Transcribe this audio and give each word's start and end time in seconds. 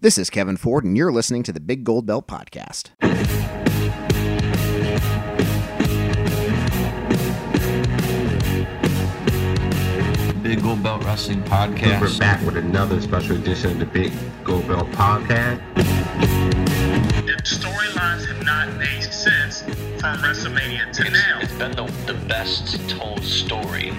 This 0.00 0.16
is 0.16 0.30
Kevin 0.30 0.56
Ford, 0.56 0.84
and 0.84 0.96
you're 0.96 1.10
listening 1.10 1.42
to 1.42 1.52
the 1.52 1.58
Big 1.58 1.82
Gold 1.82 2.06
Belt 2.06 2.28
Podcast. 2.28 2.90
Big 10.40 10.62
Gold 10.62 10.84
Belt 10.84 11.02
Wrestling 11.02 11.42
Podcast. 11.42 12.00
We're 12.00 12.16
back 12.16 12.46
with 12.46 12.56
another 12.56 13.00
special 13.00 13.34
edition 13.34 13.72
of 13.72 13.78
the 13.80 13.86
Big 13.86 14.12
Gold 14.44 14.68
Belt 14.68 14.88
Podcast. 14.92 15.60
The 15.74 17.42
storylines 17.42 18.24
have 18.28 18.44
not 18.44 18.72
made 18.78 19.02
sense 19.02 19.62
from 20.00 20.18
WrestleMania 20.18 20.92
to 20.92 21.10
now. 21.10 21.40
It's 21.40 21.52
been 21.54 21.72
the, 21.72 21.86
the 22.06 22.14
best 22.28 22.88
told 22.88 23.24
story 23.24 23.92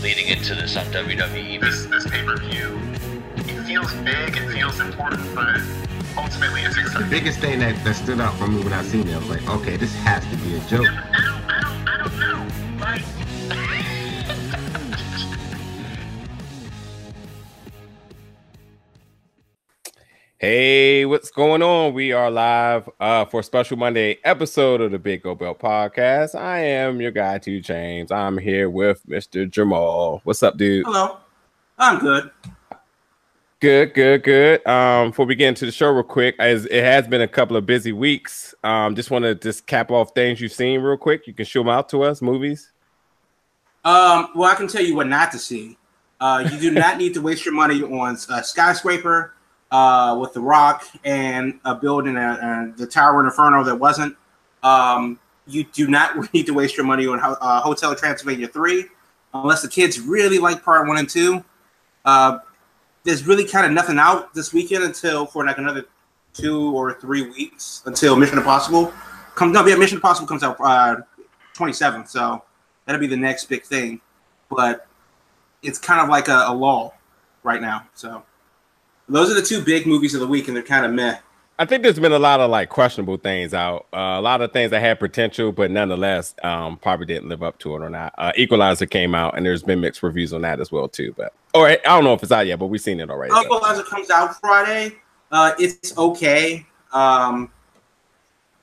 leading 0.00 0.28
into 0.28 0.54
this 0.54 0.76
on 0.76 0.84
WWE. 0.86 1.60
This 1.60 1.86
this 1.86 2.06
pay 2.08 2.22
per 2.22 2.36
view, 2.36 2.78
it 2.92 3.03
feels 3.64 3.94
big, 3.94 4.36
it 4.36 4.50
feels 4.52 4.78
important, 4.78 5.34
but 5.34 5.60
ultimately 6.18 6.60
it's 6.62 6.76
The 6.76 7.06
biggest 7.08 7.38
thing 7.38 7.60
that, 7.60 7.82
that 7.84 7.94
stood 7.94 8.20
out 8.20 8.34
for 8.34 8.46
me 8.46 8.62
when 8.62 8.74
I 8.74 8.82
seen 8.82 9.08
it, 9.08 9.14
I 9.14 9.18
was 9.18 9.28
like, 9.30 9.48
okay, 9.48 9.76
this 9.78 9.94
has 9.96 10.22
to 10.26 10.36
be 10.36 10.54
a 10.54 10.60
joke. 10.60 10.86
I 10.86 11.20
don't, 11.24 11.50
I 11.50 11.60
don't, 11.60 11.88
I 11.88 11.98
don't 11.98 12.18
know. 12.20 12.84
Like, 12.84 13.02
Hey, 20.36 21.06
what's 21.06 21.30
going 21.30 21.62
on? 21.62 21.94
We 21.94 22.12
are 22.12 22.30
live 22.30 22.86
uh, 23.00 23.24
for 23.24 23.40
a 23.40 23.42
special 23.42 23.78
Monday 23.78 24.18
episode 24.24 24.82
of 24.82 24.90
the 24.90 24.98
Big 24.98 25.22
Gold 25.22 25.38
Belt 25.38 25.58
Podcast. 25.58 26.34
I 26.34 26.58
am 26.58 27.00
your 27.00 27.12
guy, 27.12 27.38
Two 27.38 27.62
Chains. 27.62 28.12
I'm 28.12 28.36
here 28.36 28.68
with 28.68 29.06
Mr. 29.06 29.50
Jamal. 29.50 30.20
What's 30.24 30.42
up, 30.42 30.58
dude? 30.58 30.84
Hello. 30.84 31.16
I'm 31.78 31.98
good. 31.98 32.30
Good, 33.64 33.94
good, 33.94 34.22
good. 34.24 34.66
Um, 34.66 35.08
before 35.08 35.24
we 35.24 35.34
get 35.34 35.48
into 35.48 35.64
the 35.64 35.72
show, 35.72 35.90
real 35.90 36.02
quick, 36.02 36.36
as 36.38 36.66
it 36.66 36.84
has 36.84 37.08
been 37.08 37.22
a 37.22 37.26
couple 37.26 37.56
of 37.56 37.64
busy 37.64 37.92
weeks, 37.92 38.54
um, 38.62 38.94
just 38.94 39.10
want 39.10 39.24
to 39.24 39.34
just 39.34 39.66
cap 39.66 39.90
off 39.90 40.14
things 40.14 40.38
you've 40.38 40.52
seen 40.52 40.82
real 40.82 40.98
quick. 40.98 41.26
You 41.26 41.32
can 41.32 41.46
show 41.46 41.60
them 41.60 41.70
out 41.70 41.88
to 41.88 42.02
us, 42.02 42.20
movies. 42.20 42.72
Um, 43.82 44.28
well, 44.34 44.50
I 44.50 44.54
can 44.54 44.68
tell 44.68 44.82
you 44.82 44.94
what 44.94 45.06
not 45.06 45.32
to 45.32 45.38
see. 45.38 45.78
Uh, 46.20 46.46
you 46.52 46.60
do 46.60 46.72
not 46.72 46.98
need 46.98 47.14
to 47.14 47.22
waste 47.22 47.46
your 47.46 47.54
money 47.54 47.82
on 47.82 48.18
a 48.28 48.44
skyscraper 48.44 49.32
uh, 49.70 50.18
with 50.20 50.34
The 50.34 50.42
Rock 50.42 50.84
and 51.02 51.58
a 51.64 51.74
building 51.74 52.18
uh, 52.18 52.20
uh, 52.20 52.76
the 52.76 52.86
Tower 52.86 53.24
Inferno 53.24 53.64
that 53.64 53.76
wasn't. 53.76 54.14
Um, 54.62 55.18
you 55.46 55.64
do 55.64 55.88
not 55.88 56.30
need 56.34 56.44
to 56.44 56.52
waste 56.52 56.76
your 56.76 56.84
money 56.84 57.06
on 57.06 57.18
uh, 57.18 57.62
Hotel 57.62 57.96
Transylvania 57.96 58.46
3 58.46 58.84
unless 59.32 59.62
the 59.62 59.68
kids 59.68 60.00
really 60.00 60.38
like 60.38 60.62
part 60.62 60.86
one 60.86 60.98
and 60.98 61.08
two. 61.08 61.42
There's 63.04 63.26
really 63.26 63.44
kind 63.44 63.66
of 63.66 63.72
nothing 63.72 63.98
out 63.98 64.34
this 64.34 64.52
weekend 64.52 64.84
until 64.84 65.26
for 65.26 65.44
like 65.44 65.58
another 65.58 65.84
two 66.32 66.74
or 66.76 66.94
three 66.94 67.22
weeks 67.22 67.82
until 67.86 68.16
Mission 68.16 68.38
Impossible 68.38 68.92
comes. 69.34 69.52
No, 69.52 69.64
yeah, 69.66 69.76
Mission 69.76 69.98
Impossible 69.98 70.26
comes 70.26 70.42
out 70.42 70.56
uh, 70.60 70.96
27th, 71.54 72.08
so 72.08 72.42
that'll 72.84 73.00
be 73.00 73.06
the 73.06 73.16
next 73.16 73.46
big 73.46 73.62
thing. 73.62 74.00
But 74.50 74.86
it's 75.62 75.78
kind 75.78 76.00
of 76.00 76.08
like 76.08 76.28
a, 76.28 76.44
a 76.46 76.54
lull 76.54 76.94
right 77.42 77.60
now. 77.60 77.86
So 77.94 78.22
those 79.08 79.30
are 79.30 79.34
the 79.34 79.42
two 79.42 79.62
big 79.62 79.86
movies 79.86 80.14
of 80.14 80.20
the 80.20 80.26
week, 80.26 80.48
and 80.48 80.56
they're 80.56 80.64
kind 80.64 80.84
of 80.84 80.92
meh. 80.92 81.18
I 81.56 81.66
think 81.66 81.84
there's 81.84 82.00
been 82.00 82.12
a 82.12 82.18
lot 82.18 82.40
of 82.40 82.50
like 82.50 82.68
questionable 82.68 83.16
things 83.16 83.54
out. 83.54 83.86
Uh, 83.92 84.18
a 84.18 84.20
lot 84.20 84.40
of 84.40 84.52
things 84.52 84.72
that 84.72 84.80
had 84.80 84.98
potential, 84.98 85.52
but 85.52 85.70
nonetheless, 85.70 86.34
um, 86.42 86.76
probably 86.78 87.06
didn't 87.06 87.28
live 87.28 87.44
up 87.44 87.58
to 87.60 87.76
it 87.76 87.80
or 87.80 87.90
not. 87.90 88.12
Uh, 88.18 88.32
Equalizer 88.36 88.86
came 88.86 89.14
out, 89.14 89.36
and 89.36 89.46
there's 89.46 89.62
been 89.62 89.80
mixed 89.80 90.02
reviews 90.02 90.32
on 90.32 90.42
that 90.42 90.60
as 90.60 90.72
well 90.72 90.88
too. 90.88 91.14
But 91.16 91.32
or 91.54 91.68
I 91.68 91.76
don't 91.76 92.02
know 92.02 92.14
if 92.14 92.22
it's 92.24 92.32
out 92.32 92.46
yet, 92.46 92.58
but 92.58 92.66
we've 92.66 92.80
seen 92.80 92.98
it 92.98 93.08
already. 93.08 93.32
Equalizer 93.38 93.84
comes 93.84 94.10
out 94.10 94.38
Friday. 94.40 94.96
Uh, 95.30 95.52
it's 95.58 95.96
okay. 95.96 96.66
Um, 96.92 97.52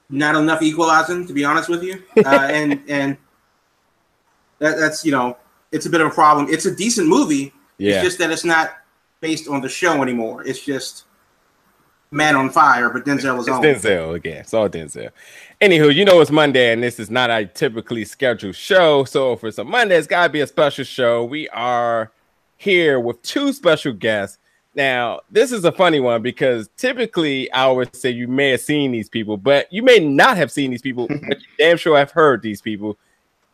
not 0.09 0.35
enough 0.35 0.61
equalizing, 0.61 1.25
to 1.27 1.33
be 1.33 1.45
honest 1.45 1.69
with 1.69 1.83
you, 1.83 2.03
uh, 2.25 2.49
and 2.51 2.81
and 2.89 3.17
that, 4.59 4.77
that's 4.77 5.05
you 5.05 5.13
know 5.13 5.37
it's 5.71 5.85
a 5.85 5.89
bit 5.89 6.01
of 6.01 6.07
a 6.07 6.13
problem. 6.13 6.47
It's 6.49 6.65
a 6.65 6.75
decent 6.75 7.07
movie. 7.07 7.53
Yeah. 7.77 7.95
It's 7.95 8.03
just 8.03 8.17
that 8.19 8.31
it's 8.31 8.43
not 8.43 8.73
based 9.21 9.47
on 9.47 9.61
the 9.61 9.69
show 9.69 10.01
anymore. 10.01 10.43
It's 10.45 10.63
just 10.63 11.05
Man 12.13 12.35
on 12.35 12.49
Fire, 12.49 12.89
but 12.89 13.05
Denzel 13.05 13.37
was 13.37 13.47
It's 13.47 13.55
on. 13.55 13.63
Denzel 13.63 14.15
again. 14.15 14.37
It's 14.37 14.53
all 14.53 14.67
Denzel. 14.67 15.11
Anywho, 15.61 15.95
you 15.95 16.03
know 16.03 16.19
it's 16.19 16.29
Monday, 16.29 16.73
and 16.73 16.83
this 16.83 16.99
is 16.99 17.09
not 17.09 17.29
a 17.29 17.45
typically 17.45 18.03
scheduled 18.03 18.55
show. 18.55 19.05
So 19.05 19.37
for 19.37 19.49
some 19.49 19.69
Monday, 19.69 19.95
it's 19.95 20.07
gotta 20.07 20.31
be 20.31 20.41
a 20.41 20.47
special 20.47 20.83
show. 20.83 21.23
We 21.23 21.47
are 21.49 22.11
here 22.57 22.99
with 22.99 23.21
two 23.21 23.53
special 23.53 23.93
guests. 23.93 24.39
Now, 24.75 25.21
this 25.29 25.53
is 25.53 25.63
a 25.63 25.71
funny 25.71 26.01
one 26.01 26.21
because 26.21 26.69
typically 26.75 27.49
I 27.53 27.71
would 27.71 27.95
say 27.95 28.09
you 28.09 28.27
may 28.27 28.49
have 28.49 28.61
seen 28.61 28.91
these 28.91 29.07
people, 29.07 29.37
but 29.37 29.71
you 29.71 29.81
may 29.81 29.99
not 29.99 30.35
have 30.35 30.51
seen 30.51 30.71
these 30.71 30.81
people, 30.81 31.07
but 31.07 31.39
you 31.39 31.47
damn 31.57 31.77
sure 31.77 31.97
have 31.97 32.11
heard 32.11 32.41
these 32.41 32.61
people. 32.61 32.97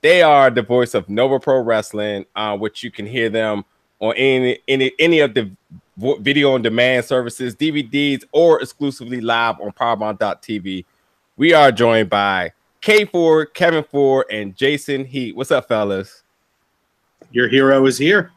They 0.02 0.24
are 0.24 0.50
the 0.50 0.64
voice 0.64 0.96
of 0.96 1.10
Nova 1.10 1.40
Pro 1.40 1.60
Wrestling, 1.60 2.26
uh, 2.36 2.58
which 2.58 2.84
you 2.84 2.90
can 2.90 3.06
hear 3.06 3.30
them 3.30 3.66
on 4.00 4.16
any 4.16 4.60
any 4.68 4.92
any 4.98 5.20
of 5.20 5.36
the 5.36 5.52
video 5.98 6.54
on 6.54 6.62
demand 6.62 7.06
services, 7.06 7.56
DVDs, 7.56 8.24
or 8.32 8.62
exclusively 8.62 9.22
live 9.22 9.60
on 9.60 9.72
Powerbomb.tv. 9.72 10.86
We 11.36 11.54
are 11.54 11.72
joined 11.72 12.10
by 12.10 12.54
K 12.82 13.06
Ford, 13.06 13.54
Kevin 13.54 13.84
Ford, 13.84 14.26
and 14.32 14.56
Jason 14.56 15.06
Heat. 15.06 15.36
What's 15.36 15.52
up, 15.52 15.68
fellas? 15.68 16.24
Your 17.32 17.50
hero 17.50 17.86
is 17.86 17.98
here. 17.98 18.32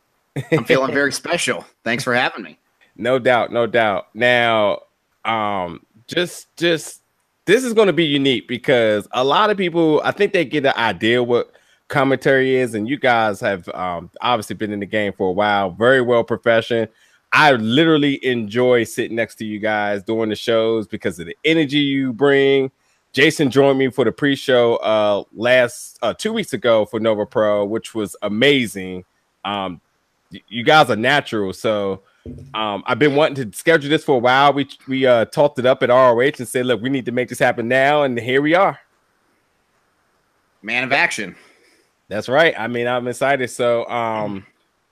I'm 0.52 0.64
feeling 0.64 0.92
very 0.92 1.12
special. 1.12 1.64
Thanks 1.84 2.04
for 2.04 2.14
having 2.14 2.42
me. 2.42 2.58
No 2.96 3.18
doubt, 3.18 3.52
no 3.52 3.66
doubt. 3.66 4.08
Now, 4.14 4.80
um, 5.24 5.84
just 6.06 6.54
just 6.56 7.00
this 7.46 7.64
is 7.64 7.72
going 7.72 7.86
to 7.86 7.92
be 7.92 8.04
unique 8.04 8.46
because 8.46 9.08
a 9.12 9.24
lot 9.24 9.50
of 9.50 9.56
people, 9.56 10.00
I 10.04 10.12
think 10.12 10.32
they 10.32 10.44
get 10.44 10.62
the 10.62 10.78
idea 10.78 11.22
what 11.22 11.52
commentary 11.90 12.56
is, 12.56 12.74
and 12.74 12.88
you 12.88 12.98
guys 12.98 13.40
have 13.40 13.68
um, 13.70 14.10
obviously 14.22 14.56
been 14.56 14.72
in 14.72 14.80
the 14.80 14.86
game 14.86 15.12
for 15.12 15.28
a 15.28 15.32
while, 15.32 15.70
very 15.70 16.00
well 16.00 16.24
profession. 16.24 16.88
I 17.32 17.52
literally 17.52 18.24
enjoy 18.24 18.84
sitting 18.84 19.16
next 19.16 19.34
to 19.36 19.44
you 19.44 19.58
guys 19.58 20.02
doing 20.02 20.30
the 20.30 20.36
shows 20.36 20.88
because 20.88 21.18
of 21.20 21.26
the 21.26 21.36
energy 21.44 21.78
you 21.78 22.12
bring. 22.12 22.70
Jason 23.12 23.50
joined 23.50 23.78
me 23.78 23.90
for 23.90 24.04
the 24.04 24.12
pre-show 24.12 24.76
uh 24.76 25.24
last 25.34 25.98
uh 26.00 26.14
two 26.14 26.32
weeks 26.32 26.52
ago 26.52 26.86
for 26.86 26.98
Nova 26.98 27.26
Pro, 27.26 27.64
which 27.64 27.94
was 27.94 28.16
amazing. 28.22 29.04
Um, 29.44 29.80
you 30.48 30.62
guys 30.62 30.90
are 30.90 30.96
natural, 30.96 31.52
so 31.52 32.02
um, 32.54 32.84
I've 32.86 33.00
been 33.00 33.16
wanting 33.16 33.50
to 33.50 33.56
schedule 33.56 33.90
this 33.90 34.04
for 34.04 34.16
a 34.16 34.18
while. 34.18 34.52
We 34.52 34.68
we 34.86 35.06
uh 35.06 35.24
talked 35.26 35.58
it 35.58 35.66
up 35.66 35.82
at 35.82 35.90
ROH 35.90 36.20
and 36.38 36.48
said, 36.48 36.66
look, 36.66 36.80
we 36.80 36.88
need 36.88 37.06
to 37.06 37.12
make 37.12 37.28
this 37.28 37.38
happen 37.38 37.68
now, 37.68 38.04
and 38.04 38.18
here 38.18 38.42
we 38.42 38.54
are. 38.54 38.78
Man 40.62 40.84
of 40.84 40.92
action. 40.92 41.34
That's 42.10 42.28
right. 42.28 42.52
I 42.58 42.66
mean, 42.66 42.88
I'm 42.88 43.06
excited. 43.06 43.48
So 43.50 43.88
um 43.88 44.44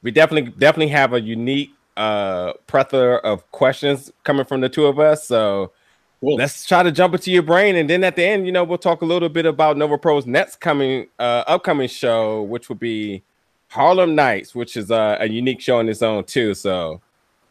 we 0.03 0.13
definitely 0.13 0.53
definitely 0.53 0.93
have 0.93 1.13
a 1.13 1.21
unique 1.21 1.73
uh 1.97 2.53
plethora 2.69 3.17
of 3.17 3.51
questions 3.51 4.13
coming 4.23 4.47
from 4.47 4.61
the 4.61 4.69
two 4.69 4.87
of 4.87 4.99
us. 5.01 5.27
So 5.27 5.73
Cool. 6.21 6.37
let's 6.37 6.65
try 6.67 6.83
to 6.83 6.91
jump 6.91 7.15
into 7.15 7.31
your 7.31 7.43
brain 7.43 7.77
and 7.77 7.89
then 7.91 8.03
at 8.03 8.17
the 8.17 8.25
end, 8.25 8.45
you 8.47 8.51
know, 8.53 8.65
we'll 8.65 8.79
talk 8.79 9.03
a 9.03 9.05
little 9.05 9.29
bit 9.29 9.47
about 9.47 9.77
Nova 9.77 9.99
Pro's 9.99 10.27
next 10.27 10.61
coming 10.61 11.09
uh 11.19 11.43
upcoming 11.49 11.89
show, 11.89 12.43
which 12.43 12.69
will 12.69 12.77
be 12.77 13.23
Harlem 13.69 14.15
Nights, 14.15 14.55
which 14.55 14.77
is 14.77 14.91
uh, 14.91 15.17
a 15.21 15.29
unique 15.29 15.61
show 15.61 15.81
in 15.81 15.89
its 15.89 16.03
own 16.03 16.23
too. 16.25 16.55
So 16.55 17.01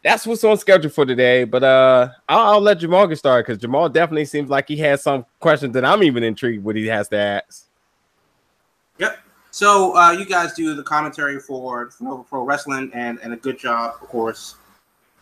that's 0.02 0.26
what's 0.26 0.44
on 0.46 0.58
schedule 0.58 0.90
for 0.92 1.06
today. 1.06 1.44
But 1.44 1.64
uh 1.66 2.10
I'll, 2.30 2.54
I'll 2.54 2.62
let 2.62 2.80
Jamal 2.80 3.06
get 3.08 3.18
started 3.18 3.46
because 3.46 3.62
Jamal 3.62 3.90
definitely 3.90 4.26
seems 4.26 4.50
like 4.50 4.70
he 4.70 4.78
has 4.78 5.04
some 5.04 5.26
questions 5.42 5.74
that 5.74 5.84
I'm 5.84 6.04
even 6.04 6.24
intrigued 6.24 6.64
what 6.64 6.78
he 6.78 6.88
has 6.88 7.10
to 7.10 7.18
ask. 7.18 7.66
Yep. 8.98 9.18
So 9.52 9.96
uh, 9.96 10.12
you 10.12 10.26
guys 10.26 10.54
do 10.54 10.76
the 10.76 10.84
commentary 10.84 11.40
for 11.40 11.90
Nova 12.00 12.24
Pro 12.24 12.44
Wrestling, 12.44 12.92
and 12.94 13.20
and 13.22 13.34
a 13.34 13.38
good 13.38 13.58
job, 13.58 13.96
of 14.02 14.08
course, 14.08 14.56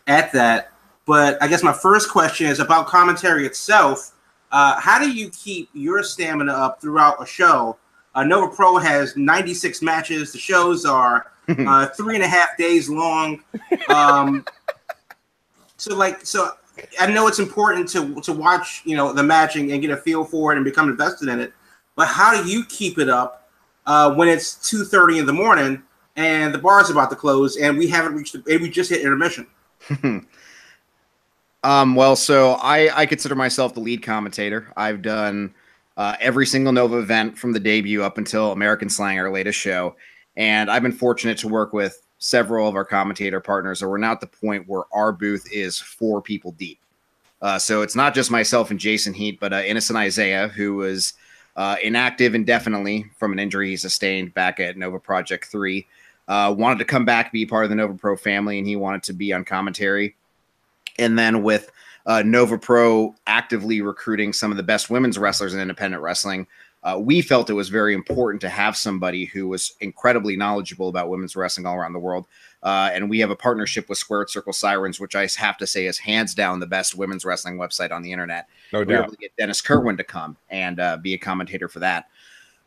at 0.06 0.32
that. 0.32 0.72
But 1.06 1.40
I 1.42 1.46
guess 1.46 1.62
my 1.62 1.72
first 1.72 2.10
question 2.10 2.48
is 2.48 2.58
about 2.58 2.86
commentary 2.86 3.46
itself. 3.46 4.12
Uh, 4.50 4.78
how 4.80 4.98
do 4.98 5.10
you 5.10 5.30
keep 5.30 5.68
your 5.72 6.02
stamina 6.02 6.52
up 6.52 6.80
throughout 6.80 7.22
a 7.22 7.26
show? 7.26 7.76
Uh, 8.14 8.24
Nova 8.24 8.54
Pro 8.54 8.78
has 8.78 9.16
96 9.16 9.82
matches. 9.82 10.32
The 10.32 10.38
shows 10.38 10.84
are 10.84 11.30
uh, 11.48 11.86
three 11.88 12.14
and 12.14 12.24
a 12.24 12.28
half 12.28 12.56
days 12.56 12.88
long. 12.88 13.42
Um, 13.88 14.44
so, 15.76 15.94
like, 15.94 16.24
so 16.24 16.50
I 17.00 17.06
know 17.06 17.28
it's 17.28 17.38
important 17.38 17.88
to 17.90 18.20
to 18.22 18.32
watch, 18.32 18.82
you 18.84 18.96
know, 18.96 19.12
the 19.12 19.22
matching 19.22 19.72
and 19.72 19.80
get 19.80 19.90
a 19.90 19.96
feel 19.96 20.24
for 20.24 20.52
it 20.52 20.56
and 20.56 20.64
become 20.64 20.88
invested 20.88 21.28
in 21.28 21.40
it. 21.40 21.52
But 21.94 22.08
how 22.08 22.42
do 22.42 22.48
you 22.48 22.64
keep 22.66 22.98
it 22.98 23.08
up 23.08 23.45
uh, 23.86 24.12
when 24.14 24.28
it's 24.28 24.54
two 24.68 24.84
thirty 24.84 25.18
in 25.18 25.26
the 25.26 25.32
morning 25.32 25.82
and 26.16 26.52
the 26.52 26.58
bar's 26.58 26.90
about 26.90 27.10
to 27.10 27.16
close 27.16 27.56
and 27.56 27.76
we 27.76 27.88
haven't 27.88 28.14
reached 28.14 28.32
the 28.32 28.58
we 28.58 28.70
just 28.70 28.90
hit 28.90 29.00
intermission? 29.00 29.46
Um, 31.66 31.96
well, 31.96 32.14
so 32.14 32.52
I, 32.62 32.96
I 32.96 33.06
consider 33.06 33.34
myself 33.34 33.74
the 33.74 33.80
lead 33.80 34.00
commentator. 34.00 34.72
I've 34.76 35.02
done 35.02 35.52
uh, 35.96 36.14
every 36.20 36.46
single 36.46 36.72
Nova 36.72 36.98
event 36.98 37.36
from 37.36 37.52
the 37.52 37.58
debut 37.58 38.04
up 38.04 38.18
until 38.18 38.52
American 38.52 38.88
Slang, 38.88 39.18
our 39.18 39.32
latest 39.32 39.58
show. 39.58 39.96
And 40.36 40.70
I've 40.70 40.82
been 40.82 40.92
fortunate 40.92 41.38
to 41.38 41.48
work 41.48 41.72
with 41.72 42.00
several 42.18 42.68
of 42.68 42.76
our 42.76 42.84
commentator 42.84 43.40
partners, 43.40 43.82
and 43.82 43.90
we're 43.90 43.98
now 43.98 44.12
at 44.12 44.20
the 44.20 44.28
point 44.28 44.68
where 44.68 44.84
our 44.92 45.10
booth 45.10 45.50
is 45.50 45.76
four 45.76 46.22
people 46.22 46.52
deep. 46.52 46.78
Uh, 47.42 47.58
so 47.58 47.82
it's 47.82 47.96
not 47.96 48.14
just 48.14 48.30
myself 48.30 48.70
and 48.70 48.78
Jason 48.78 49.12
Heat, 49.12 49.40
but 49.40 49.52
uh, 49.52 49.62
Innocent 49.66 49.98
Isaiah, 49.98 50.46
who 50.46 50.76
was 50.76 51.14
uh, 51.56 51.76
inactive 51.82 52.34
indefinitely 52.34 53.06
from 53.16 53.32
an 53.32 53.38
injury 53.38 53.70
he 53.70 53.76
sustained 53.76 54.34
back 54.34 54.60
at 54.60 54.76
Nova 54.76 55.00
Project 55.00 55.46
3. 55.46 55.86
Uh, 56.28 56.54
wanted 56.56 56.78
to 56.78 56.84
come 56.84 57.04
back, 57.04 57.32
be 57.32 57.46
part 57.46 57.64
of 57.64 57.70
the 57.70 57.76
Nova 57.76 57.94
Pro 57.94 58.16
family, 58.16 58.58
and 58.58 58.66
he 58.66 58.76
wanted 58.76 59.02
to 59.04 59.12
be 59.12 59.32
on 59.32 59.44
commentary. 59.44 60.16
And 60.98 61.18
then 61.18 61.42
with 61.42 61.70
uh, 62.04 62.22
Nova 62.22 62.58
Pro 62.58 63.14
actively 63.26 63.80
recruiting 63.80 64.32
some 64.32 64.50
of 64.50 64.56
the 64.56 64.62
best 64.62 64.90
women's 64.90 65.18
wrestlers 65.18 65.54
in 65.54 65.60
independent 65.60 66.02
wrestling, 66.02 66.46
uh, 66.82 66.98
we 67.00 67.20
felt 67.22 67.50
it 67.50 67.54
was 67.54 67.68
very 67.68 67.94
important 67.94 68.40
to 68.40 68.48
have 68.48 68.76
somebody 68.76 69.24
who 69.24 69.48
was 69.48 69.74
incredibly 69.80 70.36
knowledgeable 70.36 70.88
about 70.88 71.08
women's 71.08 71.34
wrestling 71.34 71.66
all 71.66 71.74
around 71.74 71.92
the 71.92 71.98
world. 71.98 72.26
Uh, 72.66 72.90
and 72.92 73.08
we 73.08 73.20
have 73.20 73.30
a 73.30 73.36
partnership 73.36 73.88
with 73.88 73.96
Squared 73.96 74.28
Circle 74.28 74.52
Sirens, 74.52 74.98
which 74.98 75.14
I 75.14 75.28
have 75.36 75.56
to 75.58 75.68
say 75.68 75.86
is 75.86 75.98
hands 75.98 76.34
down 76.34 76.58
the 76.58 76.66
best 76.66 76.96
women's 76.96 77.24
wrestling 77.24 77.58
website 77.58 77.92
on 77.92 78.02
the 78.02 78.10
internet. 78.10 78.48
No 78.72 78.80
we 78.80 78.86
were 78.86 78.92
doubt. 78.92 79.04
able 79.04 79.12
to 79.12 79.18
get 79.18 79.36
Dennis 79.36 79.60
Kerwin 79.60 79.96
to 79.98 80.02
come 80.02 80.36
and 80.50 80.80
uh, 80.80 80.96
be 80.96 81.14
a 81.14 81.18
commentator 81.18 81.68
for 81.68 81.78
that. 81.78 82.08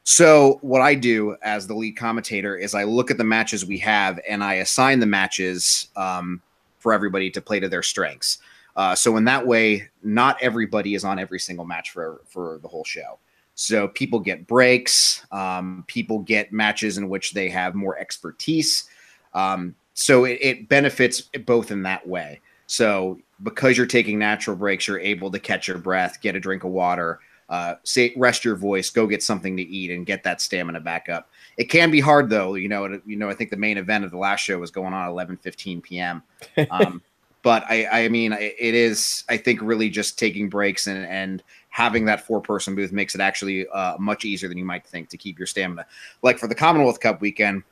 So 0.05 0.57
what 0.61 0.81
I 0.81 0.95
do 0.95 1.35
as 1.43 1.67
the 1.67 1.73
lead 1.73 1.97
commentator 1.97 2.55
is 2.55 2.73
I 2.73 2.85
look 2.85 3.11
at 3.11 3.17
the 3.17 3.25
matches 3.25 3.65
we 3.65 3.77
have 3.79 4.21
and 4.25 4.41
I 4.41 4.55
assign 4.55 5.01
the 5.01 5.05
matches 5.05 5.89
um, 5.97 6.41
for 6.77 6.93
everybody 6.93 7.29
to 7.31 7.41
play 7.41 7.59
to 7.59 7.67
their 7.67 7.83
strengths. 7.83 8.37
Uh, 8.77 8.95
so 8.95 9.17
in 9.17 9.25
that 9.25 9.45
way, 9.45 9.89
not 10.01 10.41
everybody 10.41 10.95
is 10.95 11.03
on 11.03 11.19
every 11.19 11.41
single 11.41 11.65
match 11.65 11.89
for 11.89 12.21
for 12.23 12.59
the 12.61 12.69
whole 12.69 12.85
show. 12.85 13.19
So 13.55 13.89
people 13.89 14.21
get 14.21 14.47
breaks. 14.47 15.25
Um, 15.33 15.83
people 15.87 16.19
get 16.19 16.53
matches 16.53 16.97
in 16.97 17.09
which 17.09 17.33
they 17.33 17.49
have 17.49 17.75
more 17.75 17.99
expertise. 17.99 18.85
Um, 19.33 19.75
so 19.99 20.23
it, 20.23 20.37
it 20.41 20.69
benefits 20.69 21.23
both 21.45 21.71
in 21.71 21.83
that 21.83 22.07
way. 22.07 22.39
So 22.67 23.19
because 23.43 23.75
you're 23.75 23.85
taking 23.85 24.17
natural 24.17 24.55
breaks, 24.55 24.87
you're 24.87 24.97
able 24.97 25.29
to 25.29 25.39
catch 25.39 25.67
your 25.67 25.77
breath, 25.77 26.21
get 26.21 26.37
a 26.37 26.39
drink 26.39 26.63
of 26.63 26.71
water, 26.71 27.19
uh, 27.49 27.75
say 27.83 28.13
rest 28.15 28.45
your 28.45 28.55
voice, 28.55 28.89
go 28.89 29.05
get 29.07 29.21
something 29.21 29.57
to 29.57 29.61
eat, 29.61 29.91
and 29.91 30.05
get 30.05 30.23
that 30.23 30.39
stamina 30.39 30.79
back 30.79 31.09
up. 31.09 31.29
It 31.57 31.65
can 31.65 31.91
be 31.91 31.99
hard 31.99 32.29
though. 32.29 32.55
You 32.55 32.69
know, 32.69 32.85
it- 32.85 33.01
you 33.05 33.17
know. 33.17 33.29
I 33.29 33.33
think 33.33 33.49
the 33.49 33.57
main 33.57 33.77
event 33.77 34.05
of 34.05 34.11
the 34.11 34.17
last 34.17 34.39
show 34.39 34.57
was 34.57 34.71
going 34.71 34.93
on 34.93 35.03
at 35.05 35.09
11, 35.09 35.35
15 35.35 35.81
p.m. 35.81 36.23
Um, 36.71 37.01
but 37.41 37.65
I, 37.69 38.05
I 38.05 38.09
mean, 38.09 38.31
it 38.33 38.75
is. 38.75 39.25
I 39.27 39.35
think 39.35 39.61
really 39.61 39.89
just 39.89 40.17
taking 40.17 40.47
breaks 40.47 40.87
and 40.87 41.05
and 41.07 41.43
having 41.69 42.05
that 42.05 42.25
four 42.25 42.39
person 42.39 42.73
booth 42.73 42.93
makes 42.93 43.15
it 43.15 43.21
actually 43.21 43.67
uh, 43.67 43.97
much 43.97 44.23
easier 44.23 44.47
than 44.47 44.57
you 44.57 44.65
might 44.65 44.85
think 44.87 45.09
to 45.09 45.17
keep 45.17 45.37
your 45.37 45.45
stamina. 45.45 45.85
Like 46.21 46.37
for 46.37 46.47
the 46.47 46.55
Commonwealth 46.55 46.99
Cup 46.99 47.19
weekend, 47.21 47.63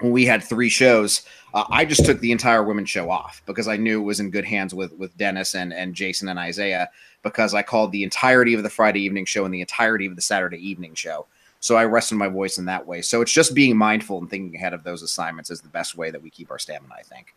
when 0.00 0.12
we 0.12 0.24
had 0.24 0.42
three 0.42 0.68
shows, 0.68 1.22
uh, 1.54 1.64
I 1.70 1.84
just 1.84 2.04
took 2.04 2.20
the 2.20 2.32
entire 2.32 2.62
women's 2.62 2.90
show 2.90 3.10
off 3.10 3.42
because 3.46 3.68
I 3.68 3.76
knew 3.76 4.00
it 4.00 4.04
was 4.04 4.20
in 4.20 4.30
good 4.30 4.44
hands 4.44 4.74
with 4.74 4.92
with 4.94 5.16
Dennis 5.16 5.54
and 5.54 5.72
and 5.72 5.94
Jason 5.94 6.28
and 6.28 6.38
Isaiah 6.38 6.90
because 7.22 7.54
I 7.54 7.62
called 7.62 7.92
the 7.92 8.04
entirety 8.04 8.54
of 8.54 8.62
the 8.62 8.70
Friday 8.70 9.00
evening 9.00 9.24
show 9.24 9.44
and 9.44 9.52
the 9.52 9.60
entirety 9.60 10.06
of 10.06 10.16
the 10.16 10.22
Saturday 10.22 10.58
evening 10.58 10.94
show. 10.94 11.26
So 11.60 11.76
I 11.76 11.84
rested 11.84 12.14
my 12.14 12.28
voice 12.28 12.58
in 12.58 12.64
that 12.66 12.86
way. 12.86 13.02
So 13.02 13.20
it's 13.20 13.32
just 13.32 13.54
being 13.54 13.76
mindful 13.76 14.18
and 14.18 14.30
thinking 14.30 14.54
ahead 14.54 14.74
of 14.74 14.84
those 14.84 15.02
assignments 15.02 15.50
is 15.50 15.60
the 15.60 15.68
best 15.68 15.96
way 15.96 16.10
that 16.10 16.22
we 16.22 16.30
keep 16.30 16.50
our 16.50 16.58
stamina. 16.58 16.94
I 16.96 17.02
think. 17.02 17.34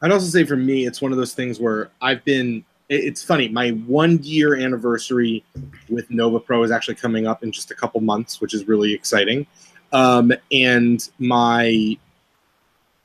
I'd 0.00 0.12
also 0.12 0.26
say 0.26 0.44
for 0.44 0.56
me, 0.56 0.86
it's 0.86 1.02
one 1.02 1.10
of 1.10 1.18
those 1.18 1.34
things 1.34 1.58
where 1.58 1.90
I've 2.00 2.24
been. 2.24 2.64
It's 2.88 3.22
funny. 3.22 3.48
My 3.48 3.70
one 3.70 4.22
year 4.22 4.56
anniversary 4.56 5.44
with 5.90 6.10
Nova 6.10 6.40
Pro 6.40 6.62
is 6.62 6.70
actually 6.70 6.94
coming 6.94 7.26
up 7.26 7.42
in 7.42 7.52
just 7.52 7.70
a 7.70 7.74
couple 7.74 8.00
months, 8.00 8.40
which 8.40 8.54
is 8.54 8.66
really 8.66 8.94
exciting. 8.94 9.46
Um, 9.92 10.32
and 10.52 11.08
my 11.18 11.96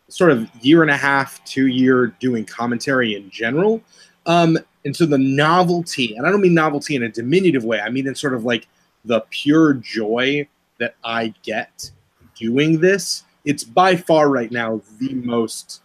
sort 0.10 0.32
of 0.32 0.50
year 0.62 0.82
and 0.82 0.92
a 0.92 0.98
half, 0.98 1.44
two 1.46 1.68
year 1.68 2.08
doing 2.20 2.46
commentary 2.46 3.16
in 3.16 3.30
general. 3.30 3.82
Um, 4.26 4.58
and 4.86 4.96
so 4.96 5.06
the 5.06 5.18
novelty, 5.18 6.16
and 6.16 6.28
I 6.28 6.32
don't 6.32 6.42
mean 6.42 6.54
novelty 6.54 6.96
in 6.96 7.04
a 7.04 7.10
diminutive 7.10 7.64
way, 7.64 7.80
I 7.80 7.90
mean 7.90 8.08
in 8.08 8.16
sort 8.16 8.34
of 8.34 8.44
like 8.44 8.68
the 9.06 9.22
pure 9.30 9.74
joy 9.76 10.48
that 10.80 10.96
I 11.04 11.34
get 11.44 11.92
doing 12.36 12.80
this. 12.80 13.24
It's 13.46 13.64
by 13.64 13.96
far 13.96 14.30
right 14.30 14.52
now 14.52 14.82
the 15.00 15.14
most 15.14 15.82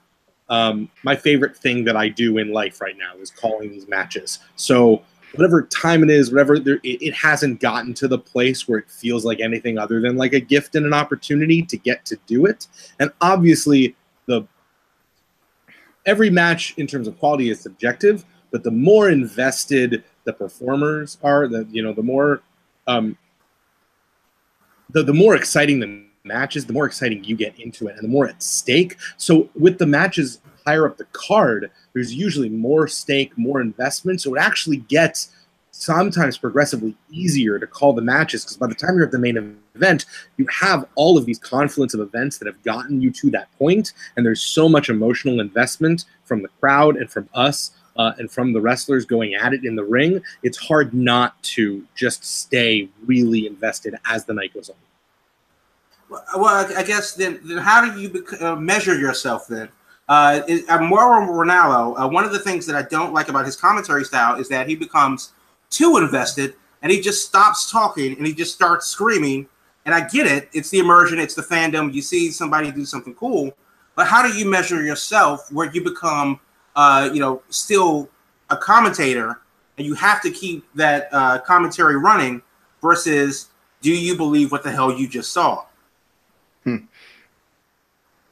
um, 0.51 0.91
my 1.03 1.15
favorite 1.15 1.57
thing 1.57 1.85
that 1.85 1.97
I 1.97 2.09
do 2.09 2.39
in 2.39 2.53
life 2.53 2.81
right 2.81 2.97
now 2.97 3.15
is 3.21 3.31
calling 3.31 3.71
these 3.71 3.87
matches. 3.87 4.39
So 4.57 5.03
whatever 5.35 5.63
time 5.63 6.03
it 6.03 6.11
is, 6.11 6.31
whatever 6.31 6.59
there, 6.59 6.81
it, 6.83 7.03
it 7.03 7.15
hasn't 7.15 7.61
gotten 7.61 7.95
to 7.95 8.09
the 8.09 8.19
place 8.19 8.67
where 8.67 8.79
it 8.79 8.91
feels 8.91 9.25
like 9.25 9.41
anything 9.41 9.79
other 9.79 10.01
than 10.01 10.17
like 10.17 10.33
a 10.33 10.41
gift 10.41 10.75
and 10.75 10.87
an 10.87 10.95
opportunity 10.95 11.63
to 11.63 11.77
get 11.77 12.05
to 12.07 12.17
do 12.27 12.47
it. 12.47 12.67
And 12.99 13.11
obviously, 13.21 13.95
the 14.27 14.47
every 16.07 16.31
match 16.31 16.75
in 16.79 16.87
terms 16.87 17.07
of 17.07 17.19
quality 17.19 17.51
is 17.51 17.61
subjective, 17.61 18.25
but 18.51 18.63
the 18.63 18.71
more 18.71 19.11
invested 19.11 20.05
the 20.25 20.33
performers 20.33 21.19
are, 21.23 21.49
the 21.49 21.67
you 21.71 21.83
know, 21.83 21.93
the 21.93 22.03
more 22.03 22.43
um, 22.87 23.17
the 24.91 25.03
the 25.03 25.15
more 25.15 25.37
exciting 25.37 25.81
the 25.81 26.05
matches, 26.25 26.67
the 26.67 26.73
more 26.73 26.87
exciting 26.87 27.25
you 27.25 27.37
get 27.37 27.59
into 27.59 27.89
it, 27.89 27.97
and 27.97 28.05
the 28.05 28.09
more 28.09 28.29
at 28.29 28.43
stake. 28.43 28.97
So 29.17 29.49
with 29.55 29.79
the 29.79 29.87
matches 29.87 30.41
higher 30.67 30.87
up 30.87 30.99
the 30.99 31.07
card, 31.13 31.71
there's 31.99 32.15
usually 32.15 32.49
more 32.49 32.87
stake, 32.87 33.37
more 33.37 33.61
investment. 33.61 34.21
So 34.21 34.37
it 34.37 34.39
actually 34.39 34.77
gets 34.77 35.33
sometimes 35.73 36.39
progressively 36.39 36.97
easier 37.11 37.59
to 37.59 37.67
call 37.67 37.93
the 37.93 38.03
matches 38.03 38.45
because 38.45 38.57
by 38.57 38.69
the 38.69 38.75
time 38.77 38.95
you're 38.95 39.07
at 39.07 39.11
the 39.11 39.19
main 39.19 39.59
event, 39.75 40.07
you 40.37 40.47
have 40.47 40.87
all 40.95 41.19
of 41.19 41.27
these 41.27 41.41
confluence 41.41 41.95
of 41.95 42.01
events 42.01 42.39
that 42.39 42.47
have 42.47 42.63
gotten 42.63 43.01
you 43.01 43.11
to 43.11 43.31
that 43.31 43.51
point, 43.59 43.95
and 44.17 44.25
there's 44.25 44.41
so 44.41 44.69
much 44.69 44.89
emotional 44.89 45.41
investment 45.41 46.05
from 46.25 46.41
the 46.41 46.49
crowd 46.61 46.97
and 46.97 47.11
from 47.11 47.29
us. 47.35 47.73
Uh, 47.97 48.13
and 48.19 48.31
from 48.31 48.53
the 48.53 48.61
wrestlers 48.61 49.05
going 49.05 49.35
at 49.35 49.53
it 49.53 49.65
in 49.65 49.75
the 49.75 49.83
ring, 49.83 50.23
it's 50.45 50.57
hard 50.57 50.95
not 50.95 51.43
to 51.43 51.85
just 51.97 52.25
stay 52.25 52.89
really 53.07 53.45
invested 53.45 53.97
as 54.07 54.25
the 54.25 54.33
night 54.33 54.55
goes 54.55 54.71
on. 54.71 54.77
Well, 56.37 56.73
I 56.77 56.85
guess 56.85 57.15
then, 57.15 57.41
then 57.43 57.59
how 57.59 57.85
do 57.85 58.01
you 58.01 58.25
uh, 58.39 58.55
measure 58.55 58.97
yourself 58.97 59.49
then? 59.49 59.69
Uh, 60.09 60.41
uh, 60.69 60.79
Mauro 60.79 61.21
Ranallo, 61.27 61.95
uh, 61.99 62.09
one 62.09 62.25
of 62.25 62.33
the 62.33 62.39
things 62.39 62.65
that 62.67 62.75
I 62.75 62.83
don't 62.83 63.13
like 63.13 63.29
about 63.29 63.45
his 63.45 63.57
commentary 63.57 64.05
style 64.05 64.41
is 64.41 64.49
that 64.49 64.67
he 64.67 64.75
becomes 64.75 65.33
too 65.71 65.99
invested 65.99 66.55
and 66.81 66.91
he 66.91 67.01
just 67.01 67.27
stops 67.27 67.71
talking 67.71 68.17
and 68.17 68.27
he 68.27 68.33
just 68.33 68.55
starts 68.55 68.87
screaming. 68.87 69.47
And 69.85 69.95
I 69.95 70.07
get 70.07 70.27
it; 70.27 70.49
it's 70.53 70.71
the 70.71 70.79
immersion, 70.79 71.19
it's 71.19 71.35
the 71.35 71.43
fandom. 71.43 71.93
You 71.93 72.03
see 72.03 72.31
somebody 72.31 72.71
do 72.71 72.85
something 72.85 73.15
cool, 73.15 73.53
but 73.95 74.07
how 74.07 74.23
do 74.23 74.37
you 74.37 74.45
measure 74.45 74.83
yourself 74.83 75.51
where 75.53 75.71
you 75.73 75.83
become, 75.83 76.41
uh, 76.77 77.11
you 77.13 77.21
know, 77.21 77.43
still 77.49 78.09
a 78.51 78.57
commentator 78.57 79.41
and 79.79 79.87
you 79.87 79.95
have 79.95 80.21
to 80.23 80.31
keep 80.31 80.65
that 80.75 81.09
uh, 81.13 81.39
commentary 81.41 81.97
running 81.97 82.43
versus 82.83 83.49
do 83.81 83.93
you 83.93 84.17
believe 84.17 84.53
what 84.53 84.63
the 84.63 84.71
hell 84.71 84.93
you 84.93 85.09
just 85.09 85.33
saw? 85.33 85.65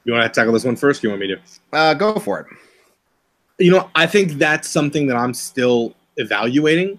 You 0.07 0.13
want 0.13 0.23
to 0.23 0.39
tackle 0.39 0.53
this 0.53 0.63
one 0.63 0.77
first? 0.77 1.03
You 1.03 1.09
want 1.09 1.19
me 1.19 1.27
to? 1.27 1.39
Uh, 1.73 1.93
go 1.93 2.17
for 2.17 2.39
it. 2.39 2.47
You 3.59 3.71
know, 3.71 3.89
I 3.93 4.07
think 4.07 4.33
that's 4.33 4.69
something 4.69 5.05
that 5.07 5.17
I'm 5.17 5.33
still 5.33 5.95
evaluating. 6.15 6.97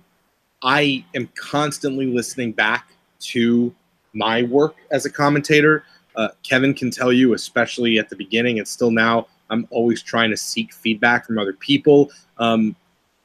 I 0.63 1.03
am 1.15 1.31
constantly 1.35 2.05
listening 2.05 2.53
back 2.53 2.91
to 3.21 3.75
my 4.13 4.43
work 4.43 4.77
as 4.91 5.07
a 5.07 5.11
commentator. 5.11 5.85
Uh, 6.17 6.29
Kevin 6.43 6.75
can 6.75 6.91
tell 6.91 7.11
you, 7.11 7.33
especially 7.33 7.99
at 7.99 8.11
the 8.11 8.17
beginning 8.17 8.59
and 8.59 8.69
still 8.69 8.91
now, 8.91 9.27
I'm 9.49 9.67
always 9.71 10.03
trying 10.03 10.29
to 10.29 10.37
seek 10.37 10.75
feedback 10.75 11.27
from 11.27 11.39
other 11.39 11.55
people. 11.55 12.11
Um, 12.37 12.77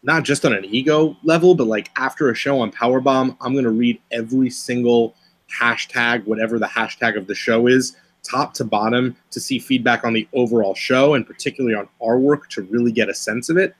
not 0.01 0.23
just 0.23 0.45
on 0.45 0.53
an 0.53 0.63
ego 0.63 1.17
level, 1.23 1.55
but 1.55 1.67
like 1.67 1.91
after 1.97 2.29
a 2.29 2.35
show 2.35 2.61
on 2.61 2.71
Powerbomb, 2.71 3.35
I'm 3.41 3.51
going 3.51 3.65
to 3.65 3.71
read 3.71 3.99
every 4.11 4.49
single 4.49 5.13
hashtag, 5.53 6.23
whatever 6.25 6.57
the 6.57 6.67
hashtag 6.67 7.17
of 7.17 7.27
the 7.27 7.35
show 7.35 7.67
is, 7.67 7.97
top 8.23 8.53
to 8.55 8.63
bottom 8.63 9.15
to 9.31 9.39
see 9.39 9.59
feedback 9.59 10.03
on 10.03 10.13
the 10.13 10.27
overall 10.33 10.73
show 10.73 11.13
and 11.13 11.27
particularly 11.27 11.75
on 11.75 11.87
our 12.01 12.17
work 12.17 12.49
to 12.49 12.63
really 12.63 12.91
get 12.91 13.09
a 13.09 13.13
sense 13.13 13.49
of 13.49 13.57
it. 13.57 13.75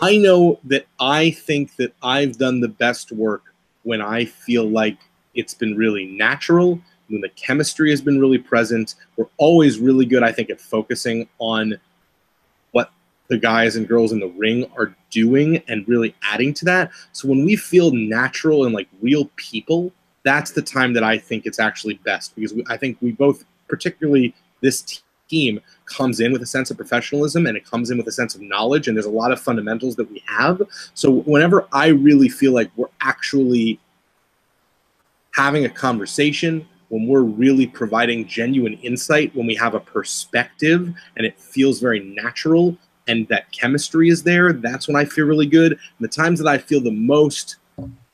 I 0.00 0.16
know 0.16 0.58
that 0.64 0.86
I 0.98 1.30
think 1.30 1.76
that 1.76 1.94
I've 2.02 2.38
done 2.38 2.60
the 2.60 2.68
best 2.68 3.12
work 3.12 3.54
when 3.82 4.00
I 4.00 4.24
feel 4.24 4.68
like 4.68 4.96
it's 5.34 5.54
been 5.54 5.76
really 5.76 6.06
natural, 6.06 6.80
when 7.08 7.20
the 7.20 7.28
chemistry 7.30 7.90
has 7.90 8.00
been 8.00 8.18
really 8.18 8.38
present. 8.38 8.94
We're 9.16 9.26
always 9.36 9.78
really 9.78 10.06
good, 10.06 10.22
I 10.22 10.32
think, 10.32 10.50
at 10.50 10.60
focusing 10.60 11.28
on 11.38 11.78
what 12.70 12.90
the 13.28 13.36
guys 13.36 13.76
and 13.76 13.86
girls 13.86 14.12
in 14.12 14.20
the 14.20 14.28
ring 14.28 14.70
are 14.78 14.94
doing 15.10 15.62
and 15.68 15.86
really 15.86 16.14
adding 16.22 16.54
to 16.54 16.64
that. 16.66 16.90
So 17.12 17.28
when 17.28 17.44
we 17.44 17.56
feel 17.56 17.92
natural 17.92 18.64
and 18.64 18.74
like 18.74 18.88
real 19.02 19.30
people, 19.36 19.92
that's 20.22 20.52
the 20.52 20.62
time 20.62 20.92
that 20.94 21.02
I 21.02 21.18
think 21.18 21.46
it's 21.46 21.58
actually 21.58 21.94
best 21.94 22.34
because 22.34 22.54
we, 22.54 22.64
I 22.68 22.76
think 22.76 22.96
we 23.00 23.12
both, 23.12 23.44
particularly 23.72 24.34
this 24.60 25.02
team, 25.28 25.58
comes 25.86 26.20
in 26.20 26.30
with 26.30 26.42
a 26.42 26.46
sense 26.46 26.70
of 26.70 26.76
professionalism 26.76 27.46
and 27.46 27.56
it 27.56 27.64
comes 27.64 27.90
in 27.90 27.96
with 27.96 28.06
a 28.06 28.12
sense 28.12 28.34
of 28.34 28.42
knowledge 28.42 28.86
and 28.86 28.96
there's 28.96 29.06
a 29.06 29.10
lot 29.10 29.32
of 29.32 29.40
fundamentals 29.40 29.96
that 29.96 30.10
we 30.10 30.22
have. 30.26 30.60
So 30.92 31.10
whenever 31.10 31.66
I 31.72 31.86
really 31.88 32.28
feel 32.28 32.52
like 32.52 32.70
we're 32.76 32.86
actually 33.00 33.80
having 35.30 35.64
a 35.64 35.70
conversation, 35.70 36.66
when 36.88 37.06
we're 37.06 37.22
really 37.22 37.66
providing 37.66 38.26
genuine 38.26 38.74
insight, 38.82 39.34
when 39.34 39.46
we 39.46 39.54
have 39.54 39.74
a 39.74 39.80
perspective 39.80 40.92
and 41.16 41.26
it 41.26 41.40
feels 41.40 41.80
very 41.80 42.00
natural 42.00 42.76
and 43.08 43.26
that 43.28 43.50
chemistry 43.52 44.10
is 44.10 44.22
there, 44.22 44.52
that's 44.52 44.86
when 44.86 44.96
I 44.96 45.06
feel 45.06 45.24
really 45.24 45.46
good. 45.46 45.72
And 45.72 46.00
the 46.00 46.08
times 46.08 46.38
that 46.40 46.48
I 46.48 46.58
feel 46.58 46.82
the 46.82 46.90
most 46.90 47.56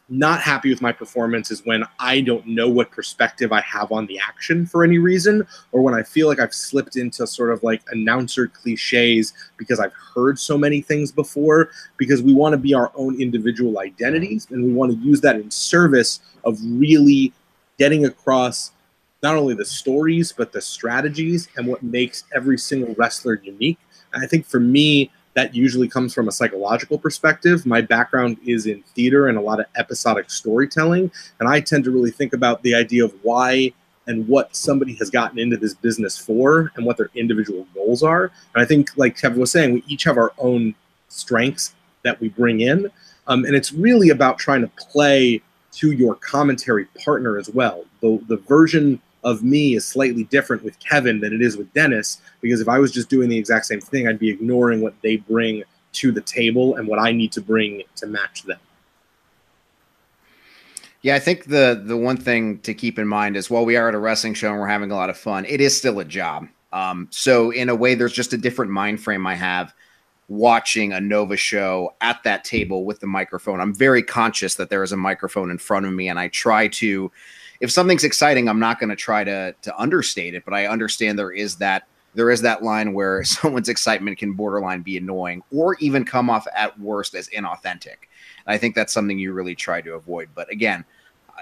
not 0.09 0.41
happy 0.41 0.71
with 0.71 0.81
my 0.81 0.93
performance 0.93 1.51
is 1.51 1.65
when 1.67 1.85
I 1.99 2.21
don't 2.21 2.47
know 2.47 2.69
what 2.69 2.91
perspective 2.91 3.53
I 3.53 3.61
have 3.61 3.93
on 3.93 4.07
the 4.07 4.19
action 4.19 4.65
for 4.65 4.83
any 4.83 4.99
reason, 4.99 5.47
or 5.73 5.83
when 5.83 5.95
I 5.95 6.03
feel 6.03 6.29
like 6.29 6.41
I've 6.41 6.55
slipped 6.55 6.97
into 6.97 7.27
sort 7.27 7.51
of 7.51 7.63
like 7.63 7.83
announcer 7.91 8.49
cliches 8.49 9.35
because 9.59 9.81
I've 9.81 9.93
heard 9.93 10.39
so 10.39 10.57
many 10.57 10.81
things 10.81 11.13
before, 11.13 11.71
because 11.99 12.23
we 12.23 12.33
want 12.33 12.55
to 12.55 12.59
be 12.59 12.73
our 12.73 12.91
own 12.95 13.21
individual 13.21 13.79
identities 13.79 14.47
and 14.51 14.65
we 14.65 14.73
want 14.73 14.93
to 14.93 14.99
use 14.99 15.21
that 15.21 15.37
in 15.37 15.51
service 15.51 16.21
of 16.45 16.59
really 16.65 17.33
getting 17.79 18.07
across 18.07 18.73
not 19.23 19.37
only 19.37 19.55
the 19.55 19.65
stories, 19.65 20.33
but 20.33 20.53
the 20.53 20.61
strategies 20.61 21.49
and 21.57 21.67
what 21.67 21.83
makes 21.83 22.25
every 22.35 22.57
single 22.57 22.95
wrestler 22.97 23.41
unique. 23.43 23.79
And 24.13 24.25
I 24.25 24.27
think 24.27 24.47
for 24.47 24.61
me, 24.61 25.11
that 25.35 25.55
usually 25.55 25.89
comes 25.89 26.13
from 26.13 26.29
a 26.29 26.33
psychological 26.33 26.99
perspective. 26.99 27.65
My 27.65 27.81
background 27.81 28.39
is 28.45 28.67
in 28.67 28.83
theater 28.95 29.29
and 29.29 29.39
a 29.39 29.41
lot 29.41 29.61
of 29.61 29.67
episodic 29.77 30.31
storytelling. 30.31 31.11
And 31.41 31.49
I 31.49 31.61
tend 31.61 31.85
to 31.85 31.91
really 31.91 32.11
think 32.11 32.33
about 32.33 32.63
the 32.63 32.75
idea 32.75 33.05
of 33.05 33.15
why 33.23 33.73
and 34.07 34.27
what 34.27 34.57
somebody 34.57 34.95
has 34.95 35.11
gotten 35.11 35.39
into 35.39 35.57
this 35.57 35.75
business 35.75 36.19
for 36.19 36.73
and 36.75 36.85
what 36.85 36.97
their 36.97 37.11
individual 37.15 37.67
goals 37.75 38.03
are. 38.03 38.33
And 38.55 38.63
I 38.63 38.65
think, 38.65 38.97
like 38.97 39.17
Kevin 39.17 39.39
was 39.39 39.53
saying, 39.53 39.75
we 39.75 39.85
each 39.87 40.05
have 40.05 40.17
our 40.17 40.33
own 40.39 40.75
strengths 41.09 41.75
that 42.03 42.21
we 42.21 42.31
bring 42.31 42.61
in. 42.61 42.91
Um, 43.27 43.45
and 43.45 43.55
it's 43.55 43.73
really 43.73 44.09
about 44.09 44.39
trying 44.39 44.63
to 44.63 44.69
play 44.79 45.43
to 45.73 45.93
your 45.93 46.15
commentary 46.15 46.87
partner 47.05 47.39
as 47.39 47.51
well. 47.51 47.85
The, 48.01 48.19
the 48.27 48.39
version 48.39 49.01
of 49.29 49.43
me 49.43 49.75
is 49.75 49.85
slightly 49.85 50.25
different 50.25 50.65
with 50.65 50.79
Kevin 50.79 51.21
than 51.21 51.33
it 51.35 51.43
is 51.43 51.57
with 51.57 51.73
Dennis 51.75 52.21
because 52.41 52.61
if 52.61 52.69
I 52.69 52.79
was 52.79 52.91
just 52.91 53.11
doing 53.11 53.29
the 53.29 53.37
exact 53.37 53.67
same 53.67 53.81
thing, 53.81 54.09
I'd 54.09 54.19
be 54.19 54.31
ignoring 54.31 54.81
what 54.81 54.95
they 55.03 55.17
bring 55.17 55.63
to 55.93 56.13
the 56.13 56.21
table 56.23 56.77
and 56.77 56.89
what 56.89 56.99
I 56.99 57.13
need 57.13 57.33
to 57.33 57.41
bring 57.41 57.83
to 57.97 58.07
match 58.07 58.45
them. 58.45 58.59
Yeah, 61.03 61.15
I 61.15 61.21
think 61.21 61.45
the 61.45 61.81
the 61.85 61.97
one 61.97 62.17
thing 62.17 62.59
to 62.61 62.75
keep 62.75 62.99
in 62.99 63.07
mind 63.07 63.37
is 63.37 63.51
while 63.51 63.65
we 63.65 63.77
are 63.77 63.89
at 63.89 63.95
a 63.95 63.99
wrestling 63.99 64.35
show 64.35 64.51
and 64.51 64.59
we're 64.59 64.67
having 64.67 64.91
a 64.91 64.97
lot 64.97 65.11
of 65.11 65.17
fun, 65.17 65.45
it 65.45 65.61
is 65.61 65.77
still 65.77 66.01
a 66.01 66.05
job. 66.05 66.49
Um, 66.73 67.09
so 67.11 67.51
in 67.51 67.69
a 67.69 67.75
way, 67.75 67.95
there's 67.95 68.13
just 68.13 68.33
a 68.33 68.39
different 68.39 68.73
mind 68.73 69.01
frame 69.03 69.27
I 69.27 69.35
have 69.35 69.73
watching 70.29 70.93
a 70.93 71.01
Nova 71.01 71.37
show 71.37 71.95
at 72.01 72.23
that 72.25 72.45
table 72.45 72.85
with 72.85 73.01
the 73.01 73.07
microphone. 73.07 73.61
I'm 73.61 73.75
very 73.75 74.03
conscious 74.03 74.57
that 74.57 74.69
there 74.69 74.83
is 74.83 74.93
a 74.93 74.97
microphone 74.97 75.51
in 75.51 75.59
front 75.59 75.87
of 75.87 75.93
me, 75.93 76.09
and 76.09 76.19
I 76.19 76.29
try 76.29 76.69
to 76.69 77.11
if 77.61 77.71
something's 77.71 78.05
exciting, 78.05 78.49
I'm 78.49 78.61
not 78.61 78.79
going 78.79 78.91
to 78.91 78.97
try 78.97 79.25
to 79.25 79.55
to 79.63 79.79
understate 79.79 80.35
it, 80.35 80.45
but 80.45 80.55
I 80.55 80.67
understand 80.67 81.19
there 81.19 81.33
is 81.33 81.57
that 81.57 81.89
there 82.15 82.31
is 82.31 82.43
that 82.43 82.63
line 82.63 82.93
where 82.93 83.25
someone's 83.25 83.69
excitement 83.69 84.19
can 84.19 84.33
borderline 84.33 84.83
be 84.83 84.97
annoying 84.97 85.43
or 85.53 85.77
even 85.81 86.05
come 86.05 86.31
off 86.31 86.47
at 86.55 86.79
worst 86.79 87.15
as 87.15 87.29
inauthentic. 87.29 88.07
And 88.47 88.55
I 88.55 88.59
think 88.59 88.75
that's 88.75 88.93
something 88.93 89.19
you 89.19 89.33
really 89.33 89.55
try 89.55 89.81
to 89.81 89.95
avoid. 89.95 90.29
But 90.35 90.51
again, 90.51 90.85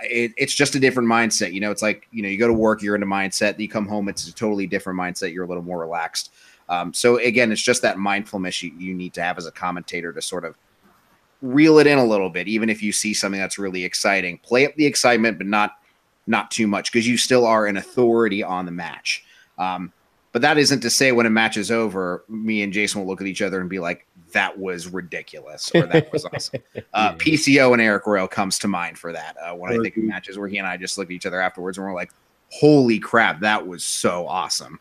it, 0.02 0.32
it's 0.37 0.54
just 0.54 0.75
a 0.75 0.80
different 0.80 1.08
mindset. 1.08 1.52
You 1.52 1.61
know, 1.61 1.70
it's 1.70 1.82
like 1.82 2.08
you 2.12 2.23
know, 2.23 2.28
you 2.28 2.38
go 2.38 2.49
to 2.49 2.52
work, 2.52 2.82
you're 2.82 2.96
in 2.96 3.02
a 3.02 3.06
mindset. 3.06 3.58
You 3.58 3.68
come 3.68 3.87
home, 3.87 4.08
it's 4.08 4.28
a 4.28 4.35
totally 4.35 4.66
different 4.66 4.99
mindset. 4.99 5.32
You're 5.32 5.44
a 5.44 5.49
little 5.49 5.62
more 5.62 5.78
relaxed. 5.78 6.32
Um, 6.68 6.92
so 6.92 7.18
again, 7.18 7.52
it's 7.52 7.62
just 7.62 7.82
that 7.82 7.99
mindfulness 7.99 8.62
you, 8.62 8.73
you 8.76 8.92
need 8.92 9.14
to 9.14 9.23
have 9.23 9.38
as 9.38 9.46
a 9.46 9.52
commentator 9.52 10.12
to 10.12 10.20
sort 10.20 10.44
of 10.44 10.56
reel 11.42 11.78
it 11.78 11.87
in 11.87 11.99
a 11.99 12.04
little 12.04 12.30
bit, 12.30 12.49
even 12.49 12.68
if 12.68 12.82
you 12.82 12.92
see 12.92 13.14
something 13.14 13.40
that's 13.40 13.58
really 13.58 13.85
exciting. 13.85 14.38
Play 14.38 14.66
up 14.66 14.75
the 14.75 14.87
excitement, 14.87 15.38
but 15.38 15.46
not 15.46 15.76
not 16.26 16.50
too 16.50 16.66
much 16.66 16.92
because 16.92 17.06
you 17.06 17.16
still 17.16 17.47
are 17.47 17.66
an 17.66 17.76
authority 17.76 18.42
on 18.42 18.66
the 18.66 18.73
match. 18.73 19.25
Um, 19.59 19.92
but 20.33 20.42
that 20.42 20.59
isn't 20.59 20.80
to 20.80 20.90
say 20.90 21.12
when 21.12 21.25
a 21.25 21.30
match 21.30 21.56
is 21.56 21.71
over, 21.71 22.23
me 22.28 22.62
and 22.62 22.71
Jason 22.71 23.00
will 23.00 23.09
look 23.09 23.23
at 23.23 23.26
each 23.26 23.40
other 23.40 23.59
and 23.59 23.71
be 23.71 23.78
like, 23.78 24.06
"That 24.33 24.59
was 24.59 24.87
ridiculous," 24.87 25.71
or 25.75 25.87
"That 25.87 26.12
was 26.12 26.25
awesome." 26.35 26.62
Uh, 26.92 27.14
PCO 27.14 27.73
and 27.73 27.80
Eric 27.80 28.06
Royal 28.06 28.28
comes 28.28 28.59
to 28.59 28.68
mind 28.68 28.99
for 28.99 29.12
that. 29.12 29.35
Uh, 29.38 29.54
when 29.54 29.73
I 29.73 29.78
think 29.83 29.97
of 29.97 30.02
matches 30.02 30.37
where 30.37 30.47
he 30.47 30.59
and 30.59 30.66
I 30.66 30.76
just 30.76 30.99
look 30.99 31.06
at 31.06 31.12
each 31.12 31.25
other 31.25 31.40
afterwards 31.40 31.78
and 31.78 31.87
we're 31.87 31.95
like, 31.95 32.12
"Holy 32.50 32.99
crap, 32.99 33.40
that 33.40 33.66
was 33.66 33.83
so 33.83 34.26
awesome!" 34.28 34.78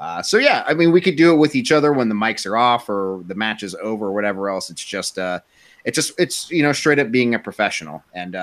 Uh, 0.00 0.20
so 0.20 0.36
yeah, 0.36 0.64
I 0.66 0.74
mean, 0.74 0.92
we 0.92 1.00
could 1.00 1.16
do 1.16 1.32
it 1.32 1.36
with 1.36 1.54
each 1.54 1.72
other 1.72 1.94
when 1.94 2.10
the 2.10 2.14
mics 2.14 2.44
are 2.44 2.58
off 2.58 2.86
or 2.90 3.22
the 3.26 3.34
match 3.34 3.62
is 3.62 3.74
over 3.76 4.08
or 4.08 4.12
whatever 4.12 4.50
else. 4.50 4.68
It's 4.68 4.84
just, 4.84 5.18
uh, 5.18 5.40
it's 5.84 5.94
just, 5.94 6.12
it's 6.18 6.50
you 6.50 6.62
know, 6.62 6.72
straight 6.72 6.98
up 6.98 7.10
being 7.10 7.34
a 7.34 7.38
professional 7.38 8.02
and. 8.12 8.34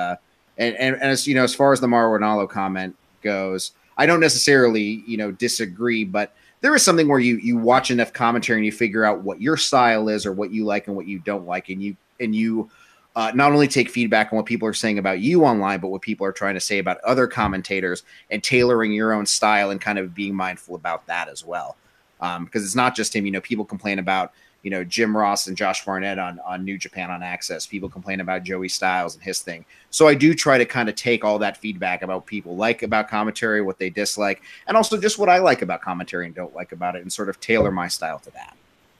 And, 0.57 0.75
and, 0.75 0.95
and 0.95 1.03
as 1.03 1.27
you 1.27 1.35
know, 1.35 1.43
as 1.43 1.55
far 1.55 1.73
as 1.73 1.79
the 1.79 1.87
Mauro 1.87 2.19
Ranallo 2.19 2.49
comment 2.49 2.95
goes, 3.21 3.71
I 3.97 4.05
don't 4.05 4.19
necessarily, 4.19 5.03
you 5.07 5.17
know, 5.17 5.31
disagree, 5.31 6.03
but 6.03 6.33
there 6.61 6.75
is 6.75 6.83
something 6.83 7.07
where 7.07 7.19
you 7.19 7.37
you 7.37 7.57
watch 7.57 7.91
enough 7.91 8.13
commentary 8.13 8.57
and 8.57 8.65
you 8.65 8.71
figure 8.71 9.05
out 9.05 9.21
what 9.21 9.41
your 9.41 9.57
style 9.57 10.09
is 10.09 10.25
or 10.25 10.31
what 10.31 10.51
you 10.51 10.65
like 10.65 10.87
and 10.87 10.95
what 10.95 11.07
you 11.07 11.19
don't 11.19 11.45
like, 11.45 11.69
and 11.69 11.81
you 11.81 11.95
and 12.19 12.35
you 12.35 12.69
uh, 13.15 13.31
not 13.33 13.51
only 13.51 13.67
take 13.67 13.89
feedback 13.89 14.31
on 14.31 14.37
what 14.37 14.45
people 14.45 14.67
are 14.67 14.73
saying 14.73 14.99
about 14.99 15.19
you 15.19 15.43
online, 15.43 15.79
but 15.79 15.87
what 15.87 16.01
people 16.01 16.25
are 16.25 16.31
trying 16.31 16.53
to 16.53 16.59
say 16.59 16.77
about 16.77 16.99
other 17.01 17.25
commentators 17.25 18.03
and 18.29 18.43
tailoring 18.43 18.91
your 18.91 19.11
own 19.11 19.25
style 19.25 19.71
and 19.71 19.81
kind 19.81 19.97
of 19.97 20.13
being 20.13 20.35
mindful 20.35 20.75
about 20.75 21.05
that 21.07 21.27
as 21.27 21.43
well. 21.43 21.75
Um, 22.21 22.45
because 22.45 22.63
it's 22.63 22.75
not 22.75 22.95
just 22.95 23.15
him. 23.15 23.25
You 23.25 23.31
know, 23.31 23.41
people 23.41 23.65
complain 23.65 23.99
about 23.99 24.33
you 24.63 24.71
know 24.71 24.83
Jim 24.83 25.15
Ross 25.15 25.47
and 25.47 25.55
Josh 25.55 25.85
Barnett 25.85 26.19
on 26.19 26.39
on 26.45 26.63
New 26.65 26.77
Japan 26.77 27.09
on 27.09 27.21
AXS. 27.21 27.69
People 27.69 27.89
complain 27.89 28.19
about 28.19 28.43
Joey 28.43 28.69
Styles 28.69 29.15
and 29.15 29.23
his 29.23 29.39
thing. 29.39 29.65
So 29.89 30.07
I 30.07 30.13
do 30.13 30.33
try 30.33 30.57
to 30.57 30.65
kind 30.65 30.89
of 30.89 30.95
take 30.95 31.23
all 31.23 31.39
that 31.39 31.57
feedback 31.57 32.01
about 32.01 32.25
people 32.25 32.55
like 32.55 32.83
about 32.83 33.07
commentary, 33.07 33.61
what 33.61 33.79
they 33.79 33.89
dislike, 33.89 34.41
and 34.67 34.75
also 34.75 34.99
just 34.99 35.19
what 35.19 35.29
I 35.29 35.39
like 35.39 35.61
about 35.61 35.81
commentary 35.81 36.25
and 36.25 36.35
don't 36.35 36.55
like 36.55 36.71
about 36.71 36.95
it, 36.95 37.01
and 37.01 37.11
sort 37.11 37.29
of 37.29 37.39
tailor 37.39 37.71
my 37.71 37.87
style 37.87 38.19
to 38.19 38.31
that. 38.31 38.55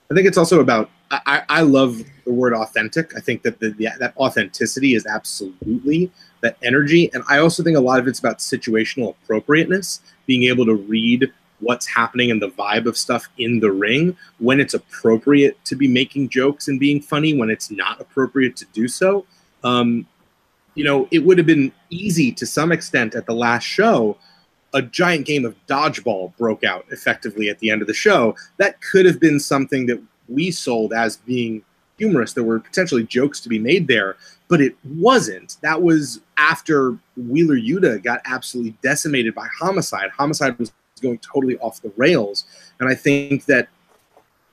I 0.10 0.14
think 0.14 0.28
it's 0.28 0.38
also 0.38 0.62
about 0.62 0.90
I, 1.12 1.44
I 1.48 1.62
love 1.62 2.02
the 2.26 2.34
word 2.34 2.54
authentic. 2.54 3.16
I 3.16 3.22
think 3.22 3.42
that 3.44 3.60
the, 3.60 3.70
the, 3.70 3.90
that 4.00 4.16
authenticity 4.18 4.94
is 4.94 5.06
absolutely 5.06 6.12
that 6.42 6.58
energy, 6.62 7.10
and 7.14 7.24
I 7.30 7.40
also 7.40 7.64
think 7.64 7.78
a 7.78 7.82
lot 7.82 8.00
of 8.00 8.08
it's 8.08 8.20
about 8.20 8.40
situational 8.40 9.16
appropriateness, 9.24 10.02
being 10.26 10.44
able 10.44 10.66
to 10.66 10.76
read 10.76 11.32
what's 11.60 11.86
happening 11.86 12.32
and 12.32 12.42
the 12.42 12.50
vibe 12.50 12.86
of 12.86 12.98
stuff 12.98 13.28
in 13.38 13.60
the 13.60 13.72
ring 13.72 14.16
when 14.40 14.60
it's 14.60 14.74
appropriate 14.74 15.64
to 15.66 15.76
be 15.76 15.88
making 15.88 16.30
jokes 16.30 16.68
and 16.68 16.80
being 16.80 17.02
funny 17.02 17.38
when 17.38 17.50
it's 17.50 17.72
not 17.72 18.00
appropriate 18.00 18.56
to 18.56 18.66
do 18.74 18.88
so. 18.88 19.26
Um, 19.64 20.06
you 20.76 20.84
know 20.84 21.08
it 21.10 21.20
would 21.20 21.38
have 21.40 21.48
been 21.48 21.72
easy 21.90 22.32
to 22.34 22.46
some 22.46 22.72
extent 22.72 23.16
at 23.16 23.26
the 23.26 23.34
last 23.34 23.64
show 23.64 24.18
a 24.74 24.82
giant 24.82 25.26
game 25.26 25.46
of 25.46 25.56
dodgeball 25.66 26.36
broke 26.38 26.64
out 26.64 26.86
effectively 26.92 27.50
at 27.50 27.58
the 27.60 27.72
end 27.72 27.82
of 27.82 27.88
the 27.88 27.94
show. 27.94 28.36
That 28.58 28.80
could 28.82 29.06
have 29.06 29.20
been 29.20 29.40
something 29.40 29.86
that 29.88 30.00
we 30.28 30.52
sold 30.52 30.94
as 30.94 31.18
being 31.18 31.64
humorous. 31.98 32.34
There 32.34 32.44
were 32.44 32.60
potentially 32.60 33.04
jokes 33.04 33.40
to 33.40 33.50
be 33.50 33.58
made 33.58 33.88
there 33.88 34.18
but 34.48 34.62
it 34.62 34.76
wasn't. 34.86 35.58
That 35.62 35.82
was 35.82 36.22
after 36.38 36.98
wheeler 37.16 37.58
yuta 37.58 38.02
got 38.02 38.22
absolutely 38.26 38.78
decimated 38.82 39.36
by 39.36 39.48
homicide. 39.60 40.10
Homicide 40.12 40.58
was 40.58 40.72
going 41.00 41.20
totally 41.20 41.58
off 41.60 41.82
the 41.82 41.92
rails. 41.98 42.46
And 42.80 42.90
I 42.90 42.96
think 42.96 43.46
that 43.46 43.70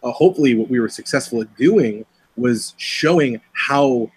uh, 0.03 0.11
hopefully 0.11 0.55
what 0.55 0.69
we 0.69 0.81
were 0.81 0.89
successful 0.89 1.41
at 1.41 1.57
doing 1.57 2.05
was 2.37 2.75
showing 2.77 3.41
how 3.53 4.11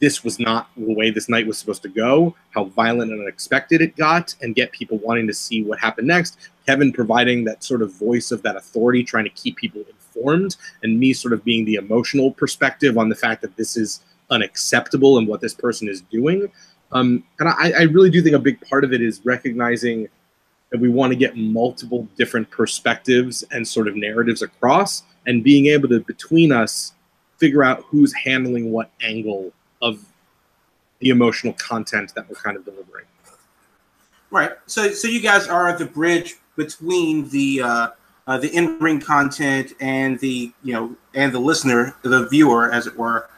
this 0.00 0.24
was 0.24 0.38
not 0.38 0.70
the 0.76 0.94
way 0.94 1.10
this 1.10 1.28
night 1.28 1.46
was 1.46 1.58
supposed 1.58 1.82
to 1.82 1.88
go, 1.88 2.34
how 2.54 2.64
violent 2.64 3.12
and 3.12 3.20
unexpected 3.20 3.82
it 3.82 3.94
got, 3.96 4.34
and 4.40 4.54
get 4.54 4.72
people 4.72 4.96
wanting 4.98 5.26
to 5.26 5.34
see 5.34 5.62
what 5.62 5.78
happened 5.78 6.08
next. 6.08 6.38
Kevin 6.66 6.90
providing 6.90 7.44
that 7.44 7.62
sort 7.62 7.82
of 7.82 7.92
voice 7.92 8.30
of 8.30 8.40
that 8.42 8.56
authority, 8.56 9.04
trying 9.04 9.24
to 9.24 9.30
keep 9.30 9.56
people 9.56 9.84
informed, 9.88 10.56
and 10.82 10.98
me 10.98 11.12
sort 11.12 11.34
of 11.34 11.44
being 11.44 11.66
the 11.66 11.74
emotional 11.74 12.32
perspective 12.32 12.96
on 12.96 13.10
the 13.10 13.14
fact 13.14 13.42
that 13.42 13.54
this 13.56 13.76
is 13.76 14.00
unacceptable 14.30 15.18
and 15.18 15.28
what 15.28 15.42
this 15.42 15.52
person 15.52 15.86
is 15.86 16.00
doing. 16.02 16.50
Um, 16.92 17.22
and 17.38 17.50
I, 17.50 17.72
I 17.80 17.82
really 17.82 18.10
do 18.10 18.22
think 18.22 18.34
a 18.34 18.38
big 18.38 18.60
part 18.62 18.84
of 18.84 18.92
it 18.92 19.02
is 19.02 19.20
recognizing– 19.24 20.08
and 20.72 20.80
we 20.80 20.88
want 20.88 21.12
to 21.12 21.16
get 21.16 21.36
multiple 21.36 22.06
different 22.16 22.50
perspectives 22.50 23.42
and 23.50 23.66
sort 23.66 23.88
of 23.88 23.96
narratives 23.96 24.42
across 24.42 25.02
and 25.26 25.42
being 25.42 25.66
able 25.66 25.88
to 25.88 26.00
between 26.00 26.52
us 26.52 26.92
figure 27.38 27.62
out 27.62 27.84
who's 27.88 28.12
handling 28.12 28.70
what 28.70 28.90
angle 29.02 29.52
of 29.82 30.04
the 31.00 31.08
emotional 31.08 31.52
content 31.54 32.14
that 32.14 32.28
we're 32.28 32.36
kind 32.36 32.56
of 32.56 32.64
delivering. 32.64 33.06
Right. 34.30 34.52
So 34.66 34.92
so 34.92 35.08
you 35.08 35.20
guys 35.20 35.48
are 35.48 35.76
the 35.76 35.86
bridge 35.86 36.36
between 36.56 37.28
the 37.30 37.62
uh, 37.62 37.88
uh, 38.26 38.38
the 38.38 38.48
in-ring 38.54 39.00
content 39.00 39.72
and 39.80 40.20
the 40.20 40.52
you 40.62 40.72
know 40.72 40.96
and 41.14 41.32
the 41.32 41.38
listener 41.40 41.96
the 42.02 42.28
viewer 42.28 42.72
as 42.72 42.86
it 42.86 42.96
were. 42.96 43.28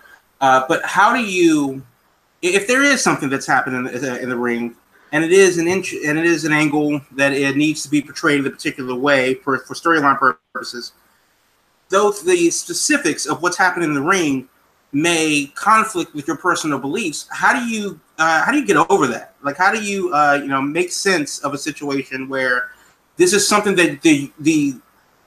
Uh, 0.40 0.64
but 0.68 0.84
how 0.84 1.14
do 1.14 1.22
you 1.22 1.82
if 2.42 2.66
there 2.66 2.82
is 2.82 3.02
something 3.02 3.30
that's 3.30 3.46
happening 3.46 3.86
in 3.86 4.02
the, 4.02 4.20
in 4.20 4.28
the 4.28 4.36
ring 4.36 4.76
and 5.12 5.22
it 5.22 5.30
is 5.30 5.58
an 5.58 5.68
inch 5.68 5.92
and 5.92 6.18
it 6.18 6.24
is 6.24 6.44
an 6.44 6.52
angle 6.52 7.00
that 7.12 7.32
it 7.32 7.56
needs 7.56 7.82
to 7.82 7.90
be 7.90 8.00
portrayed 8.00 8.40
in 8.40 8.46
a 8.46 8.50
particular 8.50 8.94
way 8.94 9.34
for, 9.34 9.58
for 9.58 9.74
storyline 9.74 10.18
purposes. 10.18 10.92
Though 11.90 12.10
the 12.10 12.50
specifics 12.50 13.26
of 13.26 13.42
what's 13.42 13.58
happening 13.58 13.90
in 13.90 13.94
the 13.94 14.02
ring 14.02 14.48
may 14.92 15.52
conflict 15.54 16.14
with 16.14 16.26
your 16.26 16.38
personal 16.38 16.78
beliefs, 16.78 17.28
how 17.30 17.52
do 17.52 17.70
you 17.70 18.00
uh, 18.18 18.42
how 18.44 18.50
do 18.50 18.58
you 18.58 18.66
get 18.66 18.78
over 18.88 19.06
that? 19.08 19.34
Like, 19.42 19.58
how 19.58 19.72
do 19.72 19.82
you 19.82 20.12
uh, 20.14 20.40
you 20.42 20.48
know 20.48 20.62
make 20.62 20.90
sense 20.90 21.38
of 21.40 21.52
a 21.52 21.58
situation 21.58 22.28
where 22.28 22.70
this 23.16 23.34
is 23.34 23.46
something 23.46 23.74
that 23.76 24.00
the 24.00 24.32
the 24.40 24.74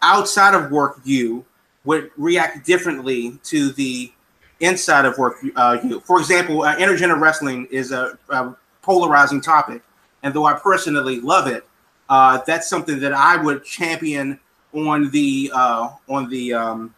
outside 0.01 0.55
of 0.55 0.71
work 0.71 0.99
you 1.03 1.45
would 1.83 2.09
react 2.17 2.65
differently 2.65 3.39
to 3.43 3.71
the 3.73 4.11
inside 4.59 5.05
of 5.05 5.17
work 5.19 5.35
uh, 5.55 5.77
you. 5.83 5.99
For 5.99 6.19
example, 6.19 6.63
uh, 6.63 6.75
intergender 6.77 7.19
wrestling 7.19 7.67
is 7.69 7.91
a, 7.91 8.17
a 8.29 8.55
polarizing 8.85 9.41
topic, 9.41 9.81
and 10.23 10.33
though 10.33 10.45
I 10.45 10.53
personally 10.53 11.19
love 11.19 11.47
it, 11.47 11.67
uh, 12.07 12.39
that's 12.45 12.69
something 12.69 12.99
that 12.99 13.13
I 13.13 13.35
would 13.35 13.65
champion 13.65 14.39
on 14.73 15.09
the 15.11 15.51
uh, 15.53 15.89
on 16.07 16.29
the 16.29 16.53
um, 16.53 16.95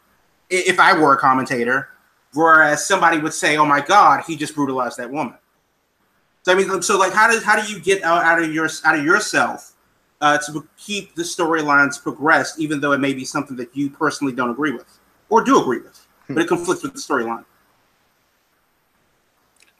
if 0.49 0.79
I 0.79 0.99
were 0.99 1.13
a 1.13 1.17
commentator. 1.17 1.89
Whereas 2.33 2.85
somebody 2.85 3.17
would 3.19 3.33
say, 3.33 3.57
"Oh 3.57 3.65
my 3.65 3.81
God, 3.81 4.23
he 4.27 4.35
just 4.35 4.53
brutalized 4.53 4.97
that 4.97 5.09
woman." 5.09 5.37
So 6.43 6.51
I 6.51 6.55
mean, 6.55 6.81
so 6.81 6.97
like, 6.97 7.13
how 7.13 7.31
does 7.31 7.43
how 7.43 7.59
do 7.59 7.71
you 7.71 7.79
get 7.79 8.03
out, 8.03 8.23
out 8.23 8.41
of 8.41 8.53
your 8.53 8.69
out 8.85 8.99
of 8.99 9.03
yourself 9.03 9.73
uh, 10.21 10.37
to 10.39 10.67
keep 10.77 11.15
the 11.15 11.23
storylines 11.23 12.01
progressed, 12.01 12.59
even 12.59 12.81
though 12.81 12.91
it 12.91 12.99
may 12.99 13.13
be 13.13 13.25
something 13.25 13.55
that 13.57 13.75
you 13.75 13.89
personally 13.89 14.33
don't 14.33 14.49
agree 14.49 14.71
with 14.71 14.99
or 15.29 15.43
do 15.43 15.59
agree 15.59 15.79
with, 15.79 16.05
but 16.27 16.39
it 16.39 16.47
conflicts 16.47 16.83
with 16.83 16.93
the 16.93 16.99
storyline? 16.99 17.45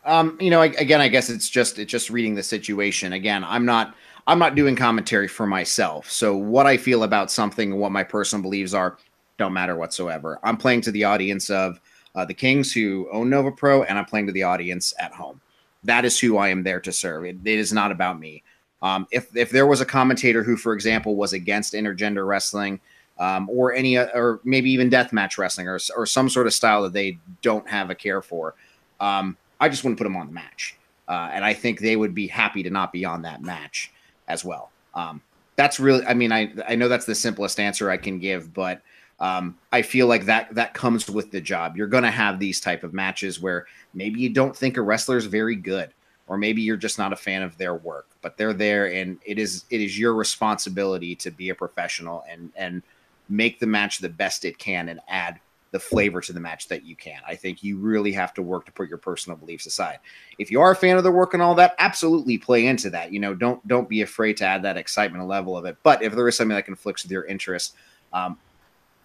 Um, 0.07 0.37
you 0.39 0.49
know, 0.49 0.61
I, 0.61 0.67
again, 0.67 1.01
I 1.01 1.09
guess 1.09 1.29
it's 1.29 1.49
just 1.49 1.77
it's 1.77 1.91
just 1.91 2.09
reading 2.09 2.33
the 2.33 2.43
situation. 2.43 3.13
Again, 3.13 3.43
I'm 3.43 3.65
not 3.65 3.93
I'm 4.25 4.39
not 4.39 4.55
doing 4.55 4.75
commentary 4.75 5.27
for 5.27 5.45
myself. 5.45 6.09
So 6.09 6.35
what 6.35 6.65
I 6.65 6.77
feel 6.77 7.03
about 7.03 7.29
something 7.29 7.73
and 7.73 7.79
what 7.79 7.91
my 7.91 8.03
personal 8.03 8.41
beliefs 8.41 8.73
are 8.73 8.97
don't 9.37 9.53
matter 9.53 9.75
whatsoever. 9.75 10.39
I'm 10.43 10.57
playing 10.57 10.81
to 10.81 10.91
the 10.91 11.03
audience 11.03 11.49
of 11.49 11.79
uh, 12.15 12.25
the 12.25 12.33
Kings 12.33 12.73
who 12.73 13.07
own 13.11 13.29
Nova 13.29 13.51
Pro, 13.51 13.83
and 13.83 13.97
I'm 13.97 14.05
playing 14.05 14.25
to 14.27 14.33
the 14.33 14.43
audience 14.43 14.93
at 14.97 15.13
home. 15.13 15.39
That 15.83 16.05
is 16.05 16.19
who 16.19 16.37
I 16.37 16.49
am 16.49 16.63
there 16.63 16.79
to 16.79 16.91
serve. 16.91 17.25
It, 17.25 17.37
it 17.45 17.59
is 17.59 17.71
not 17.71 17.91
about 17.91 18.19
me. 18.19 18.43
Um, 18.81 19.07
if 19.11 19.35
if 19.35 19.49
there 19.49 19.67
was 19.67 19.81
a 19.81 19.85
commentator 19.85 20.43
who, 20.43 20.57
for 20.57 20.73
example, 20.73 21.15
was 21.15 21.33
against 21.33 21.73
intergender 21.73 22.25
wrestling, 22.25 22.79
um, 23.19 23.49
or 23.49 23.73
any 23.73 23.97
or 23.97 24.39
maybe 24.43 24.71
even 24.71 24.89
deathmatch 24.89 25.37
wrestling, 25.37 25.67
or 25.67 25.79
or 25.95 26.05
some 26.05 26.29
sort 26.29 26.47
of 26.47 26.53
style 26.53 26.83
that 26.83 26.93
they 26.93 27.17
don't 27.41 27.67
have 27.69 27.89
a 27.89 27.95
care 27.95 28.21
for, 28.21 28.55
um, 28.99 29.37
I 29.59 29.69
just 29.69 29.83
wouldn't 29.83 29.97
put 29.97 30.05
them 30.05 30.15
on 30.15 30.27
the 30.27 30.33
match. 30.33 30.75
Uh, 31.07 31.29
and 31.31 31.45
I 31.45 31.53
think 31.53 31.79
they 31.79 31.95
would 31.95 32.13
be 32.13 32.27
happy 32.27 32.63
to 32.63 32.69
not 32.69 32.91
be 32.91 33.05
on 33.05 33.21
that 33.21 33.41
match 33.41 33.91
as 34.27 34.43
well. 34.43 34.71
Um, 34.93 35.21
that's 35.55 35.79
really, 35.79 36.05
I 36.05 36.13
mean, 36.13 36.31
I 36.31 36.53
I 36.67 36.75
know 36.75 36.87
that's 36.87 37.05
the 37.05 37.15
simplest 37.15 37.59
answer 37.59 37.89
I 37.89 37.97
can 37.97 38.19
give, 38.19 38.53
but 38.53 38.81
um, 39.19 39.57
I 39.71 39.81
feel 39.81 40.07
like 40.07 40.25
that 40.25 40.53
that 40.55 40.73
comes 40.73 41.09
with 41.09 41.31
the 41.31 41.41
job. 41.41 41.75
You're 41.75 41.87
going 41.87 42.03
to 42.03 42.11
have 42.11 42.39
these 42.39 42.59
type 42.59 42.83
of 42.83 42.93
matches 42.93 43.41
where 43.41 43.65
maybe 43.93 44.19
you 44.19 44.29
don't 44.29 44.55
think 44.55 44.77
a 44.77 44.81
wrestler 44.81 45.17
is 45.17 45.25
very 45.25 45.55
good, 45.55 45.91
or 46.27 46.37
maybe 46.37 46.61
you're 46.61 46.77
just 46.77 46.99
not 46.99 47.13
a 47.13 47.15
fan 47.15 47.41
of 47.41 47.57
their 47.57 47.75
work, 47.75 48.07
but 48.21 48.37
they're 48.37 48.53
there, 48.53 48.91
and 48.91 49.17
it 49.25 49.39
is 49.39 49.65
it 49.71 49.81
is 49.81 49.97
your 49.97 50.13
responsibility 50.13 51.15
to 51.15 51.31
be 51.31 51.49
a 51.49 51.55
professional 51.55 52.23
and 52.29 52.51
and 52.55 52.83
make 53.29 53.59
the 53.59 53.67
match 53.67 53.97
the 53.97 54.09
best 54.09 54.45
it 54.45 54.57
can 54.57 54.89
and 54.89 54.99
add 55.07 55.39
the 55.71 55.79
flavor 55.79 56.21
to 56.21 56.33
the 56.33 56.39
match 56.39 56.67
that 56.69 56.85
you 56.85 56.95
can. 56.95 57.19
I 57.27 57.35
think 57.35 57.63
you 57.63 57.77
really 57.77 58.11
have 58.13 58.33
to 58.35 58.41
work 58.41 58.65
to 58.65 58.71
put 58.71 58.89
your 58.89 58.97
personal 58.97 59.37
beliefs 59.37 59.65
aside. 59.65 59.99
If 60.39 60.49
you 60.49 60.61
are 60.61 60.71
a 60.71 60.75
fan 60.75 60.97
of 60.97 61.03
the 61.03 61.11
work 61.11 61.33
and 61.33 61.43
all 61.43 61.55
that, 61.55 61.75
absolutely 61.79 62.37
play 62.37 62.67
into 62.67 62.89
that. 62.91 63.11
You 63.11 63.19
know, 63.19 63.33
don't 63.33 63.65
don't 63.67 63.89
be 63.89 64.01
afraid 64.01 64.37
to 64.37 64.45
add 64.45 64.63
that 64.63 64.77
excitement 64.77 65.27
level 65.27 65.57
of 65.57 65.65
it. 65.65 65.77
But 65.83 66.01
if 66.01 66.13
there 66.13 66.27
is 66.27 66.37
something 66.37 66.55
that 66.55 66.65
conflicts 66.65 67.03
with 67.03 67.11
your 67.11 67.25
interest, 67.25 67.75
um, 68.13 68.37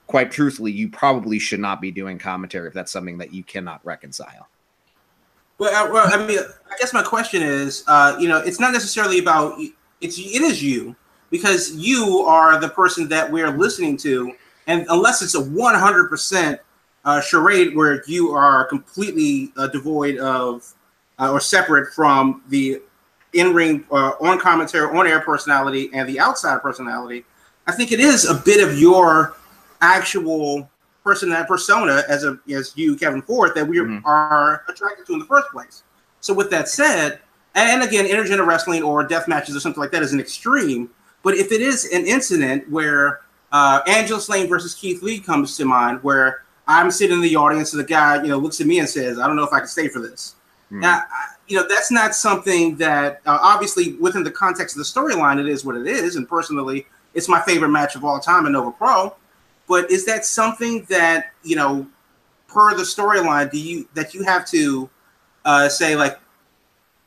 quite 0.07 0.31
truthfully, 0.31 0.73
you 0.73 0.88
probably 0.88 1.38
should 1.38 1.61
not 1.61 1.81
be 1.81 1.90
doing 1.90 2.19
commentary 2.19 2.69
if 2.69 2.75
that's 2.75 2.92
something 2.92 3.19
that 3.19 3.33
you 3.33 3.42
cannot 3.42 3.85
reconcile. 3.85 4.49
Well, 5.59 5.75
uh, 5.75 5.92
well, 5.92 6.09
I 6.12 6.26
mean, 6.26 6.38
I 6.38 6.76
guess 6.78 6.92
my 6.92 7.02
question 7.02 7.42
is, 7.42 7.85
uh, 7.87 8.16
you 8.19 8.28
know, 8.28 8.38
it's 8.38 8.61
not 8.61 8.73
necessarily 8.73 9.19
about 9.19 9.59
it's 10.00 10.19
it 10.19 10.42
is 10.42 10.62
you 10.62 10.97
because 11.31 11.75
you 11.75 12.19
are 12.26 12.61
the 12.61 12.69
person 12.69 13.09
that 13.09 13.31
we're 13.31 13.57
listening 13.57 13.97
to, 13.97 14.33
and 14.66 14.87
unless 14.90 15.23
it's 15.23 15.35
a 15.35 15.40
one 15.40 15.75
hundred 15.75 16.09
percent 16.09 16.61
uh, 17.04 17.21
charade 17.21 17.75
where 17.75 18.02
you 18.07 18.31
are 18.33 18.64
completely 18.64 19.52
uh, 19.57 19.66
devoid 19.69 20.19
of 20.19 20.73
uh, 21.19 21.33
or 21.33 21.40
separate 21.40 21.92
from 21.92 22.42
the 22.49 22.81
in-ring 23.33 23.84
uh, 23.91 24.13
on 24.21 24.39
commentary, 24.39 24.87
on-air 24.97 25.21
personality, 25.21 25.91
and 25.95 26.08
the 26.08 26.21
outside 26.21 26.60
personality, 26.60 27.25
I 27.67 27.73
think 27.73 27.91
it 27.91 27.99
is 27.99 28.26
a 28.26 28.34
bit 28.34 28.63
of 28.67 28.78
your 28.78 29.34
actual 29.80 30.69
person 31.02 31.30
that 31.30 31.49
persona 31.49 32.04
as 32.08 32.23
a 32.25 32.39
as 32.52 32.73
you 32.76 32.95
Kevin 32.97 33.23
Ford 33.23 33.52
that 33.56 33.67
we 33.67 33.78
Mhm. 33.78 34.02
are 34.04 34.63
attracted 34.69 35.06
to 35.06 35.15
in 35.15 35.19
the 35.19 35.25
first 35.25 35.49
place. 35.49 35.82
So 36.21 36.32
with 36.32 36.50
that 36.50 36.69
said, 36.69 37.19
and 37.56 37.82
again, 37.82 38.06
intergender 38.06 38.47
wrestling 38.47 38.84
or 38.84 39.02
death 39.02 39.26
matches 39.26 39.56
or 39.56 39.60
something 39.60 39.80
like 39.80 39.91
that 39.91 40.02
is 40.02 40.13
an 40.13 40.21
extreme. 40.21 40.91
But 41.25 41.34
if 41.34 41.50
it 41.50 41.60
is 41.60 41.87
an 41.87 42.06
incident 42.06 42.71
where 42.71 43.22
uh, 43.52 43.80
Angela 43.86 44.21
Slane 44.21 44.49
versus 44.49 44.75
Keith 44.75 45.02
Lee 45.02 45.21
comes 45.21 45.56
to 45.58 45.65
mind, 45.65 46.02
where 46.02 46.43
I'm 46.67 46.91
sitting 46.91 47.17
in 47.17 47.23
the 47.23 47.36
audience 47.36 47.73
and 47.73 47.80
the 47.80 47.86
guy 47.86 48.23
you 48.23 48.28
know 48.28 48.38
looks 48.38 48.60
at 48.60 48.67
me 48.67 48.78
and 48.78 48.88
says, 48.88 49.19
"I 49.19 49.26
don't 49.26 49.36
know 49.36 49.45
if 49.45 49.52
I 49.52 49.58
can 49.60 49.69
stay 49.69 49.88
for 49.88 50.00
this." 50.00 50.34
Hmm. 50.71 50.80
Now, 50.80 51.02
I- 51.10 51.28
you 51.49 51.56
know, 51.58 51.67
that's 51.69 51.91
not 51.91 52.15
something 52.15 52.76
that 52.76 53.21
uh, 53.26 53.36
obviously 53.43 53.95
within 53.95 54.23
the 54.23 54.30
context 54.30 54.75
of 54.75 54.78
the 54.78 54.84
storyline, 54.84 55.38
it 55.38 55.47
is 55.49 55.65
what 55.67 55.76
it 55.76 55.86
is. 55.86 56.17
And 56.17 56.26
personally, 56.26 56.86
it's 57.12 57.28
my 57.28 57.43
favorite 57.43 57.69
match 57.69 57.95
of 57.95 58.04
all 58.04 58.21
time 58.21 58.47
in 58.47 58.52
Nova 58.52 58.71
Pro. 58.71 59.15
But 59.69 59.91
is 59.91 60.06
that 60.06 60.25
something 60.25 60.86
that 60.88 61.32
you 61.43 61.56
know, 61.56 61.86
per 62.49 62.75
the 62.75 62.84
storyline, 62.84 63.50
do 63.50 63.58
you 63.58 63.88
that 63.95 64.15
you 64.15 64.23
have 64.23 64.47
to 64.47 64.88
uh, 65.45 65.69
say 65.69 65.95
like 65.95 66.19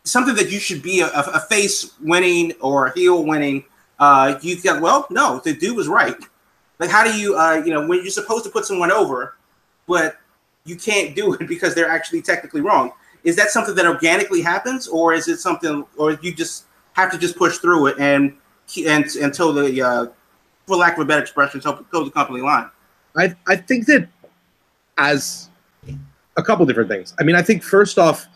something 0.03 0.35
that 0.35 0.51
you 0.51 0.59
should 0.59 0.83
be 0.83 0.99
a, 0.99 1.07
a 1.11 1.39
face 1.39 1.93
winning 2.01 2.51
or 2.61 2.87
a 2.87 2.93
heel 2.93 3.23
winning? 3.23 3.63
Uh, 3.97 4.37
you 4.41 4.61
got 4.61 4.81
well, 4.81 5.07
no, 5.09 5.39
the 5.43 5.53
dude 5.53 5.75
was 5.75 5.87
right. 5.87 6.17
Like, 6.79 6.89
how 6.89 7.03
do 7.03 7.17
you, 7.17 7.37
uh, 7.37 7.61
you 7.65 7.73
know, 7.73 7.85
when 7.87 8.01
you're 8.01 8.09
supposed 8.09 8.43
to 8.45 8.49
put 8.49 8.65
someone 8.65 8.91
over, 8.91 9.35
but 9.87 10.17
you 10.65 10.75
can't 10.75 11.15
do 11.15 11.33
it 11.33 11.47
because 11.47 11.75
they're 11.75 11.89
actually 11.89 12.21
technically 12.21 12.61
wrong? 12.61 12.91
Is 13.23 13.35
that 13.37 13.49
something 13.49 13.75
that 13.75 13.85
organically 13.85 14.41
happens, 14.41 14.87
or 14.87 15.13
is 15.13 15.27
it 15.27 15.39
something, 15.39 15.85
or 15.97 16.11
you 16.21 16.33
just 16.33 16.65
have 16.93 17.11
to 17.11 17.17
just 17.17 17.35
push 17.35 17.57
through 17.57 17.87
it 17.87 17.99
and 17.99 18.33
and 18.87 19.05
until 19.21 19.53
the, 19.53 19.81
uh, 19.81 20.07
for 20.65 20.75
lack 20.75 20.93
of 20.93 20.99
a 20.99 21.05
better 21.05 21.21
expression, 21.21 21.61
until 21.63 22.05
the 22.05 22.11
company 22.11 22.41
line? 22.41 22.69
I 23.17 23.35
I 23.47 23.55
think 23.55 23.87
that 23.87 24.07
as 24.97 25.49
a 26.37 26.43
couple 26.43 26.65
different 26.65 26.89
things. 26.89 27.13
I 27.19 27.23
mean, 27.23 27.35
I 27.35 27.41
think 27.41 27.63
first 27.63 27.97
off, 27.97 28.27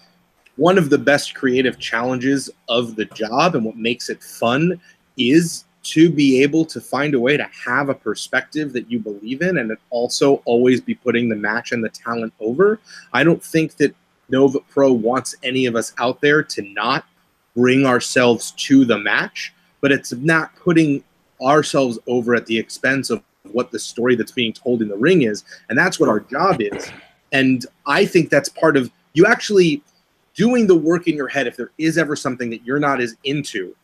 one 0.56 0.78
of 0.78 0.90
the 0.90 0.98
best 0.98 1.36
creative 1.36 1.80
challenges 1.80 2.50
of 2.68 2.96
the 2.96 3.06
job 3.06 3.56
and 3.56 3.64
what 3.64 3.78
makes 3.78 4.10
it 4.10 4.24
fun 4.24 4.80
is 5.18 5.66
to 5.82 6.10
be 6.10 6.42
able 6.42 6.66
to 6.66 6.82
find 6.82 7.14
a 7.16 7.20
way 7.20 7.38
to 7.38 7.50
have 7.66 7.90
a 7.90 7.94
perspective 7.94 8.74
that 8.74 8.90
you 8.92 9.00
believe 9.00 9.42
in 9.42 9.58
and 9.60 9.76
also 9.90 10.42
always 10.46 10.82
be 10.82 10.96
putting 10.96 11.30
the 11.30 11.36
match 11.36 11.72
and 11.72 11.84
the 11.84 11.90
talent 11.90 12.34
over. 12.40 12.80
I 13.14 13.24
don't 13.24 13.44
think 13.44 13.78
that 13.78 13.96
Nova 14.30 14.60
Pro 14.60 14.92
wants 14.92 15.36
any 15.42 15.66
of 15.66 15.76
us 15.76 15.94
out 15.98 16.22
there 16.22 16.44
to 16.44 16.62
not 16.62 17.06
bring 17.56 17.86
ourselves 17.86 18.52
to 18.52 18.86
the 18.86 18.98
match, 18.98 19.54
but 19.82 19.92
it's 19.92 20.12
not 20.14 20.56
putting 20.56 21.04
ourselves 21.42 21.98
over 22.08 22.36
at 22.36 22.46
the 22.46 22.58
expense 22.58 23.10
of 23.10 23.24
what 23.52 23.72
the 23.72 23.80
story 23.80 24.16
that's 24.16 24.32
being 24.32 24.54
told 24.54 24.82
in 24.82 24.90
the 24.90 24.98
ring 24.98 25.24
is. 25.24 25.44
And 25.70 25.78
that's 25.78 26.00
what 26.00 26.10
our 26.10 26.20
job 26.20 26.58
is. 26.60 26.92
And 27.32 27.66
I 27.86 28.06
think 28.06 28.30
that's 28.30 28.50
part 28.50 28.76
of 28.76 28.92
you 29.14 29.26
actually 29.26 29.82
doing 30.36 30.68
the 30.68 30.76
work 30.76 31.08
in 31.08 31.16
your 31.16 31.28
head 31.28 31.48
if 31.48 31.58
there 31.58 31.72
is 31.78 31.98
ever 31.98 32.16
something 32.16 32.50
that 32.50 32.64
you're 32.64 32.80
not 32.80 33.02
as 33.02 33.16
into, 33.24 33.76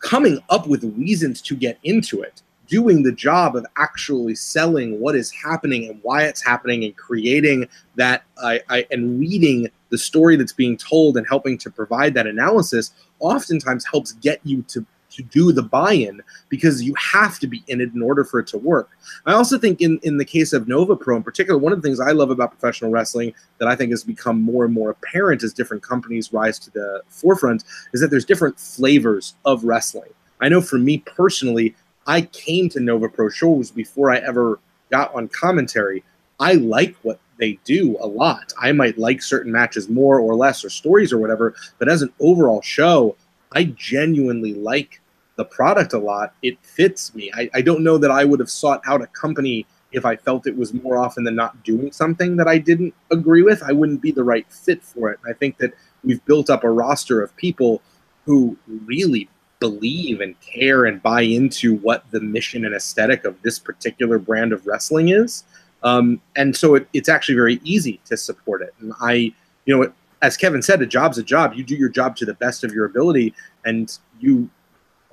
coming 0.00 0.42
up 0.50 0.66
with 0.66 0.82
reasons 0.96 1.40
to 1.42 1.54
get 1.54 1.78
into 1.84 2.22
it, 2.22 2.42
doing 2.66 3.02
the 3.02 3.12
job 3.12 3.56
of 3.56 3.64
actually 3.76 4.34
selling 4.34 4.98
what 4.98 5.14
is 5.14 5.30
happening 5.30 5.88
and 5.88 6.00
why 6.02 6.24
it's 6.24 6.42
happening 6.42 6.84
and 6.84 6.96
creating 6.96 7.66
that 7.96 8.24
I, 8.42 8.60
I, 8.68 8.86
and 8.90 9.20
reading 9.20 9.70
the 9.90 9.98
story 9.98 10.36
that's 10.36 10.52
being 10.52 10.76
told 10.76 11.16
and 11.16 11.26
helping 11.26 11.58
to 11.58 11.70
provide 11.70 12.14
that 12.14 12.26
analysis 12.26 12.92
oftentimes 13.18 13.84
helps 13.84 14.12
get 14.12 14.40
you 14.44 14.62
to 14.68 14.84
to 15.10 15.22
do 15.22 15.52
the 15.52 15.62
buy-in 15.62 16.20
because 16.48 16.82
you 16.82 16.94
have 16.94 17.38
to 17.40 17.46
be 17.46 17.62
in 17.68 17.80
it 17.80 17.92
in 17.94 18.02
order 18.02 18.24
for 18.24 18.40
it 18.40 18.46
to 18.48 18.58
work. 18.58 18.90
I 19.26 19.32
also 19.32 19.58
think 19.58 19.80
in, 19.80 19.98
in 20.02 20.16
the 20.16 20.24
case 20.24 20.52
of 20.52 20.68
Nova 20.68 20.96
Pro 20.96 21.16
in 21.16 21.22
particular, 21.22 21.58
one 21.58 21.72
of 21.72 21.80
the 21.80 21.86
things 21.86 22.00
I 22.00 22.12
love 22.12 22.30
about 22.30 22.50
professional 22.50 22.90
wrestling 22.90 23.34
that 23.58 23.68
I 23.68 23.76
think 23.76 23.90
has 23.90 24.04
become 24.04 24.40
more 24.40 24.64
and 24.64 24.74
more 24.74 24.90
apparent 24.90 25.42
as 25.42 25.52
different 25.52 25.82
companies 25.82 26.32
rise 26.32 26.58
to 26.60 26.70
the 26.70 27.02
forefront 27.08 27.64
is 27.92 28.00
that 28.00 28.08
there's 28.08 28.24
different 28.24 28.58
flavors 28.58 29.34
of 29.44 29.64
wrestling. 29.64 30.10
I 30.40 30.48
know 30.48 30.60
for 30.60 30.78
me 30.78 30.98
personally, 30.98 31.74
I 32.06 32.22
came 32.22 32.68
to 32.70 32.80
Nova 32.80 33.08
Pro 33.08 33.28
shows 33.28 33.70
before 33.70 34.10
I 34.10 34.18
ever 34.18 34.58
got 34.90 35.14
on 35.14 35.28
commentary. 35.28 36.02
I 36.38 36.54
like 36.54 36.96
what 37.02 37.20
they 37.38 37.58
do 37.64 37.96
a 38.00 38.06
lot. 38.06 38.52
I 38.60 38.72
might 38.72 38.98
like 38.98 39.22
certain 39.22 39.52
matches 39.52 39.88
more 39.88 40.18
or 40.20 40.34
less 40.34 40.64
or 40.64 40.70
stories 40.70 41.12
or 41.12 41.18
whatever, 41.18 41.54
but 41.78 41.88
as 41.88 42.02
an 42.02 42.12
overall 42.20 42.62
show, 42.62 43.16
I 43.52 43.64
genuinely 43.64 44.54
like 44.54 45.00
the 45.36 45.44
product 45.44 45.92
a 45.92 45.98
lot. 45.98 46.34
It 46.42 46.58
fits 46.62 47.14
me. 47.14 47.30
I, 47.34 47.50
I 47.54 47.62
don't 47.62 47.82
know 47.82 47.98
that 47.98 48.10
I 48.10 48.24
would 48.24 48.40
have 48.40 48.50
sought 48.50 48.82
out 48.86 49.02
a 49.02 49.06
company 49.08 49.66
if 49.92 50.04
I 50.04 50.16
felt 50.16 50.46
it 50.46 50.56
was 50.56 50.72
more 50.72 50.98
often 50.98 51.24
than 51.24 51.34
not 51.34 51.62
doing 51.64 51.90
something 51.92 52.36
that 52.36 52.46
I 52.46 52.58
didn't 52.58 52.94
agree 53.10 53.42
with. 53.42 53.62
I 53.62 53.72
wouldn't 53.72 54.02
be 54.02 54.12
the 54.12 54.22
right 54.22 54.46
fit 54.50 54.82
for 54.82 55.10
it. 55.10 55.18
And 55.24 55.34
I 55.34 55.36
think 55.36 55.58
that 55.58 55.72
we've 56.04 56.24
built 56.26 56.50
up 56.50 56.62
a 56.62 56.70
roster 56.70 57.22
of 57.22 57.34
people 57.36 57.82
who 58.24 58.56
really 58.84 59.28
believe 59.58 60.20
and 60.20 60.40
care 60.40 60.86
and 60.86 61.02
buy 61.02 61.22
into 61.22 61.76
what 61.76 62.04
the 62.10 62.20
mission 62.20 62.64
and 62.64 62.74
aesthetic 62.74 63.24
of 63.24 63.40
this 63.42 63.58
particular 63.58 64.18
brand 64.18 64.52
of 64.52 64.66
wrestling 64.66 65.08
is. 65.08 65.44
Um, 65.82 66.20
and 66.36 66.56
so 66.56 66.74
it, 66.76 66.88
it's 66.92 67.08
actually 67.08 67.34
very 67.34 67.60
easy 67.64 68.00
to 68.06 68.16
support 68.16 68.62
it. 68.62 68.74
And 68.80 68.92
I, 69.00 69.32
you 69.64 69.76
know, 69.76 69.92
as 70.22 70.36
Kevin 70.36 70.62
said, 70.62 70.82
a 70.82 70.86
job's 70.86 71.18
a 71.18 71.22
job. 71.22 71.54
You 71.54 71.64
do 71.64 71.74
your 71.74 71.88
job 71.88 72.16
to 72.16 72.26
the 72.26 72.34
best 72.34 72.64
of 72.64 72.72
your 72.72 72.84
ability, 72.84 73.34
and 73.64 73.96
you 74.18 74.50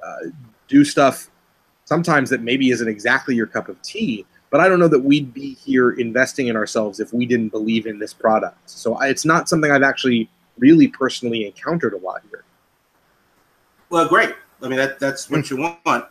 uh, 0.04 0.30
do 0.68 0.84
stuff 0.84 1.30
sometimes 1.86 2.30
that 2.30 2.42
maybe 2.42 2.70
isn't 2.70 2.88
exactly 2.88 3.36
your 3.36 3.48
cup 3.48 3.70
of 3.70 3.82
tea. 3.82 4.26
But 4.50 4.62
I 4.62 4.70
don't 4.70 4.80
know 4.80 4.88
that 4.88 5.00
we'd 5.00 5.34
be 5.34 5.56
here 5.56 5.92
investing 5.92 6.48
in 6.48 6.56
ourselves 6.56 7.00
if 7.00 7.14
we 7.14 7.26
didn't 7.26 7.50
believe 7.50 7.86
in 7.86 8.00
this 8.00 8.14
product. 8.14 8.70
So 8.70 8.96
I, 8.96 9.08
it's 9.08 9.26
not 9.26 9.50
something 9.50 9.72
I've 9.72 9.84
actually 9.84 10.30
really 10.58 10.88
personally 10.88 11.46
encountered 11.46 11.94
a 11.94 11.98
lot 11.98 12.22
here. 12.30 12.44
Well, 13.90 14.08
great. 14.08 14.36
I 14.62 14.68
mean, 14.68 14.78
that 14.78 15.00
that's 15.00 15.30
what 15.30 15.50
you 15.50 15.58
want, 15.58 16.06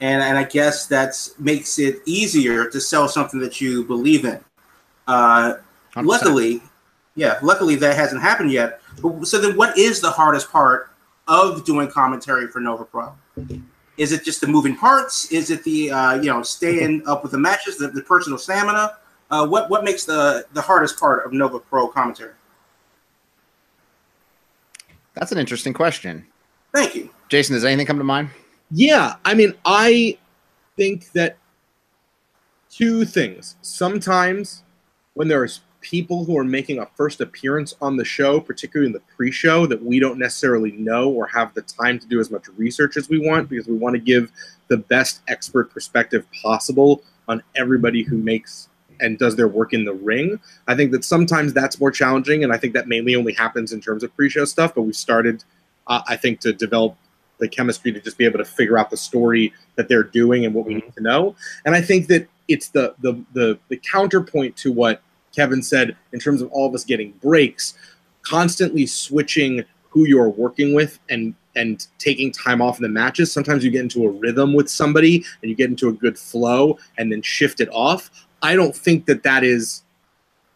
and 0.00 0.22
and 0.22 0.38
I 0.38 0.44
guess 0.44 0.86
that 0.86 1.14
makes 1.38 1.78
it 1.78 2.00
easier 2.06 2.68
to 2.70 2.80
sell 2.80 3.08
something 3.08 3.38
that 3.40 3.60
you 3.60 3.84
believe 3.84 4.24
in. 4.24 4.42
Uh, 5.06 5.54
luckily, 5.96 6.62
yeah, 7.14 7.38
luckily 7.42 7.76
that 7.76 7.96
hasn't 7.96 8.22
happened 8.22 8.52
yet. 8.52 8.80
But, 9.00 9.26
so 9.26 9.40
then, 9.40 9.56
what 9.56 9.76
is 9.76 10.00
the 10.00 10.10
hardest 10.10 10.50
part 10.50 10.90
of 11.28 11.64
doing 11.64 11.88
commentary 11.88 12.48
for 12.48 12.60
Nova 12.60 12.84
Pro? 12.84 13.12
Is 13.98 14.12
it 14.12 14.24
just 14.24 14.40
the 14.40 14.46
moving 14.46 14.76
parts? 14.76 15.30
Is 15.30 15.50
it 15.50 15.62
the 15.64 15.90
uh, 15.90 16.14
you 16.14 16.30
know 16.30 16.42
staying 16.42 17.02
up 17.06 17.22
with 17.22 17.32
the 17.32 17.38
matches, 17.38 17.78
the, 17.78 17.88
the 17.88 18.02
personal 18.02 18.38
stamina? 18.38 18.98
Uh, 19.30 19.46
what 19.46 19.70
what 19.70 19.84
makes 19.84 20.04
the 20.04 20.46
the 20.52 20.60
hardest 20.60 20.98
part 20.98 21.26
of 21.26 21.32
Nova 21.32 21.58
Pro 21.58 21.88
commentary? 21.88 22.32
That's 25.14 25.32
an 25.32 25.38
interesting 25.38 25.74
question. 25.74 26.26
Thank 26.74 26.94
you. 26.94 27.10
Jason, 27.28 27.54
does 27.54 27.64
anything 27.64 27.86
come 27.86 27.98
to 27.98 28.04
mind? 28.04 28.30
Yeah, 28.70 29.16
I 29.26 29.34
mean, 29.34 29.54
I 29.66 30.16
think 30.76 31.12
that 31.12 31.36
two 32.70 33.04
things. 33.04 33.56
Sometimes 33.60 34.62
when 35.14 35.28
there's 35.28 35.60
people 35.82 36.24
who 36.24 36.38
are 36.38 36.44
making 36.44 36.78
a 36.78 36.86
first 36.96 37.20
appearance 37.20 37.74
on 37.82 37.96
the 37.96 38.04
show, 38.04 38.40
particularly 38.40 38.86
in 38.86 38.92
the 38.92 39.02
pre-show, 39.16 39.66
that 39.66 39.82
we 39.82 39.98
don't 39.98 40.18
necessarily 40.18 40.72
know 40.72 41.10
or 41.10 41.26
have 41.26 41.52
the 41.54 41.62
time 41.62 41.98
to 41.98 42.06
do 42.06 42.20
as 42.20 42.30
much 42.30 42.48
research 42.56 42.96
as 42.96 43.08
we 43.08 43.18
want 43.18 43.48
because 43.48 43.66
we 43.66 43.76
want 43.76 43.94
to 43.94 44.00
give 44.00 44.32
the 44.68 44.76
best 44.76 45.20
expert 45.28 45.70
perspective 45.70 46.26
possible 46.42 47.02
on 47.28 47.42
everybody 47.56 48.02
who 48.02 48.16
makes 48.16 48.68
and 49.00 49.18
does 49.18 49.36
their 49.36 49.48
work 49.48 49.72
in 49.72 49.84
the 49.84 49.92
ring. 49.92 50.38
I 50.68 50.74
think 50.74 50.92
that 50.92 51.04
sometimes 51.04 51.52
that's 51.52 51.78
more 51.80 51.90
challenging, 51.90 52.44
and 52.44 52.52
I 52.52 52.56
think 52.56 52.72
that 52.74 52.88
mainly 52.88 53.14
only 53.14 53.34
happens 53.34 53.72
in 53.72 53.80
terms 53.80 54.02
of 54.02 54.14
pre-show 54.16 54.44
stuff. 54.44 54.74
But 54.74 54.82
we 54.82 54.92
started, 54.92 55.44
uh, 55.88 56.02
I 56.06 56.16
think, 56.16 56.40
to 56.40 56.52
develop 56.52 56.96
the 57.38 57.48
chemistry 57.48 57.92
to 57.92 58.00
just 58.00 58.16
be 58.16 58.24
able 58.24 58.38
to 58.38 58.44
figure 58.44 58.78
out 58.78 58.88
the 58.88 58.96
story 58.96 59.52
that 59.74 59.88
they're 59.88 60.04
doing 60.04 60.44
and 60.44 60.54
what 60.54 60.64
we 60.64 60.74
need 60.74 60.94
to 60.94 61.02
know. 61.02 61.34
And 61.64 61.74
I 61.74 61.82
think 61.82 62.06
that 62.06 62.28
it's 62.48 62.68
the 62.68 62.94
the 63.00 63.14
the, 63.32 63.58
the 63.68 63.76
counterpoint 63.78 64.56
to 64.58 64.72
what 64.72 65.02
Kevin 65.34 65.62
said 65.62 65.96
in 66.12 66.20
terms 66.20 66.42
of 66.42 66.50
all 66.52 66.66
of 66.66 66.74
us 66.74 66.84
getting 66.84 67.12
breaks, 67.22 67.74
constantly 68.22 68.86
switching 68.86 69.64
who 69.88 70.06
you're 70.06 70.28
working 70.28 70.74
with 70.74 70.98
and 71.08 71.34
and 71.54 71.86
taking 71.98 72.32
time 72.32 72.62
off 72.62 72.78
in 72.78 72.82
the 72.82 72.88
matches. 72.88 73.30
Sometimes 73.30 73.62
you 73.62 73.70
get 73.70 73.82
into 73.82 74.06
a 74.06 74.10
rhythm 74.10 74.54
with 74.54 74.70
somebody 74.70 75.24
and 75.42 75.50
you 75.50 75.54
get 75.54 75.68
into 75.68 75.88
a 75.88 75.92
good 75.92 76.18
flow 76.18 76.78
and 76.96 77.12
then 77.12 77.20
shift 77.20 77.60
it 77.60 77.68
off. 77.72 78.10
I 78.42 78.56
don't 78.56 78.74
think 78.74 79.04
that 79.06 79.22
that 79.24 79.44
is 79.44 79.82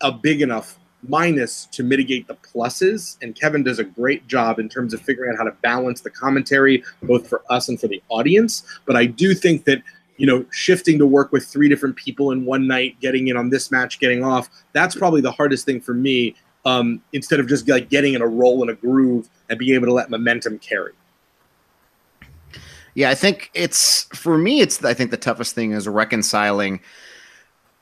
a 0.00 0.10
big 0.10 0.40
enough 0.40 0.78
minus 1.08 1.66
to 1.66 1.82
mitigate 1.82 2.26
the 2.26 2.34
pluses. 2.36 3.18
And 3.22 3.34
Kevin 3.34 3.62
does 3.62 3.78
a 3.78 3.84
great 3.84 4.26
job 4.26 4.58
in 4.58 4.68
terms 4.68 4.94
of 4.94 5.00
figuring 5.00 5.32
out 5.32 5.38
how 5.38 5.44
to 5.44 5.52
balance 5.62 6.00
the 6.00 6.10
commentary, 6.10 6.82
both 7.02 7.28
for 7.28 7.42
us 7.50 7.68
and 7.68 7.80
for 7.80 7.88
the 7.88 8.02
audience. 8.08 8.64
But 8.86 8.96
I 8.96 9.06
do 9.06 9.34
think 9.34 9.64
that, 9.64 9.82
you 10.16 10.26
know, 10.26 10.44
shifting 10.50 10.98
to 10.98 11.06
work 11.06 11.32
with 11.32 11.46
three 11.46 11.68
different 11.68 11.96
people 11.96 12.30
in 12.30 12.44
one 12.44 12.66
night, 12.66 12.98
getting 13.00 13.28
in 13.28 13.36
on 13.36 13.50
this 13.50 13.70
match, 13.70 13.98
getting 13.98 14.24
off, 14.24 14.48
that's 14.72 14.94
probably 14.94 15.20
the 15.20 15.32
hardest 15.32 15.64
thing 15.64 15.80
for 15.80 15.94
me. 15.94 16.34
Um, 16.64 17.00
instead 17.12 17.38
of 17.38 17.46
just 17.46 17.68
like 17.68 17.90
getting 17.90 18.14
in 18.14 18.22
a 18.22 18.26
roll 18.26 18.60
and 18.62 18.70
a 18.70 18.74
groove 18.74 19.28
and 19.48 19.56
being 19.56 19.74
able 19.74 19.86
to 19.86 19.92
let 19.92 20.10
momentum 20.10 20.58
carry. 20.58 20.94
Yeah, 22.94 23.10
I 23.10 23.14
think 23.14 23.50
it's 23.54 24.04
for 24.16 24.36
me. 24.36 24.62
It's 24.62 24.82
I 24.84 24.92
think 24.92 25.12
the 25.12 25.16
toughest 25.16 25.54
thing 25.54 25.72
is 25.72 25.86
reconciling 25.86 26.80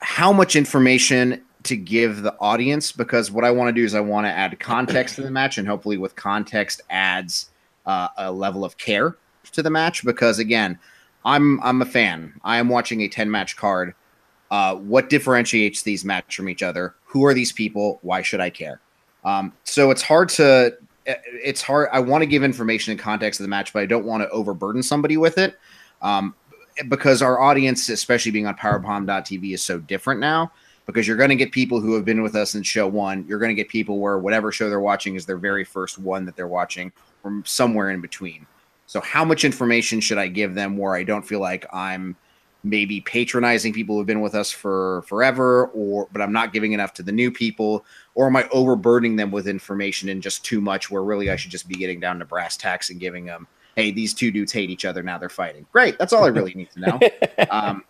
how 0.00 0.32
much 0.32 0.54
information 0.54 1.40
to 1.62 1.76
give 1.76 2.22
the 2.22 2.36
audience 2.40 2.92
because 2.92 3.30
what 3.30 3.44
I 3.44 3.50
want 3.50 3.68
to 3.68 3.72
do 3.72 3.84
is 3.84 3.94
I 3.94 4.00
want 4.00 4.26
to 4.26 4.30
add 4.30 4.58
context 4.60 5.14
to 5.14 5.22
the 5.22 5.30
match 5.30 5.56
and 5.56 5.66
hopefully 5.66 5.96
with 5.96 6.14
context 6.14 6.82
adds 6.90 7.50
uh, 7.86 8.08
a 8.18 8.30
level 8.30 8.64
of 8.64 8.76
care 8.76 9.16
to 9.52 9.62
the 9.62 9.70
match 9.70 10.04
because 10.04 10.38
again, 10.38 10.78
I'm 11.24 11.60
I'm 11.62 11.82
a 11.82 11.86
fan. 11.86 12.38
I 12.44 12.58
am 12.58 12.68
watching 12.68 13.02
a 13.02 13.08
10 13.08 13.30
match 13.30 13.56
card. 13.56 13.94
Uh, 14.50 14.76
what 14.76 15.08
differentiates 15.08 15.82
these 15.82 16.04
matches 16.04 16.34
from 16.34 16.48
each 16.48 16.62
other? 16.62 16.94
Who 17.06 17.24
are 17.24 17.34
these 17.34 17.52
people? 17.52 17.98
Why 18.02 18.22
should 18.22 18.40
I 18.40 18.50
care? 18.50 18.80
Um, 19.24 19.52
so 19.64 19.90
it's 19.90 20.02
hard 20.02 20.28
to 20.30 20.76
it's 21.06 21.62
hard. 21.62 21.88
I 21.92 22.00
want 22.00 22.22
to 22.22 22.26
give 22.26 22.42
information 22.42 22.92
and 22.92 23.00
context 23.00 23.40
of 23.40 23.44
the 23.44 23.48
match, 23.48 23.72
but 23.72 23.82
I 23.82 23.86
don't 23.86 24.04
want 24.04 24.22
to 24.22 24.28
overburden 24.30 24.82
somebody 24.82 25.16
with 25.16 25.38
it. 25.38 25.58
Um, 26.02 26.34
because 26.88 27.22
our 27.22 27.40
audience, 27.40 27.88
especially 27.88 28.32
being 28.32 28.46
on 28.46 28.56
powerbomb.tv, 28.56 29.54
is 29.54 29.62
so 29.62 29.78
different 29.78 30.20
now. 30.20 30.52
Because 30.86 31.08
you're 31.08 31.16
going 31.16 31.30
to 31.30 31.36
get 31.36 31.50
people 31.50 31.80
who 31.80 31.94
have 31.94 32.04
been 32.04 32.22
with 32.22 32.34
us 32.34 32.54
in 32.54 32.62
show 32.62 32.86
one. 32.86 33.24
You're 33.26 33.38
going 33.38 33.50
to 33.50 33.54
get 33.54 33.70
people 33.70 34.00
where 34.00 34.18
whatever 34.18 34.52
show 34.52 34.68
they're 34.68 34.80
watching 34.80 35.14
is 35.14 35.24
their 35.24 35.38
very 35.38 35.64
first 35.64 35.98
one 35.98 36.26
that 36.26 36.36
they're 36.36 36.46
watching, 36.46 36.92
from 37.22 37.42
somewhere 37.46 37.90
in 37.90 38.02
between. 38.02 38.46
So, 38.86 39.00
how 39.00 39.24
much 39.24 39.44
information 39.44 40.00
should 40.00 40.18
I 40.18 40.28
give 40.28 40.54
them 40.54 40.76
where 40.76 40.94
I 40.94 41.04
don't 41.04 41.26
feel 41.26 41.40
like 41.40 41.66
I'm 41.72 42.16
maybe 42.62 43.00
patronizing 43.02 43.72
people 43.72 43.96
who've 43.96 44.06
been 44.06 44.20
with 44.20 44.34
us 44.34 44.50
for 44.50 45.02
forever, 45.02 45.66
or 45.68 46.08
but 46.12 46.22
I'm 46.22 46.32
not 46.32 46.52
giving 46.52 46.72
enough 46.72 46.94
to 46.94 47.02
the 47.02 47.12
new 47.12 47.30
people, 47.30 47.84
or 48.14 48.26
am 48.26 48.36
I 48.36 48.48
overburdening 48.48 49.16
them 49.16 49.30
with 49.30 49.46
information 49.48 50.08
and 50.08 50.22
just 50.22 50.44
too 50.44 50.60
much? 50.60 50.90
Where 50.90 51.02
really 51.02 51.30
I 51.30 51.36
should 51.36 51.50
just 51.50 51.68
be 51.68 51.74
getting 51.74 52.00
down 52.00 52.18
to 52.18 52.24
brass 52.24 52.56
tacks 52.56 52.90
and 52.90 53.00
giving 53.00 53.24
them 53.24 53.46
hey, 53.76 53.90
these 53.90 54.14
two 54.14 54.30
dudes 54.30 54.52
hate 54.52 54.70
each 54.70 54.84
other. 54.84 55.02
Now 55.02 55.18
they're 55.18 55.28
fighting. 55.28 55.66
Great. 55.72 55.98
That's 55.98 56.12
all 56.12 56.24
I 56.24 56.28
really 56.28 56.54
need 56.54 56.70
to 56.72 56.80
know. 56.80 57.00
Um, 57.50 57.84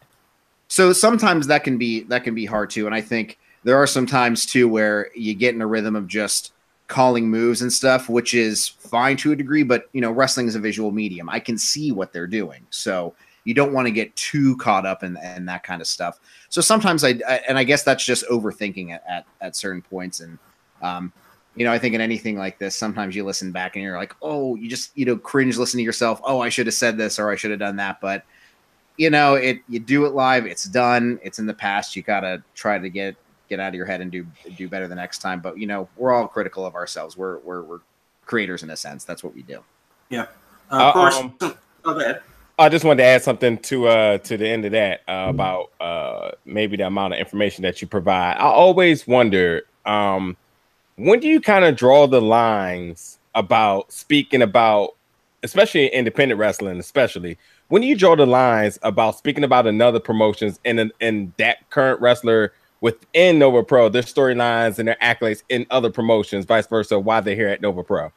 so 0.68 0.92
sometimes 0.92 1.46
that 1.46 1.62
can 1.62 1.78
be 1.78 2.04
that 2.04 2.24
can 2.24 2.34
be 2.34 2.46
hard 2.46 2.70
too. 2.70 2.86
And 2.86 2.94
I 2.94 3.00
think 3.00 3.38
there 3.62 3.76
are 3.76 3.86
some 3.86 4.06
times 4.06 4.46
too 4.46 4.66
where 4.66 5.10
you 5.14 5.34
get 5.34 5.54
in 5.54 5.60
a 5.60 5.66
rhythm 5.66 5.94
of 5.94 6.06
just 6.06 6.52
calling 6.86 7.28
moves 7.28 7.62
and 7.62 7.72
stuff, 7.72 8.08
which 8.08 8.34
is 8.34 8.68
fine 8.68 9.16
to 9.18 9.32
a 9.32 9.36
degree. 9.36 9.62
But 9.62 9.88
you 9.92 10.00
know, 10.00 10.10
wrestling 10.10 10.46
is 10.46 10.54
a 10.54 10.60
visual 10.60 10.90
medium. 10.90 11.28
I 11.28 11.40
can 11.40 11.58
see 11.58 11.92
what 11.92 12.12
they're 12.12 12.26
doing, 12.26 12.66
so 12.70 13.14
you 13.44 13.54
don't 13.54 13.72
want 13.72 13.86
to 13.86 13.92
get 13.92 14.14
too 14.16 14.56
caught 14.56 14.86
up 14.86 15.02
in, 15.02 15.16
in 15.36 15.44
that 15.46 15.62
kind 15.62 15.80
of 15.80 15.86
stuff. 15.86 16.18
So 16.48 16.60
sometimes 16.60 17.04
I, 17.04 17.20
I 17.28 17.40
and 17.48 17.58
I 17.58 17.64
guess 17.64 17.82
that's 17.82 18.04
just 18.04 18.24
overthinking 18.28 18.90
at 18.92 19.04
at, 19.08 19.26
at 19.40 19.56
certain 19.56 19.82
points 19.82 20.20
and. 20.20 20.38
Um, 20.82 21.12
you 21.56 21.64
know, 21.64 21.72
I 21.72 21.78
think 21.78 21.94
in 21.94 22.00
anything 22.00 22.36
like 22.36 22.58
this, 22.58 22.74
sometimes 22.74 23.14
you 23.14 23.24
listen 23.24 23.52
back 23.52 23.76
and 23.76 23.82
you're 23.84 23.96
like, 23.96 24.12
oh, 24.22 24.56
you 24.56 24.68
just, 24.68 24.90
you 24.96 25.04
know, 25.04 25.16
cringe 25.16 25.56
listen 25.56 25.78
to 25.78 25.84
yourself. 25.84 26.20
Oh, 26.24 26.40
I 26.40 26.48
should 26.48 26.66
have 26.66 26.74
said 26.74 26.98
this 26.98 27.18
or 27.18 27.30
I 27.30 27.36
should 27.36 27.52
have 27.52 27.60
done 27.60 27.76
that. 27.76 28.00
But, 28.00 28.24
you 28.96 29.08
know, 29.08 29.34
it, 29.34 29.60
you 29.68 29.78
do 29.78 30.04
it 30.04 30.14
live, 30.14 30.46
it's 30.46 30.64
done, 30.64 31.20
it's 31.22 31.38
in 31.38 31.46
the 31.46 31.54
past. 31.54 31.94
You 31.94 32.02
got 32.02 32.20
to 32.20 32.42
try 32.56 32.78
to 32.78 32.90
get, 32.90 33.14
get 33.54 33.60
out 33.62 33.68
of 33.68 33.74
your 33.74 33.86
head 33.86 34.00
and 34.00 34.10
do, 34.10 34.26
do 34.56 34.68
better 34.68 34.88
the 34.88 34.94
next 34.94 35.18
time. 35.20 35.40
But, 35.40 35.58
you 35.58 35.66
know, 35.66 35.88
we're 35.96 36.12
all 36.12 36.26
critical 36.26 36.66
of 36.66 36.74
ourselves. 36.74 37.16
We're, 37.16 37.38
we're, 37.38 37.62
we're 37.62 37.80
creators 38.26 38.62
in 38.62 38.70
a 38.70 38.76
sense. 38.76 39.04
That's 39.04 39.22
what 39.22 39.34
we 39.34 39.42
do. 39.42 39.62
Yeah. 40.08 40.26
Uh, 40.70 40.86
of 40.88 40.94
course. 40.94 41.16
um, 41.16 41.34
oh, 41.40 41.56
go 41.82 42.00
ahead. 42.00 42.22
I 42.58 42.68
just 42.68 42.84
wanted 42.84 43.02
to 43.02 43.04
add 43.04 43.22
something 43.22 43.58
to 43.58 43.88
uh 43.88 44.18
to 44.18 44.36
the 44.36 44.48
end 44.48 44.64
of 44.64 44.70
that 44.72 45.00
uh, 45.08 45.26
about 45.28 45.72
uh 45.80 46.30
maybe 46.44 46.76
the 46.76 46.86
amount 46.86 47.12
of 47.12 47.18
information 47.18 47.62
that 47.62 47.82
you 47.82 47.88
provide. 47.88 48.36
I 48.36 48.44
always 48.44 49.08
wonder 49.08 49.62
um 49.86 50.36
when 50.94 51.18
do 51.18 51.26
you 51.26 51.40
kind 51.40 51.64
of 51.64 51.74
draw 51.74 52.06
the 52.06 52.22
lines 52.22 53.18
about 53.34 53.90
speaking 53.90 54.40
about 54.40 54.94
especially 55.42 55.88
independent 55.88 56.38
wrestling 56.38 56.78
especially 56.78 57.36
when 57.68 57.82
do 57.82 57.88
you 57.88 57.96
draw 57.96 58.14
the 58.14 58.24
lines 58.24 58.78
about 58.82 59.18
speaking 59.18 59.42
about 59.42 59.66
another 59.66 59.98
promotions 59.98 60.60
and 60.64 60.92
and 61.00 61.32
that 61.38 61.68
current 61.70 62.00
wrestler 62.00 62.52
within 62.84 63.38
Nova 63.38 63.62
Pro 63.62 63.88
their 63.88 64.02
storylines 64.02 64.78
and 64.78 64.86
their 64.86 64.98
accolades 65.00 65.42
in 65.48 65.66
other 65.70 65.90
promotions 65.90 66.44
vice 66.44 66.66
versa 66.66 67.00
why 67.00 67.18
they're 67.18 67.34
here 67.34 67.48
at 67.48 67.62
Nova 67.62 67.82
Pro 67.82 68.12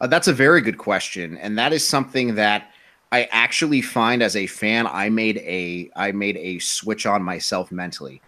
Uh, 0.00 0.06
that's 0.06 0.28
a 0.28 0.32
very 0.32 0.62
good 0.62 0.78
question, 0.78 1.36
and 1.36 1.58
that 1.58 1.74
is 1.74 1.86
something 1.86 2.34
that 2.36 2.70
I 3.12 3.24
actually 3.30 3.82
find 3.82 4.22
as 4.22 4.34
a 4.34 4.46
fan. 4.46 4.86
I 4.86 5.10
made 5.10 5.38
a 5.38 5.90
I 5.94 6.12
made 6.12 6.38
a 6.38 6.58
switch 6.58 7.04
on 7.04 7.22
myself 7.22 7.70
mentally. 7.70 8.22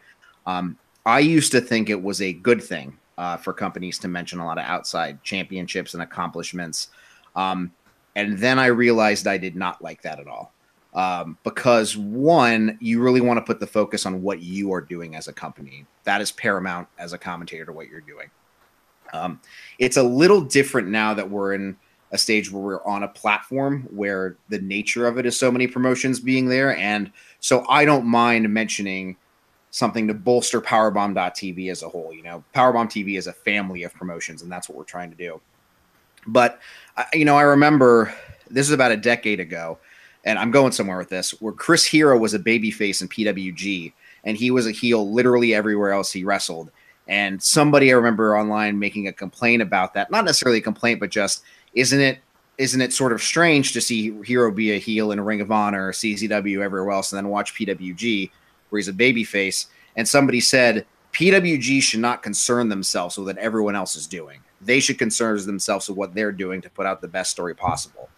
Um, 0.44 0.76
I 1.06 1.20
used 1.20 1.52
to 1.52 1.62
think 1.62 1.88
it 1.88 2.02
was 2.02 2.20
a 2.20 2.34
good 2.34 2.62
thing 2.62 2.98
uh, 3.16 3.38
for 3.38 3.54
companies 3.54 3.98
to 4.00 4.08
mention 4.08 4.40
a 4.40 4.44
lot 4.44 4.58
of 4.58 4.64
outside 4.64 5.22
championships 5.22 5.94
and 5.94 6.02
accomplishments, 6.02 6.88
um, 7.36 7.72
and 8.16 8.38
then 8.38 8.58
I 8.58 8.66
realized 8.66 9.26
I 9.26 9.38
did 9.38 9.56
not 9.56 9.80
like 9.80 10.02
that 10.02 10.20
at 10.20 10.26
all. 10.26 10.52
Um, 10.94 11.36
because 11.44 11.96
one, 11.96 12.78
you 12.80 13.00
really 13.00 13.20
want 13.20 13.36
to 13.38 13.42
put 13.42 13.60
the 13.60 13.66
focus 13.66 14.06
on 14.06 14.22
what 14.22 14.40
you 14.40 14.72
are 14.72 14.80
doing 14.80 15.14
as 15.14 15.28
a 15.28 15.32
company. 15.32 15.84
That 16.04 16.20
is 16.20 16.32
paramount 16.32 16.88
as 16.98 17.12
a 17.12 17.18
commentator 17.18 17.66
to 17.66 17.72
what 17.72 17.88
you're 17.88 18.00
doing. 18.00 18.30
Um, 19.12 19.40
it's 19.78 19.96
a 19.96 20.02
little 20.02 20.40
different 20.40 20.88
now 20.88 21.14
that 21.14 21.28
we're 21.30 21.54
in 21.54 21.76
a 22.10 22.18
stage 22.18 22.50
where 22.50 22.62
we're 22.62 22.84
on 22.84 23.02
a 23.02 23.08
platform 23.08 23.86
where 23.90 24.36
the 24.48 24.60
nature 24.60 25.06
of 25.06 25.18
it 25.18 25.26
is 25.26 25.38
so 25.38 25.50
many 25.50 25.66
promotions 25.66 26.20
being 26.20 26.48
there. 26.48 26.76
And 26.76 27.12
so 27.40 27.66
I 27.68 27.84
don't 27.84 28.06
mind 28.06 28.48
mentioning 28.52 29.16
something 29.70 30.08
to 30.08 30.14
bolster 30.14 30.60
powerbomb.tv 30.60 31.70
as 31.70 31.82
a 31.82 31.88
whole. 31.88 32.12
You 32.12 32.22
know, 32.22 32.44
Powerbomb 32.54 32.86
TV 32.86 33.18
is 33.18 33.26
a 33.26 33.32
family 33.32 33.82
of 33.82 33.92
promotions, 33.92 34.40
and 34.40 34.50
that's 34.50 34.68
what 34.68 34.78
we're 34.78 34.84
trying 34.84 35.10
to 35.10 35.16
do. 35.16 35.40
But, 36.26 36.60
I- 36.96 37.06
you 37.12 37.26
know, 37.26 37.36
I 37.36 37.42
remember 37.42 38.12
this 38.50 38.66
is 38.66 38.72
about 38.72 38.92
a 38.92 38.96
decade 38.96 39.40
ago, 39.40 39.78
and 40.24 40.38
I'm 40.38 40.50
going 40.50 40.72
somewhere 40.72 40.98
with 40.98 41.08
this, 41.08 41.30
where 41.40 41.52
Chris 41.52 41.84
Hero 41.84 42.18
was 42.18 42.34
a 42.34 42.38
babyface 42.38 43.00
in 43.00 43.08
PWG, 43.08 43.92
and 44.24 44.36
he 44.36 44.50
was 44.50 44.66
a 44.66 44.72
heel 44.72 45.10
literally 45.10 45.54
everywhere 45.54 45.92
else 45.92 46.12
he 46.12 46.24
wrestled. 46.24 46.70
And 47.06 47.42
somebody 47.42 47.90
I 47.90 47.96
remember 47.96 48.36
online 48.36 48.78
making 48.78 49.08
a 49.08 49.12
complaint 49.12 49.62
about 49.62 49.94
that, 49.94 50.10
not 50.10 50.24
necessarily 50.24 50.58
a 50.58 50.62
complaint, 50.62 51.00
but 51.00 51.10
just 51.10 51.42
isn't 51.74 52.00
it 52.00 52.18
isn't 52.58 52.80
it 52.80 52.92
sort 52.92 53.12
of 53.12 53.22
strange 53.22 53.72
to 53.72 53.80
see 53.80 54.20
Hero 54.24 54.50
be 54.50 54.72
a 54.72 54.78
heel 54.78 55.12
in 55.12 55.20
a 55.20 55.22
Ring 55.22 55.40
of 55.40 55.52
Honor, 55.52 55.92
CZW, 55.92 56.60
everywhere 56.60 56.90
else, 56.90 57.12
and 57.12 57.16
then 57.16 57.28
watch 57.28 57.54
PWG 57.54 58.30
where 58.68 58.78
he's 58.78 58.88
a 58.88 58.92
babyface? 58.92 59.66
And 59.94 60.06
somebody 60.06 60.40
said 60.40 60.84
PWG 61.12 61.80
should 61.80 62.00
not 62.00 62.22
concern 62.22 62.68
themselves 62.68 63.16
with 63.16 63.28
what 63.28 63.38
everyone 63.38 63.76
else 63.76 63.94
is 63.94 64.08
doing. 64.08 64.40
They 64.60 64.80
should 64.80 64.98
concern 64.98 65.38
themselves 65.46 65.88
with 65.88 65.96
what 65.96 66.14
they're 66.14 66.32
doing 66.32 66.60
to 66.62 66.70
put 66.70 66.84
out 66.84 67.00
the 67.00 67.08
best 67.08 67.30
story 67.30 67.54
possible. 67.54 68.08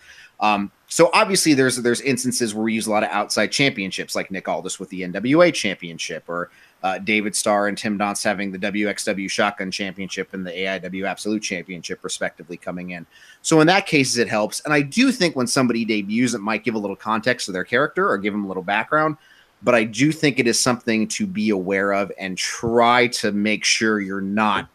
Um, 0.41 0.71
so 0.89 1.11
obviously, 1.13 1.55
there's 1.55 1.77
there's 1.77 2.01
instances 2.01 2.55
where 2.55 2.65
we 2.65 2.73
use 2.73 2.87
a 2.87 2.91
lot 2.91 3.05
of 3.05 3.11
outside 3.11 3.49
championships, 3.49 4.17
like 4.17 4.31
Nick 4.31 4.49
Aldis 4.49 4.81
with 4.81 4.89
the 4.89 5.03
NWA 5.03 5.55
championship, 5.55 6.25
or 6.29 6.51
uh, 6.83 6.99
David 6.99 7.37
Starr 7.37 7.69
and 7.69 7.77
Tim 7.77 7.99
Donst 7.99 8.25
having 8.25 8.51
the 8.51 8.59
WXW 8.59 9.31
Shotgun 9.31 9.71
Championship 9.71 10.33
and 10.33 10.45
the 10.45 10.51
AIW 10.51 11.07
Absolute 11.07 11.43
Championship, 11.43 12.03
respectively, 12.03 12.57
coming 12.57 12.91
in. 12.91 13.07
So 13.43 13.61
in 13.61 13.67
that 13.67 13.87
case, 13.87 14.17
it 14.17 14.29
helps. 14.29 14.61
And 14.61 14.73
I 14.73 14.83
do 14.83 15.13
think 15.13 15.37
when 15.37 15.47
somebody 15.47 15.85
debuts, 15.85 16.35
it 16.35 16.41
might 16.41 16.65
give 16.65 16.75
a 16.75 16.79
little 16.79 16.97
context 16.97 17.47
to 17.47 17.53
their 17.53 17.65
character 17.65 18.09
or 18.09 18.19
give 18.19 18.33
them 18.33 18.45
a 18.45 18.49
little 18.49 18.63
background. 18.63 19.17
But 19.63 19.75
I 19.75 19.85
do 19.85 20.11
think 20.11 20.39
it 20.39 20.47
is 20.47 20.59
something 20.59 21.07
to 21.09 21.27
be 21.27 21.51
aware 21.51 21.93
of 21.93 22.11
and 22.19 22.37
try 22.37 23.09
to 23.09 23.31
make 23.31 23.65
sure 23.65 24.01
you're 24.01 24.23
not 24.23 24.69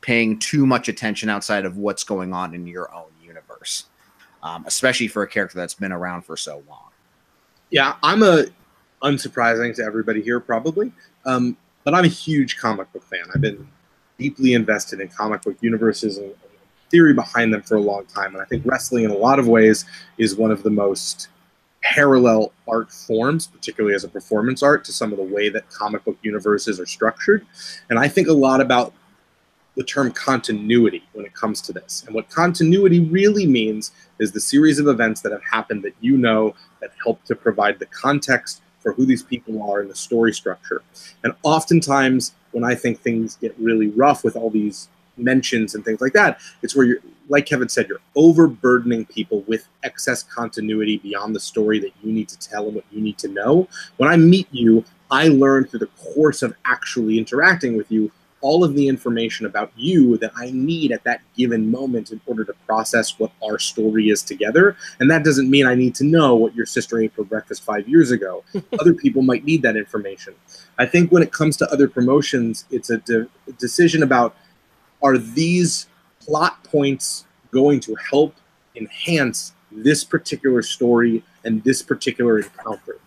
paying 0.00 0.38
too 0.38 0.66
much 0.66 0.88
attention 0.88 1.28
outside 1.28 1.64
of 1.64 1.76
what's 1.76 2.04
going 2.04 2.32
on 2.32 2.54
in 2.54 2.66
your 2.66 2.92
own 2.94 3.10
universe, 3.22 3.86
um, 4.44 4.62
especially 4.66 5.08
for 5.08 5.22
a 5.22 5.26
character 5.26 5.58
that's 5.58 5.74
been 5.74 5.90
around 5.90 6.22
for 6.22 6.36
so 6.36 6.62
long. 6.68 6.90
yeah, 7.70 7.96
I'm 8.02 8.22
a 8.22 8.44
unsurprising 9.02 9.74
to 9.76 9.82
everybody 9.82 10.22
here 10.22 10.38
probably, 10.38 10.92
um, 11.26 11.56
but 11.82 11.94
I'm 11.94 12.04
a 12.04 12.08
huge 12.08 12.56
comic 12.58 12.92
book 12.92 13.02
fan. 13.02 13.24
I've 13.34 13.40
been 13.40 13.66
deeply 14.18 14.54
invested 14.54 15.00
in 15.00 15.08
comic 15.08 15.42
book 15.42 15.56
universes 15.60 16.18
and, 16.18 16.26
and 16.26 16.36
theory 16.90 17.14
behind 17.14 17.52
them 17.52 17.62
for 17.62 17.76
a 17.76 17.80
long 17.80 18.04
time, 18.06 18.34
and 18.34 18.40
I 18.40 18.44
think 18.44 18.64
wrestling 18.64 19.04
in 19.04 19.10
a 19.10 19.16
lot 19.16 19.38
of 19.38 19.48
ways 19.48 19.84
is 20.18 20.36
one 20.36 20.52
of 20.52 20.62
the 20.62 20.70
most 20.70 21.28
parallel 21.82 22.52
art 22.68 22.90
forms, 22.92 23.46
particularly 23.46 23.94
as 23.94 24.04
a 24.04 24.08
performance 24.08 24.62
art, 24.62 24.84
to 24.84 24.92
some 24.92 25.10
of 25.12 25.18
the 25.18 25.24
way 25.24 25.48
that 25.50 25.68
comic 25.68 26.04
book 26.04 26.16
universes 26.22 26.80
are 26.80 26.86
structured. 26.86 27.46
And 27.90 27.98
I 27.98 28.08
think 28.08 28.28
a 28.28 28.32
lot 28.32 28.60
about 28.60 28.94
the 29.76 29.84
term 29.84 30.12
continuity 30.12 31.02
when 31.12 31.26
it 31.26 31.34
comes 31.34 31.60
to 31.62 31.72
this. 31.72 32.04
And 32.06 32.14
what 32.14 32.28
continuity 32.28 33.00
really 33.00 33.46
means 33.46 33.92
is 34.18 34.32
the 34.32 34.40
series 34.40 34.78
of 34.78 34.86
events 34.86 35.20
that 35.22 35.32
have 35.32 35.42
happened 35.50 35.82
that 35.82 35.94
you 36.00 36.16
know 36.16 36.54
that 36.80 36.90
help 37.02 37.24
to 37.24 37.34
provide 37.34 37.78
the 37.78 37.86
context 37.86 38.62
for 38.80 38.92
who 38.92 39.06
these 39.06 39.22
people 39.22 39.62
are 39.68 39.80
in 39.80 39.88
the 39.88 39.94
story 39.94 40.32
structure. 40.32 40.82
And 41.24 41.34
oftentimes, 41.42 42.34
when 42.52 42.64
I 42.64 42.74
think 42.74 43.00
things 43.00 43.36
get 43.36 43.54
really 43.58 43.88
rough 43.88 44.22
with 44.22 44.36
all 44.36 44.50
these 44.50 44.88
mentions 45.16 45.74
and 45.74 45.84
things 45.84 46.00
like 46.00 46.12
that, 46.12 46.40
it's 46.62 46.76
where 46.76 46.86
you're, 46.86 46.98
like 47.28 47.46
Kevin 47.46 47.68
said, 47.68 47.88
you're 47.88 48.00
overburdening 48.14 49.06
people 49.06 49.40
with 49.46 49.66
excess 49.82 50.22
continuity 50.22 50.98
beyond 50.98 51.34
the 51.34 51.40
story 51.40 51.78
that 51.80 51.92
you 52.02 52.12
need 52.12 52.28
to 52.28 52.38
tell 52.38 52.66
and 52.66 52.74
what 52.74 52.84
you 52.92 53.00
need 53.00 53.16
to 53.18 53.28
know. 53.28 53.66
When 53.96 54.10
I 54.10 54.16
meet 54.16 54.48
you, 54.52 54.84
I 55.10 55.28
learn 55.28 55.64
through 55.64 55.80
the 55.80 56.14
course 56.14 56.42
of 56.42 56.54
actually 56.66 57.18
interacting 57.18 57.76
with 57.76 57.90
you 57.90 58.12
all 58.44 58.62
of 58.62 58.74
the 58.74 58.88
information 58.88 59.46
about 59.46 59.72
you 59.74 60.18
that 60.18 60.30
I 60.36 60.50
need 60.52 60.92
at 60.92 61.02
that 61.04 61.22
given 61.34 61.70
moment 61.70 62.12
in 62.12 62.20
order 62.26 62.44
to 62.44 62.52
process 62.66 63.18
what 63.18 63.32
our 63.42 63.58
story 63.58 64.10
is 64.10 64.22
together. 64.22 64.76
And 65.00 65.10
that 65.10 65.24
doesn't 65.24 65.48
mean 65.48 65.66
I 65.66 65.74
need 65.74 65.94
to 65.94 66.04
know 66.04 66.34
what 66.34 66.54
your 66.54 66.66
sister 66.66 67.00
ate 67.00 67.14
for 67.14 67.24
breakfast 67.24 67.64
five 67.64 67.88
years 67.88 68.10
ago. 68.10 68.44
other 68.78 68.92
people 68.92 69.22
might 69.22 69.46
need 69.46 69.62
that 69.62 69.78
information. 69.78 70.34
I 70.78 70.84
think 70.84 71.10
when 71.10 71.22
it 71.22 71.32
comes 71.32 71.56
to 71.56 71.72
other 71.72 71.88
promotions, 71.88 72.66
it's 72.70 72.90
a 72.90 72.98
de- 72.98 73.28
decision 73.58 74.02
about 74.02 74.36
are 75.02 75.16
these 75.16 75.88
plot 76.20 76.62
points 76.64 77.24
going 77.50 77.80
to 77.80 77.96
help 78.10 78.34
enhance 78.76 79.54
this 79.72 80.04
particular 80.04 80.60
story 80.60 81.24
and 81.44 81.64
this 81.64 81.80
particular 81.80 82.40
encounter? 82.40 82.98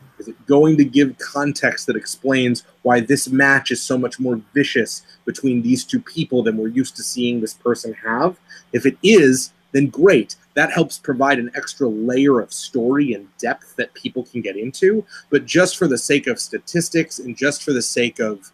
Going 0.47 0.77
to 0.77 0.85
give 0.85 1.17
context 1.17 1.87
that 1.87 1.95
explains 1.95 2.63
why 2.81 2.99
this 2.99 3.29
match 3.29 3.71
is 3.71 3.81
so 3.81 3.97
much 3.97 4.19
more 4.19 4.41
vicious 4.53 5.03
between 5.25 5.61
these 5.61 5.83
two 5.83 5.99
people 5.99 6.43
than 6.43 6.57
we're 6.57 6.67
used 6.67 6.95
to 6.97 7.03
seeing 7.03 7.41
this 7.41 7.53
person 7.53 7.93
have? 7.93 8.37
If 8.73 8.85
it 8.85 8.97
is, 9.03 9.51
then 9.71 9.87
great. 9.87 10.35
That 10.53 10.71
helps 10.71 10.97
provide 10.97 11.39
an 11.39 11.51
extra 11.55 11.87
layer 11.87 12.39
of 12.39 12.51
story 12.53 13.13
and 13.13 13.27
depth 13.37 13.75
that 13.75 13.93
people 13.93 14.23
can 14.23 14.41
get 14.41 14.57
into. 14.57 15.05
But 15.29 15.45
just 15.45 15.77
for 15.77 15.87
the 15.87 15.97
sake 15.97 16.27
of 16.27 16.39
statistics 16.39 17.19
and 17.19 17.37
just 17.37 17.63
for 17.63 17.73
the 17.73 17.81
sake 17.81 18.19
of 18.19 18.51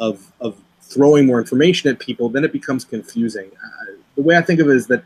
of 0.00 0.32
of 0.40 0.60
throwing 0.82 1.26
more 1.26 1.38
information 1.38 1.90
at 1.90 1.98
people, 1.98 2.28
then 2.28 2.44
it 2.44 2.52
becomes 2.52 2.84
confusing. 2.84 3.50
Uh, 3.62 3.92
the 4.16 4.22
way 4.22 4.36
I 4.36 4.42
think 4.42 4.60
of 4.60 4.68
it 4.68 4.76
is 4.76 4.86
that 4.88 5.04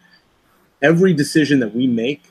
every 0.82 1.12
decision 1.12 1.60
that 1.60 1.74
we 1.74 1.86
make 1.86 2.22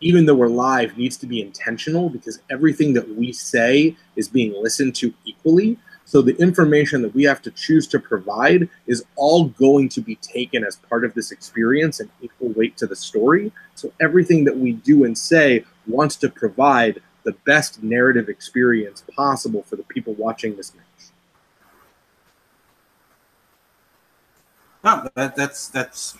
even 0.00 0.24
though 0.24 0.34
we're 0.34 0.48
live, 0.48 0.96
needs 0.96 1.16
to 1.18 1.26
be 1.26 1.40
intentional 1.42 2.08
because 2.08 2.40
everything 2.50 2.92
that 2.94 3.08
we 3.16 3.32
say 3.32 3.96
is 4.16 4.28
being 4.28 4.52
listened 4.62 4.94
to 4.96 5.12
equally. 5.24 5.78
So 6.04 6.22
the 6.22 6.36
information 6.36 7.02
that 7.02 7.14
we 7.14 7.22
have 7.24 7.40
to 7.42 7.50
choose 7.52 7.86
to 7.88 8.00
provide 8.00 8.68
is 8.86 9.04
all 9.14 9.44
going 9.44 9.88
to 9.90 10.00
be 10.00 10.16
taken 10.16 10.64
as 10.64 10.76
part 10.76 11.04
of 11.04 11.14
this 11.14 11.30
experience 11.30 12.00
and 12.00 12.10
equal 12.20 12.48
weight 12.48 12.76
to 12.78 12.86
the 12.86 12.96
story. 12.96 13.52
So 13.74 13.92
everything 14.00 14.44
that 14.44 14.56
we 14.56 14.72
do 14.72 15.04
and 15.04 15.16
say 15.16 15.64
wants 15.86 16.16
to 16.16 16.28
provide 16.28 17.00
the 17.24 17.32
best 17.44 17.82
narrative 17.82 18.28
experience 18.28 19.04
possible 19.14 19.62
for 19.62 19.76
the 19.76 19.84
people 19.84 20.14
watching 20.14 20.56
this 20.56 20.74
match. 20.74 20.84
No, 24.82 25.08
that, 25.14 25.36
that's 25.36 25.68
that's 25.68 26.16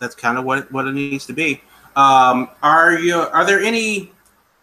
that's 0.00 0.14
kind 0.14 0.36
of 0.36 0.44
what 0.44 0.70
what 0.72 0.86
it 0.86 0.92
needs 0.92 1.26
to 1.26 1.32
be. 1.32 1.62
Um, 1.96 2.48
are 2.62 2.98
you? 2.98 3.16
Are 3.16 3.44
there 3.44 3.60
any 3.60 4.12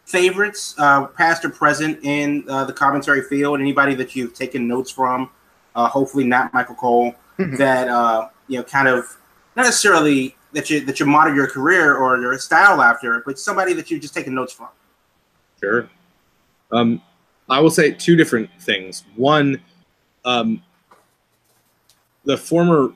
favorites, 0.06 0.76
uh, 0.78 1.08
past 1.08 1.44
or 1.44 1.50
present, 1.50 2.00
in 2.04 2.46
uh, 2.50 2.66
the 2.66 2.74
commentary 2.74 3.22
field? 3.24 3.60
Anybody 3.60 3.96
that 3.96 4.16
you've 4.16 4.34
taken 4.34 4.68
notes 4.68 4.92
from? 4.92 5.30
Uh, 5.76 5.88
hopefully, 5.88 6.24
not 6.24 6.54
Michael 6.54 6.76
Cole. 6.76 7.14
that 7.38 7.88
uh, 7.88 8.30
you 8.48 8.58
know, 8.58 8.64
kind 8.64 8.88
of 8.88 9.18
not 9.56 9.64
necessarily 9.64 10.36
that 10.54 10.70
you 10.70 10.84
that 10.86 11.00
you 11.00 11.06
model 11.06 11.36
your 11.36 11.48
career 11.48 11.96
or 11.96 12.20
your 12.20 12.38
style 12.40 12.82
after, 12.82 13.22
but 13.26 13.38
somebody 13.38 13.74
that 13.74 13.92
you've 13.92 14.02
just 14.02 14.14
taken 14.14 14.34
notes 14.34 14.54
from. 14.54 14.70
Sure. 15.60 15.90
Um, 16.72 17.02
I 17.50 17.60
will 17.60 17.70
say 17.70 17.92
two 17.92 18.16
different 18.16 18.50
things. 18.60 19.04
One, 19.16 19.62
um, 20.26 20.62
the 22.26 22.38
former 22.38 22.94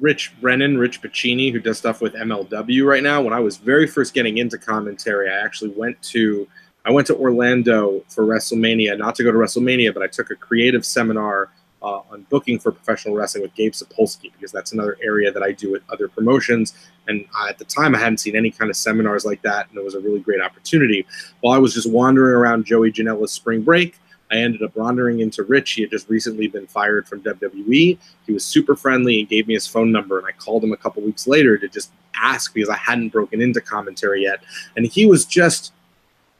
Rich 0.00 0.32
Brennan, 0.40 0.78
Rich 0.78 1.02
Bocchini, 1.02 1.52
who 1.52 1.60
does 1.60 1.78
stuff 1.78 2.00
with 2.00 2.14
MLW 2.14 2.86
right 2.86 3.02
now. 3.02 3.20
When 3.20 3.32
I 3.32 3.40
was 3.40 3.56
very 3.56 3.86
first 3.86 4.14
getting 4.14 4.38
into 4.38 4.58
commentary, 4.58 5.30
I 5.30 5.38
actually 5.44 5.70
went 5.70 6.00
to 6.04 6.48
I 6.84 6.90
went 6.90 7.06
to 7.08 7.16
Orlando 7.16 8.02
for 8.08 8.24
WrestleMania, 8.24 8.98
not 8.98 9.14
to 9.16 9.22
go 9.22 9.30
to 9.30 9.38
WrestleMania, 9.38 9.94
but 9.94 10.02
I 10.02 10.08
took 10.08 10.30
a 10.30 10.34
creative 10.34 10.84
seminar 10.84 11.50
uh, 11.82 12.00
on 12.10 12.26
booking 12.30 12.58
for 12.58 12.72
professional 12.72 13.14
wrestling 13.14 13.42
with 13.42 13.54
Gabe 13.54 13.72
Sapolsky 13.72 14.32
because 14.32 14.52
that's 14.52 14.72
another 14.72 14.96
area 15.02 15.32
that 15.32 15.42
I 15.42 15.52
do 15.52 15.70
with 15.70 15.82
other 15.90 16.08
promotions. 16.08 16.74
And 17.08 17.26
I, 17.36 17.48
at 17.48 17.58
the 17.58 17.64
time, 17.64 17.94
I 17.94 17.98
hadn't 17.98 18.18
seen 18.18 18.36
any 18.36 18.50
kind 18.50 18.70
of 18.70 18.76
seminars 18.76 19.24
like 19.24 19.42
that, 19.42 19.68
and 19.68 19.78
it 19.78 19.84
was 19.84 19.94
a 19.94 20.00
really 20.00 20.20
great 20.20 20.40
opportunity. 20.40 21.06
While 21.40 21.54
I 21.54 21.58
was 21.58 21.74
just 21.74 21.90
wandering 21.90 22.34
around 22.34 22.64
Joey 22.64 22.92
Janela's 22.92 23.32
spring 23.32 23.62
break, 23.62 23.98
I 24.32 24.36
ended 24.36 24.62
up 24.62 24.74
wandering 24.74 25.20
into 25.20 25.42
Rich. 25.42 25.72
He 25.72 25.82
had 25.82 25.90
just 25.90 26.08
recently 26.08 26.48
been 26.48 26.66
fired 26.66 27.06
from 27.06 27.22
WWE. 27.22 27.98
He 28.26 28.32
was 28.32 28.44
super 28.44 28.74
friendly 28.74 29.20
and 29.20 29.28
gave 29.28 29.46
me 29.46 29.54
his 29.54 29.66
phone 29.66 29.92
number. 29.92 30.18
And 30.18 30.26
I 30.26 30.32
called 30.32 30.64
him 30.64 30.72
a 30.72 30.76
couple 30.76 31.02
weeks 31.02 31.26
later 31.26 31.58
to 31.58 31.68
just 31.68 31.92
ask 32.16 32.54
because 32.54 32.70
I 32.70 32.76
hadn't 32.76 33.10
broken 33.10 33.42
into 33.42 33.60
commentary 33.60 34.22
yet. 34.22 34.42
And 34.76 34.86
he 34.86 35.04
was 35.04 35.26
just, 35.26 35.74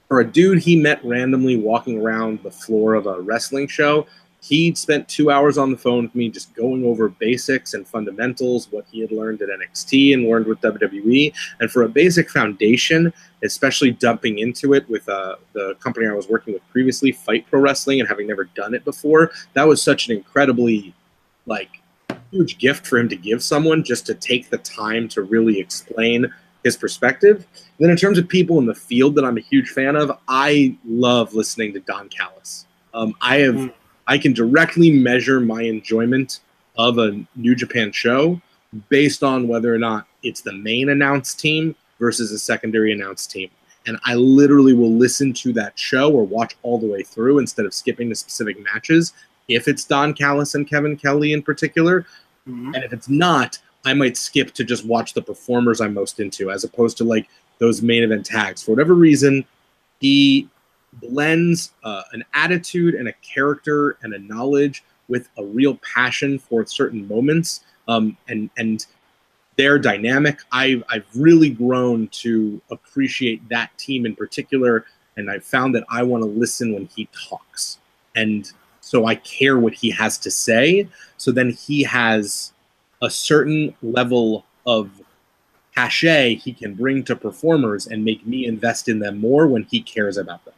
for 0.08 0.20
a 0.20 0.24
dude 0.24 0.60
he 0.60 0.74
met 0.74 1.04
randomly 1.04 1.56
walking 1.56 2.00
around 2.00 2.42
the 2.42 2.50
floor 2.50 2.94
of 2.94 3.06
a 3.06 3.20
wrestling 3.20 3.68
show, 3.68 4.06
he 4.42 4.74
spent 4.74 5.08
two 5.08 5.30
hours 5.30 5.56
on 5.56 5.70
the 5.70 5.78
phone 5.78 6.02
with 6.02 6.14
me 6.16 6.28
just 6.28 6.52
going 6.54 6.84
over 6.84 7.08
basics 7.08 7.74
and 7.74 7.86
fundamentals, 7.86 8.66
what 8.72 8.84
he 8.90 9.00
had 9.00 9.12
learned 9.12 9.40
at 9.40 9.48
NXT 9.48 10.14
and 10.14 10.28
learned 10.28 10.46
with 10.46 10.60
WWE. 10.60 11.32
And 11.60 11.70
for 11.70 11.84
a 11.84 11.88
basic 11.88 12.28
foundation, 12.28 13.12
especially 13.44 13.92
dumping 13.92 14.40
into 14.40 14.74
it 14.74 14.88
with 14.90 15.08
uh, 15.08 15.36
the 15.52 15.76
company 15.76 16.08
I 16.08 16.12
was 16.12 16.28
working 16.28 16.54
with 16.54 16.68
previously, 16.70 17.12
Fight 17.12 17.46
Pro 17.48 17.60
Wrestling, 17.60 18.00
and 18.00 18.08
having 18.08 18.26
never 18.26 18.44
done 18.44 18.74
it 18.74 18.84
before, 18.84 19.30
that 19.54 19.66
was 19.66 19.80
such 19.80 20.08
an 20.08 20.16
incredibly 20.16 20.92
like 21.46 21.80
huge 22.32 22.58
gift 22.58 22.84
for 22.84 22.98
him 22.98 23.08
to 23.10 23.16
give 23.16 23.44
someone 23.44 23.84
just 23.84 24.06
to 24.06 24.14
take 24.14 24.50
the 24.50 24.58
time 24.58 25.06
to 25.10 25.22
really 25.22 25.60
explain 25.60 26.26
his 26.64 26.76
perspective. 26.76 27.46
Then, 27.78 27.90
in 27.90 27.96
terms 27.96 28.18
of 28.18 28.28
people 28.28 28.58
in 28.58 28.66
the 28.66 28.74
field 28.74 29.14
that 29.14 29.24
I'm 29.24 29.36
a 29.36 29.40
huge 29.40 29.68
fan 29.68 29.94
of, 29.94 30.18
I 30.26 30.76
love 30.84 31.32
listening 31.32 31.72
to 31.74 31.80
Don 31.80 32.08
Callis. 32.08 32.66
Um, 32.92 33.14
I 33.20 33.38
have, 33.38 33.54
Mm. 33.54 33.72
I 34.06 34.18
can 34.18 34.32
directly 34.32 34.90
measure 34.90 35.40
my 35.40 35.62
enjoyment 35.62 36.40
of 36.76 36.98
a 36.98 37.24
New 37.36 37.54
Japan 37.54 37.92
show 37.92 38.40
based 38.88 39.22
on 39.22 39.48
whether 39.48 39.74
or 39.74 39.78
not 39.78 40.06
it's 40.22 40.40
the 40.40 40.52
main 40.52 40.88
announced 40.88 41.38
team 41.38 41.74
versus 41.98 42.32
a 42.32 42.38
secondary 42.38 42.92
announced 42.92 43.30
team. 43.30 43.50
And 43.86 43.98
I 44.04 44.14
literally 44.14 44.74
will 44.74 44.92
listen 44.92 45.32
to 45.34 45.52
that 45.54 45.78
show 45.78 46.12
or 46.12 46.24
watch 46.24 46.56
all 46.62 46.78
the 46.78 46.86
way 46.86 47.02
through 47.02 47.38
instead 47.38 47.66
of 47.66 47.74
skipping 47.74 48.08
the 48.08 48.14
specific 48.14 48.62
matches 48.62 49.12
if 49.48 49.68
it's 49.68 49.84
Don 49.84 50.14
Callis 50.14 50.54
and 50.54 50.68
Kevin 50.68 50.96
Kelly 50.96 51.32
in 51.32 51.42
particular. 51.42 52.06
Mhm. 52.48 52.74
And 52.74 52.84
if 52.84 52.92
it's 52.92 53.08
not, 53.08 53.58
I 53.84 53.94
might 53.94 54.16
skip 54.16 54.52
to 54.54 54.64
just 54.64 54.84
watch 54.84 55.14
the 55.14 55.22
performers 55.22 55.80
I'm 55.80 55.94
most 55.94 56.20
into 56.20 56.50
as 56.50 56.64
opposed 56.64 56.96
to 56.98 57.04
like 57.04 57.28
those 57.58 57.82
main 57.82 58.02
event 58.02 58.24
tags. 58.24 58.62
For 58.62 58.70
whatever 58.72 58.94
reason, 58.94 59.44
he 60.00 60.48
blends 60.94 61.72
uh, 61.84 62.02
an 62.12 62.24
attitude 62.34 62.94
and 62.94 63.08
a 63.08 63.12
character 63.14 63.96
and 64.02 64.14
a 64.14 64.18
knowledge 64.18 64.84
with 65.08 65.28
a 65.38 65.44
real 65.44 65.78
passion 65.94 66.38
for 66.38 66.64
certain 66.66 67.06
moments 67.08 67.64
um, 67.88 68.16
and 68.28 68.50
and 68.56 68.86
their 69.56 69.78
dynamic. 69.78 70.40
I've 70.50 70.82
I've 70.88 71.06
really 71.14 71.50
grown 71.50 72.08
to 72.08 72.60
appreciate 72.70 73.46
that 73.48 73.76
team 73.78 74.06
in 74.06 74.16
particular, 74.16 74.86
and 75.16 75.30
I've 75.30 75.44
found 75.44 75.74
that 75.74 75.84
I 75.90 76.02
want 76.02 76.22
to 76.22 76.28
listen 76.28 76.72
when 76.72 76.86
he 76.86 77.08
talks, 77.28 77.78
and 78.14 78.50
so 78.80 79.06
I 79.06 79.14
care 79.16 79.58
what 79.58 79.74
he 79.74 79.90
has 79.90 80.18
to 80.18 80.30
say. 80.30 80.88
So 81.16 81.30
then 81.30 81.50
he 81.50 81.82
has 81.84 82.52
a 83.02 83.10
certain 83.10 83.74
level 83.82 84.44
of 84.66 84.90
cachet 85.74 86.34
he 86.34 86.52
can 86.52 86.74
bring 86.74 87.02
to 87.04 87.16
performers 87.16 87.86
and 87.86 88.04
make 88.04 88.26
me 88.26 88.46
invest 88.46 88.88
in 88.88 88.98
them 88.98 89.18
more 89.18 89.46
when 89.46 89.64
he 89.64 89.80
cares 89.80 90.16
about 90.16 90.44
them. 90.44 90.54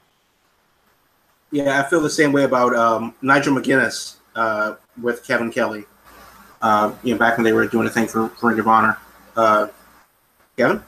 Yeah, 1.55 1.81
I 1.81 1.88
feel 1.88 2.01
the 2.01 2.11
same 2.11 2.33
way 2.33 2.43
about 2.43 2.75
um, 2.75 3.14
Nigel 3.23 3.55
McGuinness 3.55 4.17
uh, 4.35 4.75
with 5.01 5.25
Kevin 5.25 5.53
Kelly. 5.53 5.85
Uh, 6.61 6.93
you 7.05 7.14
know, 7.14 7.19
back 7.19 7.38
when 7.38 7.45
they 7.45 7.53
were 7.53 7.64
doing 7.69 7.87
a 7.87 7.90
thing 7.90 8.09
for, 8.09 8.29
for 8.31 8.49
Ring 8.49 8.59
of 8.59 8.67
Honor. 8.67 8.99
Uh, 9.37 9.69
Kevin? 10.57 10.83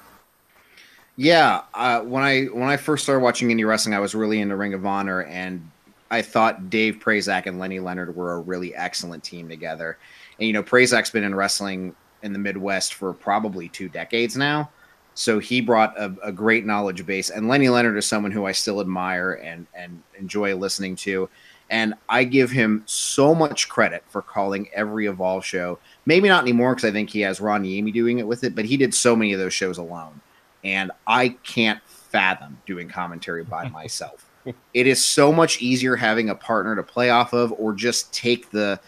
Yeah, 1.15 1.63
uh, 1.73 2.01
when 2.01 2.25
I 2.25 2.47
when 2.47 2.69
I 2.69 2.77
first 2.77 3.05
started 3.05 3.21
watching 3.21 3.49
indie 3.49 3.65
wrestling, 3.65 3.95
I 3.95 4.01
was 4.01 4.17
really 4.17 4.41
into 4.41 4.57
Ring 4.57 4.75
of 4.75 4.85
Honor, 4.85 5.23
and 5.23 5.71
I 6.11 6.21
thought 6.21 6.69
Dave 6.69 6.97
Prazak 6.97 7.47
and 7.47 7.61
Lenny 7.61 7.79
Leonard 7.79 8.17
were 8.17 8.33
a 8.33 8.41
really 8.41 8.75
excellent 8.75 9.23
team 9.23 9.49
together. 9.49 9.99
And 10.41 10.49
you 10.49 10.53
know, 10.53 10.65
Prazak's 10.65 11.11
been 11.11 11.23
in 11.23 11.37
wrestling 11.37 11.95
in 12.25 12.33
the 12.33 12.41
Midwest 12.41 12.95
for 12.95 13.13
probably 13.13 13.69
two 13.69 13.89
decades 13.89 14.37
now, 14.37 14.69
so 15.17 15.39
he 15.39 15.61
brought 15.61 15.99
a, 15.99 16.15
a 16.23 16.31
great 16.31 16.65
knowledge 16.65 17.05
base. 17.05 17.31
And 17.31 17.49
Lenny 17.49 17.69
Leonard 17.69 17.97
is 17.97 18.07
someone 18.07 18.31
who 18.31 18.47
I 18.47 18.53
still 18.53 18.81
admire 18.81 19.33
and 19.33 19.67
and 19.75 20.03
enjoy 20.19 20.55
listening 20.55 20.95
to. 20.97 21.29
And 21.69 21.95
I 22.09 22.23
give 22.23 22.53
him 22.53 22.85
so 22.87 23.35
much 23.35 23.69
credit 23.69 24.05
for 24.07 24.23
calling 24.23 24.69
every 24.73 25.07
Evolve 25.07 25.45
show. 25.45 25.81
Maybe 26.05 26.29
not 26.29 26.45
anymore 26.45 26.77
because 26.77 26.89
I 26.89 26.93
think 26.93 27.11
he 27.11 27.23
has 27.23 27.41
Ron 27.41 27.65
Niemi 27.65 27.93
doing 27.93 28.21
it 28.21 28.27
with 28.27 28.45
it, 28.45 28.55
but 28.55 28.67
he 28.67 28.77
did 28.77 28.95
so 28.95 29.17
many 29.17 29.33
of 29.33 29.41
those 29.41 29.53
shows 29.55 29.79
alone 29.79 30.21
and 30.67 30.91
I 31.07 31.31
can't 31.45 31.81
fathom 31.87 32.59
doing 32.67 32.89
commentary 32.89 33.45
by 33.45 33.69
myself. 33.71 34.29
it 34.75 34.87
is 34.87 35.05
so 35.05 35.33
much 35.33 35.63
easier 35.63 35.97
having 35.97 36.29
a 36.29 36.35
partner 36.35 36.77
to 36.77 36.83
play 36.83 37.11
off 37.11 37.33
of 37.33 37.53
or 37.53 37.73
just 37.73 38.13
take 38.13 38.51
the 38.51 38.79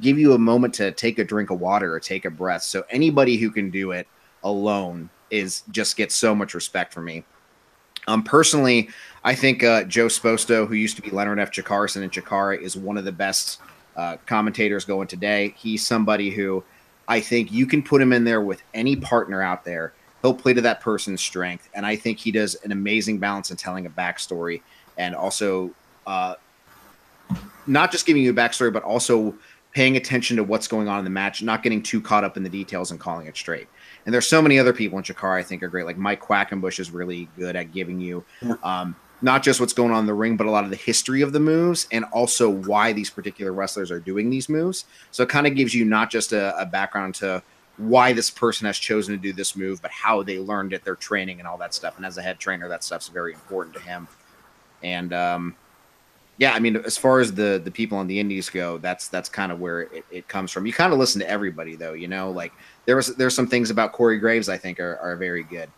give 0.00 0.18
you 0.18 0.34
a 0.34 0.38
moment 0.38 0.74
to 0.74 0.92
take 0.92 1.18
a 1.18 1.24
drink 1.24 1.50
of 1.50 1.60
water 1.60 1.94
or 1.94 2.00
take 2.00 2.24
a 2.24 2.30
breath. 2.30 2.62
So 2.62 2.84
anybody 2.90 3.36
who 3.36 3.50
can 3.50 3.70
do 3.70 3.92
it 3.92 4.06
alone 4.44 5.08
is 5.30 5.62
just 5.70 5.96
gets 5.96 6.14
so 6.14 6.34
much 6.34 6.54
respect 6.54 6.92
from 6.92 7.04
me. 7.04 7.24
Um, 8.08 8.22
personally, 8.22 8.88
I 9.24 9.34
think 9.34 9.64
uh, 9.64 9.84
Joe 9.84 10.06
Sposto, 10.06 10.66
who 10.66 10.74
used 10.74 10.96
to 10.96 11.02
be 11.02 11.10
Leonard 11.10 11.40
F. 11.40 11.50
Chikarason 11.50 12.02
and 12.02 12.12
Chikara, 12.12 12.60
is 12.60 12.76
one 12.76 12.96
of 12.96 13.04
the 13.04 13.12
best 13.12 13.60
uh, 13.96 14.16
commentators 14.26 14.84
going 14.84 15.08
today. 15.08 15.54
He's 15.56 15.84
somebody 15.84 16.30
who 16.30 16.62
I 17.08 17.20
think 17.20 17.50
you 17.52 17.66
can 17.66 17.82
put 17.82 18.00
him 18.00 18.12
in 18.12 18.24
there 18.24 18.40
with 18.40 18.62
any 18.74 18.94
partner 18.96 19.42
out 19.42 19.64
there 19.64 19.92
he'll 20.26 20.34
play 20.34 20.52
to 20.52 20.60
that 20.60 20.80
person's 20.80 21.20
strength 21.20 21.68
and 21.74 21.86
i 21.86 21.94
think 21.94 22.18
he 22.18 22.30
does 22.30 22.54
an 22.56 22.72
amazing 22.72 23.18
balance 23.18 23.50
in 23.50 23.56
telling 23.56 23.86
a 23.86 23.90
backstory 23.90 24.60
and 24.98 25.14
also 25.14 25.70
uh, 26.06 26.34
not 27.66 27.92
just 27.92 28.06
giving 28.06 28.22
you 28.22 28.30
a 28.30 28.34
backstory 28.34 28.72
but 28.72 28.82
also 28.82 29.34
paying 29.72 29.96
attention 29.96 30.36
to 30.36 30.42
what's 30.44 30.66
going 30.66 30.88
on 30.88 30.98
in 30.98 31.04
the 31.04 31.10
match 31.10 31.42
not 31.42 31.62
getting 31.62 31.82
too 31.82 32.00
caught 32.00 32.24
up 32.24 32.36
in 32.36 32.42
the 32.42 32.48
details 32.48 32.90
and 32.90 33.00
calling 33.00 33.26
it 33.26 33.36
straight 33.36 33.68
and 34.06 34.14
there's 34.14 34.26
so 34.26 34.40
many 34.40 34.58
other 34.58 34.72
people 34.72 34.96
in 34.96 35.04
Chikara 35.04 35.38
I 35.38 35.42
think 35.42 35.62
are 35.62 35.68
great 35.68 35.84
like 35.84 35.98
Mike 35.98 36.22
Quackenbush 36.22 36.80
is 36.80 36.90
really 36.90 37.28
good 37.36 37.56
at 37.56 37.72
giving 37.72 38.00
you 38.00 38.24
um, 38.62 38.96
not 39.20 39.42
just 39.42 39.60
what's 39.60 39.72
going 39.72 39.92
on 39.92 40.00
in 40.00 40.06
the 40.06 40.14
ring 40.14 40.36
but 40.36 40.46
a 40.46 40.50
lot 40.50 40.64
of 40.64 40.70
the 40.70 40.76
history 40.76 41.20
of 41.20 41.32
the 41.32 41.40
moves 41.40 41.86
and 41.92 42.04
also 42.06 42.48
why 42.48 42.92
these 42.92 43.10
particular 43.10 43.52
wrestlers 43.52 43.90
are 43.90 44.00
doing 44.00 44.30
these 44.30 44.48
moves 44.48 44.86
so 45.10 45.22
it 45.22 45.28
kind 45.28 45.46
of 45.46 45.54
gives 45.54 45.74
you 45.74 45.84
not 45.84 46.10
just 46.10 46.32
a, 46.32 46.58
a 46.58 46.64
background 46.64 47.14
to 47.16 47.42
why 47.78 48.12
this 48.12 48.30
person 48.30 48.66
has 48.66 48.78
chosen 48.78 49.14
to 49.14 49.20
do 49.20 49.32
this 49.32 49.56
move, 49.56 49.82
but 49.82 49.90
how 49.90 50.22
they 50.22 50.38
learned 50.38 50.72
it, 50.72 50.84
their 50.84 50.96
training, 50.96 51.38
and 51.38 51.46
all 51.46 51.58
that 51.58 51.74
stuff. 51.74 51.96
And 51.96 52.06
as 52.06 52.16
a 52.16 52.22
head 52.22 52.38
trainer, 52.38 52.68
that 52.68 52.82
stuff's 52.82 53.08
very 53.08 53.32
important 53.34 53.74
to 53.76 53.82
him. 53.82 54.08
And 54.82 55.12
um, 55.12 55.56
yeah, 56.38 56.52
I 56.52 56.58
mean, 56.58 56.76
as 56.76 56.98
far 56.98 57.20
as 57.20 57.32
the 57.32 57.60
the 57.64 57.70
people 57.70 57.96
on 57.96 58.06
the 58.06 58.20
indies 58.20 58.50
go, 58.50 58.76
that's 58.78 59.08
that's 59.08 59.28
kind 59.28 59.50
of 59.50 59.58
where 59.58 59.82
it, 59.82 60.04
it 60.10 60.28
comes 60.28 60.50
from. 60.50 60.66
You 60.66 60.72
kind 60.72 60.92
of 60.92 60.98
listen 60.98 61.20
to 61.20 61.30
everybody, 61.30 61.76
though. 61.76 61.94
You 61.94 62.08
know, 62.08 62.30
like 62.30 62.52
there 62.84 62.96
was 62.96 63.14
there's 63.16 63.34
some 63.34 63.46
things 63.46 63.70
about 63.70 63.92
Corey 63.92 64.18
Graves 64.18 64.48
I 64.48 64.58
think 64.58 64.78
are, 64.78 64.98
are 64.98 65.16
very 65.16 65.42
good. 65.42 65.70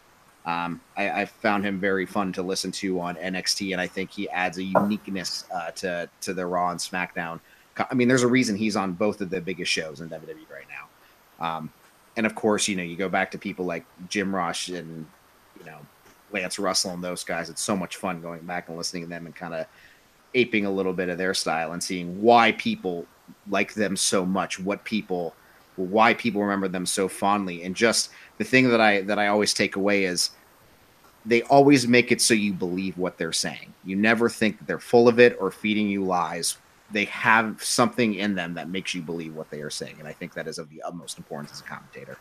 Um, 0.47 0.81
I, 0.97 1.23
I 1.23 1.25
found 1.27 1.65
him 1.65 1.79
very 1.79 2.07
fun 2.07 2.33
to 2.33 2.43
listen 2.43 2.73
to 2.73 3.01
on 3.01 3.15
NXT, 3.17 3.73
and 3.73 3.81
I 3.81 3.87
think 3.87 4.11
he 4.11 4.29
adds 4.31 4.59
a 4.59 4.65
uniqueness 4.65 5.45
uh, 5.55 5.71
to 5.73 6.09
to 6.23 6.35
the 6.35 6.45
Raw 6.45 6.71
and 6.71 6.81
SmackDown. 6.81 7.39
I 7.79 7.95
mean, 7.95 8.09
there's 8.09 8.25
a 8.25 8.29
reason 8.29 8.57
he's 8.57 8.75
on 8.75 8.95
both 8.95 9.21
of 9.21 9.31
the 9.31 9.41
biggest 9.41 9.71
shows 9.71 10.01
in 10.01 10.09
WWE 10.09 10.51
right 10.51 10.67
now. 10.69 11.47
Um, 11.47 11.73
and 12.17 12.27
of 12.27 12.35
course, 12.35 12.67
you 12.67 12.75
know, 12.75 12.83
you 12.83 12.97
go 12.97 13.09
back 13.09 13.31
to 13.31 13.39
people 13.39 13.65
like 13.65 13.85
Jim 14.09 14.35
Ross 14.35 14.69
and 14.69 15.07
you 15.57 15.67
know 15.67 15.79
Lance 16.33 16.59
Russell 16.59 16.91
and 16.91 17.05
those 17.05 17.23
guys. 17.23 17.49
It's 17.49 17.63
so 17.63 17.77
much 17.77 17.95
fun 17.95 18.21
going 18.21 18.41
back 18.41 18.69
and 18.69 18.77
listening 18.77 19.05
to 19.05 19.09
them 19.09 19.27
and 19.27 19.37
kind 19.37 19.55
of 19.55 19.67
aping 20.35 20.67
a 20.67 20.71
little 20.71 20.93
bit 20.93 21.09
of 21.09 21.19
their 21.19 21.35
style 21.35 21.73
and 21.73 21.83
seeing 21.83 22.21
why 22.21 22.53
people 22.53 23.07
like 23.49 23.75
them 23.75 23.97
so 23.97 24.25
much, 24.25 24.59
what 24.59 24.85
people, 24.85 25.35
why 25.77 26.15
people 26.15 26.43
remember 26.43 26.69
them 26.69 26.87
so 26.87 27.09
fondly, 27.09 27.63
and 27.65 27.75
just 27.75 28.11
the 28.39 28.45
thing 28.45 28.69
that 28.69 28.81
I 28.81 29.03
that 29.03 29.19
I 29.19 29.29
always 29.29 29.55
take 29.55 29.77
away 29.77 30.05
is 30.05 30.31
they 31.27 31.43
always 31.43 31.87
make 31.87 32.11
it 32.11 32.21
so 32.21 32.35
you 32.35 32.53
believe 32.53 32.97
what 32.97 33.19
they're 33.19 33.33
saying. 33.33 33.73
You 33.85 33.97
never 33.97 34.29
think 34.29 34.67
they're 34.67 34.79
full 34.79 35.09
of 35.09 35.19
it 35.19 35.37
or 35.41 35.51
feeding 35.51 35.89
you 35.89 36.05
lies 36.05 36.57
they 36.91 37.05
have 37.07 37.63
something 37.63 38.15
in 38.15 38.35
them 38.35 38.55
that 38.55 38.69
makes 38.69 38.95
you 38.95 39.03
believe 39.03 39.35
what 39.35 39.51
they 39.51 39.61
are 39.61 39.71
saying, 39.71 39.97
and 39.99 40.09
I 40.09 40.13
think 40.13 40.35
that 40.35 40.47
is 40.47 40.59
of 40.59 40.71
the 40.71 40.83
utmost 40.83 41.19
importance 41.19 41.53
as 41.53 41.61
a 41.61 41.65
commentator. 41.65 42.19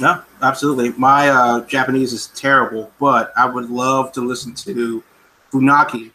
No, 0.00 0.22
absolutely. 0.42 0.90
My 0.92 1.28
uh, 1.28 1.64
Japanese 1.66 2.12
is 2.12 2.28
terrible, 2.28 2.92
but 3.00 3.32
I 3.36 3.46
would 3.46 3.68
love 3.68 4.12
to 4.12 4.20
listen 4.20 4.54
to 4.54 5.02
Funaki 5.52 6.12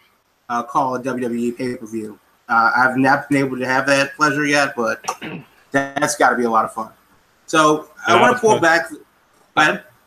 uh, 0.50 0.64
call 0.64 0.96
a 0.96 1.02
WWE 1.02 1.58
pay 1.58 1.76
per 1.76 1.86
view. 1.86 2.20
Uh, 2.50 2.72
I've 2.76 2.98
not 2.98 3.30
been 3.30 3.38
able 3.38 3.58
to 3.58 3.66
have 3.66 3.86
that 3.88 4.16
pleasure 4.16 4.46
yet, 4.46 4.76
but 4.76 5.04
that's 5.72 6.16
got 6.18 6.32
to 6.32 6.36
be 6.36 6.44
a 6.44 6.50
lot 6.50 6.66
of 6.66 6.74
fun. 6.74 6.92
So 7.46 7.90
I 8.08 8.20
want 8.20 8.36
to 8.36 8.42
pull 8.42 8.60
back. 8.60 8.88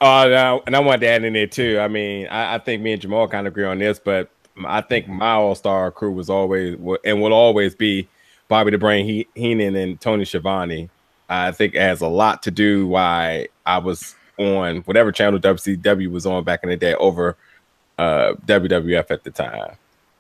Uh, 0.01 0.59
and 0.67 0.77
I 0.77 0.81
wanted 0.81 1.01
to 1.01 1.09
add 1.09 1.25
in 1.25 1.33
there 1.33 1.47
too. 1.47 1.79
I 1.81 1.89
mean, 1.89 2.27
I, 2.27 2.57
I 2.57 2.59
think 2.59 2.83
me 2.83 2.93
and 2.93 3.01
Jamal 3.01 3.29
kind 3.29 3.47
of 3.47 3.53
agree 3.53 3.65
on 3.65 3.79
this, 3.79 3.99
but 3.99 4.31
I 4.65 4.81
think 4.81 5.09
my 5.09 5.33
All 5.33 5.55
Star 5.55 5.91
crew 5.91 6.13
was 6.13 6.29
always 6.31 6.77
and 7.05 7.23
will 7.23 7.33
always 7.33 7.75
be 7.75 8.09
Bobby 8.49 8.71
the 8.71 8.79
Brain 8.79 9.05
he- 9.07 9.29
Heenan 9.35 9.77
and 9.77 10.01
Tony 10.01 10.25
Schiavone. 10.25 10.91
I 11.29 11.51
think 11.53 11.75
it 11.75 11.81
has 11.81 12.01
a 12.01 12.09
lot 12.09 12.43
to 12.45 12.51
do 12.51 12.87
why 12.87 13.49
I 13.65 13.79
was 13.79 14.15
on 14.39 14.79
whatever 14.83 15.13
channel 15.13 15.41
WCW 15.41 16.11
was 16.11 16.27
on 16.27 16.45
back 16.45 16.61
in 16.63 16.69
the 16.69 16.77
day 16.77 16.95
over 16.95 17.37
uh, 17.99 18.35
WWF 18.45 19.11
at 19.11 19.25
the 19.25 19.31
time. 19.31 19.77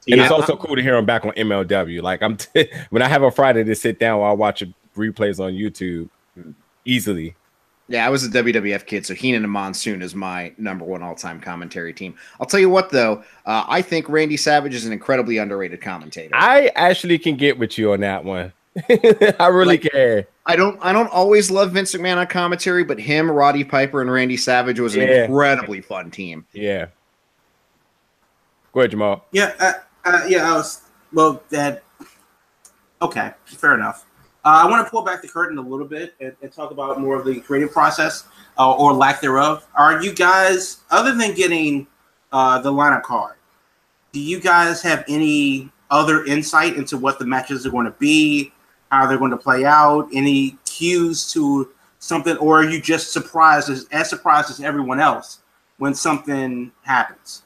And 0.08 0.20
it's 0.20 0.30
Yeah. 0.30 0.36
also 0.36 0.56
cool 0.56 0.76
to 0.76 0.82
hear 0.82 0.94
him 0.96 1.04
back 1.06 1.24
on 1.24 1.32
MLW. 1.32 2.00
Like 2.02 2.22
I'm 2.22 2.36
t- 2.36 2.68
when 2.90 3.02
I 3.02 3.08
have 3.08 3.22
a 3.22 3.30
Friday 3.30 3.64
to 3.64 3.74
sit 3.74 3.98
down 3.98 4.20
while 4.20 4.30
I 4.30 4.34
watch 4.34 4.62
replays 4.96 5.40
on 5.40 5.52
YouTube 5.52 6.08
easily. 6.84 7.34
Yeah, 7.88 8.04
I 8.04 8.10
was 8.10 8.24
a 8.24 8.28
WWF 8.28 8.84
kid, 8.86 9.06
so 9.06 9.14
Heenan 9.14 9.44
and 9.44 9.52
Monsoon 9.52 10.02
is 10.02 10.12
my 10.12 10.52
number 10.58 10.84
one 10.84 11.04
all-time 11.04 11.40
commentary 11.40 11.92
team. 11.92 12.16
I'll 12.40 12.46
tell 12.46 12.58
you 12.58 12.68
what, 12.68 12.90
though, 12.90 13.22
uh, 13.44 13.64
I 13.68 13.80
think 13.80 14.08
Randy 14.08 14.36
Savage 14.36 14.74
is 14.74 14.86
an 14.86 14.92
incredibly 14.92 15.38
underrated 15.38 15.80
commentator. 15.80 16.34
I 16.34 16.72
actually 16.74 17.16
can 17.20 17.36
get 17.36 17.58
with 17.60 17.78
you 17.78 17.92
on 17.92 18.00
that 18.00 18.24
one. 18.24 18.52
I 19.38 19.46
really 19.46 19.78
Like- 19.78 19.82
can. 19.92 20.24
I 20.48 20.54
don't 20.56 20.78
I 20.82 20.92
don't 20.92 21.08
always 21.08 21.50
love 21.50 21.72
Vince 21.72 21.92
McMahon 21.94 22.16
on 22.18 22.26
commentary, 22.28 22.84
but 22.84 23.00
him, 23.00 23.28
Roddy 23.30 23.64
Piper, 23.64 24.00
and 24.00 24.10
Randy 24.10 24.36
Savage 24.36 24.78
was 24.80 24.94
an 24.94 25.02
Yeah. 25.02 25.24
incredibly 25.24 25.80
fun 25.80 26.10
team. 26.10 26.44
Yeah. 26.52 26.86
Go 28.72 28.80
ahead, 28.80 28.90
Jamal. 28.90 29.24
Yeah, 29.32 29.74
uh, 30.06 30.24
yeah. 30.28 30.50
I 30.50 30.56
was 30.56 30.82
well. 31.12 31.42
That 31.50 31.82
okay, 33.02 33.32
fair 33.44 33.74
enough. 33.74 34.06
Uh, 34.44 34.62
I 34.64 34.70
want 34.70 34.86
to 34.86 34.90
pull 34.90 35.02
back 35.02 35.22
the 35.22 35.28
curtain 35.28 35.58
a 35.58 35.60
little 35.60 35.88
bit 35.88 36.14
and, 36.20 36.32
and 36.40 36.52
talk 36.52 36.70
about 36.70 37.00
more 37.00 37.16
of 37.16 37.26
the 37.26 37.40
creative 37.40 37.72
process 37.72 38.28
uh, 38.58 38.72
or 38.72 38.92
lack 38.92 39.20
thereof. 39.20 39.66
Are 39.74 40.00
you 40.00 40.14
guys, 40.14 40.82
other 40.88 41.12
than 41.12 41.34
getting 41.34 41.88
uh, 42.30 42.60
the 42.60 42.70
lineup 42.70 43.02
card, 43.02 43.34
do 44.12 44.20
you 44.20 44.40
guys 44.40 44.80
have 44.82 45.04
any 45.08 45.68
other 45.90 46.24
insight 46.26 46.76
into 46.76 46.96
what 46.96 47.18
the 47.18 47.26
matches 47.26 47.66
are 47.66 47.70
going 47.70 47.86
to 47.86 47.96
be, 47.98 48.52
how 48.92 49.06
they're 49.06 49.18
going 49.18 49.32
to 49.32 49.36
play 49.36 49.64
out, 49.64 50.08
any 50.14 50.56
cues 50.64 51.32
to 51.32 51.70
something, 51.98 52.36
or 52.36 52.60
are 52.60 52.64
you 52.64 52.80
just 52.80 53.12
surprised 53.12 53.68
as, 53.68 53.88
as 53.90 54.08
surprised 54.08 54.48
as 54.48 54.60
everyone 54.60 55.00
else 55.00 55.40
when 55.78 55.92
something 55.92 56.70
happens? 56.82 57.42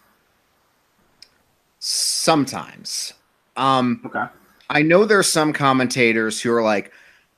Sometimes. 1.80 3.14
Um, 3.56 4.00
Okay. 4.04 4.24
I 4.68 4.82
know 4.82 5.04
there's 5.04 5.30
some 5.30 5.52
commentators 5.52 6.40
who 6.40 6.52
are 6.52 6.62
like, 6.62 6.92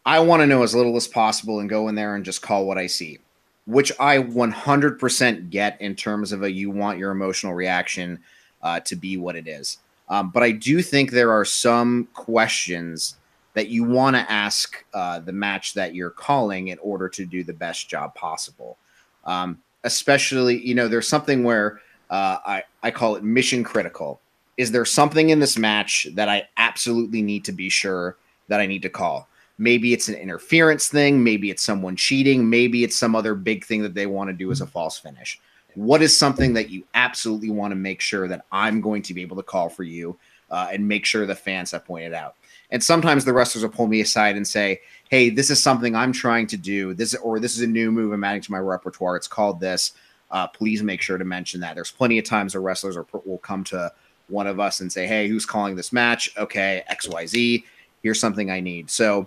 I 0.04 0.18
want 0.18 0.42
to 0.42 0.46
know 0.46 0.62
as 0.62 0.74
little 0.74 0.96
as 0.96 1.08
possible 1.08 1.60
and 1.60 1.68
go 1.68 1.88
in 1.88 1.94
there 1.94 2.14
and 2.14 2.24
just 2.24 2.42
call 2.42 2.66
what 2.66 2.76
I 2.76 2.86
see, 2.86 3.20
which 3.66 3.90
I 3.98 4.18
100% 4.18 5.48
get 5.48 5.80
in 5.80 5.94
terms 5.94 6.32
of 6.32 6.42
a 6.42 6.50
you 6.50 6.70
want 6.70 6.98
your 6.98 7.10
emotional 7.10 7.54
reaction 7.54 8.18
uh, 8.62 8.80
to 8.80 8.96
be 8.96 9.16
what 9.16 9.36
it 9.36 9.48
is. 9.48 9.78
Um, 10.08 10.30
but 10.30 10.42
I 10.42 10.50
do 10.50 10.82
think 10.82 11.10
there 11.10 11.32
are 11.32 11.44
some 11.44 12.08
questions 12.12 13.16
that 13.54 13.68
you 13.68 13.84
want 13.84 14.16
to 14.16 14.30
ask 14.30 14.84
uh, 14.92 15.20
the 15.20 15.32
match 15.32 15.74
that 15.74 15.94
you're 15.94 16.10
calling 16.10 16.68
in 16.68 16.78
order 16.80 17.08
to 17.08 17.24
do 17.24 17.44
the 17.44 17.52
best 17.52 17.88
job 17.88 18.14
possible. 18.14 18.76
Um, 19.24 19.62
especially, 19.84 20.66
you 20.66 20.74
know, 20.74 20.88
there's 20.88 21.08
something 21.08 21.44
where 21.44 21.80
uh, 22.10 22.38
I, 22.44 22.64
I 22.82 22.90
call 22.90 23.16
it 23.16 23.24
mission 23.24 23.62
critical 23.64 24.20
is 24.56 24.70
there 24.70 24.84
something 24.84 25.30
in 25.30 25.40
this 25.40 25.58
match 25.58 26.06
that 26.14 26.28
I 26.28 26.48
absolutely 26.56 27.22
need 27.22 27.44
to 27.46 27.52
be 27.52 27.68
sure 27.68 28.16
that 28.48 28.60
I 28.60 28.66
need 28.66 28.82
to 28.82 28.88
call? 28.88 29.28
Maybe 29.58 29.92
it's 29.92 30.08
an 30.08 30.14
interference 30.14 30.88
thing, 30.88 31.22
maybe 31.22 31.50
it's 31.50 31.62
someone 31.62 31.96
cheating, 31.96 32.48
maybe 32.48 32.84
it's 32.84 32.96
some 32.96 33.14
other 33.14 33.34
big 33.34 33.64
thing 33.64 33.82
that 33.82 33.94
they 33.94 34.06
want 34.06 34.28
to 34.28 34.34
do 34.34 34.50
as 34.50 34.60
a 34.60 34.66
false 34.66 34.98
finish. 34.98 35.40
What 35.74 36.02
is 36.02 36.16
something 36.16 36.52
that 36.54 36.68
you 36.68 36.84
absolutely 36.94 37.50
want 37.50 37.70
to 37.72 37.76
make 37.76 38.00
sure 38.00 38.28
that 38.28 38.44
I'm 38.52 38.80
going 38.80 39.02
to 39.02 39.14
be 39.14 39.22
able 39.22 39.36
to 39.36 39.42
call 39.42 39.68
for 39.68 39.84
you 39.84 40.18
uh, 40.50 40.68
and 40.70 40.86
make 40.86 41.06
sure 41.06 41.24
the 41.24 41.34
fans 41.34 41.70
have 41.70 41.84
pointed 41.84 42.12
out? 42.12 42.36
And 42.70 42.82
sometimes 42.82 43.24
the 43.24 43.32
wrestlers 43.32 43.62
will 43.62 43.70
pull 43.70 43.86
me 43.86 44.00
aside 44.00 44.36
and 44.36 44.46
say, 44.46 44.80
"Hey, 45.10 45.30
this 45.30 45.50
is 45.50 45.62
something 45.62 45.94
I'm 45.94 46.12
trying 46.12 46.46
to 46.48 46.56
do. 46.56 46.94
This 46.94 47.14
or 47.14 47.38
this 47.38 47.54
is 47.54 47.62
a 47.62 47.66
new 47.66 47.92
move 47.92 48.12
I'm 48.12 48.24
adding 48.24 48.42
to 48.42 48.52
my 48.52 48.58
repertoire. 48.58 49.16
It's 49.16 49.28
called 49.28 49.60
this. 49.60 49.92
Uh, 50.30 50.46
please 50.46 50.82
make 50.82 51.02
sure 51.02 51.18
to 51.18 51.24
mention 51.24 51.60
that." 51.60 51.74
There's 51.74 51.90
plenty 51.90 52.18
of 52.18 52.24
times 52.24 52.54
where 52.54 52.62
wrestlers 52.62 52.96
are, 52.96 53.06
will 53.24 53.38
come 53.38 53.62
to 53.64 53.92
one 54.32 54.46
of 54.46 54.58
us 54.58 54.80
and 54.80 54.92
say, 54.92 55.06
"Hey, 55.06 55.28
who's 55.28 55.46
calling 55.46 55.76
this 55.76 55.92
match?" 55.92 56.30
Okay, 56.36 56.82
X 56.88 57.08
Y 57.08 57.26
Z. 57.26 57.64
Here's 58.02 58.18
something 58.18 58.50
I 58.50 58.60
need. 58.60 58.90
So 58.90 59.26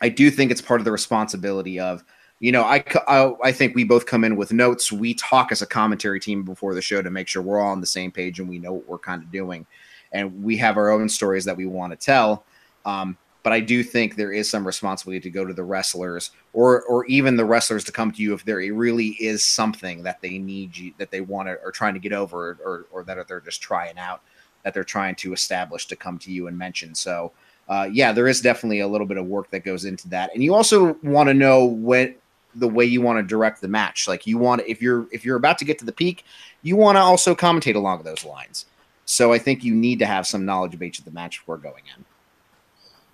I 0.00 0.08
do 0.08 0.30
think 0.30 0.50
it's 0.50 0.62
part 0.62 0.80
of 0.80 0.84
the 0.84 0.92
responsibility 0.92 1.80
of 1.80 2.04
you 2.38 2.52
know 2.52 2.62
I, 2.62 2.84
I 3.08 3.34
I 3.44 3.52
think 3.52 3.74
we 3.74 3.84
both 3.84 4.06
come 4.06 4.24
in 4.24 4.36
with 4.36 4.52
notes. 4.52 4.92
We 4.92 5.14
talk 5.14 5.50
as 5.52 5.62
a 5.62 5.66
commentary 5.66 6.20
team 6.20 6.42
before 6.42 6.74
the 6.74 6.82
show 6.82 7.02
to 7.02 7.10
make 7.10 7.28
sure 7.28 7.42
we're 7.42 7.60
all 7.60 7.72
on 7.72 7.80
the 7.80 7.86
same 7.86 8.12
page 8.12 8.38
and 8.38 8.48
we 8.48 8.58
know 8.58 8.74
what 8.74 8.88
we're 8.88 8.98
kind 8.98 9.22
of 9.22 9.32
doing, 9.32 9.66
and 10.12 10.44
we 10.44 10.56
have 10.58 10.76
our 10.76 10.90
own 10.90 11.08
stories 11.08 11.44
that 11.46 11.56
we 11.56 11.66
want 11.66 11.92
to 11.92 11.96
tell. 11.96 12.44
Um, 12.84 13.16
but 13.42 13.52
I 13.52 13.60
do 13.60 13.82
think 13.82 14.16
there 14.16 14.32
is 14.32 14.50
some 14.50 14.66
responsibility 14.66 15.20
to 15.20 15.30
go 15.30 15.44
to 15.44 15.54
the 15.54 15.64
wrestlers 15.64 16.30
or 16.52 16.82
or 16.82 17.06
even 17.06 17.36
the 17.36 17.44
wrestlers 17.44 17.84
to 17.84 17.92
come 17.92 18.10
to 18.12 18.22
you 18.22 18.34
if 18.34 18.44
there 18.44 18.58
really 18.72 19.08
is 19.20 19.44
something 19.44 20.02
that 20.02 20.20
they 20.20 20.38
need 20.38 20.76
you 20.76 20.92
that 20.98 21.10
they 21.10 21.20
want 21.20 21.48
to 21.48 21.54
or 21.64 21.70
trying 21.70 21.94
to 21.94 22.00
get 22.00 22.12
over 22.12 22.58
or 22.64 22.86
or 22.90 23.02
that 23.04 23.26
they're 23.28 23.40
just 23.40 23.62
trying 23.62 23.98
out 23.98 24.22
that 24.62 24.74
they're 24.74 24.84
trying 24.84 25.14
to 25.14 25.32
establish 25.32 25.86
to 25.86 25.96
come 25.96 26.18
to 26.18 26.30
you 26.30 26.46
and 26.46 26.56
mention. 26.56 26.94
So 26.94 27.32
uh, 27.68 27.88
yeah, 27.92 28.12
there 28.12 28.26
is 28.26 28.40
definitely 28.40 28.80
a 28.80 28.88
little 28.88 29.06
bit 29.06 29.16
of 29.16 29.26
work 29.26 29.50
that 29.50 29.64
goes 29.64 29.84
into 29.84 30.08
that, 30.08 30.30
and 30.34 30.42
you 30.42 30.54
also 30.54 30.94
want 31.02 31.28
to 31.28 31.34
know 31.34 31.64
what 31.64 32.14
the 32.56 32.68
way 32.68 32.84
you 32.84 33.00
want 33.00 33.18
to 33.18 33.22
direct 33.22 33.60
the 33.60 33.68
match. 33.68 34.08
Like 34.08 34.26
you 34.26 34.38
want 34.38 34.62
if 34.66 34.82
you're 34.82 35.06
if 35.12 35.24
you're 35.24 35.36
about 35.36 35.58
to 35.58 35.64
get 35.64 35.78
to 35.78 35.84
the 35.84 35.92
peak, 35.92 36.24
you 36.62 36.76
want 36.76 36.96
to 36.96 37.00
also 37.00 37.34
commentate 37.34 37.76
along 37.76 38.02
those 38.02 38.24
lines. 38.24 38.66
So 39.04 39.32
I 39.32 39.38
think 39.38 39.64
you 39.64 39.74
need 39.74 39.98
to 40.00 40.06
have 40.06 40.26
some 40.26 40.44
knowledge 40.44 40.74
of 40.74 40.82
each 40.82 40.98
of 40.98 41.04
the 41.04 41.10
match 41.10 41.40
before 41.40 41.58
going 41.58 41.82
in. 41.96 42.04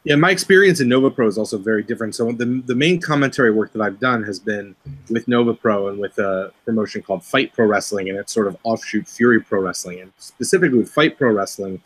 Yeah, 0.06 0.14
my 0.14 0.30
experience 0.30 0.78
in 0.78 0.88
Nova 0.88 1.10
Pro 1.10 1.26
is 1.26 1.36
also 1.36 1.58
very 1.58 1.82
different. 1.82 2.14
So 2.14 2.30
the, 2.30 2.62
the 2.64 2.76
main 2.76 3.00
commentary 3.00 3.50
work 3.50 3.72
that 3.72 3.82
I've 3.82 3.98
done 3.98 4.22
has 4.22 4.38
been 4.38 4.76
with 5.10 5.26
Nova 5.26 5.52
Pro 5.52 5.88
and 5.88 5.98
with 5.98 6.16
a 6.18 6.52
promotion 6.64 7.02
called 7.02 7.24
Fight 7.24 7.52
Pro 7.52 7.66
Wrestling 7.66 8.08
and 8.08 8.16
its 8.16 8.32
sort 8.32 8.46
of 8.46 8.56
offshoot 8.62 9.08
Fury 9.08 9.40
Pro 9.40 9.60
Wrestling. 9.60 9.98
And 9.98 10.12
specifically 10.18 10.78
with 10.78 10.88
Fight 10.88 11.18
Pro 11.18 11.32
Wrestling, 11.32 11.82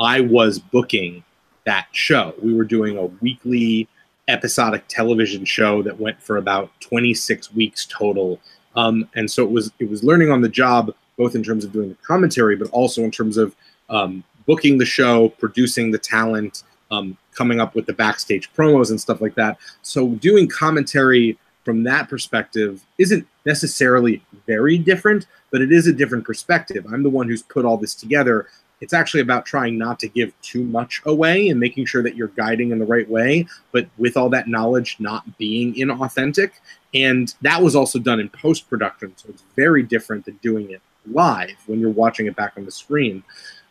I 0.00 0.22
was 0.22 0.58
booking 0.58 1.24
that 1.66 1.88
show. 1.92 2.32
We 2.42 2.54
were 2.54 2.64
doing 2.64 2.96
a 2.96 3.04
weekly 3.04 3.86
episodic 4.28 4.88
television 4.88 5.44
show 5.44 5.82
that 5.82 6.00
went 6.00 6.22
for 6.22 6.38
about 6.38 6.70
26 6.80 7.52
weeks 7.52 7.84
total. 7.84 8.40
Um, 8.76 9.10
and 9.14 9.30
so 9.30 9.44
it 9.44 9.50
was 9.50 9.72
it 9.78 9.90
was 9.90 10.02
learning 10.02 10.30
on 10.30 10.40
the 10.40 10.48
job, 10.48 10.94
both 11.18 11.34
in 11.34 11.42
terms 11.42 11.66
of 11.66 11.72
doing 11.72 11.90
the 11.90 11.96
commentary, 11.96 12.56
but 12.56 12.70
also 12.70 13.02
in 13.02 13.10
terms 13.10 13.36
of 13.36 13.54
um, 13.90 14.24
booking 14.46 14.78
the 14.78 14.86
show, 14.86 15.28
producing 15.28 15.90
the 15.90 15.98
talent, 15.98 16.62
um, 16.90 17.16
coming 17.34 17.60
up 17.60 17.74
with 17.74 17.86
the 17.86 17.92
backstage 17.92 18.52
promos 18.52 18.90
and 18.90 19.00
stuff 19.00 19.20
like 19.20 19.34
that. 19.34 19.58
So 19.82 20.08
doing 20.08 20.48
commentary 20.48 21.38
from 21.64 21.82
that 21.82 22.08
perspective 22.08 22.82
isn't 22.96 23.26
necessarily 23.44 24.22
very 24.46 24.78
different, 24.78 25.26
but 25.50 25.60
it 25.60 25.72
is 25.72 25.86
a 25.86 25.92
different 25.92 26.24
perspective. 26.24 26.86
I'm 26.90 27.02
the 27.02 27.10
one 27.10 27.28
who's 27.28 27.42
put 27.42 27.64
all 27.64 27.76
this 27.76 27.94
together. 27.94 28.46
It's 28.80 28.92
actually 28.92 29.20
about 29.20 29.44
trying 29.44 29.76
not 29.76 29.98
to 30.00 30.08
give 30.08 30.32
too 30.40 30.62
much 30.62 31.02
away 31.04 31.48
and 31.48 31.58
making 31.58 31.86
sure 31.86 32.02
that 32.02 32.16
you're 32.16 32.28
guiding 32.28 32.70
in 32.70 32.78
the 32.78 32.86
right 32.86 33.08
way, 33.08 33.46
but 33.72 33.88
with 33.98 34.16
all 34.16 34.28
that 34.30 34.48
knowledge 34.48 34.96
not 34.98 35.36
being 35.36 35.74
inauthentic. 35.74 36.52
And 36.94 37.34
that 37.42 37.60
was 37.60 37.74
also 37.76 37.98
done 37.98 38.20
in 38.20 38.28
post 38.30 38.70
production. 38.70 39.12
So 39.16 39.28
it's 39.30 39.42
very 39.56 39.82
different 39.82 40.24
than 40.24 40.38
doing 40.42 40.70
it 40.70 40.80
live 41.06 41.56
when 41.66 41.80
you're 41.80 41.90
watching 41.90 42.26
it 42.26 42.36
back 42.36 42.54
on 42.56 42.64
the 42.64 42.70
screen. 42.70 43.22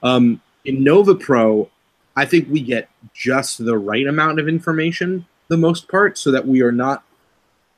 Um, 0.04 0.42
in 0.66 0.84
Nova 0.84 1.16
Pro, 1.16 1.70
I 2.18 2.26
think 2.26 2.50
we 2.50 2.62
get 2.62 2.90
just 3.14 3.64
the 3.64 3.78
right 3.78 4.08
amount 4.08 4.40
of 4.40 4.48
information, 4.48 5.28
the 5.50 5.56
most 5.56 5.88
part, 5.88 6.18
so 6.18 6.32
that 6.32 6.48
we 6.48 6.62
are 6.62 6.72
not 6.72 7.04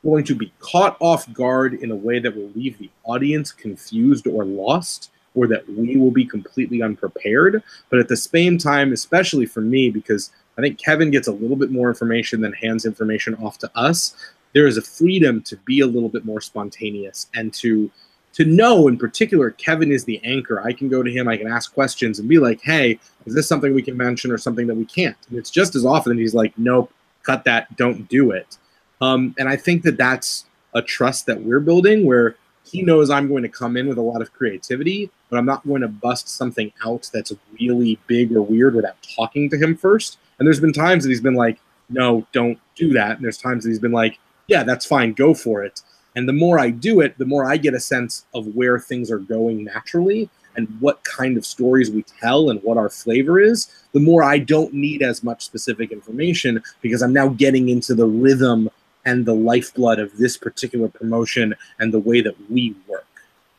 going 0.02 0.24
to 0.24 0.34
be 0.34 0.54
caught 0.60 0.96
off 1.02 1.32
guard 1.34 1.74
in 1.74 1.92
a 1.92 1.96
way 1.96 2.20
that 2.20 2.34
will 2.34 2.50
leave 2.56 2.78
the 2.78 2.90
audience 3.04 3.52
confused 3.52 4.26
or 4.28 4.46
lost, 4.46 5.12
or 5.36 5.46
that 5.48 5.68
we 5.68 5.98
will 5.98 6.10
be 6.10 6.24
completely 6.24 6.82
unprepared. 6.82 7.62
But 7.90 8.00
at 8.00 8.08
the 8.08 8.16
same 8.16 8.58
time, 8.58 8.94
especially 8.94 9.46
for 9.46 9.60
me, 9.60 9.90
because 9.90 10.32
I 10.58 10.62
think 10.62 10.80
Kevin 10.80 11.12
gets 11.12 11.28
a 11.28 11.34
little 11.34 11.58
bit 11.58 11.70
more 11.70 11.90
information 11.90 12.40
than 12.40 12.54
hands 12.54 12.86
information 12.86 13.36
off 13.36 13.58
to 13.58 13.72
us, 13.76 14.16
there 14.54 14.68
is 14.68 14.78
a 14.78 14.82
freedom 14.82 15.42
to 15.44 15.58
be 15.58 15.82
a 15.82 15.86
little 15.86 16.10
bit 16.10 16.24
more 16.24 16.40
spontaneous 16.40 17.28
and 17.36 17.54
to 17.56 17.92
to 18.34 18.46
know 18.46 18.88
in 18.88 18.98
particular 18.98 19.52
kevin 19.52 19.92
is 19.92 20.06
the 20.06 20.22
anchor. 20.24 20.62
I 20.62 20.74
can 20.74 20.90
go 20.90 21.04
to 21.04 21.12
him 21.12 21.28
i 21.28 21.38
can 21.38 21.48
ask 21.48 21.74
questions 21.74 22.20
and 22.20 22.28
be 22.28 22.40
like 22.40 22.62
hey 22.62 23.00
is 23.26 23.34
this 23.34 23.48
something 23.48 23.74
we 23.74 23.82
can 23.82 23.98
mention 23.98 24.32
or 24.32 24.38
something 24.38 24.66
that 24.68 24.76
we 24.76 24.86
can't? 24.86 25.18
And 25.30 25.38
it's 25.38 25.52
just 25.52 25.76
as 25.76 25.86
often 25.86 26.18
he's 26.18 26.34
like 26.34 26.58
nope 26.58 26.92
cut 27.24 27.44
that 27.44 27.76
don't 27.76 28.08
do 28.08 28.32
it. 28.32 28.58
Um, 29.02 29.36
and 29.38 29.48
i 29.48 29.56
think 29.56 29.84
that 29.84 29.98
that's 29.98 30.46
a 30.74 30.82
trust 30.82 31.26
that 31.26 31.42
we're 31.42 31.60
building 31.60 32.06
where 32.06 32.36
he 32.66 32.82
knows 32.84 33.10
i'm 33.10 33.28
going 33.28 33.44
to 33.44 33.50
come 33.50 33.78
in 33.78 33.88
with 33.88 33.98
a 33.98 34.02
lot 34.02 34.22
of 34.22 34.32
creativity 34.34 35.10
but 35.30 35.38
i'm 35.38 35.46
not 35.46 35.66
going 35.66 35.82
to 35.82 35.88
bust 35.88 36.30
something 36.30 36.72
out 36.86 37.10
that's 37.14 37.32
really 37.60 37.98
big 38.08 38.36
or 38.36 38.42
weird 38.42 38.76
without 38.76 38.96
talking 39.16 39.50
to 39.50 39.58
him 39.58 39.76
first. 39.76 40.18
And 40.38 40.48
there's 40.48 40.60
been 40.60 40.74
times 40.74 41.04
that 41.04 41.10
he's 41.10 41.22
been 41.22 41.36
like 41.36 41.60
no 41.90 42.26
don't 42.32 42.60
do 42.76 42.94
that. 42.94 43.16
And 43.16 43.24
there's 43.24 43.38
times 43.38 43.64
that 43.64 43.70
he's 43.70 43.80
been 43.80 43.92
like 43.92 44.20
yeah 44.48 44.64
that's 44.64 44.86
fine 44.86 45.14
go 45.14 45.34
for 45.34 45.64
it 45.64 45.82
and 46.16 46.28
the 46.28 46.34
more 46.34 46.60
I 46.60 46.70
do 46.70 47.02
it, 47.02 47.18
the 47.18 47.26
more 47.26 47.46
I 47.46 47.58
get 47.58 47.74
a 47.74 47.80
sense 47.80 48.26
of 48.34 48.48
where 48.56 48.80
things 48.80 49.12
are 49.12 49.20
going 49.20 49.66
naturally 49.66 50.30
and 50.56 50.68
what 50.82 51.04
kind 51.04 51.38
of 51.38 51.46
stories 51.46 51.92
we 51.92 52.04
tell 52.04 52.50
and 52.50 52.62
what 52.64 52.78
our 52.78 52.90
flavor 52.90 53.40
is, 53.40 53.68
the 53.94 54.00
more 54.00 54.24
I 54.24 54.40
don't 54.40 54.74
need 54.74 55.02
as 55.02 55.24
much 55.24 55.46
specific 55.46 55.92
information 55.92 56.62
because 56.82 57.02
I'm 57.02 57.14
now 57.14 57.30
getting 57.30 57.70
into 57.70 57.94
the 57.94 58.08
rhythm 58.08 58.70
and 59.06 59.26
the 59.26 59.34
lifeblood 59.34 60.00
of 60.00 60.18
this 60.18 60.38
particular 60.38 60.90
promotion 60.90 61.56
and 61.80 61.94
the 61.94 62.00
way 62.00 62.22
that 62.22 62.36
we 62.50 62.76
work. 62.88 63.06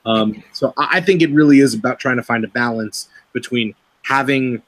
Um, 0.05 0.43
so 0.53 0.75
I 0.77 0.99
I 0.99 1.01
think 1.01 1.23
it 1.23 1.31
really 1.31 1.61
is 1.61 1.75
about 1.75 2.01
trying 2.01 2.17
to 2.17 2.23
find 2.23 2.45
a 2.45 2.49
balance 2.49 3.09
between 3.33 3.75
having 4.03 4.63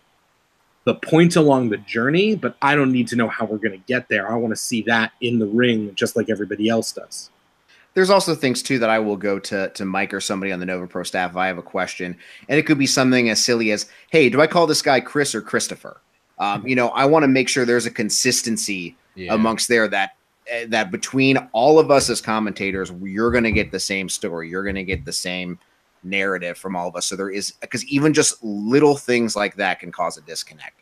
the 0.85 0.95
point 0.95 1.37
along 1.37 1.69
the 1.69 1.77
journey, 1.79 2.35
but 2.35 2.57
I 2.61 2.75
don't 2.75 2.93
need 2.93 3.09
to 3.09 3.17
know 3.17 3.29
how 3.29 3.45
we're 3.45 3.59
going 3.59 3.79
to 3.79 3.87
get 3.87 4.09
there. 4.09 4.31
I 4.31 4.35
want 4.37 4.53
to 4.53 4.57
see 4.57 4.83
that 4.83 5.13
in 5.21 5.39
the 5.39 5.47
ring 5.47 5.95
just 5.95 6.17
like 6.17 6.29
everybody 6.29 6.69
else 6.69 6.93
does. 6.93 7.31
There's 7.95 8.11
also 8.11 8.35
things 8.35 8.63
too 8.63 8.79
that 8.79 8.91
I 8.91 8.99
will 8.99 9.17
go 9.17 9.39
to 9.39 9.69
to 9.71 9.85
Mike 9.85 10.15
or 10.15 10.21
somebody 10.21 10.53
on 10.53 10.61
the 10.61 10.67
Nova 10.67 10.87
Pro 10.87 11.03
staff 11.03 11.33
if 11.33 11.37
I 11.37 11.47
have 11.47 11.59
a 11.59 11.63
question, 11.63 12.17
and 12.49 12.59
it 12.59 12.65
could 12.65 12.79
be 12.79 12.87
something 12.87 13.29
as 13.29 13.45
silly 13.45 13.71
as, 13.71 13.87
"Hey, 14.11 14.29
do 14.29 14.41
I 14.41 14.47
call 14.47 14.67
this 14.67 14.83
guy 14.83 15.01
Chris 15.01 15.35
or 15.35 15.43
Christopher?" 15.43 16.01
Um, 16.39 16.67
you 16.67 16.75
know, 16.75 16.89
I 16.89 17.05
want 17.05 17.23
to 17.25 17.29
make 17.29 17.49
sure 17.49 17.65
there's 17.65 17.87
a 17.87 17.91
consistency 17.91 18.97
Yeah. 19.15 19.35
amongst 19.35 19.69
there 19.69 19.89
that 19.89 20.13
eh, 20.47 20.67
that 20.69 20.91
between 20.91 21.37
all 21.53 21.79
of 21.79 21.91
us 21.91 22.09
as 22.09 22.21
commentators, 22.21 22.91
you're 23.03 23.31
going 23.31 23.45
to 23.45 23.53
get 23.53 23.71
the 23.71 23.81
same 23.81 24.09
story. 24.09 24.49
You're 24.49 24.65
going 24.65 24.77
to 24.77 24.85
get 24.85 25.05
the 25.05 25.13
same 25.13 25.59
narrative 26.03 26.59
from 26.59 26.75
all 26.75 26.89
of 26.89 26.97
us. 26.97 27.07
So 27.07 27.17
there 27.17 27.31
is 27.31 27.53
because 27.61 27.85
even 27.85 28.13
just 28.15 28.43
little 28.43 28.97
things 28.97 29.37
like 29.37 29.55
that 29.57 29.81
can 29.81 29.93
cause 29.93 30.17
a 30.17 30.23
disconnect. 30.23 30.81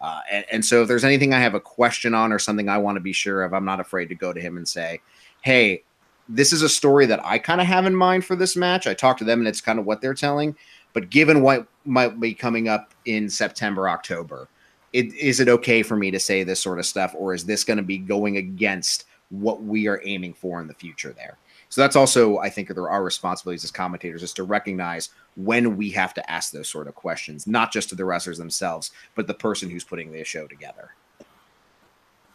Uh, 0.00 0.20
and, 0.30 0.44
and 0.50 0.64
so 0.64 0.82
if 0.82 0.88
there's 0.88 1.04
anything 1.04 1.34
I 1.34 1.40
have 1.40 1.54
a 1.54 1.60
question 1.60 2.14
on 2.14 2.32
or 2.32 2.38
something 2.38 2.68
I 2.68 2.78
want 2.78 2.96
to 2.96 3.00
be 3.00 3.12
sure 3.12 3.42
of, 3.42 3.52
I'm 3.52 3.64
not 3.66 3.80
afraid 3.80 4.08
to 4.08 4.14
go 4.14 4.32
to 4.32 4.40
him 4.40 4.56
and 4.56 4.66
say, 4.66 5.00
hey, 5.42 5.82
this 6.30 6.52
is 6.52 6.62
a 6.62 6.68
story 6.68 7.06
that 7.06 7.24
I 7.24 7.38
kind 7.38 7.60
of 7.60 7.66
have 7.66 7.86
in 7.86 7.94
mind 7.94 8.24
for 8.24 8.36
this 8.36 8.56
match. 8.56 8.86
I 8.86 8.94
talked 8.94 9.18
to 9.18 9.24
them 9.24 9.40
and 9.40 9.48
it's 9.48 9.60
kind 9.60 9.78
of 9.78 9.84
what 9.84 10.00
they're 10.00 10.14
telling. 10.14 10.56
But 10.92 11.10
given 11.10 11.42
what 11.42 11.66
might 11.84 12.18
be 12.18 12.34
coming 12.34 12.68
up 12.68 12.94
in 13.04 13.28
September, 13.28 13.88
October, 13.88 14.48
it, 14.92 15.12
is 15.14 15.40
it 15.40 15.48
okay 15.48 15.82
for 15.82 15.96
me 15.96 16.10
to 16.10 16.20
say 16.20 16.42
this 16.42 16.60
sort 16.60 16.78
of 16.78 16.86
stuff, 16.86 17.14
or 17.16 17.34
is 17.34 17.44
this 17.44 17.64
going 17.64 17.76
to 17.76 17.82
be 17.82 17.98
going 17.98 18.36
against 18.36 19.04
what 19.28 19.62
we 19.62 19.86
are 19.86 20.00
aiming 20.04 20.34
for 20.34 20.60
in 20.60 20.66
the 20.66 20.74
future 20.74 21.12
there? 21.12 21.36
So 21.68 21.80
that's 21.80 21.94
also, 21.94 22.38
I 22.38 22.50
think, 22.50 22.68
there 22.68 22.90
are 22.90 23.04
responsibilities 23.04 23.62
as 23.62 23.70
commentators 23.70 24.24
is 24.24 24.32
to 24.34 24.42
recognize 24.42 25.10
when 25.36 25.76
we 25.76 25.90
have 25.90 26.12
to 26.14 26.30
ask 26.30 26.50
those 26.50 26.68
sort 26.68 26.88
of 26.88 26.96
questions, 26.96 27.46
not 27.46 27.72
just 27.72 27.88
to 27.90 27.94
the 27.94 28.04
wrestlers 28.04 28.38
themselves, 28.38 28.90
but 29.14 29.28
the 29.28 29.34
person 29.34 29.70
who's 29.70 29.84
putting 29.84 30.10
the 30.10 30.24
show 30.24 30.48
together. 30.48 30.90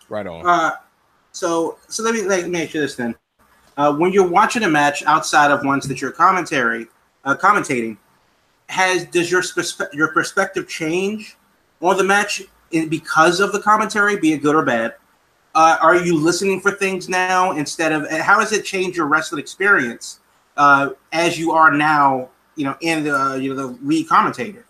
Right 0.07 0.25
on. 0.25 0.47
Uh, 0.47 0.75
so, 1.33 1.77
so 1.89 2.03
let 2.03 2.13
me 2.13 2.21
let 2.21 2.45
me 2.45 2.49
make 2.49 2.69
sure 2.69 2.81
this 2.81 2.95
then. 2.95 3.15
Uh, 3.77 3.93
when 3.93 4.13
you're 4.13 4.27
watching 4.27 4.63
a 4.63 4.69
match 4.69 5.03
outside 5.03 5.51
of 5.51 5.63
ones 5.65 5.87
that 5.87 6.01
you're 6.01 6.11
commentary 6.11 6.87
uh, 7.25 7.35
commentating, 7.35 7.97
has 8.67 9.05
does 9.05 9.29
your 9.29 9.41
perspe- 9.41 9.93
your 9.93 10.11
perspective 10.13 10.67
change 10.67 11.37
on 11.81 11.97
the 11.97 12.03
match 12.03 12.41
in, 12.71 12.89
because 12.89 13.39
of 13.39 13.51
the 13.51 13.59
commentary, 13.59 14.17
be 14.17 14.33
it 14.33 14.41
good 14.41 14.55
or 14.55 14.63
bad? 14.63 14.95
Uh, 15.53 15.77
are 15.81 15.95
you 15.95 16.17
listening 16.17 16.59
for 16.59 16.71
things 16.71 17.07
now 17.07 17.51
instead 17.51 17.91
of 17.91 18.09
how 18.09 18.39
has 18.39 18.51
it 18.51 18.65
changed 18.65 18.97
your 18.97 19.05
wrestling 19.07 19.39
experience 19.39 20.19
uh, 20.57 20.89
as 21.11 21.37
you 21.39 21.51
are 21.51 21.71
now? 21.71 22.29
You 22.55 22.65
know, 22.65 22.77
in 22.79 23.03
the 23.03 23.13
uh, 23.13 23.35
you 23.35 23.53
know 23.53 23.55
the 23.55 23.77
lead 23.85 24.07
commentator. 24.07 24.65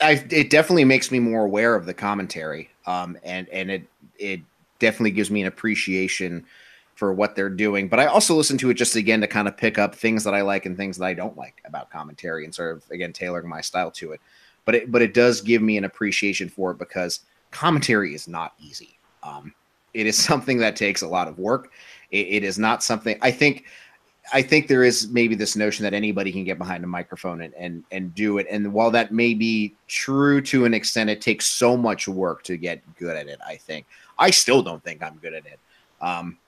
I, 0.00 0.24
it 0.30 0.50
definitely 0.50 0.84
makes 0.84 1.10
me 1.10 1.18
more 1.18 1.44
aware 1.44 1.74
of 1.74 1.86
the 1.86 1.94
commentary, 1.94 2.70
um, 2.86 3.18
and 3.22 3.48
and 3.50 3.70
it 3.70 3.82
it 4.18 4.40
definitely 4.78 5.10
gives 5.10 5.30
me 5.30 5.42
an 5.42 5.48
appreciation 5.48 6.44
for 6.96 7.12
what 7.12 7.36
they're 7.36 7.50
doing. 7.50 7.88
But 7.88 8.00
I 8.00 8.06
also 8.06 8.34
listen 8.34 8.58
to 8.58 8.70
it 8.70 8.74
just 8.74 8.96
again 8.96 9.20
to 9.20 9.26
kind 9.26 9.46
of 9.46 9.56
pick 9.56 9.78
up 9.78 9.94
things 9.94 10.24
that 10.24 10.34
I 10.34 10.40
like 10.40 10.66
and 10.66 10.76
things 10.76 10.96
that 10.96 11.04
I 11.04 11.14
don't 11.14 11.36
like 11.36 11.62
about 11.64 11.90
commentary, 11.90 12.44
and 12.44 12.54
sort 12.54 12.76
of 12.76 12.90
again 12.90 13.12
tailoring 13.12 13.48
my 13.48 13.60
style 13.60 13.90
to 13.92 14.12
it. 14.12 14.20
But 14.64 14.74
it 14.74 14.92
but 14.92 15.02
it 15.02 15.14
does 15.14 15.40
give 15.40 15.62
me 15.62 15.76
an 15.76 15.84
appreciation 15.84 16.48
for 16.48 16.72
it 16.72 16.78
because 16.78 17.20
commentary 17.52 18.14
is 18.14 18.26
not 18.26 18.54
easy. 18.58 18.98
Um, 19.22 19.54
it 19.94 20.06
is 20.06 20.16
something 20.24 20.58
that 20.58 20.74
takes 20.74 21.02
a 21.02 21.08
lot 21.08 21.28
of 21.28 21.38
work. 21.38 21.70
It, 22.10 22.26
it 22.28 22.44
is 22.44 22.58
not 22.58 22.82
something 22.82 23.16
I 23.22 23.30
think. 23.30 23.66
I 24.32 24.42
think 24.42 24.66
there 24.66 24.82
is 24.82 25.08
maybe 25.08 25.36
this 25.36 25.54
notion 25.54 25.84
that 25.84 25.94
anybody 25.94 26.32
can 26.32 26.42
get 26.42 26.58
behind 26.58 26.82
a 26.82 26.86
microphone 26.88 27.42
and, 27.42 27.54
and 27.54 27.84
and 27.92 28.12
do 28.14 28.38
it. 28.38 28.46
And 28.50 28.72
while 28.72 28.90
that 28.90 29.12
may 29.12 29.34
be 29.34 29.76
true 29.86 30.40
to 30.42 30.64
an 30.64 30.74
extent, 30.74 31.10
it 31.10 31.20
takes 31.20 31.46
so 31.46 31.76
much 31.76 32.08
work 32.08 32.42
to 32.44 32.56
get 32.56 32.82
good 32.96 33.16
at 33.16 33.28
it. 33.28 33.38
I 33.46 33.56
think 33.56 33.86
I 34.18 34.30
still 34.30 34.62
don't 34.62 34.82
think 34.82 35.02
I'm 35.02 35.16
good 35.16 35.34
at 35.34 35.46
it. 35.46 35.58
Um, 36.00 36.38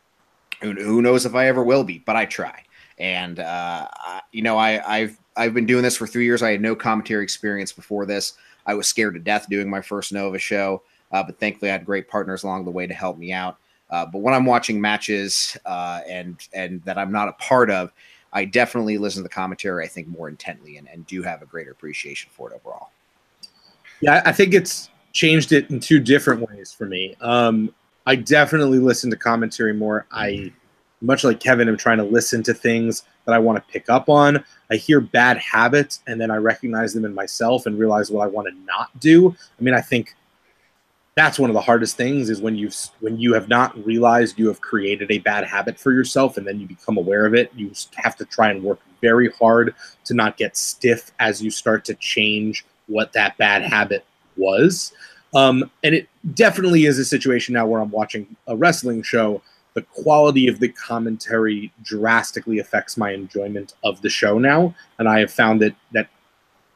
who, 0.61 0.73
who 0.73 1.03
knows 1.03 1.27
if 1.27 1.35
I 1.35 1.47
ever 1.47 1.63
will 1.63 1.85
be, 1.85 1.99
but 1.99 2.17
I 2.17 2.25
try. 2.25 2.65
And 2.99 3.39
uh, 3.39 3.87
I, 3.93 4.23
you 4.33 4.43
know, 4.43 4.57
I, 4.57 4.83
I've 4.87 5.19
I've 5.37 5.55
been 5.55 5.67
doing 5.67 5.83
this 5.83 5.97
for 5.97 6.07
three 6.07 6.25
years. 6.25 6.43
I 6.43 6.51
had 6.51 6.61
no 6.61 6.75
commentary 6.75 7.23
experience 7.23 7.73
before 7.73 8.07
this. 8.07 8.33
I 8.67 8.75
was 8.75 8.89
scared 8.89 9.15
to 9.15 9.21
death 9.21 9.49
doing 9.49 9.71
my 9.71 9.81
first 9.81 10.13
Nova 10.13 10.39
show, 10.39 10.83
uh, 11.13 11.23
but 11.23 11.39
thankfully 11.39 11.71
I 11.71 11.73
had 11.73 11.87
great 11.87 12.09
partners 12.09 12.43
along 12.43 12.65
the 12.65 12.73
way 12.73 12.87
to 12.89 12.95
help 12.95 13.17
me 13.17 13.33
out. 13.33 13.57
Uh, 13.91 14.05
but 14.05 14.19
when 14.19 14.35
I'm 14.35 14.45
watching 14.45 14.81
matches 14.81 15.57
uh, 15.65 16.01
and 16.09 16.37
and 16.53 16.83
that 16.85 16.99
I'm 16.99 17.13
not 17.13 17.29
a 17.29 17.33
part 17.35 17.71
of, 17.71 17.93
I 18.33 18.45
definitely 18.45 18.99
listen 18.99 19.21
to 19.21 19.23
the 19.23 19.35
commentary. 19.35 19.85
I 19.85 19.89
think 19.89 20.09
more 20.09 20.29
intently 20.29 20.77
and, 20.77 20.89
and 20.89 21.07
do 21.07 21.23
have 21.23 21.41
a 21.41 21.47
greater 21.47 21.71
appreciation 21.71 22.31
for 22.33 22.51
it 22.51 22.55
overall. 22.57 22.91
Yeah, 24.01 24.23
I 24.25 24.33
think 24.33 24.55
it's 24.55 24.91
changed 25.19 25.51
it 25.51 25.69
in 25.69 25.81
two 25.81 25.99
different 25.99 26.49
ways 26.49 26.73
for 26.73 26.87
me. 26.87 27.17
Um, 27.21 27.75
I 28.07 28.15
definitely 28.15 28.79
listen 28.79 29.11
to 29.11 29.17
commentary 29.17 29.75
more. 29.75 30.07
I, 30.13 30.53
much 31.01 31.25
like 31.25 31.41
Kevin, 31.41 31.69
am 31.69 31.77
trying 31.77 31.99
to 31.99 32.05
listen 32.05 32.41
to 32.45 32.55
things 32.55 33.03
that 33.25 33.35
I 33.35 33.39
want 33.41 33.57
to 33.57 33.73
pick 33.73 33.91
up 33.91 34.09
on. 34.09 34.45
I 34.71 34.77
hear 34.77 35.01
bad 35.01 35.37
habits 35.39 36.03
and 36.07 36.21
then 36.21 36.31
I 36.31 36.37
recognize 36.37 36.95
them 36.95 37.05
in 37.05 37.15
myself 37.15 37.67
and 37.67 37.77
realize 37.77 38.13
what 38.13 38.23
I 38.23 38.29
want 38.29 38.47
to 38.47 38.55
not 38.65 38.97
do. 39.01 39.35
I 39.59 39.63
mean, 39.63 39.75
I 39.75 39.81
think 39.81 40.15
that's 41.17 41.37
one 41.37 41.51
of 41.51 41.55
the 41.55 41.61
hardest 41.61 41.97
things 41.97 42.31
is 42.31 42.41
when 42.41 42.55
you 42.55 42.71
when 43.01 43.19
you 43.19 43.35
have 43.35 43.49
not 43.49 43.77
realized 43.85 44.39
you 44.39 44.47
have 44.47 44.61
created 44.61 45.11
a 45.11 45.19
bad 45.19 45.45
habit 45.45 45.81
for 45.81 45.91
yourself 45.91 46.37
and 46.37 46.47
then 46.47 46.61
you 46.61 46.67
become 46.69 46.97
aware 46.97 47.27
of 47.27 47.35
it. 47.35 47.51
You 47.57 47.73
have 47.97 48.15
to 48.19 48.25
try 48.25 48.51
and 48.51 48.63
work 48.63 48.79
very 49.01 49.31
hard 49.33 49.75
to 50.05 50.15
not 50.15 50.37
get 50.37 50.57
stiff 50.57 51.11
as 51.19 51.43
you 51.43 51.51
start 51.51 51.85
to 51.87 51.95
change 51.95 52.65
what 52.87 53.13
that 53.15 53.37
bad 53.37 53.63
habit 53.63 54.05
was. 54.39 54.93
Um, 55.35 55.71
and 55.83 55.95
it 55.95 56.09
definitely 56.35 56.87
is 56.87 56.99
a 56.99 57.05
situation 57.05 57.55
now 57.55 57.67
where 57.67 57.81
I'm 57.81 57.91
watching 57.91 58.35
a 58.47 58.57
wrestling 58.57 59.03
show. 59.03 59.43
The 59.75 59.83
quality 59.83 60.49
of 60.49 60.59
the 60.59 60.69
commentary 60.69 61.73
drastically 61.83 62.59
affects 62.59 62.97
my 62.97 63.13
enjoyment 63.13 63.75
of 63.85 64.01
the 64.03 64.09
show 64.09 64.39
now, 64.39 64.75
and 64.99 65.09
I 65.09 65.21
have 65.21 65.31
found 65.31 65.61
that 65.63 65.75
that 65.93 66.09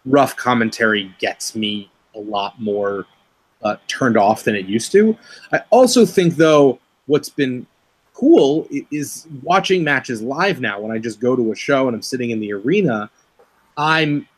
rough 0.05 0.37
commentary 0.37 1.15
gets 1.19 1.55
me 1.55 1.91
a 2.15 2.21
lot 2.21 2.61
more 2.61 3.07
uh, 3.63 3.77
turned 3.87 4.17
off 4.17 4.45
than 4.45 4.55
it 4.55 4.67
used 4.67 4.93
to. 4.93 5.17
I 5.53 5.63
also 5.71 6.05
think, 6.05 6.37
though, 6.37 6.79
what's 7.07 7.29
been 7.29 7.67
cool 8.15 8.69
is 8.91 9.27
watching 9.43 9.83
matches 9.83 10.23
live 10.23 10.61
now. 10.61 10.81
When 10.81 10.93
I 10.93 10.99
just 10.99 11.21
go 11.21 11.35
to 11.35 11.53
a 11.53 11.57
show 11.57 11.89
and 11.89 11.95
I'm 11.95 12.03
sitting 12.03 12.31
in 12.31 12.41
the 12.41 12.53
arena, 12.53 13.11
I'm 13.77 14.29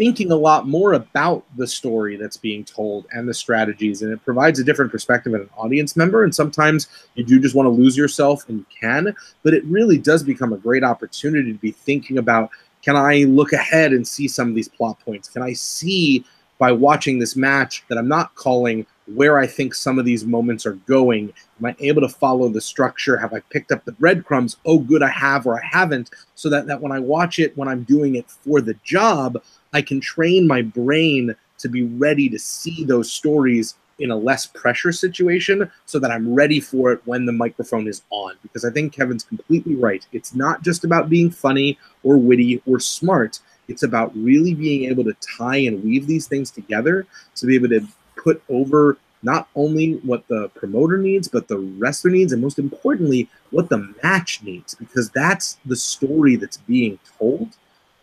thinking 0.00 0.32
a 0.32 0.34
lot 0.34 0.66
more 0.66 0.94
about 0.94 1.44
the 1.58 1.66
story 1.66 2.16
that's 2.16 2.38
being 2.38 2.64
told 2.64 3.04
and 3.12 3.28
the 3.28 3.34
strategies 3.34 4.00
and 4.00 4.10
it 4.10 4.24
provides 4.24 4.58
a 4.58 4.64
different 4.64 4.90
perspective 4.90 5.34
in 5.34 5.42
an 5.42 5.50
audience 5.58 5.94
member 5.94 6.24
and 6.24 6.34
sometimes 6.34 6.88
you 7.16 7.22
do 7.22 7.38
just 7.38 7.54
want 7.54 7.66
to 7.66 7.70
lose 7.70 7.98
yourself 7.98 8.48
and 8.48 8.60
you 8.60 8.66
can 8.80 9.14
but 9.42 9.52
it 9.52 9.62
really 9.66 9.98
does 9.98 10.22
become 10.22 10.54
a 10.54 10.56
great 10.56 10.82
opportunity 10.82 11.52
to 11.52 11.58
be 11.58 11.70
thinking 11.70 12.16
about 12.16 12.48
can 12.80 12.96
i 12.96 13.24
look 13.24 13.52
ahead 13.52 13.92
and 13.92 14.08
see 14.08 14.26
some 14.26 14.48
of 14.48 14.54
these 14.54 14.68
plot 14.68 14.98
points 15.00 15.28
can 15.28 15.42
i 15.42 15.52
see 15.52 16.24
by 16.56 16.72
watching 16.72 17.18
this 17.18 17.36
match 17.36 17.84
that 17.88 17.98
i'm 17.98 18.08
not 18.08 18.34
calling 18.36 18.86
where 19.14 19.38
I 19.38 19.46
think 19.46 19.74
some 19.74 19.98
of 19.98 20.04
these 20.04 20.24
moments 20.24 20.66
are 20.66 20.74
going. 20.74 21.32
Am 21.58 21.66
I 21.66 21.76
able 21.80 22.00
to 22.02 22.08
follow 22.08 22.48
the 22.48 22.60
structure? 22.60 23.16
Have 23.16 23.32
I 23.32 23.40
picked 23.50 23.72
up 23.72 23.84
the 23.84 23.92
breadcrumbs? 23.92 24.56
Oh, 24.64 24.78
good, 24.78 25.02
I 25.02 25.08
have 25.08 25.46
or 25.46 25.60
I 25.60 25.66
haven't. 25.66 26.10
So 26.34 26.48
that, 26.50 26.66
that 26.66 26.80
when 26.80 26.92
I 26.92 27.00
watch 27.00 27.38
it, 27.38 27.56
when 27.56 27.68
I'm 27.68 27.82
doing 27.82 28.14
it 28.16 28.30
for 28.30 28.60
the 28.60 28.74
job, 28.84 29.42
I 29.72 29.82
can 29.82 30.00
train 30.00 30.46
my 30.46 30.62
brain 30.62 31.34
to 31.58 31.68
be 31.68 31.82
ready 31.82 32.28
to 32.28 32.38
see 32.38 32.84
those 32.84 33.10
stories 33.12 33.74
in 33.98 34.10
a 34.10 34.16
less 34.16 34.46
pressure 34.46 34.92
situation 34.92 35.70
so 35.84 35.98
that 35.98 36.10
I'm 36.10 36.32
ready 36.32 36.58
for 36.58 36.92
it 36.92 37.02
when 37.04 37.26
the 37.26 37.32
microphone 37.32 37.86
is 37.86 38.02
on. 38.10 38.34
Because 38.42 38.64
I 38.64 38.70
think 38.70 38.92
Kevin's 38.92 39.24
completely 39.24 39.76
right. 39.76 40.06
It's 40.12 40.34
not 40.34 40.62
just 40.62 40.84
about 40.84 41.10
being 41.10 41.30
funny 41.30 41.78
or 42.02 42.16
witty 42.16 42.62
or 42.66 42.80
smart. 42.80 43.40
It's 43.68 43.82
about 43.82 44.16
really 44.16 44.54
being 44.54 44.90
able 44.90 45.04
to 45.04 45.14
tie 45.38 45.58
and 45.58 45.84
weave 45.84 46.06
these 46.06 46.26
things 46.26 46.50
together 46.50 47.06
to 47.36 47.46
be 47.46 47.54
able 47.54 47.68
to 47.68 47.86
put 48.16 48.42
over 48.48 48.98
not 49.22 49.48
only 49.54 49.94
what 49.96 50.26
the 50.28 50.48
promoter 50.54 50.96
needs, 50.96 51.28
but 51.28 51.46
the 51.46 51.58
wrestler 51.58 52.10
needs, 52.10 52.32
and 52.32 52.40
most 52.40 52.58
importantly, 52.58 53.28
what 53.50 53.68
the 53.68 53.94
match 54.02 54.42
needs, 54.42 54.74
because 54.74 55.10
that's 55.10 55.58
the 55.66 55.76
story 55.76 56.36
that's 56.36 56.56
being 56.56 56.98
told. 57.18 57.50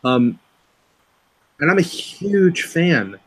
Um, 0.03 0.39
and 1.59 1.71
I'm 1.71 1.79
a 1.79 1.83
huge 1.83 2.63
fan 2.63 3.19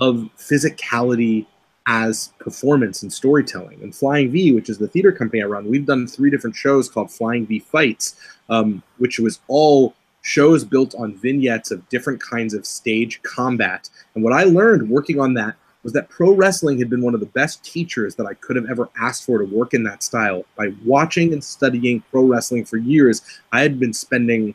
of 0.00 0.28
physicality 0.38 1.46
as 1.86 2.32
performance 2.38 3.02
and 3.02 3.12
storytelling. 3.12 3.82
And 3.82 3.94
Flying 3.94 4.30
V, 4.30 4.52
which 4.52 4.70
is 4.70 4.78
the 4.78 4.88
theater 4.88 5.12
company 5.12 5.42
I 5.42 5.46
run, 5.46 5.68
we've 5.68 5.84
done 5.84 6.06
three 6.06 6.30
different 6.30 6.56
shows 6.56 6.88
called 6.88 7.10
Flying 7.10 7.46
V 7.46 7.58
Fights, 7.58 8.16
um, 8.48 8.82
which 8.98 9.18
was 9.18 9.40
all 9.48 9.94
shows 10.22 10.64
built 10.64 10.94
on 10.94 11.14
vignettes 11.14 11.70
of 11.70 11.86
different 11.90 12.20
kinds 12.22 12.54
of 12.54 12.64
stage 12.64 13.20
combat. 13.22 13.90
And 14.14 14.24
what 14.24 14.32
I 14.32 14.44
learned 14.44 14.88
working 14.88 15.20
on 15.20 15.34
that 15.34 15.54
was 15.82 15.92
that 15.92 16.08
pro 16.08 16.32
wrestling 16.32 16.78
had 16.78 16.88
been 16.88 17.02
one 17.02 17.12
of 17.12 17.20
the 17.20 17.26
best 17.26 17.62
teachers 17.62 18.14
that 18.14 18.24
I 18.24 18.32
could 18.32 18.56
have 18.56 18.70
ever 18.70 18.88
asked 18.98 19.26
for 19.26 19.38
to 19.38 19.44
work 19.44 19.74
in 19.74 19.84
that 19.84 20.02
style. 20.02 20.46
By 20.56 20.72
watching 20.82 21.34
and 21.34 21.44
studying 21.44 22.02
pro 22.10 22.24
wrestling 22.24 22.64
for 22.64 22.78
years, 22.78 23.20
I 23.52 23.60
had 23.60 23.78
been 23.78 23.92
spending 23.92 24.54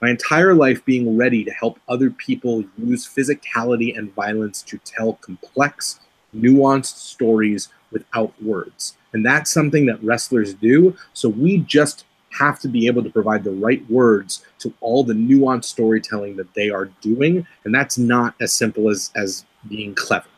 my 0.00 0.10
entire 0.10 0.54
life 0.54 0.84
being 0.84 1.16
ready 1.16 1.44
to 1.44 1.50
help 1.50 1.78
other 1.88 2.10
people 2.10 2.64
use 2.78 3.06
physicality 3.06 3.96
and 3.96 4.14
violence 4.14 4.62
to 4.62 4.78
tell 4.78 5.14
complex, 5.14 6.00
nuanced 6.34 6.96
stories 6.96 7.68
without 7.92 8.32
words. 8.42 8.96
And 9.12 9.26
that's 9.26 9.50
something 9.50 9.86
that 9.86 10.02
wrestlers 10.02 10.54
do. 10.54 10.96
So 11.12 11.28
we 11.28 11.58
just 11.58 12.04
have 12.30 12.60
to 12.60 12.68
be 12.68 12.86
able 12.86 13.02
to 13.02 13.10
provide 13.10 13.44
the 13.44 13.50
right 13.50 13.88
words 13.90 14.44
to 14.60 14.72
all 14.80 15.02
the 15.02 15.14
nuanced 15.14 15.64
storytelling 15.64 16.36
that 16.36 16.54
they 16.54 16.70
are 16.70 16.86
doing. 17.00 17.46
And 17.64 17.74
that's 17.74 17.98
not 17.98 18.34
as 18.40 18.52
simple 18.52 18.88
as, 18.88 19.10
as 19.16 19.44
being 19.68 19.94
clever. 19.94 20.29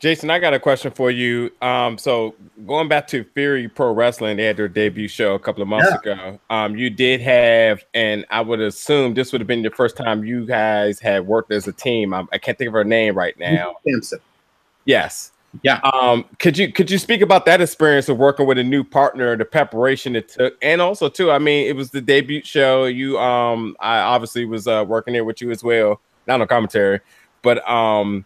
Jason, 0.00 0.30
I 0.30 0.38
got 0.38 0.54
a 0.54 0.58
question 0.58 0.90
for 0.90 1.10
you. 1.10 1.52
Um, 1.60 1.98
so 1.98 2.34
going 2.66 2.88
back 2.88 3.06
to 3.08 3.22
Fury 3.22 3.68
Pro 3.68 3.92
Wrestling, 3.92 4.38
they 4.38 4.44
had 4.44 4.56
their 4.56 4.66
debut 4.66 5.08
show 5.08 5.34
a 5.34 5.38
couple 5.38 5.60
of 5.60 5.68
months 5.68 5.92
ago. 5.92 6.40
Um, 6.48 6.74
you 6.74 6.88
did 6.88 7.20
have, 7.20 7.84
and 7.92 8.24
I 8.30 8.40
would 8.40 8.60
assume 8.60 9.12
this 9.12 9.30
would 9.30 9.42
have 9.42 9.46
been 9.46 9.60
your 9.60 9.72
first 9.72 9.98
time 9.98 10.24
you 10.24 10.46
guys 10.46 11.00
had 11.00 11.26
worked 11.26 11.52
as 11.52 11.68
a 11.68 11.72
team. 11.72 12.14
I, 12.14 12.24
I 12.32 12.38
can't 12.38 12.56
think 12.56 12.68
of 12.68 12.72
her 12.72 12.82
name 12.82 13.14
right 13.14 13.38
now. 13.38 13.76
Sampson. 13.86 14.20
Yes. 14.86 15.32
Yeah. 15.62 15.80
Um, 15.80 16.24
could 16.38 16.56
you 16.56 16.72
could 16.72 16.90
you 16.90 16.96
speak 16.96 17.20
about 17.20 17.44
that 17.44 17.60
experience 17.60 18.08
of 18.08 18.16
working 18.16 18.46
with 18.46 18.56
a 18.56 18.64
new 18.64 18.84
partner, 18.84 19.36
the 19.36 19.44
preparation 19.44 20.16
it 20.16 20.28
took, 20.28 20.56
and 20.62 20.80
also 20.80 21.10
too, 21.10 21.30
I 21.30 21.38
mean, 21.38 21.66
it 21.66 21.76
was 21.76 21.90
the 21.90 22.00
debut 22.00 22.42
show. 22.42 22.84
You 22.84 23.18
um, 23.18 23.76
I 23.80 23.98
obviously 23.98 24.46
was 24.46 24.66
uh, 24.66 24.84
working 24.86 25.12
there 25.12 25.24
with 25.24 25.42
you 25.42 25.50
as 25.50 25.62
well, 25.62 26.00
not 26.26 26.40
on 26.40 26.46
commentary, 26.46 27.00
but 27.42 27.68
um, 27.68 28.24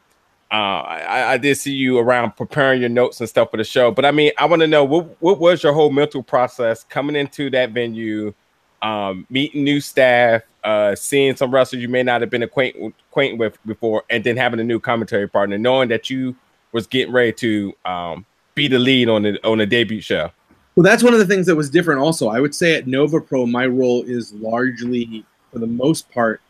uh, 0.55 0.83
I, 0.83 1.33
I 1.33 1.39
did 1.39 1.57
see 1.57 1.73
you 1.73 1.99
around 1.99 2.37
preparing 2.37 2.81
your 2.81 2.89
notes 2.89 3.19
and 3.19 3.29
stuff 3.29 3.51
for 3.51 3.57
the 3.57 3.65
show. 3.65 3.91
But 3.91 4.05
I 4.05 4.13
mean, 4.13 4.31
I 4.39 4.45
want 4.45 4.63
to 4.63 4.69
know 4.69 4.85
what 4.85 5.21
what 5.21 5.41
was 5.41 5.65
your 5.65 5.73
whole 5.73 5.91
mental 5.91 6.23
process 6.23 6.85
coming 6.85 7.17
into 7.17 7.51
that 7.51 7.71
venue, 7.73 8.33
um, 8.81 9.27
meeting 9.31 9.65
new 9.65 9.81
staff, 9.81 10.43
uh, 10.63 10.95
seeing 10.95 11.35
some 11.35 11.53
wrestlers 11.53 11.83
you 11.83 11.89
may 11.89 12.05
not 12.05 12.21
have 12.21 12.31
been 12.31 12.45
acquainted 12.45 12.93
acquainted 13.11 13.41
with 13.41 13.59
before, 13.67 14.05
and 14.11 14.23
then 14.23 14.37
having 14.37 14.61
a 14.61 14.65
new 14.65 14.79
commentary 14.79 15.29
partner, 15.29 15.59
knowing 15.59 15.89
that 15.89 16.09
you 16.09 16.37
was 16.71 16.87
getting 16.87 17.13
ready 17.13 17.33
to 17.33 17.73
um, 17.85 18.25
be 18.55 18.69
the 18.69 18.79
lead 18.79 19.09
on 19.09 19.25
the 19.25 19.45
on 19.45 19.59
the 19.59 19.67
debut 19.67 20.01
show. 20.01 20.31
Well, 20.77 20.85
that's 20.85 21.03
one 21.03 21.15
of 21.15 21.19
the 21.19 21.27
things 21.27 21.47
that 21.47 21.57
was 21.57 21.69
different. 21.69 22.01
Also, 22.01 22.29
I 22.29 22.39
would 22.39 22.55
say 22.55 22.77
at 22.77 22.87
Nova 22.87 23.21
Pro, 23.21 23.45
my 23.45 23.67
role 23.67 24.05
is 24.05 24.33
largely, 24.35 25.25
for 25.53 25.59
the 25.59 25.67
most 25.67 26.09
part, 26.13 26.41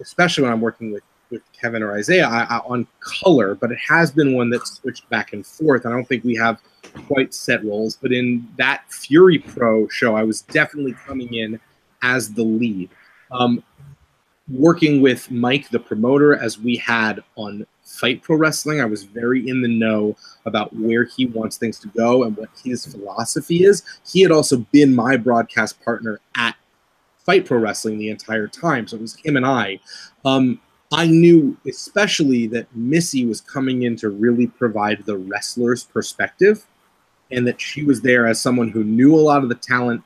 especially 0.00 0.44
when 0.44 0.52
I'm 0.52 0.62
working 0.62 0.90
with 0.90 1.02
with 1.32 1.42
Kevin 1.52 1.82
or 1.82 1.92
Isaiah, 1.92 2.28
I, 2.28 2.42
I, 2.44 2.58
on 2.58 2.86
color. 3.00 3.56
But 3.56 3.72
it 3.72 3.78
has 3.88 4.12
been 4.12 4.34
one 4.34 4.50
that 4.50 4.66
switched 4.66 5.08
back 5.08 5.32
and 5.32 5.44
forth. 5.44 5.84
I 5.84 5.90
don't 5.90 6.06
think 6.06 6.22
we 6.22 6.36
have 6.36 6.60
quite 7.08 7.34
set 7.34 7.64
roles. 7.64 7.96
But 7.96 8.12
in 8.12 8.46
that 8.58 8.84
Fury 8.88 9.38
Pro 9.38 9.88
show, 9.88 10.14
I 10.14 10.22
was 10.22 10.42
definitely 10.42 10.94
coming 11.04 11.34
in 11.34 11.58
as 12.02 12.32
the 12.32 12.44
lead. 12.44 12.90
Um, 13.32 13.64
working 14.48 15.00
with 15.00 15.30
Mike, 15.30 15.70
the 15.70 15.80
promoter, 15.80 16.36
as 16.36 16.58
we 16.58 16.76
had 16.76 17.22
on 17.36 17.66
Fight 17.84 18.22
Pro 18.22 18.36
Wrestling. 18.36 18.80
I 18.80 18.84
was 18.84 19.04
very 19.04 19.48
in 19.48 19.60
the 19.60 19.68
know 19.68 20.16
about 20.46 20.74
where 20.74 21.04
he 21.04 21.26
wants 21.26 21.56
things 21.56 21.78
to 21.80 21.88
go 21.88 22.24
and 22.24 22.36
what 22.36 22.48
his 22.64 22.86
philosophy 22.86 23.64
is. 23.64 23.82
He 24.10 24.22
had 24.22 24.30
also 24.30 24.58
been 24.72 24.94
my 24.94 25.16
broadcast 25.16 25.82
partner 25.84 26.20
at 26.36 26.56
Fight 27.24 27.44
Pro 27.44 27.58
Wrestling 27.58 27.98
the 27.98 28.10
entire 28.10 28.48
time, 28.48 28.86
so 28.86 28.96
it 28.96 29.02
was 29.02 29.16
him 29.16 29.36
and 29.36 29.46
I. 29.46 29.80
Um, 30.24 30.60
I 30.92 31.06
knew 31.06 31.56
especially 31.66 32.46
that 32.48 32.66
Missy 32.76 33.24
was 33.24 33.40
coming 33.40 33.82
in 33.82 33.96
to 33.96 34.10
really 34.10 34.46
provide 34.46 35.04
the 35.04 35.16
wrestler's 35.16 35.84
perspective, 35.84 36.66
and 37.30 37.46
that 37.46 37.60
she 37.60 37.82
was 37.82 38.02
there 38.02 38.26
as 38.26 38.40
someone 38.40 38.68
who 38.68 38.84
knew 38.84 39.14
a 39.14 39.16
lot 39.16 39.42
of 39.42 39.48
the 39.48 39.54
talent 39.54 40.02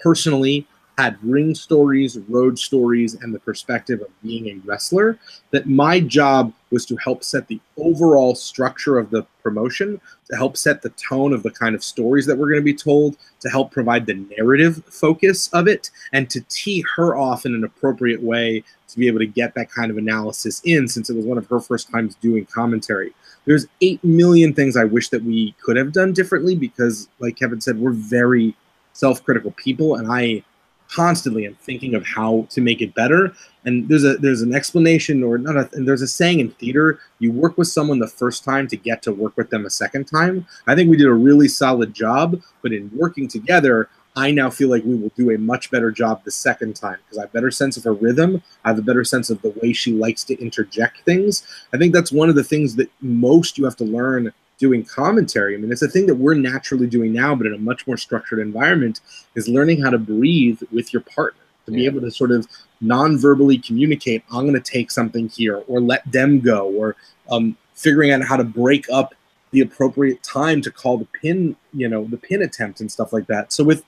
personally, 0.00 0.66
had 0.98 1.16
ring 1.22 1.54
stories, 1.54 2.18
road 2.28 2.58
stories, 2.58 3.14
and 3.14 3.32
the 3.32 3.38
perspective 3.38 4.00
of 4.00 4.08
being 4.20 4.48
a 4.48 4.60
wrestler. 4.66 5.16
That 5.52 5.68
my 5.68 6.00
job 6.00 6.52
was 6.72 6.84
to 6.86 6.96
help 6.96 7.22
set 7.22 7.46
the 7.46 7.60
overall 7.76 8.34
structure 8.34 8.98
of 8.98 9.10
the 9.10 9.22
promotion, 9.40 10.00
to 10.28 10.36
help 10.36 10.56
set 10.56 10.82
the 10.82 10.90
tone 10.90 11.32
of 11.32 11.44
the 11.44 11.52
kind 11.52 11.76
of 11.76 11.84
stories 11.84 12.26
that 12.26 12.36
we're 12.36 12.48
going 12.48 12.60
to 12.60 12.64
be 12.64 12.74
told, 12.74 13.16
to 13.38 13.48
help 13.48 13.70
provide 13.70 14.06
the 14.06 14.26
narrative 14.36 14.82
focus 14.86 15.48
of 15.52 15.68
it, 15.68 15.90
and 16.12 16.28
to 16.30 16.40
tee 16.48 16.84
her 16.96 17.16
off 17.16 17.46
in 17.46 17.54
an 17.54 17.62
appropriate 17.62 18.20
way 18.20 18.64
to 18.88 18.98
be 18.98 19.06
able 19.06 19.20
to 19.20 19.26
get 19.26 19.54
that 19.54 19.70
kind 19.70 19.92
of 19.92 19.98
analysis 19.98 20.60
in 20.64 20.88
since 20.88 21.08
it 21.08 21.16
was 21.16 21.26
one 21.26 21.38
of 21.38 21.46
her 21.46 21.60
first 21.60 21.92
times 21.92 22.16
doing 22.16 22.44
commentary. 22.46 23.12
There's 23.44 23.66
8 23.80 24.02
million 24.02 24.52
things 24.52 24.76
I 24.76 24.84
wish 24.84 25.10
that 25.10 25.22
we 25.22 25.54
could 25.62 25.76
have 25.76 25.92
done 25.92 26.12
differently 26.12 26.56
because, 26.56 27.08
like 27.20 27.36
Kevin 27.36 27.60
said, 27.60 27.78
we're 27.78 27.92
very 27.92 28.56
self 28.94 29.22
critical 29.22 29.52
people, 29.52 29.94
and 29.94 30.10
I 30.10 30.42
constantly 30.90 31.46
am 31.46 31.54
thinking 31.56 31.94
of 31.94 32.06
how 32.06 32.46
to 32.50 32.60
make 32.60 32.80
it 32.80 32.94
better. 32.94 33.32
And 33.64 33.88
there's 33.88 34.04
a 34.04 34.16
there's 34.16 34.42
an 34.42 34.54
explanation 34.54 35.22
or 35.22 35.38
not 35.38 35.56
a, 35.56 35.68
and 35.74 35.86
there's 35.86 36.02
a 36.02 36.08
saying 36.08 36.40
in 36.40 36.50
theater, 36.52 37.00
you 37.18 37.32
work 37.32 37.58
with 37.58 37.68
someone 37.68 37.98
the 37.98 38.06
first 38.06 38.44
time 38.44 38.66
to 38.68 38.76
get 38.76 39.02
to 39.02 39.12
work 39.12 39.36
with 39.36 39.50
them 39.50 39.66
a 39.66 39.70
second 39.70 40.06
time. 40.06 40.46
I 40.66 40.74
think 40.74 40.90
we 40.90 40.96
did 40.96 41.06
a 41.06 41.14
really 41.14 41.48
solid 41.48 41.94
job, 41.94 42.40
but 42.62 42.72
in 42.72 42.90
working 42.94 43.28
together, 43.28 43.88
I 44.16 44.32
now 44.32 44.50
feel 44.50 44.68
like 44.68 44.84
we 44.84 44.96
will 44.96 45.12
do 45.16 45.30
a 45.30 45.38
much 45.38 45.70
better 45.70 45.92
job 45.92 46.24
the 46.24 46.30
second 46.30 46.74
time 46.74 46.98
because 47.04 47.18
I 47.18 47.22
have 47.22 47.30
a 47.30 47.34
better 47.34 47.50
sense 47.50 47.76
of 47.76 47.84
her 47.84 47.92
rhythm. 47.92 48.42
I 48.64 48.70
have 48.70 48.78
a 48.78 48.82
better 48.82 49.04
sense 49.04 49.30
of 49.30 49.40
the 49.42 49.50
way 49.62 49.72
she 49.72 49.92
likes 49.92 50.24
to 50.24 50.40
interject 50.40 51.02
things. 51.02 51.46
I 51.72 51.78
think 51.78 51.94
that's 51.94 52.10
one 52.10 52.28
of 52.28 52.34
the 52.34 52.42
things 52.42 52.74
that 52.76 52.90
most 53.00 53.58
you 53.58 53.64
have 53.64 53.76
to 53.76 53.84
learn 53.84 54.32
doing 54.58 54.84
commentary. 54.84 55.54
I 55.54 55.58
mean, 55.58 55.72
it's 55.72 55.82
a 55.82 55.88
thing 55.88 56.06
that 56.06 56.16
we're 56.16 56.34
naturally 56.34 56.86
doing 56.86 57.12
now, 57.12 57.34
but 57.34 57.46
in 57.46 57.54
a 57.54 57.58
much 57.58 57.86
more 57.86 57.96
structured 57.96 58.40
environment, 58.40 59.00
is 59.34 59.48
learning 59.48 59.82
how 59.82 59.90
to 59.90 59.98
breathe 59.98 60.60
with 60.72 60.92
your 60.92 61.02
partner 61.02 61.42
to 61.66 61.72
be 61.72 61.86
able 61.86 62.00
to 62.00 62.10
sort 62.10 62.30
of 62.30 62.46
non-verbally 62.80 63.58
communicate. 63.58 64.24
I'm 64.32 64.42
going 64.42 64.60
to 64.60 64.60
take 64.60 64.90
something 64.90 65.28
here, 65.28 65.62
or 65.68 65.80
let 65.80 66.10
them 66.10 66.40
go, 66.40 66.70
or 66.70 66.96
um, 67.30 67.56
figuring 67.74 68.10
out 68.10 68.22
how 68.22 68.36
to 68.36 68.44
break 68.44 68.86
up 68.90 69.14
the 69.50 69.60
appropriate 69.60 70.22
time 70.22 70.60
to 70.62 70.70
call 70.70 70.98
the 70.98 71.06
pin, 71.06 71.56
you 71.72 71.88
know, 71.88 72.04
the 72.04 72.16
pin 72.16 72.42
attempt 72.42 72.80
and 72.80 72.90
stuff 72.90 73.12
like 73.12 73.26
that. 73.26 73.52
So 73.52 73.64
with 73.64 73.84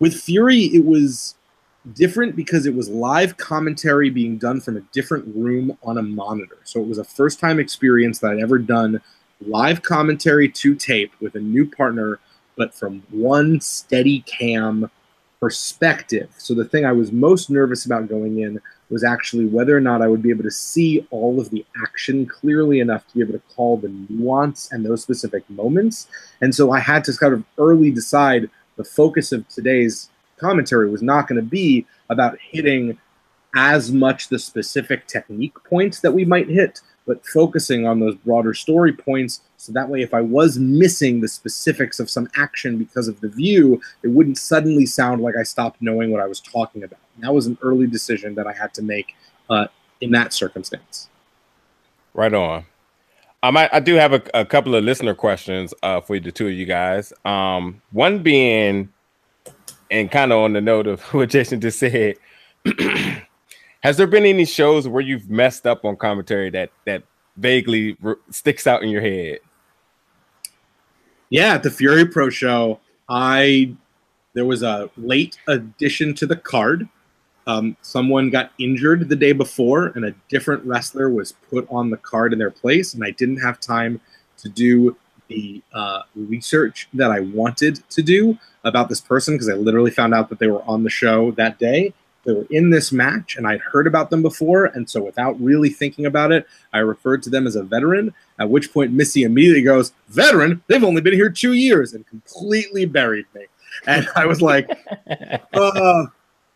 with 0.00 0.14
Fury, 0.14 0.64
it 0.64 0.84
was 0.84 1.34
different 1.94 2.36
because 2.36 2.66
it 2.66 2.74
was 2.74 2.88
live 2.88 3.36
commentary 3.36 4.10
being 4.10 4.36
done 4.36 4.60
from 4.60 4.76
a 4.76 4.80
different 4.92 5.24
room 5.34 5.76
on 5.82 5.98
a 5.98 6.02
monitor. 6.02 6.58
So 6.64 6.80
it 6.80 6.86
was 6.86 6.98
a 6.98 7.04
first 7.04 7.40
time 7.40 7.58
experience 7.58 8.18
that 8.18 8.32
I'd 8.32 8.40
ever 8.40 8.58
done 8.58 9.00
live 9.46 9.82
commentary 9.82 10.48
to 10.48 10.74
tape 10.74 11.12
with 11.20 11.34
a 11.34 11.40
new 11.40 11.68
partner, 11.68 12.18
but 12.56 12.74
from 12.74 13.02
one 13.10 13.60
steady 13.60 14.20
cam 14.22 14.90
perspective. 15.40 16.28
So 16.38 16.54
the 16.54 16.64
thing 16.64 16.84
I 16.84 16.92
was 16.92 17.12
most 17.12 17.50
nervous 17.50 17.86
about 17.86 18.08
going 18.08 18.40
in 18.40 18.60
was 18.90 19.04
actually 19.04 19.46
whether 19.46 19.76
or 19.76 19.80
not 19.80 20.02
I 20.02 20.08
would 20.08 20.22
be 20.22 20.30
able 20.30 20.44
to 20.44 20.50
see 20.50 21.06
all 21.10 21.40
of 21.40 21.50
the 21.50 21.64
action 21.82 22.26
clearly 22.26 22.80
enough 22.80 23.06
to 23.08 23.14
be 23.14 23.20
able 23.20 23.34
to 23.34 23.54
call 23.54 23.76
the 23.76 23.92
nuance 24.08 24.72
and 24.72 24.84
those 24.84 25.02
specific 25.02 25.48
moments. 25.50 26.08
And 26.40 26.54
so 26.54 26.72
I 26.72 26.80
had 26.80 27.04
to 27.04 27.16
kind 27.16 27.34
of 27.34 27.44
early 27.58 27.90
decide 27.90 28.50
the 28.76 28.84
focus 28.84 29.30
of 29.32 29.46
today's 29.48 30.08
commentary 30.38 30.90
was 30.90 31.02
not 31.02 31.28
going 31.28 31.40
to 31.40 31.46
be 31.46 31.86
about 32.08 32.38
hitting 32.40 32.98
as 33.54 33.92
much 33.92 34.28
the 34.28 34.38
specific 34.38 35.06
technique 35.06 35.56
points 35.64 36.00
that 36.00 36.12
we 36.12 36.24
might 36.24 36.48
hit, 36.48 36.80
but 37.08 37.26
focusing 37.26 37.86
on 37.86 37.98
those 37.98 38.14
broader 38.16 38.52
story 38.52 38.92
points. 38.92 39.40
So 39.56 39.72
that 39.72 39.88
way, 39.88 40.02
if 40.02 40.12
I 40.12 40.20
was 40.20 40.58
missing 40.58 41.22
the 41.22 41.26
specifics 41.26 41.98
of 41.98 42.10
some 42.10 42.28
action 42.36 42.76
because 42.76 43.08
of 43.08 43.18
the 43.22 43.28
view, 43.28 43.80
it 44.02 44.08
wouldn't 44.08 44.36
suddenly 44.36 44.84
sound 44.84 45.22
like 45.22 45.34
I 45.34 45.42
stopped 45.42 45.80
knowing 45.80 46.12
what 46.12 46.20
I 46.20 46.26
was 46.26 46.38
talking 46.38 46.84
about. 46.84 47.00
And 47.16 47.24
that 47.24 47.32
was 47.32 47.46
an 47.46 47.56
early 47.62 47.86
decision 47.86 48.34
that 48.34 48.46
I 48.46 48.52
had 48.52 48.74
to 48.74 48.82
make 48.82 49.16
uh, 49.48 49.68
in 50.02 50.10
that 50.10 50.34
circumstance. 50.34 51.08
Right 52.12 52.34
on. 52.34 52.66
Um, 53.42 53.56
I, 53.56 53.70
I 53.72 53.80
do 53.80 53.94
have 53.94 54.12
a, 54.12 54.22
a 54.34 54.44
couple 54.44 54.74
of 54.74 54.84
listener 54.84 55.14
questions 55.14 55.72
uh, 55.82 56.02
for 56.02 56.20
the 56.20 56.30
two 56.30 56.48
of 56.48 56.52
you 56.52 56.66
guys. 56.66 57.14
Um, 57.24 57.80
one 57.90 58.22
being, 58.22 58.92
and 59.90 60.10
kind 60.10 60.30
of 60.30 60.40
on 60.40 60.52
the 60.52 60.60
note 60.60 60.86
of 60.86 61.00
what 61.14 61.30
Jason 61.30 61.60
just 61.60 61.78
said, 61.78 62.16
Has 63.80 63.96
there 63.96 64.06
been 64.06 64.26
any 64.26 64.44
shows 64.44 64.88
where 64.88 65.02
you've 65.02 65.30
messed 65.30 65.66
up 65.66 65.84
on 65.84 65.96
commentary 65.96 66.50
that 66.50 66.70
that 66.84 67.04
vaguely 67.36 67.96
sticks 68.30 68.66
out 68.66 68.82
in 68.82 68.88
your 68.88 69.02
head? 69.02 69.38
Yeah, 71.30 71.54
at 71.54 71.62
the 71.62 71.70
Fury 71.70 72.06
Pro 72.06 72.30
show, 72.30 72.80
I 73.08 73.74
there 74.34 74.44
was 74.44 74.62
a 74.62 74.90
late 74.96 75.38
addition 75.46 76.14
to 76.14 76.26
the 76.26 76.36
card. 76.36 76.88
Um, 77.46 77.76
someone 77.80 78.30
got 78.30 78.52
injured 78.58 79.08
the 79.08 79.16
day 79.16 79.32
before, 79.32 79.86
and 79.88 80.04
a 80.04 80.14
different 80.28 80.64
wrestler 80.64 81.08
was 81.08 81.32
put 81.48 81.66
on 81.70 81.90
the 81.90 81.96
card 81.96 82.32
in 82.32 82.38
their 82.38 82.50
place, 82.50 82.94
and 82.94 83.02
I 83.04 83.10
didn't 83.10 83.38
have 83.38 83.58
time 83.58 84.00
to 84.38 84.48
do 84.48 84.96
the 85.28 85.62
uh, 85.72 86.02
research 86.14 86.88
that 86.94 87.10
I 87.10 87.20
wanted 87.20 87.82
to 87.90 88.02
do 88.02 88.38
about 88.64 88.88
this 88.88 89.00
person 89.00 89.34
because 89.34 89.48
I 89.48 89.54
literally 89.54 89.90
found 89.90 90.14
out 90.14 90.28
that 90.30 90.38
they 90.38 90.48
were 90.48 90.62
on 90.64 90.84
the 90.84 90.90
show 90.90 91.30
that 91.32 91.58
day. 91.58 91.94
They 92.28 92.34
were 92.34 92.46
in 92.50 92.68
this 92.68 92.92
match, 92.92 93.38
and 93.38 93.46
I'd 93.46 93.62
heard 93.62 93.86
about 93.86 94.10
them 94.10 94.20
before. 94.20 94.66
And 94.66 94.88
so, 94.90 95.02
without 95.02 95.40
really 95.40 95.70
thinking 95.70 96.04
about 96.04 96.30
it, 96.30 96.46
I 96.74 96.80
referred 96.80 97.22
to 97.22 97.30
them 97.30 97.46
as 97.46 97.56
a 97.56 97.62
veteran. 97.62 98.12
At 98.38 98.50
which 98.50 98.70
point, 98.70 98.92
Missy 98.92 99.22
immediately 99.22 99.62
goes, 99.62 99.94
Veteran? 100.10 100.62
They've 100.66 100.84
only 100.84 101.00
been 101.00 101.14
here 101.14 101.30
two 101.30 101.54
years, 101.54 101.94
and 101.94 102.06
completely 102.06 102.84
buried 102.84 103.24
me. 103.34 103.46
And 103.86 104.06
I 104.14 104.26
was 104.26 104.42
like, 104.42 104.68
uh, 105.54 106.04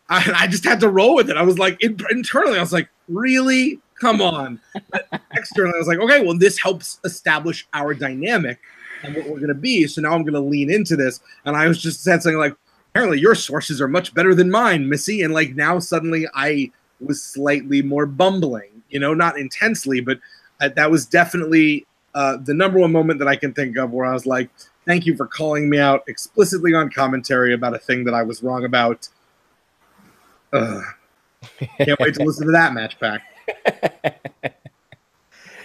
I, 0.09 0.33
I, 0.35 0.45
just 0.45 0.63
had 0.63 0.79
to 0.81 0.89
roll 0.89 1.15
with 1.15 1.31
it. 1.31 1.37
I 1.37 1.41
was 1.41 1.57
like, 1.57 1.83
in, 1.83 1.97
internally, 2.11 2.59
I 2.59 2.61
was 2.61 2.71
like, 2.71 2.87
Really? 3.07 3.79
Come 3.99 4.21
on. 4.21 4.61
But 4.91 5.07
externally, 5.31 5.73
I 5.73 5.79
was 5.79 5.87
like, 5.87 5.97
Okay, 5.97 6.23
well, 6.23 6.37
this 6.37 6.59
helps 6.59 6.99
establish 7.03 7.67
our 7.73 7.95
dynamic 7.95 8.59
and 9.01 9.15
what 9.15 9.25
we're 9.25 9.37
going 9.37 9.47
to 9.47 9.55
be. 9.55 9.87
So 9.87 10.03
now 10.03 10.11
I'm 10.11 10.21
going 10.21 10.33
to 10.35 10.39
lean 10.39 10.71
into 10.71 10.95
this. 10.95 11.19
And 11.45 11.55
I 11.55 11.67
was 11.67 11.81
just 11.81 12.03
said 12.03 12.21
something 12.21 12.37
like, 12.37 12.55
apparently 12.93 13.19
your 13.19 13.33
sources 13.33 13.81
are 13.81 13.87
much 13.87 14.13
better 14.13 14.35
than 14.35 14.51
mine, 14.51 14.87
Missy. 14.87 15.23
And 15.23 15.33
like 15.33 15.55
now 15.55 15.79
suddenly 15.79 16.27
I 16.35 16.71
was 17.01 17.23
slightly 17.23 17.81
more 17.81 18.05
bumbling, 18.05 18.83
you 18.89 18.99
know, 18.99 19.15
not 19.15 19.39
intensely, 19.39 19.99
but 19.99 20.19
uh, 20.61 20.69
that 20.75 20.91
was 20.91 21.07
definitely 21.07 21.87
uh, 22.13 22.37
the 22.37 22.53
number 22.53 22.77
one 22.77 22.91
moment 22.91 23.17
that 23.17 23.27
I 23.27 23.35
can 23.35 23.51
think 23.51 23.77
of 23.77 23.89
where 23.89 24.05
I 24.05 24.13
was 24.13 24.27
like, 24.27 24.51
"Thank 24.85 25.07
you 25.07 25.17
for 25.17 25.25
calling 25.25 25.71
me 25.71 25.79
out 25.79 26.03
explicitly 26.07 26.75
on 26.75 26.91
commentary 26.91 27.55
about 27.55 27.73
a 27.73 27.79
thing 27.79 28.03
that 28.03 28.13
I 28.13 28.21
was 28.21 28.43
wrong 28.43 28.63
about." 28.63 29.09
Ugh. 30.53 30.83
Can't 31.79 31.99
wait 31.99 32.13
to 32.13 32.23
listen 32.25 32.45
to 32.45 32.51
that 32.51 32.73
match 32.73 32.99
pack. 32.99 33.23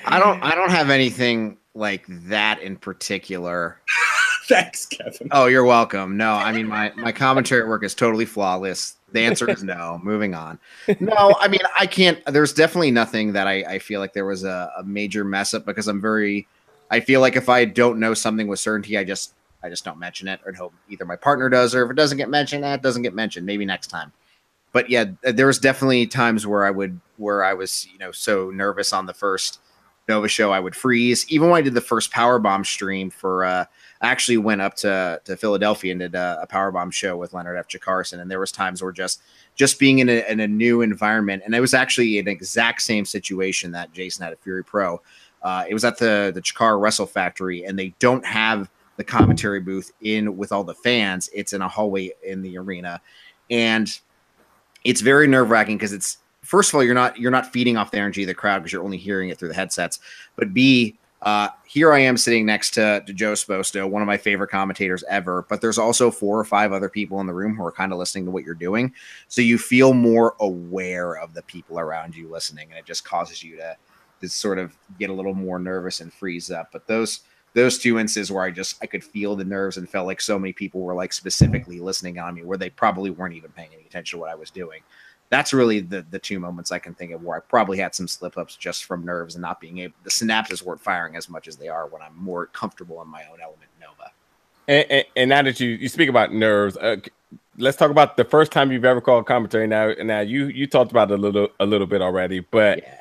I 0.07 0.19
don't 0.19 0.43
I 0.43 0.55
don't 0.55 0.71
have 0.71 0.89
anything 0.89 1.59
like 1.75 2.07
that 2.09 2.63
in 2.63 2.77
particular. 2.77 3.81
Thanks, 4.49 4.87
Kevin. 4.87 5.29
Oh, 5.31 5.45
you're 5.45 5.65
welcome. 5.65 6.17
No, 6.17 6.33
I 6.33 6.53
mean 6.53 6.67
my 6.67 6.91
my 6.97 7.13
commentary 7.13 7.69
work 7.69 7.85
is 7.85 7.95
totally 7.95 8.25
flawless. 8.25 8.97
The 9.13 9.21
answer 9.21 9.49
is 9.51 9.63
no. 9.63 10.01
Moving 10.03 10.35
on. 10.35 10.59
No, 11.01 11.37
I 11.39 11.49
mean 11.49 11.61
I 11.79 11.87
can't. 11.87 12.25
There's 12.25 12.55
definitely 12.55 12.91
nothing 12.91 13.35
that 13.35 13.47
I, 13.47 13.63
I 13.65 13.79
feel 13.79 14.01
like 14.01 14.15
there 14.15 14.25
was 14.25 14.45
a, 14.45 14.73
a 14.79 14.85
major 14.85 15.23
mess 15.23 15.53
up 15.53 15.67
because 15.67 15.87
I'm 15.87 16.01
very. 16.01 16.49
I 16.91 17.01
feel 17.01 17.21
like 17.21 17.37
if 17.37 17.51
I 17.51 17.67
don't 17.67 18.01
know 18.01 18.15
something 18.15 18.49
with 18.49 18.59
certainty, 18.59 18.97
I 18.97 19.05
just 19.05 19.35
I 19.63 19.69
just 19.69 19.85
don't 19.85 19.99
mention 19.99 20.29
it 20.29 20.41
or 20.47 20.53
hope 20.55 20.73
either 20.89 21.05
my 21.05 21.17
partner 21.17 21.51
does 21.51 21.75
or 21.75 21.85
if 21.85 21.91
it 21.91 21.97
doesn't 21.97 22.17
get 22.17 22.31
mentioned, 22.31 22.65
that 22.65 22.83
doesn't 22.83 23.03
get 23.03 23.15
mentioned. 23.15 23.45
Maybe 23.45 23.67
next 23.67 23.89
time. 23.89 24.13
But 24.73 24.89
yeah, 24.89 25.07
there 25.23 25.47
was 25.47 25.59
definitely 25.59 26.07
times 26.07 26.47
where 26.47 26.65
I 26.65 26.71
would 26.71 26.99
where 27.19 27.45
I 27.45 27.53
was 27.53 27.87
you 27.93 27.99
know 27.99 28.13
so 28.13 28.51
nervous 28.51 28.95
on 28.95 29.05
the 29.05 29.15
first 29.15 29.61
Nova 30.09 30.29
show 30.29 30.53
I 30.53 30.61
would 30.61 30.75
freeze. 30.75 31.27
Even 31.29 31.51
when 31.51 31.59
I 31.59 31.63
did 31.63 31.75
the 31.75 31.83
first 31.83 32.13
Powerbomb 32.13 32.65
stream 32.65 33.11
for 33.11 33.45
uh, 33.45 33.65
actually 34.03 34.39
went 34.39 34.61
up 34.61 34.75
to 34.77 35.21
to 35.25 35.37
Philadelphia 35.37 35.93
and 35.93 36.01
did 36.01 36.15
a, 36.15 36.39
a 36.43 36.47
Powerbomb 36.47 36.93
show 36.93 37.17
with 37.17 37.33
Leonard 37.33 37.59
F. 37.59 37.69
Chikarason, 37.69 38.21
and 38.21 38.31
there 38.31 38.41
was 38.41 38.53
times 38.53 38.83
where 38.83 38.93
just 38.93 39.23
just 39.55 39.79
being 39.79 39.99
in 39.99 40.09
a, 40.09 40.25
in 40.31 40.41
a 40.41 40.49
new 40.49 40.83
environment, 40.83 41.43
and 41.45 41.55
it 41.55 41.61
was 41.61 41.75
actually 41.75 42.19
an 42.19 42.29
exact 42.29 42.83
same 42.83 43.05
situation 43.05 43.73
that 43.73 43.93
Jason 43.93 44.23
had 44.25 44.33
at 44.33 44.43
Fury 44.43 44.65
Pro. 44.65 45.01
Uh, 45.43 45.65
it 45.69 45.75
was 45.75 45.85
at 45.85 45.99
the 45.99 46.31
the 46.35 46.41
Chikara 46.41 46.81
Wrestle 46.81 47.07
Factory, 47.07 47.65
and 47.65 47.79
they 47.79 47.95
don't 47.99 48.25
have 48.25 48.71
the 48.97 49.05
commentary 49.05 49.61
booth 49.61 49.93
in 50.01 50.37
with 50.37 50.53
all 50.53 50.65
the 50.65 50.75
fans. 50.75 51.29
It's 51.33 51.53
in 51.53 51.63
a 51.63 51.69
hallway 51.69 52.13
in 52.25 52.43
the 52.43 52.59
arena, 52.59 53.01
and 53.51 53.89
it's 54.85 55.01
very 55.01 55.27
nerve 55.27 55.51
wracking 55.51 55.77
because 55.77 55.93
it's 55.93 56.19
first 56.43 56.71
of 56.71 56.77
all 56.77 56.85
you're 56.85 56.95
not 56.95 57.19
you're 57.19 57.31
not 57.31 57.53
feeding 57.53 57.77
off 57.77 57.91
the 57.91 57.99
energy 57.99 58.23
of 58.23 58.29
the 58.29 58.35
crowd 58.35 58.59
because 58.59 58.73
you're 58.73 58.85
only 58.85 58.97
hearing 58.97 59.29
it 59.29 59.39
through 59.39 59.49
the 59.49 59.55
headsets, 59.55 59.99
but 60.37 60.55
B 60.55 60.99
uh, 61.23 61.49
here 61.67 61.93
I 61.93 61.99
am 61.99 62.17
sitting 62.17 62.47
next 62.47 62.71
to, 62.73 63.03
to 63.07 63.13
Joe 63.13 63.33
Sposto, 63.33 63.89
one 63.89 64.03
of 64.03 64.07
my 64.07 64.17
favorite 64.17 64.51
commentators 64.51 65.03
ever. 65.09 65.45
But 65.49 65.61
there's 65.61 65.79
also 65.79 66.11
four 66.11 66.39
or 66.39 66.45
five 66.45 66.73
other 66.73 66.89
people 66.89 67.21
in 67.21 67.27
the 67.27 67.35
room 67.35 67.57
who 67.57 67.65
are 67.65 67.73
kind 67.73 67.93
of 67.93 67.99
listening 67.99 68.25
to 68.27 68.31
what 68.31 68.45
you're 68.45 68.55
doing, 68.55 68.93
so 69.27 69.43
you 69.43 69.59
feel 69.59 69.95
more 69.95 70.37
aware 70.41 71.17
of 71.17 71.35
the 71.35 71.43
people 71.43 71.79
around 71.79 72.15
you 72.15 72.29
listening, 72.29 72.69
and 72.71 72.79
it 72.79 72.87
just 72.87 73.05
causes 73.05 73.43
you 73.43 73.57
to 73.57 73.77
to 74.21 74.29
sort 74.29 74.59
of 74.59 74.77
get 74.99 75.11
a 75.11 75.13
little 75.13 75.35
more 75.35 75.59
nervous 75.59 76.01
and 76.01 76.13
freeze 76.13 76.51
up. 76.51 76.71
But 76.73 76.87
those 76.87 77.21
those 77.55 77.79
two 77.79 77.99
instances 77.99 78.31
where 78.31 78.45
I 78.45 78.51
just 78.51 78.77
I 78.83 78.87
could 78.87 79.03
feel 79.03 79.35
the 79.35 79.45
nerves 79.45 79.77
and 79.77 79.89
felt 79.89 80.07
like 80.07 80.21
so 80.21 80.39
many 80.39 80.53
people 80.53 80.83
were 80.83 80.95
like 80.95 81.13
specifically 81.13 81.81
listening 81.81 82.19
on 82.19 82.35
me, 82.35 82.45
where 82.45 82.59
they 82.59 82.71
probably 82.71 83.11
weren't 83.11 83.35
even 83.35 83.51
paying 83.51 83.71
any 83.75 83.85
attention 83.85 84.19
to 84.19 84.21
what 84.21 84.31
I 84.31 84.37
was 84.37 84.51
doing 84.51 84.83
that's 85.31 85.53
really 85.53 85.81
the 85.81 86.05
the 86.11 86.19
two 86.19 86.39
moments 86.39 86.73
I 86.73 86.79
can 86.79 86.95
think 86.95 87.13
of 87.13 87.23
where 87.23 87.37
I 87.37 87.41
probably 87.41 87.79
had 87.79 87.95
some 87.95 88.09
slip 88.09 88.39
ups 88.39 88.57
just 88.57 88.85
from 88.85 89.05
nerves 89.05 89.35
and 89.35 89.43
not 89.43 89.61
being 89.61 89.79
able 89.79 89.95
the 90.05 90.11
synapses 90.11 90.63
weren't 90.63 90.81
firing 90.81 91.17
as 91.17 91.29
much 91.29 91.49
as 91.49 91.57
they 91.57 91.69
are 91.69 91.87
when 91.87 92.03
I'm 92.03 92.17
more 92.17 92.47
comfortable 92.47 93.01
in 93.03 93.09
my 93.09 93.25
own 93.31 93.41
element 93.41 93.69
Nova. 93.81 94.11
And, 94.67 94.91
and, 94.91 95.05
and 95.17 95.29
now 95.31 95.43
that 95.43 95.61
you 95.61 95.71
you 95.71 95.89
speak 95.89 96.09
about 96.09 96.33
nerves, 96.33 96.77
uh, 96.77 96.97
let's 97.57 97.77
talk 97.77 97.91
about 97.91 98.17
the 98.17 98.25
first 98.25 98.53
time 98.53 98.73
you've 98.73 98.85
ever 98.85 99.01
called 99.01 99.27
commentary. 99.27 99.67
Now, 99.67 99.93
now 100.03 100.21
you 100.21 100.47
you 100.47 100.67
talked 100.67 100.91
about 100.91 101.11
it 101.11 101.15
a 101.15 101.23
little 101.23 101.49
a 101.61 101.67
little 101.67 101.87
bit 101.87 102.03
already, 102.03 102.41
but 102.41 102.79
yeah. 102.83 102.95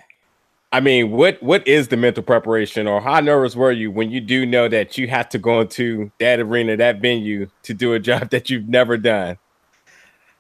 I 0.72 0.82
mean, 0.82 1.12
what 1.12 1.42
what 1.42 1.66
is 1.68 1.88
the 1.88 1.98
mental 1.98 2.24
preparation, 2.24 2.88
or 2.88 3.02
how 3.02 3.20
nervous 3.20 3.56
were 3.56 3.72
you 3.72 3.90
when 3.90 4.12
you 4.12 4.20
do 4.20 4.46
know 4.46 4.68
that 4.68 4.98
you 4.98 5.08
have 5.08 5.30
to 5.30 5.38
go 5.38 5.62
into 5.62 6.12
that 6.20 6.40
arena, 6.40 6.76
that 6.76 7.00
venue, 7.00 7.50
to 7.64 7.74
do 7.74 7.94
a 7.94 8.00
job 8.00 8.30
that 8.32 8.50
you've 8.50 8.68
never 8.68 8.98
done? 8.98 9.38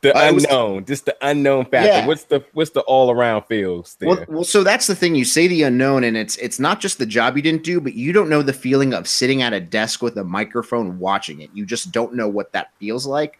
The 0.01 0.15
uh, 0.15 0.29
unknown, 0.29 0.75
was, 0.75 0.85
just 0.85 1.05
the 1.05 1.17
unknown 1.21 1.65
factor. 1.65 1.87
Yeah. 1.87 2.07
What's 2.07 2.25
the 2.25 2.43
what's 2.53 2.69
the 2.71 2.81
all 2.81 3.11
around 3.11 3.43
feels 3.43 3.95
there? 3.95 4.09
Well, 4.09 4.25
well, 4.27 4.43
so 4.43 4.63
that's 4.63 4.87
the 4.87 4.95
thing. 4.95 5.15
You 5.15 5.25
say 5.25 5.47
the 5.47 5.63
unknown, 5.63 6.03
and 6.03 6.15
it's 6.15 6.37
it's 6.37 6.59
not 6.59 6.79
just 6.79 6.99
the 6.99 7.05
job 7.05 7.35
you 7.35 7.41
didn't 7.41 7.63
do, 7.63 7.81
but 7.81 7.95
you 7.95 8.13
don't 8.13 8.29
know 8.29 8.41
the 8.41 8.53
feeling 8.53 8.93
of 8.93 9.07
sitting 9.07 9.41
at 9.41 9.53
a 9.53 9.59
desk 9.59 10.01
with 10.01 10.17
a 10.17 10.23
microphone 10.23 10.99
watching 10.99 11.41
it. 11.41 11.49
You 11.53 11.65
just 11.65 11.91
don't 11.91 12.13
know 12.13 12.27
what 12.27 12.51
that 12.51 12.71
feels 12.79 13.07
like, 13.07 13.39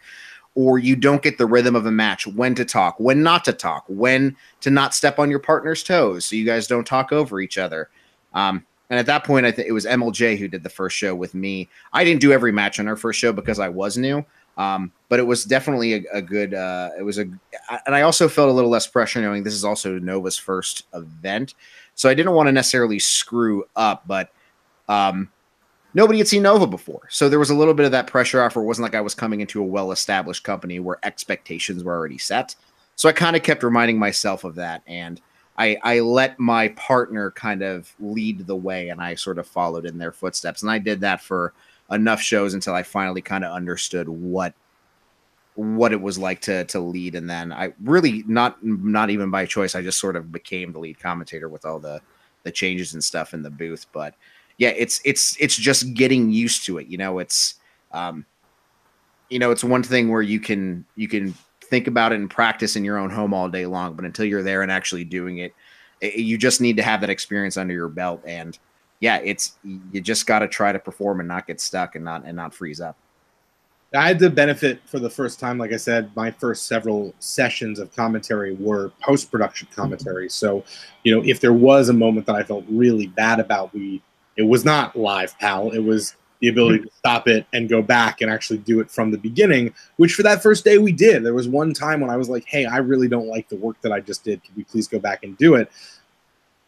or 0.56 0.80
you 0.80 0.96
don't 0.96 1.22
get 1.22 1.38
the 1.38 1.46
rhythm 1.46 1.76
of 1.76 1.86
a 1.86 1.92
match. 1.92 2.26
When 2.26 2.56
to 2.56 2.66
talk, 2.66 3.00
when 3.00 3.22
not 3.22 3.46
to 3.46 3.54
talk, 3.54 3.86
when 3.88 4.36
to 4.62 4.72
not 4.72 4.96
step 4.96 5.20
on 5.20 5.30
your 5.30 5.40
partner's 5.40 5.84
toes, 5.84 6.26
so 6.26 6.36
you 6.36 6.46
guys 6.46 6.66
don't 6.66 6.88
talk 6.88 7.12
over 7.12 7.40
each 7.40 7.58
other. 7.58 7.90
Um, 8.34 8.66
and 8.90 9.00
at 9.00 9.06
that 9.08 9.26
point, 9.26 9.46
I 9.46 9.52
think 9.52 9.68
it 9.68 9.74
was 9.74 9.86
MLJ 9.86 10.38
who 10.38 10.48
did 10.48 10.64
the 10.64 10.70
first 10.70 10.96
show 10.96 11.14
with 11.14 11.34
me. 11.34 11.68
I 11.94 12.04
didn't 12.04 12.22
do 12.22 12.32
every 12.32 12.52
match 12.52 12.80
on 12.80 12.88
our 12.88 12.96
first 12.96 13.20
show 13.20 13.34
because 13.34 13.60
I 13.60 13.70
was 13.70 13.98
new. 13.98 14.26
Um, 14.58 14.92
but 15.08 15.20
it 15.20 15.24
was 15.24 15.46
definitely 15.46 15.94
a, 15.94 16.04
a 16.14 16.22
good. 16.22 16.54
Uh, 16.54 16.90
it 16.98 17.04
was 17.04 17.20
a, 17.20 17.22
and 17.22 17.96
I 17.96 18.02
also 18.02 18.28
felt 18.28 18.50
a 18.50 18.54
little 18.54 18.70
less 18.70 18.88
pressure 18.88 19.22
knowing 19.22 19.44
this 19.44 19.54
is 19.54 19.64
also 19.64 20.00
Nova's 20.00 20.38
first 20.38 20.88
event, 20.94 21.54
so 21.96 22.10
I 22.10 22.14
didn't 22.14 22.34
want 22.34 22.48
to 22.48 22.52
necessarily 22.52 23.00
screw 23.00 23.66
up. 23.76 24.08
But 24.08 24.32
um, 24.90 25.30
nobody 25.94 26.18
had 26.18 26.28
seen 26.28 26.42
Nova 26.42 26.66
before, 26.66 27.08
so 27.10 27.30
there 27.30 27.40
was 27.40 27.52
a 27.52 27.56
little 27.56 27.76
bit 27.76 27.86
of 27.86 27.92
that 27.92 28.08
pressure 28.08 28.42
off. 28.42 28.56
Where 28.56 28.64
it 28.64 28.68
wasn't 28.68 28.84
like 28.84 28.96
I 28.96 29.02
was 29.02 29.14
coming 29.14 29.42
into 29.42 29.62
a 29.62 29.66
well-established 29.66 30.44
company 30.44 30.80
where 30.80 30.98
expectations 31.04 31.84
were 31.84 31.96
already 31.96 32.18
set. 32.18 32.56
So 32.96 33.08
I 33.08 33.12
kind 33.12 33.36
of 33.36 33.44
kept 33.44 33.62
reminding 33.62 34.00
myself 34.00 34.44
of 34.44 34.56
that, 34.56 34.82
and 34.88 35.22
I, 35.60 35.78
I 35.84 36.00
let 36.00 36.40
my 36.40 36.70
partner 36.70 37.32
kind 37.32 37.62
of 37.62 37.94
lead 38.00 38.48
the 38.48 38.56
way, 38.56 38.90
and 38.90 39.00
I 39.00 39.14
sort 39.16 39.38
of 39.38 39.48
followed 39.48 39.86
in 39.86 40.00
their 40.00 40.12
footsteps, 40.12 40.64
and 40.64 40.72
I 40.72 40.80
did 40.80 41.02
that 41.02 41.22
for 41.22 41.54
enough 41.92 42.22
shows 42.22 42.54
until 42.54 42.74
I 42.74 42.84
finally 42.84 43.22
kind 43.22 43.44
of 43.44 43.54
understood 43.54 44.10
what 44.10 44.54
what 45.56 45.92
it 45.92 46.00
was 46.02 46.20
like 46.20 46.42
to 46.42 46.66
to 46.66 46.80
lead. 46.80 47.16
And 47.16 47.30
then 47.30 47.52
I 47.52 47.74
really 47.84 48.24
not 48.28 48.64
not 48.64 49.10
even 49.10 49.32
by 49.32 49.46
choice. 49.46 49.76
I 49.76 49.82
just 49.82 50.00
sort 50.00 50.16
of 50.16 50.32
became 50.32 50.72
the 50.72 50.80
lead 50.80 51.00
commentator 51.00 51.50
with 51.50 51.66
all 51.66 51.80
the 51.80 52.02
the 52.44 52.52
changes 52.52 52.94
and 52.94 53.04
stuff 53.04 53.34
in 53.34 53.42
the 53.42 53.50
booth. 53.50 53.86
But 53.92 54.16
yeah 54.58 54.70
it's 54.70 55.02
it's 55.06 55.36
it's 55.40 55.56
just 55.56 55.94
getting 55.94 56.30
used 56.30 56.66
to 56.66 56.78
it. 56.78 56.88
You 56.88 56.98
know 56.98 57.20
it's 57.20 57.56
um 57.92 58.26
you 59.30 59.40
know 59.40 59.52
it's 59.52 59.64
one 59.64 59.84
thing 59.84 60.10
where 60.10 60.22
you 60.22 60.40
can 60.40 60.86
you 60.96 61.08
can 61.08 61.34
think 61.62 61.88
about 61.88 62.12
it 62.12 62.20
and 62.20 62.30
practice 62.30 62.76
in 62.76 62.86
your 62.86 62.98
own 62.98 63.10
home 63.10 63.34
all 63.34 63.50
day 63.50 63.66
long 63.66 63.94
but 63.94 64.06
until 64.06 64.24
you're 64.24 64.44
there 64.44 64.62
and 64.62 64.72
actually 64.72 65.04
doing 65.04 65.40
it, 65.40 65.54
it 66.00 66.16
you 66.16 66.38
just 66.38 66.62
need 66.62 66.78
to 66.78 66.84
have 66.84 67.02
that 67.02 67.10
experience 67.10 67.58
under 67.58 67.74
your 67.74 67.90
belt. 67.90 68.22
And 68.26 68.58
yeah, 69.00 69.18
it's 69.24 69.56
you 69.64 70.02
just 70.02 70.26
got 70.26 70.40
to 70.40 70.48
try 70.48 70.72
to 70.72 70.80
perform 70.80 71.20
and 71.20 71.28
not 71.28 71.48
get 71.48 71.62
stuck 71.62 71.96
and 71.96 72.04
not 72.04 72.24
and 72.26 72.36
not 72.36 72.54
freeze 72.54 72.82
up. 72.82 72.98
I 73.96 74.08
had 74.08 74.20
the 74.20 74.30
benefit 74.30 74.82
for 74.86 75.00
the 75.00 75.10
first 75.10 75.40
time, 75.40 75.58
like 75.58 75.72
I 75.72 75.78
said, 75.78 76.12
my 76.16 76.30
first 76.30 76.68
several 76.68 77.16
sessions 77.20 77.80
of 77.80 77.96
commentary 77.96 78.54
were 78.56 78.92
post 79.02 79.32
production 79.32 79.70
commentary. 79.74 80.26
Mm-hmm. 80.26 80.32
So, 80.32 80.66
you 81.04 81.16
know, 81.16 81.24
if 81.26 81.40
there 81.40 81.54
was 81.54 81.88
a 81.88 81.94
moment 81.94 82.26
that 82.26 82.36
I 82.36 82.44
felt 82.44 82.66
really 82.68 83.08
bad 83.08 83.40
about, 83.40 83.74
we 83.74 84.02
it 84.36 84.44
was 84.44 84.66
not 84.66 84.96
live, 84.96 85.38
pal. 85.40 85.72
It 85.72 85.80
was 85.80 86.16
the 86.42 86.50
ability 86.50 86.80
to 86.84 86.90
stop 86.96 87.28
it 87.28 87.48
and 87.54 87.68
go 87.68 87.82
back 87.82 88.22
and 88.22 88.30
actually 88.30 88.60
do 88.60 88.80
it 88.80 88.92
from 88.92 89.10
the 89.10 89.18
beginning, 89.18 89.74
which 89.96 90.14
for 90.14 90.22
that 90.24 90.44
first 90.44 90.64
day 90.64 90.78
we 90.78 90.92
did. 90.92 91.24
There 91.24 91.34
was 91.34 91.48
one 91.48 91.74
time 91.74 92.00
when 92.00 92.12
I 92.12 92.18
was 92.18 92.30
like, 92.30 92.46
hey, 92.46 92.66
I 92.66 92.78
really 92.78 93.08
don't 93.08 93.28
like 93.28 93.50
the 93.50 93.56
work 93.56 93.82
that 93.82 93.92
I 93.92 94.00
just 94.00 94.24
did. 94.24 94.44
Can 94.44 94.54
we 94.56 94.64
please 94.64 94.88
go 94.88 95.00
back 95.00 95.24
and 95.24 95.36
do 95.38 95.56
it? 95.56 95.72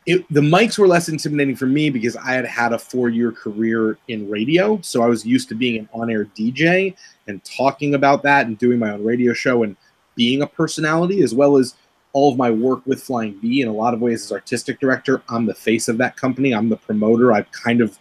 It, 0.10 0.26
the 0.34 0.42
mics 0.42 0.80
were 0.80 0.88
less 0.88 1.08
intimidating 1.08 1.56
for 1.56 1.68
me 1.68 1.92
because 1.92 2.16
I 2.16 2.32
had 2.32 2.44
had 2.44 2.74
a 2.74 2.80
four 2.80 3.10
year 3.10 3.32
career 3.32 4.00
in 4.08 4.28
radio. 4.28 4.82
So 4.82 5.04
I 5.04 5.06
was 5.06 5.24
used 5.24 5.50
to 5.50 5.56
being 5.56 5.78
an 5.78 5.90
on 5.94 6.10
air 6.10 6.26
DJ 6.26 6.96
and 7.28 7.44
talking 7.44 7.94
about 7.94 8.24
that 8.24 8.48
and 8.48 8.58
doing 8.58 8.80
my 8.80 8.90
own 8.90 9.04
radio 9.04 9.34
show 9.34 9.62
and 9.62 9.78
being 10.16 10.42
a 10.42 10.48
personality, 10.48 11.22
as 11.22 11.36
well 11.36 11.58
as 11.58 11.76
all 12.14 12.32
of 12.32 12.40
my 12.40 12.50
work 12.50 12.84
with 12.88 13.04
Flying 13.04 13.40
V 13.40 13.62
in 13.62 13.68
a 13.68 13.72
lot 13.72 13.94
of 13.94 14.02
ways 14.02 14.24
as 14.24 14.32
artistic 14.32 14.80
director. 14.80 15.22
I'm 15.30 15.46
the 15.46 15.54
face 15.54 15.88
of 15.88 16.00
that 16.00 16.16
company, 16.16 16.56
I'm 16.56 16.70
the 16.70 16.78
promoter. 16.78 17.32
I've 17.32 17.52
kind 17.52 17.80
of 17.80 18.00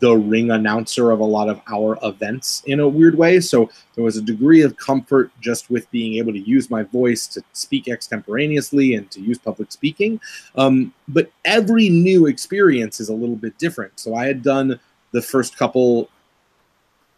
the 0.00 0.14
ring 0.14 0.50
announcer 0.50 1.10
of 1.10 1.20
a 1.20 1.24
lot 1.24 1.48
of 1.48 1.60
our 1.70 1.98
events 2.02 2.62
in 2.66 2.80
a 2.80 2.88
weird 2.88 3.16
way. 3.16 3.40
So 3.40 3.70
there 3.94 4.04
was 4.04 4.16
a 4.16 4.22
degree 4.22 4.62
of 4.62 4.76
comfort 4.76 5.30
just 5.40 5.70
with 5.70 5.90
being 5.90 6.14
able 6.14 6.32
to 6.32 6.38
use 6.38 6.70
my 6.70 6.82
voice 6.82 7.26
to 7.28 7.42
speak 7.52 7.88
extemporaneously 7.88 8.94
and 8.94 9.10
to 9.10 9.20
use 9.20 9.38
public 9.38 9.72
speaking. 9.72 10.20
Um, 10.56 10.92
but 11.08 11.30
every 11.44 11.88
new 11.88 12.26
experience 12.26 13.00
is 13.00 13.08
a 13.08 13.14
little 13.14 13.36
bit 13.36 13.56
different. 13.58 13.98
So 13.98 14.14
I 14.14 14.26
had 14.26 14.42
done 14.42 14.78
the 15.12 15.22
first 15.22 15.56
couple 15.56 16.10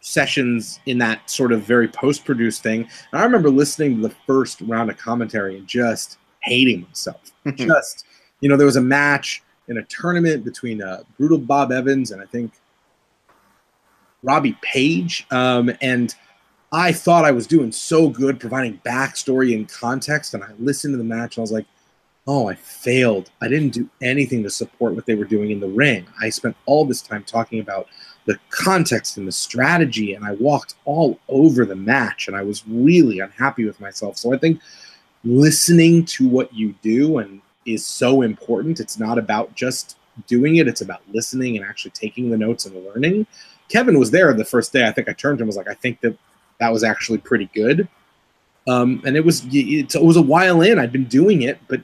sessions 0.01 0.79
in 0.85 0.97
that 0.99 1.29
sort 1.29 1.51
of 1.51 1.63
very 1.63 1.87
post 1.87 2.23
produced 2.23 2.63
thing. 2.63 2.87
And 3.11 3.21
I 3.21 3.23
remember 3.23 3.49
listening 3.49 3.97
to 3.97 4.07
the 4.07 4.15
first 4.25 4.61
round 4.61 4.89
of 4.89 4.97
commentary 4.97 5.57
and 5.57 5.67
just 5.67 6.17
hating 6.41 6.83
myself. 6.83 7.31
just, 7.55 8.05
you 8.39 8.47
know, 8.47 8.55
there 8.55 8.65
was 8.65 8.77
a 8.77 8.81
match 8.81 9.43
in 9.67 9.77
a 9.77 9.83
tournament 9.83 10.43
between 10.43 10.81
uh, 10.81 11.03
Brutal 11.17 11.37
Bob 11.37 11.71
Evans 11.71 12.11
and 12.11 12.21
I 12.21 12.25
think 12.25 12.53
Robbie 14.23 14.57
Page. 14.61 15.25
Um, 15.31 15.71
and 15.81 16.15
I 16.71 16.91
thought 16.91 17.25
I 17.25 17.31
was 17.31 17.47
doing 17.47 17.71
so 17.71 18.09
good 18.09 18.39
providing 18.39 18.79
backstory 18.85 19.55
and 19.55 19.67
context. 19.67 20.33
And 20.33 20.43
I 20.43 20.51
listened 20.59 20.93
to 20.93 20.97
the 20.97 21.03
match 21.03 21.37
and 21.37 21.41
I 21.41 21.43
was 21.43 21.51
like, 21.51 21.65
oh, 22.27 22.47
I 22.47 22.53
failed. 22.53 23.31
I 23.41 23.47
didn't 23.47 23.73
do 23.73 23.89
anything 24.03 24.43
to 24.43 24.51
support 24.51 24.93
what 24.93 25.07
they 25.07 25.15
were 25.15 25.25
doing 25.25 25.49
in 25.49 25.59
the 25.59 25.67
ring. 25.67 26.05
I 26.21 26.29
spent 26.29 26.55
all 26.67 26.85
this 26.85 27.01
time 27.01 27.23
talking 27.23 27.59
about 27.59 27.87
the 28.25 28.37
context 28.51 29.17
and 29.17 29.27
the 29.27 29.31
strategy, 29.31 30.13
and 30.13 30.23
I 30.23 30.33
walked 30.33 30.75
all 30.85 31.19
over 31.27 31.65
the 31.65 31.75
match, 31.75 32.27
and 32.27 32.37
I 32.37 32.43
was 32.43 32.67
really 32.67 33.19
unhappy 33.19 33.65
with 33.65 33.81
myself. 33.81 34.17
So 34.17 34.31
I 34.31 34.37
think 34.37 34.61
listening 35.23 36.05
to 36.05 36.29
what 36.29 36.53
you 36.53 36.75
do 36.83 37.17
and 37.17 37.41
is 37.65 37.83
so 37.83 38.21
important. 38.21 38.79
It's 38.79 38.99
not 38.99 39.17
about 39.17 39.55
just 39.55 39.97
doing 40.27 40.57
it; 40.57 40.67
it's 40.67 40.81
about 40.81 41.01
listening 41.11 41.57
and 41.57 41.65
actually 41.65 41.91
taking 41.91 42.29
the 42.29 42.37
notes 42.37 42.67
and 42.67 42.85
learning. 42.85 43.25
Kevin 43.69 43.97
was 43.97 44.11
there 44.11 44.33
the 44.33 44.45
first 44.45 44.73
day. 44.73 44.87
I 44.87 44.91
think 44.91 45.07
I 45.07 45.13
turned 45.13 45.39
him 45.39 45.47
was 45.47 45.57
like, 45.57 45.69
I 45.69 45.73
think 45.75 46.01
that 46.01 46.17
that 46.59 46.71
was 46.71 46.83
actually 46.83 47.19
pretty 47.19 47.49
good. 47.53 47.87
Um, 48.67 49.01
and 49.05 49.15
it 49.15 49.23
was 49.23 49.45
it, 49.45 49.95
it 49.95 50.03
was 50.03 50.17
a 50.17 50.21
while 50.21 50.61
in. 50.61 50.77
I'd 50.77 50.91
been 50.91 51.05
doing 51.05 51.43
it, 51.43 51.59
but 51.67 51.81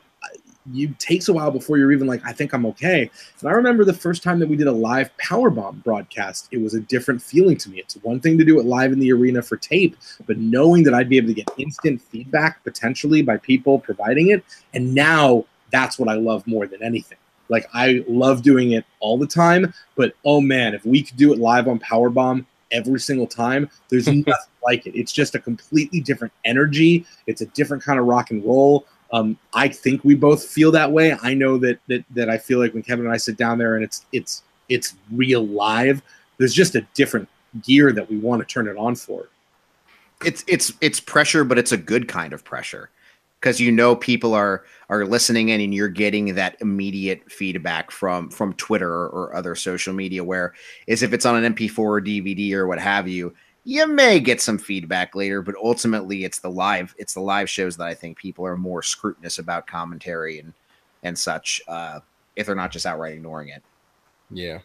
it 0.73 0.99
takes 0.99 1.27
a 1.27 1.33
while 1.33 1.51
before 1.51 1.77
you're 1.77 1.91
even 1.91 2.07
like, 2.07 2.21
I 2.25 2.33
think 2.33 2.53
I'm 2.53 2.65
okay. 2.67 3.09
And 3.39 3.49
I 3.49 3.51
remember 3.51 3.85
the 3.85 3.93
first 3.93 4.23
time 4.23 4.39
that 4.39 4.49
we 4.49 4.55
did 4.55 4.67
a 4.67 4.71
live 4.71 5.09
Powerbomb 5.17 5.83
broadcast, 5.83 6.47
it 6.51 6.59
was 6.59 6.73
a 6.73 6.79
different 6.79 7.21
feeling 7.21 7.57
to 7.57 7.69
me. 7.69 7.79
It's 7.79 7.95
one 7.97 8.19
thing 8.19 8.37
to 8.37 8.43
do 8.43 8.59
it 8.59 8.65
live 8.65 8.91
in 8.91 8.99
the 8.99 9.11
arena 9.11 9.41
for 9.41 9.57
tape, 9.57 9.95
but 10.25 10.37
knowing 10.37 10.83
that 10.83 10.93
I'd 10.93 11.09
be 11.09 11.17
able 11.17 11.27
to 11.27 11.33
get 11.33 11.49
instant 11.57 12.01
feedback 12.01 12.63
potentially 12.63 13.21
by 13.21 13.37
people 13.37 13.79
providing 13.79 14.29
it, 14.29 14.43
and 14.73 14.93
now 14.93 15.45
that's 15.71 15.99
what 15.99 16.09
I 16.09 16.13
love 16.13 16.45
more 16.47 16.67
than 16.67 16.81
anything. 16.81 17.17
Like 17.49 17.67
I 17.73 18.03
love 18.07 18.41
doing 18.41 18.71
it 18.71 18.85
all 18.99 19.17
the 19.17 19.27
time, 19.27 19.73
but 19.95 20.13
oh 20.25 20.41
man, 20.41 20.73
if 20.73 20.85
we 20.85 21.03
could 21.03 21.17
do 21.17 21.33
it 21.33 21.39
live 21.39 21.67
on 21.67 21.79
Powerbomb 21.79 22.45
every 22.71 22.99
single 22.99 23.27
time, 23.27 23.69
there's 23.89 24.07
nothing 24.07 24.33
like 24.63 24.85
it. 24.85 24.97
It's 24.97 25.11
just 25.11 25.35
a 25.35 25.39
completely 25.39 25.99
different 25.99 26.33
energy. 26.43 27.05
It's 27.27 27.41
a 27.41 27.45
different 27.47 27.83
kind 27.83 27.99
of 27.99 28.05
rock 28.05 28.31
and 28.31 28.43
roll. 28.43 28.85
Um, 29.11 29.37
I 29.53 29.67
think 29.67 30.03
we 30.03 30.15
both 30.15 30.43
feel 30.43 30.71
that 30.71 30.91
way. 30.91 31.15
I 31.21 31.33
know 31.33 31.57
that 31.59 31.79
that 31.87 32.03
that 32.11 32.29
I 32.29 32.37
feel 32.37 32.59
like 32.59 32.73
when 32.73 32.83
Kevin 32.83 33.05
and 33.05 33.13
I 33.13 33.17
sit 33.17 33.37
down 33.37 33.57
there 33.57 33.75
and 33.75 33.83
it's 33.83 34.05
it's 34.11 34.43
it's 34.69 34.95
real 35.11 35.45
live. 35.45 36.01
There's 36.37 36.53
just 36.53 36.75
a 36.75 36.81
different 36.93 37.29
gear 37.61 37.91
that 37.93 38.09
we 38.09 38.17
want 38.17 38.41
to 38.41 38.51
turn 38.51 38.67
it 38.67 38.77
on 38.77 38.95
for. 38.95 39.29
It's 40.23 40.43
it's 40.47 40.73
it's 40.81 40.99
pressure, 40.99 41.43
but 41.43 41.57
it's 41.57 41.71
a 41.71 41.77
good 41.77 42.07
kind 42.07 42.33
of 42.33 42.43
pressure 42.43 42.89
because 43.45 43.59
you 43.59 43.71
know 43.71 43.95
people 43.95 44.33
are 44.33 44.63
are 44.89 45.05
listening 45.05 45.49
in 45.49 45.61
and 45.61 45.71
you're 45.71 45.87
getting 45.87 46.33
that 46.33 46.57
immediate 46.61 47.31
feedback 47.31 47.91
from 47.91 48.27
from 48.31 48.53
Twitter 48.53 48.91
or, 48.91 49.35
other 49.35 49.53
social 49.53 49.93
media. 49.93 50.23
Where 50.23 50.55
is 50.87 51.03
if 51.03 51.13
it's 51.13 51.27
on 51.27 51.43
an 51.43 51.53
MP4 51.53 51.77
or 51.77 52.01
DVD 52.01 52.53
or 52.53 52.65
what 52.65 52.79
have 52.79 53.07
you, 53.07 53.35
you 53.63 53.85
may 53.85 54.19
get 54.19 54.41
some 54.41 54.57
feedback 54.57 55.13
later, 55.13 55.43
but 55.43 55.53
ultimately 55.63 56.23
it's 56.23 56.39
the 56.39 56.49
live 56.49 56.95
it's 56.97 57.13
the 57.13 57.19
live 57.19 57.47
shows 57.47 57.77
that 57.77 57.85
I 57.85 57.93
think 57.93 58.17
people 58.17 58.47
are 58.47 58.57
more 58.57 58.81
scrutinous 58.81 59.37
about 59.37 59.67
commentary 59.67 60.39
and 60.39 60.51
and 61.03 61.15
such 61.15 61.61
uh, 61.67 61.99
if 62.35 62.47
they're 62.47 62.55
not 62.55 62.71
just 62.71 62.87
outright 62.87 63.13
ignoring 63.13 63.49
it. 63.49 63.61
Yeah. 64.31 64.59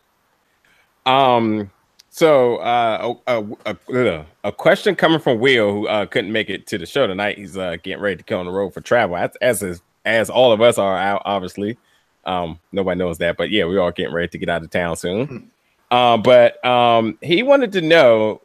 Um. 1.05 1.71
So 2.11 2.57
uh, 2.57 3.15
a, 3.29 3.45
a, 3.67 4.27
a, 4.43 4.53
question 4.53 4.97
coming 4.97 5.21
from 5.21 5.39
Will, 5.39 5.73
who 5.73 5.87
uh, 5.87 6.07
couldn't 6.07 6.33
make 6.33 6.51
it 6.51 6.67
to 6.67 6.77
the 6.77 6.85
show 6.85 7.07
tonight. 7.07 7.39
He's 7.39 7.57
uh, 7.57 7.77
getting 7.85 8.03
ready 8.03 8.17
to 8.17 8.25
go 8.25 8.41
on 8.41 8.47
the 8.47 8.53
road 8.53 8.75
for 8.75 8.81
travel, 8.81 9.17
as 9.17 9.63
as, 9.63 9.81
as 10.05 10.29
all 10.29 10.51
of 10.51 10.61
us 10.61 10.77
are 10.77 10.99
out, 10.99 11.23
obviously. 11.25 11.79
Um, 12.25 12.59
nobody 12.73 12.99
knows 12.99 13.19
that, 13.19 13.37
but 13.37 13.51
yeah, 13.51 13.65
we 13.65 13.79
are 13.79 13.93
getting 13.93 14.13
ready 14.13 14.29
to 14.29 14.39
get 14.39 14.49
out 14.49 14.63
of 14.63 14.71
town 14.71 14.97
soon. 14.97 15.51
Uh, 15.91 16.17
but 16.17 16.65
um, 16.65 17.19
he 17.21 17.43
wanted 17.43 17.73
to 17.73 17.81
know 17.81 18.41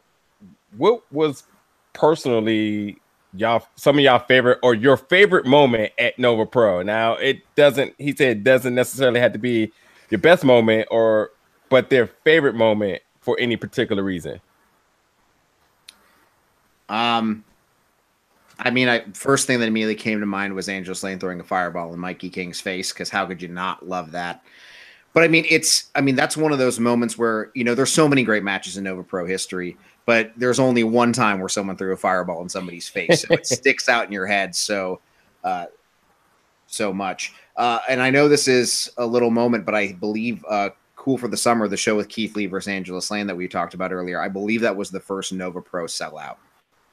what 0.76 1.00
was 1.12 1.44
personally 1.92 2.98
y'all 3.34 3.66
some 3.76 3.98
of 3.98 4.04
y'all 4.04 4.18
favorite 4.18 4.58
or 4.62 4.74
your 4.74 4.96
favorite 4.96 5.46
moment 5.46 5.92
at 5.98 6.18
Nova 6.18 6.46
Pro. 6.46 6.82
Now 6.82 7.14
it 7.14 7.42
doesn't. 7.54 7.94
He 7.98 8.14
said 8.16 8.38
it 8.38 8.44
doesn't 8.44 8.74
necessarily 8.74 9.20
have 9.20 9.32
to 9.32 9.38
be 9.38 9.72
your 10.10 10.18
best 10.18 10.44
moment 10.44 10.88
or, 10.90 11.30
but 11.68 11.90
their 11.90 12.06
favorite 12.06 12.54
moment 12.54 13.02
for 13.26 13.36
any 13.40 13.56
particular 13.56 14.04
reason? 14.04 14.40
Um, 16.88 17.44
I 18.60 18.70
mean, 18.70 18.88
I 18.88 19.00
first 19.14 19.48
thing 19.48 19.58
that 19.58 19.66
immediately 19.66 19.96
came 19.96 20.20
to 20.20 20.26
mind 20.26 20.54
was 20.54 20.68
Angelus 20.68 21.02
Layne 21.02 21.18
throwing 21.18 21.40
a 21.40 21.44
fireball 21.44 21.92
in 21.92 21.98
Mikey 21.98 22.30
King's 22.30 22.60
face 22.60 22.92
because 22.92 23.10
how 23.10 23.26
could 23.26 23.42
you 23.42 23.48
not 23.48 23.86
love 23.86 24.12
that? 24.12 24.44
But 25.12 25.24
I 25.24 25.28
mean, 25.28 25.44
it's 25.50 25.90
I 25.96 26.02
mean 26.02 26.14
that's 26.14 26.36
one 26.36 26.52
of 26.52 26.58
those 26.58 26.78
moments 26.78 27.18
where 27.18 27.50
you 27.54 27.64
know 27.64 27.74
there's 27.74 27.92
so 27.92 28.06
many 28.06 28.22
great 28.22 28.44
matches 28.44 28.76
in 28.76 28.84
Nova 28.84 29.02
Pro 29.02 29.26
history, 29.26 29.76
but 30.04 30.30
there's 30.36 30.60
only 30.60 30.84
one 30.84 31.12
time 31.12 31.40
where 31.40 31.48
someone 31.48 31.76
threw 31.76 31.92
a 31.92 31.96
fireball 31.96 32.42
in 32.42 32.48
somebody's 32.48 32.88
face, 32.88 33.22
so 33.22 33.34
it 33.34 33.46
sticks 33.46 33.88
out 33.88 34.06
in 34.06 34.12
your 34.12 34.26
head 34.26 34.54
so 34.54 35.00
uh, 35.42 35.66
so 36.68 36.92
much. 36.92 37.34
Uh, 37.56 37.80
and 37.88 38.00
I 38.00 38.10
know 38.10 38.28
this 38.28 38.46
is 38.46 38.88
a 38.96 39.06
little 39.06 39.32
moment, 39.32 39.66
but 39.66 39.74
I 39.74 39.94
believe 39.94 40.44
uh, 40.48 40.70
Cool 41.06 41.18
for 41.18 41.28
the 41.28 41.36
Summer, 41.36 41.68
the 41.68 41.76
show 41.76 41.94
with 41.94 42.08
Keith 42.08 42.34
Lee 42.34 42.46
versus 42.46 42.66
Angelus 42.66 43.12
Layne 43.12 43.28
that 43.28 43.36
we 43.36 43.46
talked 43.46 43.74
about 43.74 43.92
earlier, 43.92 44.20
I 44.20 44.26
believe 44.26 44.60
that 44.62 44.74
was 44.74 44.90
the 44.90 44.98
first 44.98 45.32
Nova 45.32 45.62
Pro 45.62 45.84
sellout. 45.84 46.34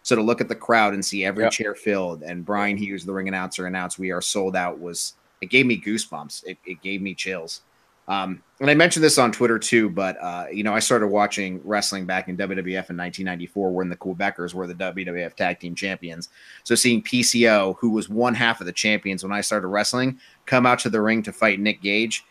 So 0.03 0.15
to 0.15 0.21
look 0.21 0.39
at 0.39 0.47
the 0.47 0.53
crowd 0.55 0.93
and 0.93 1.03
see 1.03 1.25
every 1.25 1.45
yep. 1.45 1.51
chair 1.51 1.73
filled 1.73 2.21
and 2.21 2.45
Brian 2.45 2.77
Hughes, 2.77 3.05
the 3.05 3.11
ring 3.11 3.27
announcer, 3.27 3.65
announced 3.65 3.97
we 3.97 4.11
are 4.11 4.21
sold 4.21 4.55
out 4.55 4.79
was 4.79 5.15
it 5.41 5.49
gave 5.49 5.65
me 5.65 5.81
goosebumps. 5.81 6.45
It, 6.45 6.59
it 6.63 6.79
gave 6.83 7.01
me 7.01 7.15
chills. 7.15 7.61
Um, 8.07 8.43
and 8.59 8.69
I 8.69 8.75
mentioned 8.75 9.03
this 9.03 9.17
on 9.17 9.31
Twitter 9.31 9.57
too, 9.57 9.89
but 9.89 10.21
uh, 10.21 10.45
you 10.53 10.63
know, 10.63 10.75
I 10.75 10.79
started 10.79 11.07
watching 11.07 11.59
wrestling 11.63 12.05
back 12.05 12.27
in 12.27 12.37
WWF 12.37 12.91
in 12.91 12.97
1994 12.97 13.71
when 13.71 13.89
the 13.89 13.97
Quebecers 13.97 14.53
were 14.53 14.67
the 14.67 14.75
WWF 14.75 15.33
Tag 15.33 15.59
Team 15.59 15.73
Champions. 15.73 16.29
So 16.63 16.75
seeing 16.75 17.01
PCO, 17.01 17.77
who 17.79 17.89
was 17.89 18.09
one 18.09 18.35
half 18.35 18.59
of 18.59 18.67
the 18.67 18.73
champions 18.73 19.23
when 19.23 19.33
I 19.33 19.41
started 19.41 19.69
wrestling, 19.69 20.19
come 20.45 20.67
out 20.67 20.77
to 20.81 20.91
the 20.91 21.01
ring 21.01 21.23
to 21.23 21.33
fight 21.33 21.59
Nick 21.59 21.81
Gage 21.81 22.23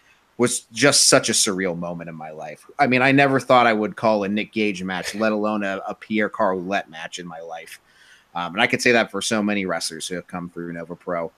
was 0.42 0.62
just 0.72 1.06
such 1.06 1.28
a 1.28 1.32
surreal 1.32 1.78
moment 1.78 2.10
in 2.10 2.16
my 2.16 2.32
life. 2.32 2.66
I 2.76 2.88
mean, 2.88 3.00
I 3.00 3.12
never 3.12 3.38
thought 3.38 3.68
I 3.68 3.72
would 3.72 3.94
call 3.94 4.24
a 4.24 4.28
Nick 4.28 4.52
Gage 4.52 4.82
match, 4.82 5.14
let 5.14 5.30
alone 5.30 5.62
a, 5.62 5.80
a 5.86 5.94
Pierre 5.94 6.28
Carl 6.28 6.60
Ouellet 6.60 6.88
match 6.88 7.20
in 7.20 7.28
my 7.28 7.38
life. 7.38 7.80
Um, 8.34 8.54
and 8.54 8.60
I 8.60 8.66
could 8.66 8.82
say 8.82 8.90
that 8.90 9.12
for 9.12 9.22
so 9.22 9.40
many 9.40 9.66
wrestlers 9.66 10.08
who 10.08 10.16
have 10.16 10.26
come 10.26 10.50
through 10.50 10.72
Nova 10.72 10.96
Pro. 10.96 11.30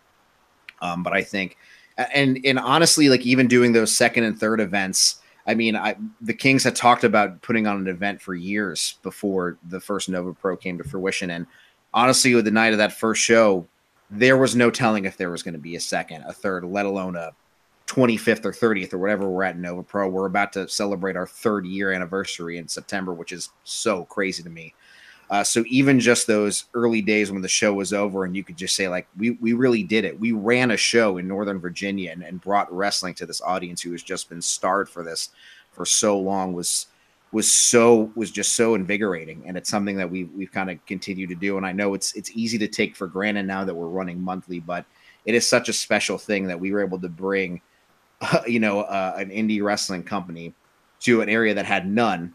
Um, 0.81 1.03
but 1.03 1.13
I 1.13 1.23
think, 1.23 1.59
and 1.99 2.41
and 2.47 2.59
honestly, 2.59 3.11
like 3.11 3.27
even 3.27 3.47
doing 3.47 3.75
those 3.75 3.95
second 3.95 4.25
and 4.25 4.41
third 4.41 4.59
events, 4.59 5.21
I 5.47 5.53
mean, 5.53 5.77
I 5.77 5.97
the 6.23 6.33
Kings 6.33 6.65
had 6.65 6.75
talked 6.75 7.05
about 7.05 7.43
putting 7.43 7.67
on 7.67 7.77
an 7.77 7.89
event 7.89 8.23
for 8.23 8.35
years 8.35 8.95
before 9.03 9.59
the 9.69 9.81
first 9.81 10.09
Nova 10.09 10.33
Pro 10.33 10.57
came 10.57 10.79
to 10.79 10.85
fruition. 10.85 11.29
And 11.29 11.47
honestly, 11.93 12.35
with 12.35 12.47
the 12.47 12.51
night 12.51 12.73
of 12.73 12.79
that 12.79 12.95
first 12.95 13.23
show, 13.23 13.67
there 14.11 14.39
was 14.39 14.57
no 14.57 14.71
telling 14.71 15.05
if 15.05 15.19
there 15.19 15.31
was 15.31 15.43
going 15.43 15.53
to 15.53 15.61
be 15.61 15.77
a 15.77 15.81
second, 15.81 16.23
a 16.27 16.33
third, 16.33 16.65
let 16.65 16.87
alone 16.87 17.17
a 17.17 17.33
25th 17.87 18.45
or 18.45 18.53
30th 18.53 18.93
or 18.93 18.99
whatever 18.99 19.29
we're 19.29 19.45
at 19.45 19.59
Nova 19.59 19.83
Pro. 19.83 20.09
We're 20.09 20.27
about 20.27 20.53
to 20.55 20.69
celebrate 20.69 21.17
our 21.17 21.27
third 21.27 21.67
year 21.67 21.93
anniversary 21.93 22.59
in 22.59 22.67
September, 22.67 23.13
which 23.13 23.33
is 23.33 23.51
so 23.65 24.05
crazy 24.05 24.43
to 24.43 24.51
me. 24.51 24.75
Uh, 25.31 25.43
so 25.43 25.65
even 25.69 25.99
just 25.99 26.27
those 26.27 26.65
early 26.75 27.01
days 27.01 27.33
when 27.33 27.43
the 27.43 27.49
show 27.49 27.73
was 27.73 27.93
over 27.93 28.25
and 28.25 28.37
you 28.37 28.45
could 28.45 28.57
just 28.57 28.77
say 28.77 28.89
like 28.89 29.07
we 29.17 29.33
we 29.33 29.53
really 29.53 29.83
did 29.83 30.05
it. 30.05 30.19
We 30.19 30.33
ran 30.33 30.71
a 30.71 30.77
show 30.77 31.17
in 31.17 31.27
Northern 31.27 31.59
Virginia 31.59 32.13
and, 32.13 32.23
and 32.23 32.41
brought 32.41 32.73
wrestling 32.73 33.15
to 33.15 33.27
this 33.27 33.41
audience 33.41 33.81
who 33.81 33.93
has 33.93 34.03
just 34.03 34.29
been 34.29 34.43
starved 34.43 34.91
for 34.91 35.03
this 35.03 35.31
for 35.73 35.87
so 35.87 36.19
long 36.19 36.53
was 36.53 36.87
was 37.33 37.51
so 37.51 38.13
was 38.15 38.31
just 38.31 38.53
so 38.53 38.75
invigorating 38.75 39.43
and 39.47 39.57
it's 39.57 39.69
something 39.69 39.97
that 39.97 40.09
we 40.09 40.25
we've 40.25 40.53
kind 40.53 40.71
of 40.71 40.85
continued 40.87 41.31
to 41.31 41.35
do 41.35 41.57
and 41.57 41.67
I 41.67 41.73
know 41.73 41.95
it's 41.95 42.13
it's 42.15 42.31
easy 42.35 42.59
to 42.59 42.69
take 42.69 42.95
for 42.95 43.09
granted 43.09 43.45
now 43.45 43.65
that 43.65 43.75
we're 43.75 43.89
running 43.89 44.21
monthly 44.21 44.61
but 44.61 44.85
it 45.25 45.35
is 45.35 45.49
such 45.49 45.69
a 45.69 45.73
special 45.73 46.17
thing 46.17 46.47
that 46.47 46.61
we 46.61 46.71
were 46.71 46.85
able 46.85 47.01
to 47.01 47.09
bring 47.09 47.61
you 48.47 48.61
know, 48.61 48.83
uh, 48.83 49.15
an 49.19 49.31
indie 49.31 49.63
wrestling 49.63 50.03
company 50.03 50.55
to 51.01 51.21
an 51.21 51.29
area 51.29 51.55
that 51.55 51.67
had 51.67 51.87
none 51.87 52.33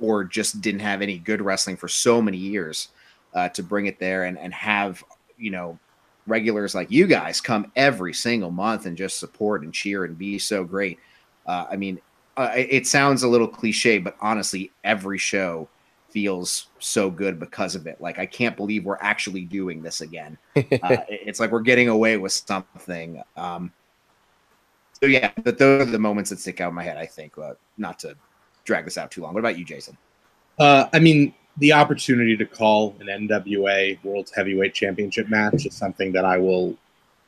or 0.00 0.24
just 0.24 0.60
didn't 0.60 0.80
have 0.80 1.02
any 1.02 1.18
good 1.18 1.42
wrestling 1.42 1.76
for 1.76 1.88
so 1.88 2.20
many 2.20 2.36
years 2.36 2.88
uh, 3.34 3.48
to 3.50 3.62
bring 3.62 3.86
it 3.86 3.98
there 3.98 4.24
and, 4.24 4.38
and 4.38 4.52
have, 4.52 5.02
you 5.38 5.50
know, 5.50 5.78
regulars 6.26 6.74
like 6.74 6.90
you 6.90 7.06
guys 7.06 7.40
come 7.40 7.70
every 7.76 8.12
single 8.12 8.50
month 8.50 8.86
and 8.86 8.96
just 8.96 9.18
support 9.18 9.62
and 9.62 9.72
cheer 9.72 10.04
and 10.04 10.16
be 10.16 10.38
so 10.38 10.64
great. 10.64 10.98
Uh, 11.46 11.66
I 11.70 11.76
mean, 11.76 12.00
uh, 12.36 12.52
it 12.54 12.86
sounds 12.86 13.22
a 13.22 13.28
little 13.28 13.48
cliche, 13.48 13.98
but 13.98 14.16
honestly, 14.20 14.70
every 14.84 15.18
show 15.18 15.68
feels 16.08 16.68
so 16.78 17.10
good 17.10 17.38
because 17.38 17.74
of 17.74 17.86
it. 17.86 18.00
Like, 18.00 18.18
I 18.18 18.26
can't 18.26 18.56
believe 18.56 18.84
we're 18.84 18.98
actually 19.00 19.42
doing 19.42 19.82
this 19.82 20.00
again. 20.00 20.38
Uh, 20.82 20.96
it's 21.08 21.40
like 21.40 21.50
we're 21.50 21.60
getting 21.60 21.88
away 21.88 22.16
with 22.16 22.32
something. 22.32 23.22
Um, 23.36 23.72
so 25.02 25.08
yeah, 25.08 25.30
but 25.42 25.58
those 25.58 25.88
are 25.88 25.90
the 25.90 25.98
moments 25.98 26.30
that 26.30 26.38
stick 26.38 26.60
out 26.60 26.68
in 26.68 26.74
my 26.74 26.84
head. 26.84 26.96
I 26.96 27.06
think, 27.06 27.36
uh, 27.38 27.54
not 27.78 27.98
to 28.00 28.14
drag 28.64 28.84
this 28.84 28.98
out 28.98 29.10
too 29.10 29.22
long. 29.22 29.34
What 29.34 29.40
about 29.40 29.58
you, 29.58 29.64
Jason? 29.64 29.96
Uh, 30.58 30.86
I 30.92 30.98
mean, 30.98 31.34
the 31.56 31.72
opportunity 31.72 32.36
to 32.36 32.44
call 32.44 32.94
an 33.00 33.06
NWA 33.06 34.02
World 34.04 34.30
Heavyweight 34.34 34.74
Championship 34.74 35.28
match 35.28 35.66
is 35.66 35.74
something 35.74 36.12
that 36.12 36.24
I 36.24 36.38
will 36.38 36.76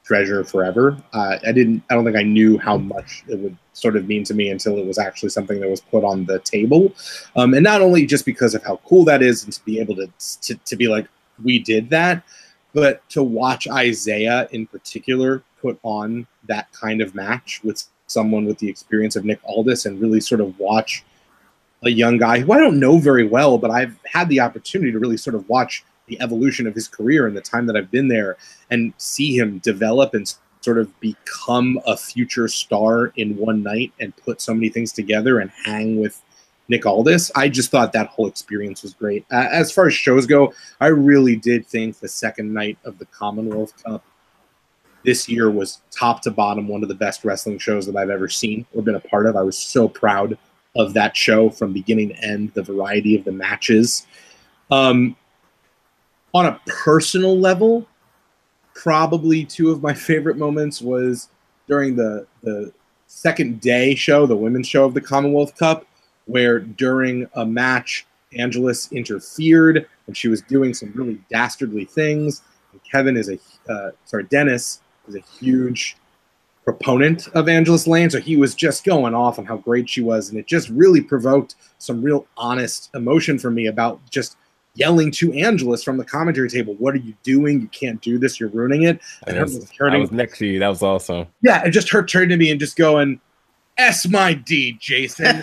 treasure 0.05 0.45
forever. 0.45 0.97
Uh, 1.13 1.39
I 1.47 1.53
didn't. 1.53 1.83
I 1.89 1.95
don't 1.95 2.05
think 2.05 2.17
I 2.17 2.23
knew 2.23 2.59
how 2.59 2.77
much 2.77 3.25
it 3.29 3.39
would 3.39 3.57
sort 3.73 3.97
of 3.97 4.07
mean 4.07 4.25
to 4.25 4.35
me 4.35 4.51
until 4.51 4.77
it 4.77 4.87
was 4.87 4.99
actually 4.99 5.31
something 5.31 5.61
that 5.61 5.69
was 5.69 5.81
put 5.81 6.05
on 6.05 6.27
the 6.27 6.41
table. 6.41 6.93
Um, 7.37 7.55
and 7.55 7.65
not 7.65 7.81
only 7.81 8.07
just 8.07 8.27
because 8.27 8.55
of 8.55 8.63
how 8.63 8.81
cool 8.87 9.05
that 9.05 9.23
is, 9.23 9.45
and 9.45 9.53
to 9.53 9.65
be 9.65 9.81
able 9.81 9.97
to 9.97 10.09
to, 10.43 10.55
to 10.55 10.77
be 10.77 10.89
like, 10.89 11.09
we 11.43 11.59
did 11.59 11.89
that, 11.91 12.23
but 12.75 13.09
to 13.11 13.23
watch 13.23 13.69
Isaiah 13.69 14.49
in 14.53 14.67
particular 14.67 15.43
put 15.63 15.79
on 15.83 16.27
that 16.49 16.71
kind 16.73 17.01
of 17.01 17.15
match 17.15 17.61
with 17.65 17.85
someone 18.09 18.45
with 18.45 18.59
the 18.59 18.69
experience 18.69 19.17
of 19.17 19.25
Nick 19.25 19.41
Aldis 19.45 19.87
and 19.87 20.01
really 20.01 20.21
sort 20.21 20.41
of 20.41 20.59
watch 20.59 21.05
a 21.85 21.91
young 21.91 22.19
guy 22.19 22.41
who 22.41 22.53
I 22.53 22.59
don't 22.59 22.79
know 22.79 22.99
very 22.99 23.27
well, 23.27 23.57
but 23.59 23.71
I've 23.71 23.97
had 24.05 24.29
the 24.29 24.41
opportunity 24.41 24.93
to 24.93 24.99
really 24.99 25.17
sort 25.17 25.35
of 25.35 25.49
watch 25.49 25.85
the 26.07 26.21
evolution 26.21 26.67
of 26.67 26.75
his 26.75 26.89
career 26.89 27.27
in 27.27 27.35
the 27.35 27.41
time 27.41 27.67
that 27.67 27.77
I've 27.77 27.91
been 27.91 28.09
there 28.09 28.37
and 28.71 28.93
see 28.99 29.37
him 29.37 29.59
develop 29.59 30.15
and 30.15 30.33
sort 30.61 30.79
of 30.79 31.01
become 31.01 31.81
a 31.87 31.97
future 31.97 32.49
star 32.49 33.13
in 33.17 33.37
one 33.37 33.63
night 33.63 33.93
and 33.99 34.17
put 34.17 34.41
so 34.41 34.55
many 34.55 34.69
things 34.69 34.93
together 34.93 35.41
and 35.41 35.51
hang 35.65 36.01
with 36.01 36.21
Nick 36.69 36.87
Aldis. 36.87 37.33
I 37.35 37.49
just 37.49 37.71
thought 37.71 37.93
that 37.93 38.09
whole 38.09 38.29
experience 38.29 38.83
was 38.83 38.95
great. 38.95 39.25
Uh, 39.31 39.49
as 39.51 39.73
far 39.73 39.87
as 39.87 39.95
shows 39.95 40.27
go, 40.27 40.55
I 40.81 40.89
really 40.89 41.37
did 41.37 41.67
think 41.67 41.99
the 41.99 42.09
second 42.09 42.53
night 42.53 42.79
of 42.85 42.99
the 42.99 43.07
Commonwealth 43.07 43.73
Cup 43.83 44.05
this 45.05 45.29
year 45.29 45.51
was 45.51 45.81
top 45.91 46.23
to 46.23 46.31
bottom 46.31 46.69
one 46.69 46.83
of 46.83 46.89
the 46.89 46.95
best 46.95 47.25
wrestling 47.25 47.59
shows 47.59 47.87
that 47.87 47.97
I've 47.97 48.11
ever 48.11 48.29
seen 48.29 48.67
or 48.75 48.83
been 48.83 48.95
a 48.95 49.01
part 49.01 49.27
of. 49.27 49.37
I 49.37 49.43
was 49.43 49.59
so 49.59 49.89
proud 49.89 50.39
of 50.77 50.95
that 50.95 51.17
show 51.17 51.51
from 51.51 51.73
beginning 51.73 52.11
to 52.11 52.25
end, 52.25 52.53
the 52.55 52.63
variety 52.63 53.17
of 53.17 53.25
the 53.25 53.33
matches. 53.33 54.07
Um, 54.71 55.17
on 56.35 56.47
a 56.47 56.61
personal 56.67 57.39
level, 57.39 57.87
probably 58.75 59.45
two 59.45 59.71
of 59.71 59.83
my 59.83 59.95
favorite 60.09 60.37
moments 60.37 60.81
was 60.81 61.29
during 61.69 61.97
the 61.97 62.27
the 62.43 62.73
second 63.07 63.61
day 63.61 63.95
show, 63.95 64.27
the 64.27 64.37
women's 64.37 64.67
show 64.67 64.85
of 64.85 64.95
the 64.95 65.01
Commonwealth 65.01 65.57
Cup, 65.57 65.87
where 66.27 66.61
during 66.61 67.29
a 67.35 67.45
match, 67.45 68.07
Angelus 68.39 68.91
interfered 68.93 69.87
and 70.07 70.17
she 70.17 70.29
was 70.29 70.41
doing 70.43 70.73
some 70.73 70.91
really 70.95 71.21
dastardly 71.31 71.85
things. 71.85 72.43
And 72.73 72.81
Kevin 72.91 73.17
is 73.17 73.29
a 73.29 73.39
uh, 73.71 73.91
sorry, 74.07 74.25
Dennis 74.25 74.81
is 75.09 75.15
a 75.15 75.21
huge 75.21 75.97
proponent 76.65 77.29
of 77.29 77.49
Angelus 77.49 77.87
Layne, 77.87 78.11
so 78.11 78.21
he 78.21 78.37
was 78.37 78.55
just 78.55 78.85
going 78.85 79.15
off 79.15 79.39
on 79.39 79.45
how 79.45 79.57
great 79.57 79.89
she 79.89 80.01
was, 80.01 80.31
and 80.31 80.39
it 80.39 80.47
just 80.47 80.69
really 80.69 81.01
provoked 81.01 81.57
some 81.79 82.03
real 82.03 82.27
honest 82.37 82.91
emotion 82.95 83.39
for 83.39 83.51
me 83.51 83.67
about 83.67 84.01
just 84.11 84.37
yelling 84.75 85.11
to 85.11 85.33
Angelus 85.35 85.83
from 85.83 85.97
the 85.97 86.05
commentary 86.05 86.49
table, 86.49 86.75
"What 86.79 86.95
are 86.95 86.99
you 86.99 87.15
doing? 87.23 87.61
You 87.61 87.69
can't 87.69 88.01
do 88.01 88.17
this. 88.19 88.39
You're 88.39 88.49
ruining 88.51 88.83
it." 88.83 89.01
And 89.27 89.37
her 89.37 89.43
was, 89.43 89.59
just 89.59 89.75
turning- 89.75 89.97
I 89.97 90.01
was 90.03 90.13
next 90.13 90.39
to 90.39 90.47
you. 90.47 90.59
That 90.61 90.69
was 90.69 90.83
awesome. 90.83 91.27
yeah, 91.43 91.63
and 91.65 91.73
just 91.73 91.91
her 91.91 92.05
turning 92.05 92.31
to 92.31 92.37
me 92.37 92.51
and 92.51 92.61
just 92.61 92.77
going, 92.77 93.21
"S 93.77 94.09
my 94.09 94.33
D, 94.33 94.77
Jason." 94.81 95.43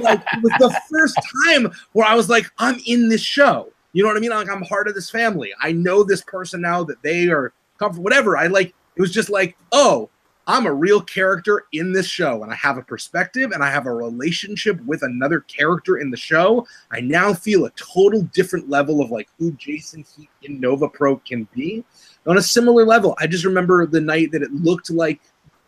like 0.00 0.20
it 0.32 0.42
was 0.42 0.52
the 0.58 0.80
first 0.90 1.18
time 1.46 1.72
where 1.92 2.06
I 2.06 2.14
was 2.14 2.28
like, 2.28 2.46
I'm 2.58 2.80
in 2.86 3.08
this 3.08 3.22
show. 3.22 3.72
You 3.92 4.04
know 4.04 4.08
what 4.08 4.16
I 4.16 4.20
mean? 4.20 4.30
Like 4.30 4.48
I'm 4.48 4.62
part 4.62 4.86
of 4.86 4.94
this 4.94 5.10
family. 5.10 5.52
I 5.60 5.72
know 5.72 6.04
this 6.04 6.22
person 6.22 6.60
now 6.60 6.84
that 6.84 7.02
they 7.02 7.28
are 7.28 7.52
comfortable. 7.80 8.04
Whatever. 8.04 8.36
I 8.36 8.46
like. 8.46 8.74
It 8.96 9.00
was 9.00 9.10
just 9.10 9.30
like, 9.30 9.56
oh, 9.72 10.08
I'm 10.46 10.66
a 10.66 10.72
real 10.72 11.00
character 11.00 11.66
in 11.72 11.92
this 11.92 12.06
show, 12.06 12.42
and 12.42 12.52
I 12.52 12.56
have 12.56 12.76
a 12.76 12.82
perspective, 12.82 13.52
and 13.52 13.62
I 13.62 13.70
have 13.70 13.86
a 13.86 13.94
relationship 13.94 14.80
with 14.84 15.02
another 15.02 15.40
character 15.40 15.98
in 15.98 16.10
the 16.10 16.16
show. 16.16 16.66
I 16.90 17.00
now 17.00 17.32
feel 17.32 17.64
a 17.64 17.70
total 17.70 18.22
different 18.22 18.68
level 18.68 19.00
of 19.00 19.10
like 19.10 19.28
who 19.38 19.52
Jason 19.52 20.04
Heat 20.16 20.28
in 20.42 20.60
Nova 20.60 20.88
Pro 20.88 21.16
can 21.18 21.46
be. 21.54 21.84
On 22.26 22.38
a 22.38 22.42
similar 22.42 22.84
level, 22.84 23.14
I 23.18 23.26
just 23.26 23.44
remember 23.44 23.86
the 23.86 24.00
night 24.00 24.32
that 24.32 24.42
it 24.42 24.52
looked 24.52 24.90
like 24.90 25.20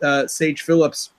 uh, 0.03 0.27
Sage 0.27 0.63
Phillips 0.63 1.13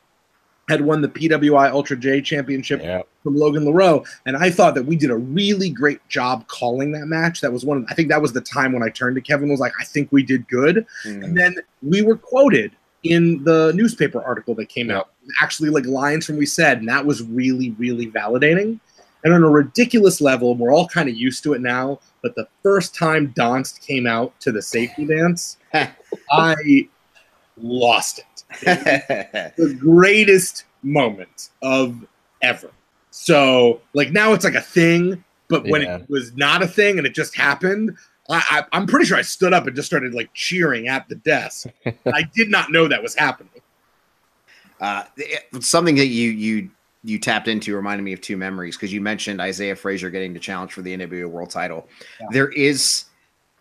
had 0.69 0.81
won 0.81 1.01
the 1.01 1.09
PWI 1.09 1.69
Ultra 1.71 1.97
J 1.97 2.21
Championship 2.21 2.81
Yeah. 2.81 3.01
from 3.21 3.35
Logan 3.35 3.65
Laroux, 3.65 4.05
and 4.25 4.37
I 4.37 4.49
thought 4.49 4.75
that 4.75 4.85
we 4.85 4.95
did 4.95 5.09
a 5.11 5.17
really 5.17 5.69
great 5.69 5.99
job 6.07 6.47
calling 6.47 6.91
that 6.93 7.07
match. 7.07 7.41
That 7.41 7.51
was 7.51 7.65
one. 7.65 7.79
Of, 7.79 7.85
I 7.89 7.93
think 7.93 8.09
that 8.09 8.21
was 8.21 8.31
the 8.33 8.41
time 8.41 8.71
when 8.71 8.81
I 8.83 8.89
turned 8.89 9.15
to 9.15 9.21
Kevin 9.21 9.49
was 9.49 9.59
like, 9.59 9.73
"I 9.79 9.83
think 9.83 10.09
we 10.11 10.23
did 10.23 10.47
good." 10.47 10.85
Mm. 11.05 11.23
And 11.23 11.37
then 11.37 11.55
we 11.81 12.01
were 12.01 12.15
quoted 12.15 12.71
in 13.03 13.43
the 13.43 13.73
newspaper 13.75 14.23
article 14.23 14.55
that 14.55 14.69
came 14.69 14.87
Yep. 14.87 14.97
out, 14.97 15.09
actually 15.41 15.69
like 15.69 15.85
lines 15.85 16.25
from 16.25 16.37
we 16.37 16.45
said, 16.45 16.77
and 16.79 16.87
that 16.87 17.05
was 17.05 17.21
really, 17.21 17.71
really 17.77 18.07
validating. 18.07 18.79
And 19.25 19.33
on 19.33 19.43
a 19.43 19.49
ridiculous 19.49 20.21
level, 20.21 20.55
we're 20.55 20.73
all 20.73 20.87
kind 20.87 21.09
of 21.09 21.15
used 21.15 21.43
to 21.43 21.53
it 21.53 21.61
now. 21.61 21.99
But 22.21 22.35
the 22.35 22.47
first 22.61 22.95
time 22.95 23.33
Donst 23.37 23.81
came 23.85 24.07
out 24.07 24.37
to 24.41 24.51
the 24.53 24.61
safety 24.61 25.05
dance, 25.05 25.57
I 26.31 26.87
lost 27.57 28.19
it 28.19 28.43
the 29.57 29.77
greatest 29.79 30.65
moment 30.81 31.49
of 31.61 32.05
ever. 32.41 32.71
So 33.11 33.81
like 33.93 34.11
now 34.11 34.33
it's 34.33 34.43
like 34.43 34.55
a 34.55 34.61
thing, 34.61 35.23
but 35.47 35.65
when 35.67 35.81
Yeah. 35.83 35.97
it 35.97 36.09
was 36.09 36.35
not 36.35 36.61
a 36.63 36.67
thing 36.67 36.97
and 36.97 37.05
it 37.07 37.13
just 37.13 37.35
happened, 37.35 37.95
I, 38.29 38.43
I, 38.49 38.63
I'm 38.71 38.87
pretty 38.87 39.05
sure 39.05 39.17
I 39.17 39.21
stood 39.21 39.53
up 39.53 39.67
and 39.67 39.75
just 39.75 39.85
started 39.87 40.13
like 40.13 40.33
cheering 40.33 40.87
at 40.87 41.07
the 41.09 41.15
desk. 41.15 41.67
I 42.13 42.23
did 42.33 42.49
not 42.49 42.71
know 42.71 42.87
that 42.87 43.01
was 43.03 43.15
happening. 43.15 43.49
Uh, 44.79 45.03
it- 45.17 45.63
something 45.63 45.95
that 45.95 46.07
you 46.07 46.31
you 46.31 46.69
you 47.05 47.19
tapped 47.19 47.49
into 47.49 47.75
reminded 47.75 48.01
me 48.03 48.13
of 48.13 48.21
two 48.21 48.37
memories 48.37 48.77
because 48.77 48.93
you 48.93 49.01
mentioned 49.01 49.41
Isaiah 49.41 49.75
Frazier 49.75 50.09
getting 50.09 50.33
the 50.33 50.39
challenge 50.39 50.71
for 50.71 50.81
the 50.81 50.95
NWA 50.97 51.29
World 51.29 51.49
Title. 51.49 51.87
Yeah. 52.21 52.27
There 52.31 52.47
is, 52.49 53.05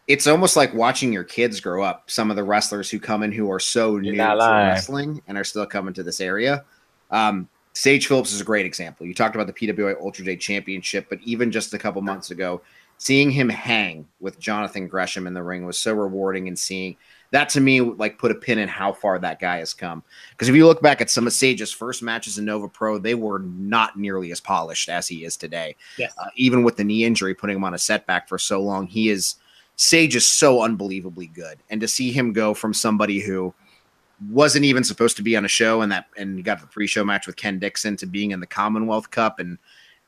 it's 0.09 0.27
almost 0.27 0.57
like 0.57 0.75
watching 0.75 1.13
your 1.13 1.25
kids 1.25 1.61
grow 1.61 1.83
up. 1.83 2.11
Some 2.11 2.31
of 2.31 2.37
the 2.37 2.45
wrestlers 2.45 2.91
who 2.91 2.99
come 2.99 3.23
in 3.23 3.33
who 3.33 3.51
are 3.51 3.61
so 3.61 3.93
You're 3.93 4.13
new 4.13 4.17
to 4.17 4.37
wrestling 4.37 5.23
and 5.29 5.39
are 5.39 5.45
still 5.45 5.67
coming 5.67 5.95
to 5.95 6.03
this 6.03 6.21
area. 6.21 6.65
Um, 7.11 7.49
Sage 7.75 8.07
Phillips 8.07 8.33
is 8.33 8.41
a 8.41 8.45
great 8.45 8.67
example. 8.67 9.07
You 9.07 9.15
talked 9.15 9.35
about 9.35 9.47
the 9.47 9.53
PWI 9.53 10.01
Ultra 10.01 10.25
J 10.25 10.37
Championship, 10.37 11.07
but 11.09 11.21
even 11.23 11.51
just 11.51 11.73
a 11.73 11.79
couple 11.79 12.03
months 12.03 12.31
ago, 12.31 12.61
seeing 12.99 13.31
him 13.31 13.49
hang 13.49 14.07
with 14.21 14.39
Jonathan 14.39 14.87
Gresham 14.87 15.27
in 15.27 15.35
the 15.35 15.43
ring 15.43 15.65
was 15.65 15.79
so 15.79 15.95
rewarding. 15.95 16.49
And 16.49 16.59
seeing 16.59 16.97
that 17.31 17.49
to 17.51 17.61
me, 17.61 17.81
like 17.81 18.19
put 18.19 18.31
a 18.31 18.35
pin 18.35 18.59
in 18.59 18.69
how 18.69 18.93
far 18.93 19.19
that 19.19 19.41
guy 19.41 19.59
has 19.59 19.73
come. 19.73 20.03
Because 20.31 20.49
if 20.49 20.55
you 20.55 20.67
look 20.67 20.83
back 20.83 21.01
at 21.01 21.11
some 21.11 21.27
of 21.27 21.33
Sage's 21.33 21.73
first 21.73 22.03
matches 22.03 22.39
in 22.39 22.45
Nova 22.45 22.69
Pro, 22.69 22.99
they 22.99 23.15
were 23.15 23.39
not 23.39 23.99
nearly 23.99 24.33
as 24.33 24.41
polished 24.41 24.89
as 24.89 25.09
he 25.09 25.25
is 25.25 25.37
today. 25.37 25.75
Yes. 25.97 26.13
Uh, 26.19 26.29
even 26.37 26.63
with 26.63 26.77
the 26.77 26.85
knee 26.85 27.05
injury, 27.05 27.35
putting 27.35 27.57
him 27.57 27.65
on 27.65 27.75
a 27.75 27.79
setback 27.79 28.29
for 28.29 28.39
so 28.39 28.61
long, 28.61 28.87
he 28.87 29.09
is 29.09 29.37
Sage 29.77 30.17
is 30.17 30.29
so 30.29 30.63
unbelievably 30.63 31.29
good. 31.29 31.59
And 31.71 31.81
to 31.81 31.89
see 31.89 32.13
him 32.13 32.33
go 32.33 32.55
from 32.55 32.75
somebody 32.75 33.21
who 33.21 33.55
wasn't 34.31 34.65
even 34.65 34.85
supposed 34.85 35.17
to 35.17 35.23
be 35.23 35.37
on 35.37 35.45
a 35.45 35.49
show 35.49 35.81
and 35.81 35.91
that 35.91 36.07
and 36.17 36.45
got 36.45 36.61
the 36.61 36.67
pre-show 36.67 37.05
match 37.05 37.27
with 37.27 37.37
Ken 37.37 37.59
Dixon 37.59 37.97
to 37.97 38.07
being 38.07 38.31
in 38.31 38.41
the 38.41 38.47
Commonwealth 38.47 39.11
Cup 39.11 39.41
and 39.41 39.59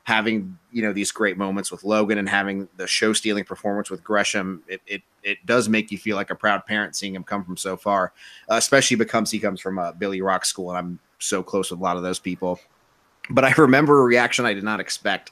having 0.03 0.55
you 0.71 0.83
know 0.83 0.93
these 0.93 1.11
great 1.11 1.35
moments 1.35 1.71
with 1.71 1.83
Logan 1.83 2.19
and 2.19 2.29
having 2.29 2.69
the 2.77 2.85
show 2.85 3.11
stealing 3.11 3.43
performance 3.43 3.89
with 3.89 4.03
Gresham, 4.03 4.63
it, 4.67 4.81
it 4.87 5.01
it 5.23 5.45
does 5.45 5.67
make 5.67 5.91
you 5.91 5.97
feel 5.97 6.15
like 6.15 6.29
a 6.29 6.35
proud 6.35 6.65
parent 6.65 6.95
seeing 6.95 7.15
him 7.15 7.23
come 7.23 7.43
from 7.43 7.57
so 7.57 7.75
far, 7.75 8.13
uh, 8.49 8.55
especially 8.55 8.95
because 8.95 9.31
he 9.31 9.39
comes 9.39 9.59
from 9.59 9.79
a 9.79 9.91
Billy 9.93 10.21
Rock 10.21 10.45
school 10.45 10.69
and 10.69 10.77
I'm 10.77 10.99
so 11.19 11.43
close 11.43 11.71
with 11.71 11.79
a 11.79 11.83
lot 11.83 11.97
of 11.97 12.03
those 12.03 12.19
people. 12.19 12.59
But 13.29 13.43
I 13.43 13.51
remember 13.57 13.99
a 13.99 14.03
reaction 14.03 14.45
I 14.45 14.53
did 14.53 14.63
not 14.63 14.79
expect 14.79 15.31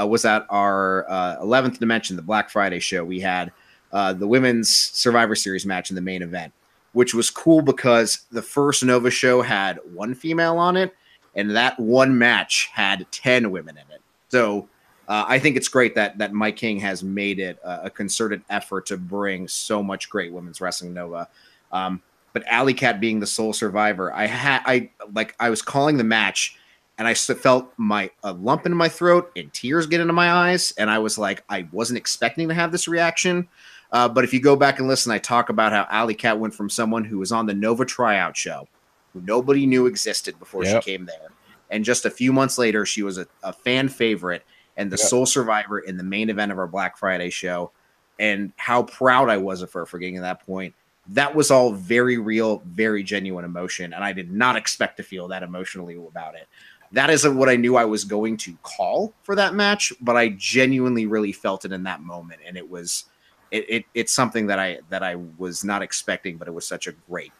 uh, 0.00 0.06
was 0.06 0.24
at 0.24 0.46
our 0.48 1.08
uh, 1.08 1.36
11th 1.42 1.78
Dimension, 1.78 2.16
the 2.16 2.22
Black 2.22 2.50
Friday 2.50 2.80
show. 2.80 3.04
We 3.04 3.20
had 3.20 3.52
uh, 3.94 4.12
the 4.12 4.26
women's 4.26 4.68
Survivor 4.68 5.36
Series 5.36 5.64
match 5.64 5.90
in 5.90 5.94
the 5.94 6.02
main 6.02 6.20
event, 6.20 6.52
which 6.92 7.14
was 7.14 7.30
cool 7.30 7.62
because 7.62 8.26
the 8.32 8.42
first 8.42 8.84
Nova 8.84 9.08
show 9.10 9.40
had 9.40 9.78
one 9.94 10.14
female 10.14 10.58
on 10.58 10.76
it, 10.76 10.94
and 11.36 11.50
that 11.56 11.78
one 11.78 12.18
match 12.18 12.70
had 12.72 13.06
10 13.12 13.52
women 13.52 13.76
in 13.76 13.94
it. 13.94 14.02
So 14.28 14.68
uh, 15.06 15.24
I 15.28 15.38
think 15.38 15.56
it's 15.56 15.68
great 15.68 15.94
that 15.94 16.18
that 16.18 16.32
Mike 16.32 16.56
King 16.56 16.80
has 16.80 17.04
made 17.04 17.38
it 17.38 17.58
a, 17.62 17.84
a 17.84 17.90
concerted 17.90 18.42
effort 18.50 18.86
to 18.86 18.96
bring 18.96 19.46
so 19.46 19.82
much 19.82 20.10
great 20.10 20.32
women's 20.32 20.60
wrestling 20.60 20.92
Nova. 20.92 21.28
Um, 21.70 22.02
but 22.32 22.44
Alley 22.48 22.74
Cat 22.74 23.00
being 23.00 23.20
the 23.20 23.26
sole 23.26 23.52
survivor, 23.52 24.12
I 24.12 24.26
had 24.26 24.62
I 24.66 24.90
like 25.12 25.36
I 25.38 25.50
was 25.50 25.62
calling 25.62 25.98
the 25.98 26.04
match, 26.04 26.58
and 26.98 27.06
I 27.06 27.14
felt 27.14 27.72
my 27.76 28.10
a 28.24 28.32
lump 28.32 28.66
in 28.66 28.74
my 28.74 28.88
throat 28.88 29.30
and 29.36 29.52
tears 29.52 29.86
get 29.86 30.00
into 30.00 30.12
my 30.12 30.32
eyes, 30.32 30.72
and 30.78 30.90
I 30.90 30.98
was 30.98 31.16
like, 31.16 31.44
I 31.48 31.68
wasn't 31.70 31.98
expecting 31.98 32.48
to 32.48 32.54
have 32.54 32.72
this 32.72 32.88
reaction. 32.88 33.46
Uh, 33.92 34.08
but 34.08 34.24
if 34.24 34.32
you 34.32 34.40
go 34.40 34.56
back 34.56 34.78
and 34.78 34.88
listen, 34.88 35.12
I 35.12 35.18
talk 35.18 35.48
about 35.48 35.72
how 35.72 35.86
Alley 35.88 36.14
Cat 36.14 36.38
went 36.38 36.54
from 36.54 36.68
someone 36.68 37.04
who 37.04 37.18
was 37.18 37.32
on 37.32 37.46
the 37.46 37.54
Nova 37.54 37.84
tryout 37.84 38.36
show, 38.36 38.66
who 39.12 39.20
nobody 39.20 39.66
knew 39.66 39.86
existed 39.86 40.38
before 40.38 40.64
Yep. 40.64 40.82
she 40.82 40.90
came 40.92 41.06
there, 41.06 41.30
and 41.70 41.84
just 41.84 42.04
a 42.04 42.10
few 42.10 42.32
months 42.32 42.58
later, 42.58 42.84
she 42.84 43.02
was 43.02 43.18
a, 43.18 43.26
a 43.42 43.52
fan 43.52 43.88
favorite 43.88 44.42
and 44.76 44.90
the 44.90 44.96
Yep. 44.96 45.06
sole 45.06 45.26
survivor 45.26 45.78
in 45.78 45.96
the 45.96 46.02
main 46.02 46.30
event 46.30 46.50
of 46.50 46.58
our 46.58 46.66
Black 46.66 46.96
Friday 46.96 47.30
show, 47.30 47.70
and 48.18 48.52
how 48.56 48.82
proud 48.82 49.28
I 49.28 49.36
was 49.36 49.62
of 49.62 49.72
her 49.72 49.86
for 49.86 49.98
getting 49.98 50.16
to 50.16 50.20
that 50.22 50.44
point. 50.44 50.74
That 51.08 51.34
was 51.34 51.50
all 51.50 51.72
very 51.72 52.16
real, 52.18 52.62
very 52.64 53.02
genuine 53.02 53.44
emotion, 53.44 53.92
and 53.92 54.02
I 54.02 54.12
did 54.12 54.32
not 54.32 54.56
expect 54.56 54.96
to 54.96 55.02
feel 55.02 55.28
that 55.28 55.42
emotionally 55.42 55.96
about 55.96 56.34
it. 56.34 56.48
That 56.92 57.10
isn't 57.10 57.36
what 57.36 57.48
I 57.48 57.56
knew 57.56 57.76
I 57.76 57.84
was 57.84 58.04
going 58.04 58.36
to 58.38 58.56
call 58.62 59.12
for 59.22 59.34
that 59.36 59.54
match, 59.54 59.92
but 60.00 60.16
I 60.16 60.30
genuinely 60.30 61.06
really 61.06 61.32
felt 61.32 61.64
it 61.64 61.72
in 61.72 61.82
that 61.84 62.00
moment, 62.00 62.40
and 62.46 62.56
it 62.56 62.68
was 62.68 63.04
it, 63.50 63.64
it 63.68 63.84
it's 63.94 64.12
something 64.12 64.46
that 64.46 64.58
I 64.58 64.78
that 64.90 65.02
I 65.02 65.16
was 65.16 65.64
not 65.64 65.82
expecting, 65.82 66.36
but 66.36 66.48
it 66.48 66.52
was 66.52 66.66
such 66.66 66.86
a 66.86 66.92
great 67.08 67.32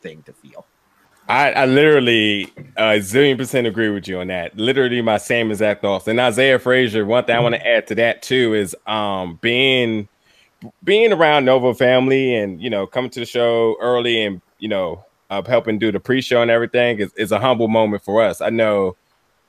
thing 0.00 0.22
to 0.24 0.32
feel. 0.32 0.66
I, 1.28 1.52
I 1.52 1.66
literally 1.66 2.52
a 2.76 2.98
zillion 2.98 3.38
percent 3.38 3.66
agree 3.66 3.90
with 3.90 4.08
you 4.08 4.20
on 4.20 4.26
that. 4.26 4.56
Literally 4.56 5.00
my 5.02 5.18
same 5.18 5.50
exact 5.50 5.82
thoughts. 5.82 6.08
And 6.08 6.18
Isaiah 6.18 6.58
Frazier, 6.58 7.06
one 7.06 7.24
thing 7.24 7.36
I 7.36 7.40
want 7.40 7.54
to 7.54 7.66
add 7.66 7.86
to 7.88 7.94
that 7.96 8.22
too 8.22 8.54
is 8.54 8.76
um 8.86 9.38
being 9.40 10.08
being 10.84 11.12
around 11.12 11.44
Nova 11.44 11.74
family 11.74 12.34
and 12.34 12.60
you 12.60 12.70
know 12.70 12.86
coming 12.86 13.10
to 13.10 13.20
the 13.20 13.26
show 13.26 13.76
early 13.80 14.22
and 14.24 14.42
you 14.58 14.68
know 14.68 15.04
uh, 15.30 15.42
helping 15.46 15.78
do 15.78 15.90
the 15.90 15.98
pre-show 15.98 16.42
and 16.42 16.50
everything 16.50 16.98
is, 16.98 17.10
is 17.14 17.32
a 17.32 17.38
humble 17.38 17.68
moment 17.68 18.04
for 18.04 18.22
us. 18.22 18.42
I 18.42 18.50
know 18.50 18.96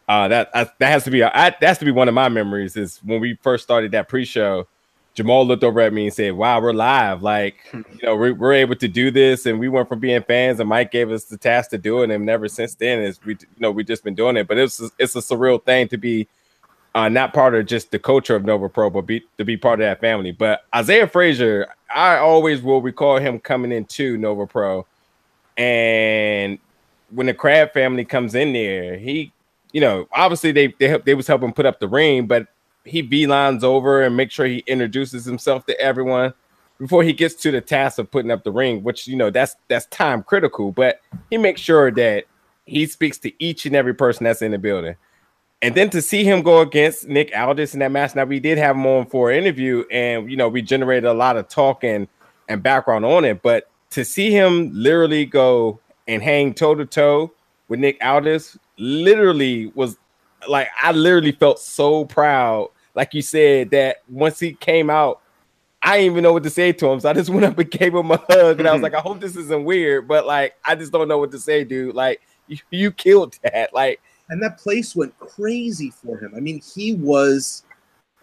uh, 0.07 0.29
that 0.29 0.49
I, 0.53 0.69
that 0.79 0.91
has 0.91 1.03
to 1.03 1.11
be 1.11 1.21
a, 1.21 1.27
I, 1.27 1.49
that 1.49 1.63
has 1.63 1.77
to 1.79 1.85
be 1.85 1.91
one 1.91 2.07
of 2.07 2.13
my 2.13 2.29
memories 2.29 2.77
is 2.77 2.99
when 3.03 3.19
we 3.19 3.37
first 3.41 3.63
started 3.63 3.91
that 3.91 4.07
pre-show. 4.07 4.67
Jamal 5.13 5.45
looked 5.45 5.63
over 5.63 5.79
at 5.79 5.93
me 5.93 6.05
and 6.05 6.13
said, 6.13 6.33
"Wow, 6.33 6.59
we're 6.59 6.73
live! 6.73 7.21
Like, 7.21 7.55
you 7.73 7.83
know, 8.01 8.15
we're, 8.15 8.33
we're 8.33 8.53
able 8.53 8.75
to 8.75 8.87
do 8.87 9.11
this." 9.11 9.45
And 9.45 9.59
we 9.59 9.69
went 9.69 9.87
from 9.87 9.99
being 9.99 10.23
fans, 10.23 10.59
and 10.59 10.67
Mike 10.67 10.91
gave 10.91 11.11
us 11.11 11.25
the 11.25 11.37
task 11.37 11.69
to 11.71 11.77
do 11.77 12.01
it. 12.01 12.09
And 12.09 12.29
ever 12.29 12.47
since 12.47 12.73
then, 12.75 12.99
is 12.99 13.19
we, 13.23 13.33
you 13.33 13.47
know, 13.59 13.71
we've 13.71 13.85
just 13.85 14.03
been 14.03 14.15
doing 14.15 14.37
it. 14.37 14.47
But 14.47 14.57
it's 14.57 14.81
it's 14.97 15.15
a 15.15 15.19
surreal 15.19 15.63
thing 15.63 15.87
to 15.89 15.97
be 15.97 16.27
uh, 16.95 17.09
not 17.09 17.33
part 17.33 17.55
of 17.55 17.65
just 17.65 17.91
the 17.91 17.99
culture 17.99 18.35
of 18.35 18.45
Nova 18.45 18.69
Pro, 18.69 18.89
but 18.89 19.01
be 19.01 19.23
to 19.37 19.45
be 19.45 19.57
part 19.57 19.79
of 19.79 19.85
that 19.85 19.99
family. 19.99 20.31
But 20.31 20.65
Isaiah 20.75 21.07
Frazier, 21.07 21.67
I 21.93 22.17
always 22.17 22.61
will 22.61 22.81
recall 22.81 23.17
him 23.19 23.39
coming 23.39 23.71
into 23.71 24.17
Nova 24.17 24.47
Pro, 24.47 24.85
and 25.57 26.59
when 27.11 27.27
the 27.27 27.33
Crab 27.33 27.73
family 27.73 28.05
comes 28.05 28.33
in 28.33 28.53
there, 28.53 28.97
he, 28.97 29.31
you 29.71 29.81
know, 29.81 30.07
obviously 30.11 30.51
they 30.51 30.67
they 30.79 30.87
help, 30.87 31.05
they 31.05 31.15
was 31.15 31.27
helping 31.27 31.53
put 31.53 31.65
up 31.65 31.79
the 31.79 31.87
ring, 31.87 32.27
but 32.27 32.47
he 32.85 33.01
beelines 33.01 33.63
over 33.63 34.01
and 34.01 34.15
make 34.17 34.31
sure 34.31 34.45
he 34.45 34.63
introduces 34.67 35.25
himself 35.25 35.65
to 35.65 35.79
everyone 35.79 36.33
before 36.79 37.03
he 37.03 37.13
gets 37.13 37.35
to 37.35 37.51
the 37.51 37.61
task 37.61 37.97
of 37.99 38.11
putting 38.11 38.31
up 38.31 38.43
the 38.43 38.51
ring, 38.51 38.83
which 38.83 39.07
you 39.07 39.15
know 39.15 39.29
that's 39.29 39.55
that's 39.67 39.85
time 39.87 40.23
critical, 40.23 40.71
but 40.71 41.01
he 41.29 41.37
makes 41.37 41.61
sure 41.61 41.91
that 41.91 42.25
he 42.65 42.85
speaks 42.85 43.17
to 43.19 43.43
each 43.43 43.65
and 43.65 43.75
every 43.75 43.93
person 43.93 44.23
that's 44.23 44.41
in 44.41 44.51
the 44.51 44.57
building. 44.57 44.95
And 45.61 45.75
then 45.75 45.89
to 45.91 46.01
see 46.01 46.25
him 46.25 46.41
go 46.41 46.59
against 46.59 47.07
Nick 47.07 47.31
Aldis 47.35 47.73
in 47.73 47.79
that 47.79 47.91
match. 47.91 48.15
Now 48.15 48.25
we 48.25 48.41
did 48.41 48.57
have 48.57 48.75
him 48.75 48.85
on 48.85 49.05
for 49.05 49.31
an 49.31 49.37
interview, 49.37 49.85
and 49.89 50.29
you 50.29 50.35
know 50.35 50.49
we 50.49 50.61
generated 50.61 51.05
a 51.05 51.13
lot 51.13 51.37
of 51.37 51.47
talk 51.47 51.83
and 51.83 52.07
and 52.49 52.61
background 52.61 53.05
on 53.05 53.23
it. 53.23 53.41
But 53.41 53.69
to 53.91 54.03
see 54.03 54.31
him 54.31 54.71
literally 54.73 55.25
go 55.25 55.79
and 56.07 56.21
hang 56.21 56.53
toe 56.53 56.75
to 56.75 56.85
toe 56.85 57.31
with 57.69 57.79
Nick 57.79 58.03
Aldis, 58.03 58.57
literally 58.77 59.67
was 59.67 59.97
like 60.49 60.67
I 60.81 60.91
literally 60.91 61.31
felt 61.31 61.59
so 61.59 62.05
proud. 62.05 62.69
Like 62.95 63.13
you 63.13 63.21
said, 63.21 63.71
that 63.71 63.97
once 64.09 64.39
he 64.39 64.53
came 64.53 64.89
out, 64.89 65.21
I 65.81 65.97
didn't 65.97 66.11
even 66.11 66.23
know 66.23 66.33
what 66.33 66.43
to 66.43 66.49
say 66.49 66.71
to 66.71 66.87
him. 66.87 66.99
So 66.99 67.09
I 67.09 67.13
just 67.13 67.29
went 67.31 67.45
up 67.45 67.57
and 67.57 67.69
gave 67.69 67.93
him 67.93 68.11
a 68.11 68.17
hug, 68.17 68.59
and 68.59 68.67
I 68.67 68.73
was 68.73 68.81
like, 68.81 68.93
I 68.93 68.99
hope 68.99 69.19
this 69.19 69.35
isn't 69.35 69.65
weird, 69.65 70.07
but 70.07 70.25
like 70.25 70.55
I 70.63 70.75
just 70.75 70.91
don't 70.91 71.07
know 71.07 71.17
what 71.17 71.31
to 71.31 71.39
say, 71.39 71.63
dude. 71.63 71.95
Like 71.95 72.21
you, 72.47 72.57
you 72.71 72.91
killed 72.91 73.37
that. 73.43 73.73
Like 73.73 74.01
and 74.29 74.41
that 74.41 74.57
place 74.57 74.95
went 74.95 75.17
crazy 75.19 75.91
for 75.91 76.17
him. 76.17 76.33
I 76.35 76.39
mean, 76.39 76.61
he 76.75 76.95
was 76.95 77.63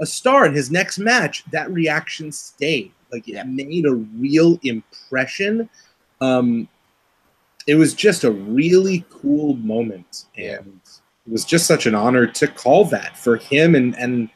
a 0.00 0.06
star 0.06 0.46
in 0.46 0.54
his 0.54 0.70
next 0.70 0.98
match. 0.98 1.44
That 1.52 1.70
reaction 1.70 2.32
stayed. 2.32 2.92
Like 3.12 3.28
it 3.28 3.44
made 3.46 3.86
a 3.86 3.94
real 3.94 4.58
impression. 4.62 5.68
Um, 6.20 6.68
it 7.66 7.74
was 7.74 7.94
just 7.94 8.24
a 8.24 8.30
really 8.30 9.04
cool 9.10 9.56
moment, 9.56 10.24
and 10.36 10.80
it 11.26 11.30
was 11.30 11.44
just 11.44 11.66
such 11.66 11.86
an 11.86 11.94
honor 11.94 12.26
to 12.26 12.46
call 12.46 12.84
that 12.86 13.18
for 13.18 13.36
him 13.36 13.74
and 13.74 13.94
and 13.96 14.30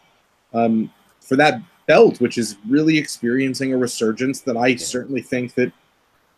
um, 0.54 0.90
for 1.20 1.36
that 1.36 1.60
belt, 1.86 2.20
which 2.20 2.38
is 2.38 2.56
really 2.68 2.96
experiencing 2.96 3.72
a 3.72 3.76
resurgence 3.76 4.40
that 4.42 4.56
I 4.56 4.76
certainly 4.76 5.20
think 5.22 5.54
that 5.54 5.72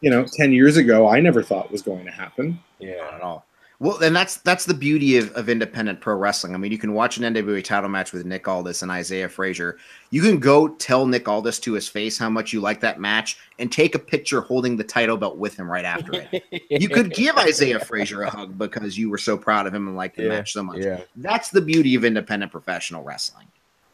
you 0.00 0.10
know 0.10 0.26
ten 0.32 0.52
years 0.52 0.76
ago 0.76 1.08
I 1.08 1.20
never 1.20 1.42
thought 1.42 1.70
was 1.70 1.82
going 1.82 2.04
to 2.04 2.10
happen. 2.10 2.58
Yeah, 2.78 2.96
Not 3.02 3.14
at 3.14 3.20
all. 3.22 3.46
Well, 3.78 4.02
and 4.02 4.16
that's 4.16 4.38
that's 4.38 4.64
the 4.64 4.72
beauty 4.72 5.18
of, 5.18 5.30
of 5.32 5.50
independent 5.50 6.00
pro 6.00 6.14
wrestling. 6.14 6.54
I 6.54 6.58
mean, 6.58 6.72
you 6.72 6.78
can 6.78 6.94
watch 6.94 7.18
an 7.18 7.34
NWA 7.34 7.62
title 7.62 7.90
match 7.90 8.10
with 8.10 8.24
Nick 8.24 8.48
Aldis 8.48 8.80
and 8.80 8.90
Isaiah 8.90 9.28
Frazier. 9.28 9.76
You 10.10 10.22
can 10.22 10.38
go 10.38 10.68
tell 10.68 11.06
Nick 11.06 11.28
Aldis 11.28 11.58
to 11.60 11.74
his 11.74 11.86
face 11.86 12.16
how 12.16 12.30
much 12.30 12.54
you 12.54 12.62
like 12.62 12.80
that 12.80 12.98
match 12.98 13.36
and 13.58 13.70
take 13.70 13.94
a 13.94 13.98
picture 13.98 14.40
holding 14.40 14.78
the 14.78 14.84
title 14.84 15.18
belt 15.18 15.36
with 15.36 15.58
him 15.58 15.70
right 15.70 15.84
after 15.84 16.12
it. 16.14 16.42
you 16.70 16.88
could 16.88 17.12
give 17.12 17.36
Isaiah 17.36 17.78
Frazier 17.78 18.22
a 18.22 18.30
hug 18.30 18.56
because 18.56 18.96
you 18.96 19.10
were 19.10 19.18
so 19.18 19.36
proud 19.36 19.66
of 19.66 19.74
him 19.74 19.88
and 19.88 19.96
liked 19.96 20.16
the 20.16 20.22
Yeah, 20.22 20.28
match 20.30 20.54
so 20.54 20.62
much. 20.62 20.78
yeah. 20.78 21.02
That's 21.16 21.50
the 21.50 21.60
beauty 21.60 21.94
of 21.96 22.04
independent 22.06 22.50
professional 22.50 23.02
wrestling. 23.02 23.46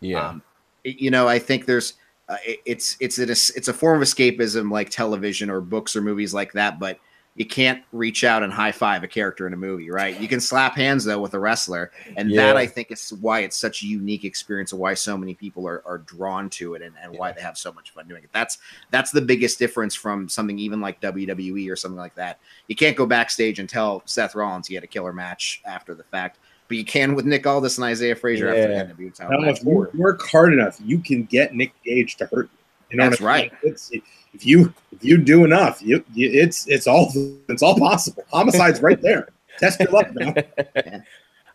Yeah. 0.03 0.29
Um, 0.29 0.43
it- 0.85 0.99
you 1.01 1.11
know, 1.11 1.29
I 1.29 1.39
think 1.39 1.67
there's 1.67 1.95
uh, 2.29 2.37
it- 2.47 2.61
it's 2.65 2.97
it's 3.01 3.19
a 3.19 3.23
it's 3.31 3.69
a 3.69 3.73
form 3.75 4.01
of 4.03 4.07
escapism 4.07 4.71
like 4.71 4.91
television 4.91 5.51
or 5.51 5.61
books 5.61 5.97
or 5.97 6.03
movies 6.03 6.35
like 6.35 6.53
that, 6.53 6.79
but 6.79 6.99
you 7.35 7.47
can't 7.47 7.83
reach 7.93 8.25
out 8.25 8.43
and 8.43 8.53
high 8.53 8.71
five 8.73 9.03
a 9.03 9.09
character 9.09 9.47
in 9.47 9.55
a 9.55 9.57
movie, 9.57 9.91
right? 9.91 10.21
You 10.21 10.29
can 10.29 10.39
slap 10.39 10.77
hands 10.77 11.03
though 11.03 11.19
with 11.19 11.33
a 11.33 11.39
wrestler, 11.41 11.91
and 12.19 12.31
that 12.49 12.57
I 12.59 12.67
think 12.67 12.91
is 12.93 13.11
why 13.23 13.41
it's 13.41 13.57
such 13.57 13.83
a 13.83 13.87
unique 13.87 14.25
experience 14.25 14.73
and 14.73 14.81
why 14.81 14.93
so 14.93 15.17
many 15.17 15.33
people 15.33 15.67
are, 15.67 15.83
are 15.87 15.97
drawn 15.99 16.51
to 16.51 16.75
it 16.75 16.83
and, 16.83 16.95
and 17.03 17.17
why 17.17 17.33
they 17.33 17.41
have 17.41 17.57
so 17.57 17.73
much 17.73 17.91
fun 17.93 18.07
doing 18.07 18.23
it. 18.23 18.29
That's 18.35 18.59
that's 18.91 19.13
the 19.13 19.23
biggest 19.23 19.59
difference 19.59 19.95
from 19.95 20.29
something 20.29 20.59
even 20.59 20.83
like 20.83 21.01
WWE 21.01 21.71
or 21.71 21.77
something 21.77 21.99
like 21.99 22.15
that. 22.17 22.39
You 22.69 22.77
can't 22.77 22.99
go 22.99 23.07
backstage 23.07 23.61
and 23.61 23.69
tell 23.69 24.03
Seth 24.05 24.35
Rollins 24.35 24.67
he 24.69 24.75
had 24.75 24.85
a 24.85 24.89
killer 24.89 25.15
match 25.15 25.63
after 25.65 25.95
the 25.95 26.05
fact, 26.05 26.39
but 26.73 26.79
you 26.79 26.87
can 26.87 27.15
with 27.15 27.27
Nick 27.27 27.47
Aldis 27.47 27.77
and 27.77 27.85
Isaiah 27.85 28.17
Frazier 28.17 28.49
after 28.49 28.61
Yeah. 28.63 28.85
the 28.85 28.95
NWA 28.95 29.09
I 29.09 29.11
title 29.11 29.43
don't 29.43 29.51
if 29.51 29.63
you 29.63 29.89
work 30.01 30.23
hard 30.23 30.55
enough, 30.55 30.79
you 30.83 31.01
can 31.01 31.25
get 31.25 31.55
Nick 31.55 31.75
Gage 31.85 32.17
to 32.17 32.25
hurt 32.25 32.49
you. 32.51 32.59
You 32.93 32.97
know 32.97 33.11
That's 33.11 33.21
what 33.21 33.29
I 33.31 33.41
mean? 33.43 33.51
right. 33.51 33.59
It's, 33.63 33.91
if 34.33 34.47
you 34.47 34.73
if 34.91 35.05
you 35.05 35.19
do 35.19 35.45
enough, 35.45 35.83
you, 35.83 36.03
you 36.15 36.31
it's 36.31 36.67
it's 36.69 36.87
all 36.87 37.13
it's 37.51 37.63
all 37.63 37.79
possible. 37.79 38.25
Homicide's 38.33 38.81
right 38.81 39.01
there. 39.03 39.29
Test 39.59 39.81
your 39.81 39.91
luck 39.91 40.15
now. 40.15 40.33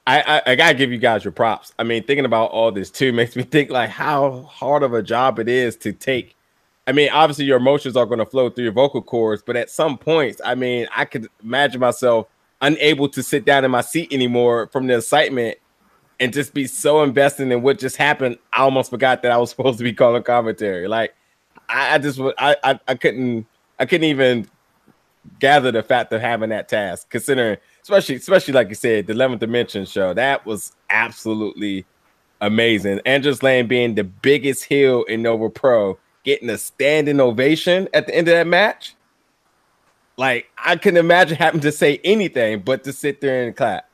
I, 0.06 0.22
I 0.22 0.42
I 0.52 0.56
gotta 0.56 0.76
give 0.76 0.92
you 0.92 1.00
guys 1.00 1.24
your 1.24 1.32
props. 1.32 1.74
I 1.80 1.84
mean, 1.84 2.04
thinking 2.04 2.26
about 2.26 2.52
all 2.52 2.72
this 2.72 2.92
too 2.92 3.12
makes 3.12 3.36
me 3.36 3.42
think 3.42 3.72
like 3.72 3.90
how 3.90 4.44
hard 4.44 4.84
of 4.84 4.94
a 4.94 5.02
job 5.02 5.40
it 5.40 5.50
is 5.50 5.76
to 5.78 5.94
take. 5.94 6.36
I 6.86 6.92
mean, 6.92 7.10
obviously 7.10 7.46
your 7.46 7.58
emotions 7.58 7.98
are 7.98 8.06
going 8.06 8.20
to 8.20 8.26
flow 8.26 8.52
through 8.52 8.66
your 8.66 8.74
vocal 8.74 9.02
cords, 9.02 9.42
but 9.44 9.56
at 9.58 9.72
some 9.72 9.98
points, 9.98 10.40
I 10.46 10.54
mean, 10.54 10.88
I 10.96 11.06
could 11.06 11.28
imagine 11.44 11.82
myself 11.82 12.28
unable 12.62 13.10
to 13.10 13.24
sit 13.24 13.46
down 13.46 13.66
in 13.66 13.72
my 13.72 13.82
seat 13.82 14.12
anymore 14.12 14.68
from 14.68 14.88
the 14.88 14.98
excitement 14.98 15.58
and 16.20 16.34
just 16.34 16.54
be 16.54 16.66
so 16.66 17.04
invested 17.04 17.52
in 17.52 17.62
what 17.62 17.80
just 17.80 17.98
happened. 17.98 18.38
I 18.54 18.62
almost 18.62 18.90
forgot 18.90 19.22
that 19.24 19.32
I 19.32 19.38
was 19.38 19.50
supposed 19.52 19.78
to 19.78 19.84
be 19.84 19.94
calling 19.94 20.24
commentary. 20.24 20.88
Like, 20.88 21.16
I, 21.70 21.96
I 21.96 21.98
just 21.98 22.20
I, 22.38 22.56
I, 22.64 22.80
I 22.88 22.96
couldn't, 22.96 23.46
I 23.80 23.86
couldn't 23.86 24.06
even 24.06 24.48
gather 25.40 25.72
the 25.72 25.84
fact 25.84 26.12
of 26.14 26.22
having 26.22 26.50
that 26.50 26.70
task, 26.70 27.10
considering, 27.10 27.58
especially, 27.84 28.16
especially 28.16 28.54
like 28.54 28.70
you 28.70 28.76
said, 28.76 29.08
the 29.08 29.14
11th 29.14 29.40
Dimension 29.40 29.86
show. 29.86 30.14
That 30.14 30.46
was 30.46 30.76
absolutely 30.90 31.86
amazing. 32.42 33.02
Angelus 33.06 33.44
Layne 33.44 33.68
being 33.68 33.96
the 33.96 34.04
biggest 34.04 34.64
heel 34.64 35.04
in 35.04 35.22
Nova 35.22 35.50
Pro, 35.50 35.98
getting 36.24 36.50
a 36.50 36.58
standing 36.58 37.20
ovation 37.20 37.88
at 37.94 38.08
the 38.08 38.16
end 38.16 38.28
of 38.28 38.34
that 38.34 38.48
match. 38.48 38.96
Like, 40.18 40.48
I 40.58 40.76
couldn't 40.76 40.98
imagine 40.98 41.38
having 41.38 41.62
to 41.62 41.72
say 41.72 42.02
anything 42.04 42.62
but 42.62 42.84
to 42.86 42.94
sit 42.94 43.22
there 43.22 43.46
and 43.46 43.56
clap. 43.56 43.88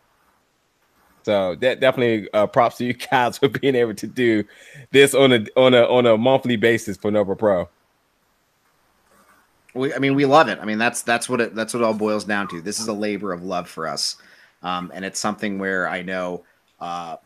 So 1.24 1.56
that 1.56 1.80
definitely 1.80 2.30
uh, 2.34 2.48
props 2.48 2.78
to 2.78 2.86
you 2.86 2.94
guys 3.12 3.38
for 3.38 3.50
being 3.50 3.76
able 3.76 3.94
to 3.96 4.08
do 4.08 4.44
this 4.92 5.14
on 5.14 5.32
a 5.34 5.46
on 5.56 5.74
a 5.74 5.84
on 5.84 6.06
a 6.06 6.18
monthly 6.18 6.58
basis 6.58 6.98
for 6.98 7.12
Nova 7.12 7.36
Pro. 7.36 7.70
We, 9.74 9.94
I 9.94 10.00
mean, 10.00 10.14
we 10.14 10.26
love 10.26 10.50
it. 10.50 10.60
I 10.62 10.66
mean, 10.66 10.78
that's 10.78 11.02
that's 11.02 11.28
what 11.28 11.42
it 11.42 11.56
that's 11.56 11.74
what 11.74 11.82
it 11.82 11.86
all 11.86 11.94
boils 11.94 12.26
down 12.26 12.48
to. 12.50 12.62
This 12.62 12.80
is 12.80 12.88
a 12.88 12.94
labor 12.94 13.34
of 13.34 13.44
love 13.44 13.70
for 13.70 13.88
us, 13.88 14.18
um, 14.62 14.92
and 14.94 15.04
it's 15.04 15.20
something 15.20 15.60
where 15.60 15.88
I 15.88 16.02
know. 16.02 16.44
Uh, 16.80 17.18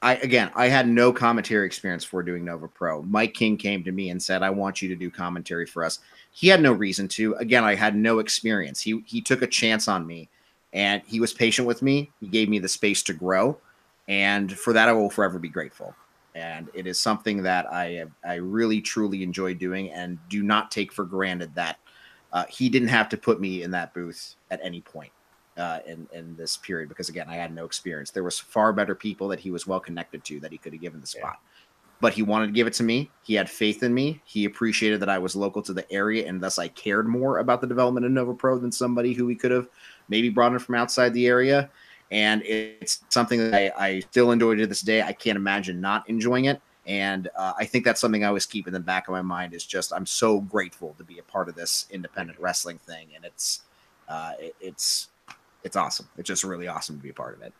I 0.00 0.14
again, 0.16 0.50
I 0.54 0.68
had 0.68 0.88
no 0.88 1.12
commentary 1.12 1.66
experience 1.66 2.04
for 2.04 2.22
doing 2.22 2.44
Nova 2.44 2.68
Pro. 2.68 3.02
Mike 3.02 3.34
King 3.34 3.56
came 3.56 3.82
to 3.84 3.92
me 3.92 4.10
and 4.10 4.22
said, 4.22 4.42
"I 4.42 4.50
want 4.50 4.80
you 4.80 4.88
to 4.88 4.94
do 4.94 5.10
commentary 5.10 5.66
for 5.66 5.84
us." 5.84 5.98
He 6.30 6.48
had 6.48 6.62
no 6.62 6.72
reason 6.72 7.08
to. 7.08 7.34
Again, 7.34 7.64
I 7.64 7.74
had 7.74 7.96
no 7.96 8.20
experience. 8.20 8.80
He 8.80 9.02
he 9.06 9.20
took 9.20 9.42
a 9.42 9.46
chance 9.46 9.88
on 9.88 10.06
me, 10.06 10.28
and 10.72 11.02
he 11.06 11.18
was 11.20 11.32
patient 11.32 11.66
with 11.66 11.82
me. 11.82 12.12
He 12.20 12.28
gave 12.28 12.48
me 12.48 12.60
the 12.60 12.68
space 12.68 13.02
to 13.04 13.12
grow, 13.12 13.58
and 14.06 14.56
for 14.56 14.72
that, 14.72 14.88
I 14.88 14.92
will 14.92 15.10
forever 15.10 15.38
be 15.38 15.48
grateful. 15.48 15.94
And 16.34 16.68
it 16.74 16.86
is 16.86 17.00
something 17.00 17.42
that 17.42 17.66
I 17.72 18.04
I 18.24 18.34
really 18.34 18.80
truly 18.80 19.24
enjoy 19.24 19.54
doing, 19.54 19.90
and 19.90 20.18
do 20.28 20.44
not 20.44 20.70
take 20.70 20.92
for 20.92 21.04
granted 21.04 21.54
that 21.56 21.78
uh, 22.32 22.44
he 22.48 22.68
didn't 22.68 22.88
have 22.88 23.08
to 23.08 23.16
put 23.16 23.40
me 23.40 23.62
in 23.64 23.72
that 23.72 23.94
booth 23.94 24.36
at 24.50 24.60
any 24.62 24.80
point 24.80 25.10
uh, 25.58 25.80
in 25.86 26.08
in 26.12 26.36
this 26.36 26.56
period 26.56 26.88
because 26.88 27.08
again 27.08 27.26
I 27.28 27.34
had 27.34 27.54
no 27.54 27.64
experience. 27.64 28.10
There 28.10 28.24
was 28.24 28.38
far 28.38 28.72
better 28.72 28.94
people 28.94 29.28
that 29.28 29.40
he 29.40 29.50
was 29.50 29.66
well 29.66 29.80
connected 29.80 30.24
to 30.24 30.40
that 30.40 30.52
he 30.52 30.58
could 30.58 30.72
have 30.72 30.80
given 30.80 31.00
the 31.00 31.06
spot, 31.06 31.40
but 32.00 32.12
he 32.12 32.22
wanted 32.22 32.46
to 32.46 32.52
give 32.52 32.66
it 32.66 32.72
to 32.74 32.82
me. 32.82 33.10
He 33.22 33.34
had 33.34 33.50
faith 33.50 33.82
in 33.82 33.92
me. 33.92 34.20
He 34.24 34.44
appreciated 34.44 35.00
that 35.00 35.08
I 35.08 35.18
was 35.18 35.34
local 35.34 35.62
to 35.62 35.72
the 35.72 35.90
area 35.92 36.26
and 36.26 36.40
thus 36.40 36.58
I 36.58 36.68
cared 36.68 37.08
more 37.08 37.38
about 37.38 37.60
the 37.60 37.66
development 37.66 38.06
of 38.06 38.12
Nova 38.12 38.34
Pro 38.34 38.58
than 38.58 38.72
somebody 38.72 39.12
who 39.12 39.26
we 39.26 39.34
could 39.34 39.50
have 39.50 39.68
maybe 40.08 40.28
brought 40.28 40.52
in 40.52 40.58
from 40.58 40.76
outside 40.76 41.12
the 41.12 41.26
area. 41.26 41.68
And 42.10 42.42
it's 42.44 43.04
something 43.10 43.38
that 43.38 43.54
I, 43.54 43.86
I 43.86 44.00
still 44.00 44.30
enjoy 44.32 44.54
to 44.54 44.66
this 44.66 44.80
day. 44.80 45.02
I 45.02 45.12
can't 45.12 45.36
imagine 45.36 45.78
not 45.80 46.08
enjoying 46.08 46.46
it. 46.46 46.62
And 46.88 47.28
uh, 47.36 47.52
I 47.58 47.66
think 47.66 47.84
that's 47.84 48.00
something 48.00 48.24
I 48.24 48.28
always 48.28 48.46
keep 48.46 48.66
in 48.66 48.72
the 48.72 48.80
back 48.80 49.08
of 49.08 49.12
my 49.12 49.20
mind 49.20 49.52
is 49.52 49.66
just 49.66 49.92
I'm 49.92 50.06
so 50.06 50.40
grateful 50.40 50.94
to 50.96 51.04
be 51.04 51.18
a 51.18 51.22
part 51.22 51.50
of 51.50 51.54
this 51.54 51.86
independent 51.90 52.40
wrestling 52.40 52.78
thing, 52.78 53.08
and 53.14 53.26
it's 53.26 53.64
uh, 54.08 54.32
it, 54.40 54.56
it's 54.58 55.08
it's 55.64 55.76
awesome. 55.76 56.08
It's 56.16 56.28
just 56.28 56.44
really 56.44 56.68
awesome 56.68 56.96
to 56.96 57.02
be 57.02 57.10
a 57.10 57.14
part 57.14 57.36
of 57.36 57.42
it. 57.42 57.52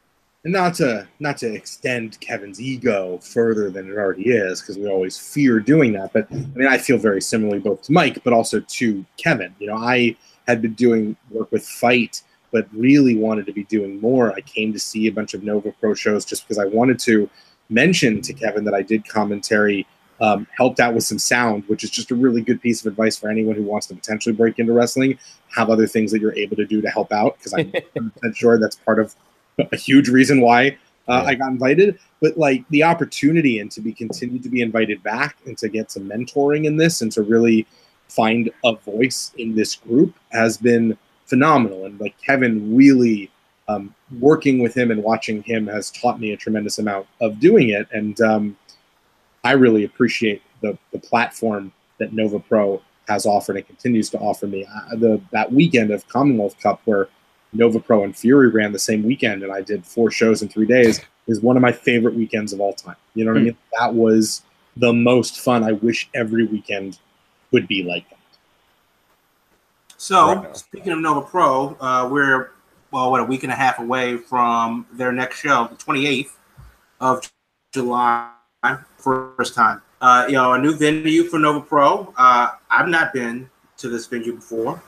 and 0.45 0.53
not 0.53 0.75
to 0.75 1.07
not 1.19 1.37
to 1.39 1.53
extend 1.53 2.19
Kevin's 2.21 2.61
ego 2.61 3.19
further 3.19 3.71
than 3.71 3.91
it 3.91 3.97
already 3.97 4.31
is, 4.31 4.61
because 4.61 4.79
we 4.79 4.89
always 4.89 5.19
fear 5.19 5.61
doing 5.61 5.93
that. 5.93 6.13
But 6.13 6.29
I 6.31 6.37
mean, 6.55 6.69
I 6.69 6.79
feel 6.79 6.99
very 6.99 7.21
similarly 7.21 7.59
both 7.59 7.83
to 7.83 7.93
Mike, 7.93 8.23
but 8.25 8.33
also 8.33 8.61
to 8.61 9.05
Kevin. 9.17 9.55
You 9.59 9.69
know, 9.69 9.77
I 9.77 10.17
had 10.47 10.63
been 10.63 10.75
doing 10.75 11.17
work 11.31 11.51
with 11.51 11.67
Fight, 11.67 12.23
but 12.53 12.67
really 12.73 13.17
wanted 13.17 13.47
to 13.47 13.53
be 13.53 13.65
doing 13.65 14.01
more. 14.01 14.33
I 14.33 14.41
came 14.41 14.73
to 14.73 14.79
see 14.79 15.07
a 15.09 15.13
bunch 15.13 15.35
of 15.35 15.43
Nova 15.43 15.73
Pro 15.73 15.95
shows 15.95 16.25
just 16.25 16.45
because 16.47 16.59
I 16.59 16.67
wanted 16.67 16.99
to 17.01 17.29
mention 17.69 18.23
to 18.23 18.33
Kevin 18.33 18.65
that 18.65 18.75
I 18.75 18.83
did 18.83 19.07
commentary, 19.07 19.87
um, 20.21 20.47
helped 20.57 20.81
out 20.81 20.95
with 20.95 21.05
some 21.05 21.19
sound, 21.19 21.65
which 21.69 21.85
is 21.85 21.91
just 21.91 22.11
a 22.11 22.15
really 22.15 22.43
good 22.43 22.61
piece 22.61 22.81
of 22.81 22.87
advice 22.87 23.17
for 23.17 23.29
anyone 23.29 23.55
who 23.55 23.63
wants 23.63 23.87
to 23.87 23.95
potentially 23.95 24.35
break 24.35 24.59
into 24.59 24.73
wrestling. 24.73 25.19
Have 25.55 25.71
other 25.71 25.87
things 25.87 26.11
that 26.13 26.21
you're 26.21 26.37
able 26.37 26.57
to 26.57 26.67
do 26.67 26.81
to 26.81 26.89
help 26.89 27.13
out, 27.13 27.39
because 27.39 27.55
I'm 27.55 28.33
sure 28.35 28.59
that's 28.59 28.77
part 28.77 28.99
of 28.99 29.15
a 29.59 29.77
huge 29.77 30.09
reason 30.09 30.41
why 30.41 30.77
uh, 31.09 31.25
I 31.27 31.35
got 31.35 31.51
invited. 31.51 31.99
But 32.21 32.37
like 32.37 32.69
the 32.71 32.83
opportunity 32.83 33.61
and 33.61 33.71
to 33.73 33.81
be 33.81 33.93
continued 33.93 34.43
to 34.43 34.49
be 34.49 34.61
invited 34.61 35.03
back 35.03 35.37
and 35.47 35.57
to 35.59 35.69
get 35.69 35.91
some 35.91 36.09
mentoring 36.09 36.65
in 36.65 36.77
this 36.77 37.01
and 37.01 37.11
to 37.13 37.23
really 37.23 37.67
find 38.09 38.51
a 38.65 38.75
voice 38.75 39.33
in 39.39 39.55
this 39.55 39.77
group 39.77 40.15
has 40.31 40.57
been 40.57 40.97
phenomenal. 41.27 41.85
And 41.87 42.01
like 42.01 42.15
Kevin 42.21 42.75
really 42.75 43.31
um, 43.69 43.95
working 44.19 44.61
with 44.61 44.75
him 44.75 44.91
and 44.91 45.03
watching 45.03 45.43
him 45.43 45.67
has 45.67 45.91
taught 45.91 46.19
me 46.19 46.33
a 46.33 46.37
tremendous 46.37 46.79
amount 46.79 47.07
of 47.21 47.39
doing 47.39 47.69
it. 47.69 47.87
And 47.93 48.21
um, 48.21 48.57
I 49.45 49.53
really 49.53 49.85
appreciate 49.85 50.43
the, 50.63 50.77
the 50.93 50.99
platform 50.99 51.73
that 51.99 52.13
Nova 52.13 52.39
Pro 52.39 52.83
has 53.09 53.25
offered 53.27 53.57
and 53.57 53.67
continues 53.67 54.11
to 54.11 54.19
offer 54.19 54.47
me. 54.47 54.67
Uh, 54.67 54.97
the 54.97 55.21
that 55.33 55.51
weekend 55.51 55.91
of 55.91 56.07
Commonwealth 56.09 56.59
Cup 56.61 56.81
where 56.85 57.09
Nova 57.53 57.81
Pro 57.81 58.05
and 58.05 58.17
Fury 58.17 58.49
ran 58.49 58.73
the 58.73 58.79
same 58.79 59.03
weekend, 59.03 59.43
and 59.43 59.53
I 59.53 59.63
did 59.63 59.85
four 59.87 60.11
shows 60.11 60.43
in 60.43 60.49
three 60.49 60.67
days. 60.67 61.01
Is 61.27 61.41
one 61.41 61.57
of 61.57 61.63
my 61.63 61.73
favorite 61.73 62.15
weekends 62.15 62.55
of 62.55 62.61
all 62.61 62.73
time. 62.73 62.97
You 63.15 63.25
know 63.25 63.33
what 63.33 63.41
I 63.41 63.45
mean? 63.45 63.57
That 63.79 63.93
was 63.93 64.43
the 64.79 64.95
most 64.95 65.41
fun. 65.41 65.63
I 65.63 65.73
wish 65.73 66.09
every 66.15 66.47
weekend 66.47 66.99
would 67.51 67.69
be 67.69 67.83
like 67.83 68.09
that. 68.09 68.19
So, 69.99 70.37
Right. 70.37 70.57
speaking 70.57 70.93
of 70.93 71.01
Nova 71.01 71.21
Pro, 71.21 71.77
uh, 71.81 72.09
we're 72.11 72.53
well, 72.91 73.11
what 73.11 73.21
a 73.21 73.25
week 73.25 73.43
and 73.43 73.53
a 73.53 73.57
half 73.57 73.79
away 73.79 74.17
from 74.17 74.87
their 74.93 75.13
next 75.13 75.41
show, 75.41 75.69
the 75.69 75.77
28th 75.77 76.37
of 77.01 77.31
July, 77.73 78.31
first 78.99 79.55
time. 79.55 79.83
Uh, 80.01 80.27
you 80.29 80.35
know, 80.35 80.53
a 80.53 80.59
new 80.59 80.77
venue 80.77 81.25
for 81.25 81.39
Nova 81.39 81.61
Pro. 81.61 82.13
Uh, 82.17 82.51
I've 82.71 82.89
not 82.89 83.13
been 83.13 83.51
to 83.79 83.89
this 83.89 84.07
venue 84.07 84.35
before, 84.35 84.83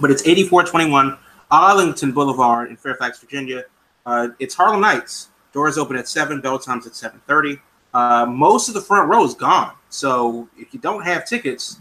but 0.00 0.10
it's 0.10 0.22
8421 0.22 1.18
Arlington 1.50 2.12
Boulevard 2.12 2.70
in 2.70 2.76
Fairfax, 2.76 3.18
Virginia. 3.20 3.64
Uh, 4.06 4.28
it's 4.38 4.54
Harlem 4.54 4.80
Nights. 4.80 5.28
Doors 5.52 5.76
open 5.78 5.96
at 5.96 6.08
seven. 6.08 6.40
Bell 6.40 6.58
times 6.58 6.86
at 6.86 6.94
7:30. 6.94 7.60
Uh, 7.94 8.26
most 8.26 8.68
of 8.68 8.74
the 8.74 8.80
front 8.80 9.08
row 9.08 9.22
is 9.24 9.34
gone. 9.34 9.74
So 9.90 10.48
if 10.56 10.72
you 10.72 10.80
don't 10.80 11.02
have 11.02 11.26
tickets, 11.26 11.78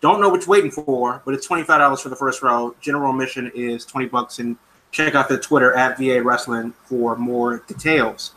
don't 0.00 0.20
know 0.20 0.28
what 0.28 0.42
you're 0.42 0.50
waiting 0.50 0.70
for, 0.70 1.20
but 1.24 1.34
it's 1.34 1.46
twenty 1.46 1.64
five 1.64 1.80
dollars 1.80 2.00
for 2.00 2.08
the 2.08 2.16
first 2.16 2.42
row. 2.42 2.74
General 2.80 3.10
admission 3.10 3.50
is 3.54 3.84
twenty 3.84 4.06
bucks, 4.06 4.38
and 4.38 4.56
check 4.92 5.14
out 5.14 5.28
the 5.28 5.38
Twitter 5.38 5.74
at 5.74 5.98
VA 5.98 6.22
Wrestling 6.22 6.72
for 6.84 7.16
more 7.16 7.64
details. 7.66 8.32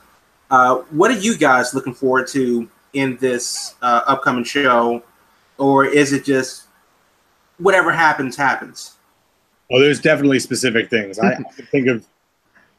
Uh, 0.52 0.80
what 0.91 1.10
are 1.10 1.18
you 1.18 1.38
guys 1.38 1.73
looking 1.73 1.94
forward 1.94 2.28
to 2.28 2.69
in 2.94 3.15
this 3.22 3.76
uh, 3.82 4.02
upcoming 4.06 4.44
show, 4.44 5.02
or 5.57 5.86
is 5.86 6.11
it 6.11 6.26
just 6.26 6.65
whatever 7.57 7.90
happens 7.91 8.36
happens? 8.36 8.98
Oh, 9.72 9.80
there's 9.80 10.02
definitely 10.02 10.40
specific 10.40 10.90
things. 10.90 11.18
I, 11.19 11.32
I 11.32 11.36
can 11.36 11.45
think 11.72 11.88
of 11.88 12.06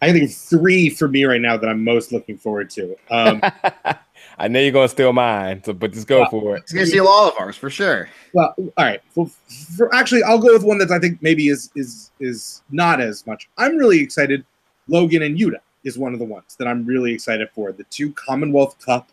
I 0.03 0.07
can 0.07 0.16
think 0.16 0.31
of 0.31 0.36
three 0.36 0.90
for 0.90 1.09
me 1.09 1.24
right 1.24 1.40
now 1.40 1.57
that 1.57 1.66
I'm 1.66 1.82
most 1.82 2.12
looking 2.12 2.36
forward 2.36 2.69
to. 2.70 2.94
Um, 3.11 3.40
I 4.39 4.49
know 4.49 4.61
you're 4.61 4.73
gonna 4.73 4.89
steal 4.89 5.15
mine, 5.15 5.65
so 5.65 5.73
but 5.73 5.93
just 5.93 6.07
go 6.07 6.27
for 6.27 6.57
it. 6.57 6.65
It's 6.65 6.73
gonna 6.74 6.85
steal 6.85 7.09
all 7.09 7.28
of 7.28 7.35
ours 7.39 7.57
for 7.57 7.70
sure. 7.70 8.11
well, 8.35 8.55
all 8.59 8.85
right. 8.85 9.01
Well, 9.15 9.31
for, 9.78 9.94
actually, 9.94 10.23
I'll 10.24 10.39
go 10.39 10.53
with 10.53 10.62
one 10.62 10.77
that 10.77 10.90
I 10.90 10.99
think 10.99 11.23
maybe 11.23 11.49
is 11.49 11.70
is 11.74 12.11
is 12.20 12.62
not 12.70 13.01
as 13.01 13.27
much. 13.27 13.49
I'm 13.57 13.78
really 13.78 14.01
excited. 14.01 14.44
Logan 14.89 15.23
and 15.23 15.39
Yuta 15.39 15.61
is 15.84 15.98
one 15.98 16.12
of 16.12 16.18
the 16.18 16.24
ones 16.24 16.56
that 16.59 16.68
I'm 16.68 16.84
really 16.84 17.12
excited 17.12 17.48
for. 17.54 17.72
The 17.72 17.84
two 17.84 18.12
Commonwealth 18.12 18.78
Cup 18.84 19.09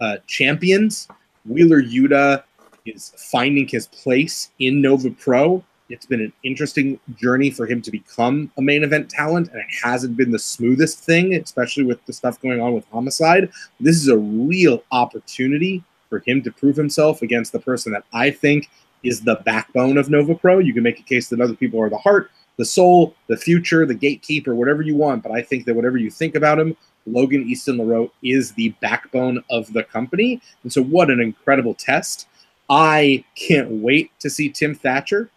uh, 0.00 0.16
champions. 0.26 1.08
Wheeler 1.44 1.82
Yuta 1.82 2.42
is 2.86 3.12
finding 3.16 3.66
his 3.66 3.86
place 3.88 4.50
in 4.58 4.80
Nova 4.80 5.10
Pro. 5.10 5.64
It's 5.88 6.06
been 6.06 6.20
an 6.20 6.32
interesting 6.44 7.00
journey 7.16 7.50
for 7.50 7.66
him 7.66 7.82
to 7.82 7.90
become 7.90 8.50
a 8.56 8.62
main 8.62 8.84
event 8.84 9.10
talent, 9.10 9.48
and 9.50 9.58
it 9.58 9.66
hasn't 9.82 10.16
been 10.16 10.30
the 10.30 10.38
smoothest 10.38 11.00
thing, 11.00 11.34
especially 11.34 11.82
with 11.82 12.04
the 12.06 12.12
stuff 12.12 12.40
going 12.40 12.60
on 12.60 12.74
with 12.74 12.86
Homicide. 12.92 13.50
This 13.80 13.96
is 13.96 14.08
a 14.08 14.16
real 14.16 14.84
opportunity 14.92 15.82
for 16.08 16.20
him 16.20 16.42
to 16.42 16.52
prove 16.52 16.76
himself 16.76 17.22
against 17.22 17.52
the 17.52 17.58
person 17.58 17.92
that 17.92 18.04
I 18.12 18.30
think 18.30 18.70
is 19.02 19.22
the 19.22 19.36
backbone 19.44 19.98
of 19.98 20.10
Nova 20.10 20.34
Pro. 20.34 20.58
You 20.58 20.74
can 20.74 20.82
make 20.82 21.00
a 21.00 21.04
case 21.04 21.28
that 21.28 21.40
other 21.40 21.54
people 21.54 21.80
are 21.80 21.90
the 21.90 21.98
heart, 21.98 22.30
the 22.56 22.64
soul, 22.64 23.14
the 23.28 23.36
future, 23.36 23.86
the 23.86 23.94
gatekeeper, 23.94 24.54
whatever 24.54 24.82
you 24.82 24.94
want, 24.96 25.22
but 25.22 25.32
I 25.32 25.42
think 25.42 25.64
that 25.66 25.74
whatever 25.74 25.96
you 25.96 26.10
think 26.10 26.34
about 26.34 26.58
him, 26.58 26.76
Logan 27.06 27.42
Easton 27.48 27.78
Laroux 27.78 28.10
is 28.22 28.52
the 28.52 28.70
backbone 28.80 29.42
of 29.50 29.72
the 29.72 29.82
company. 29.84 30.40
And 30.62 30.72
so, 30.72 30.82
what 30.82 31.10
an 31.10 31.20
incredible 31.20 31.74
test. 31.74 32.28
I 32.68 33.24
can't 33.34 33.70
wait 33.70 34.10
to 34.20 34.30
see 34.30 34.48
Tim 34.50 34.74
Thatcher 34.74 35.30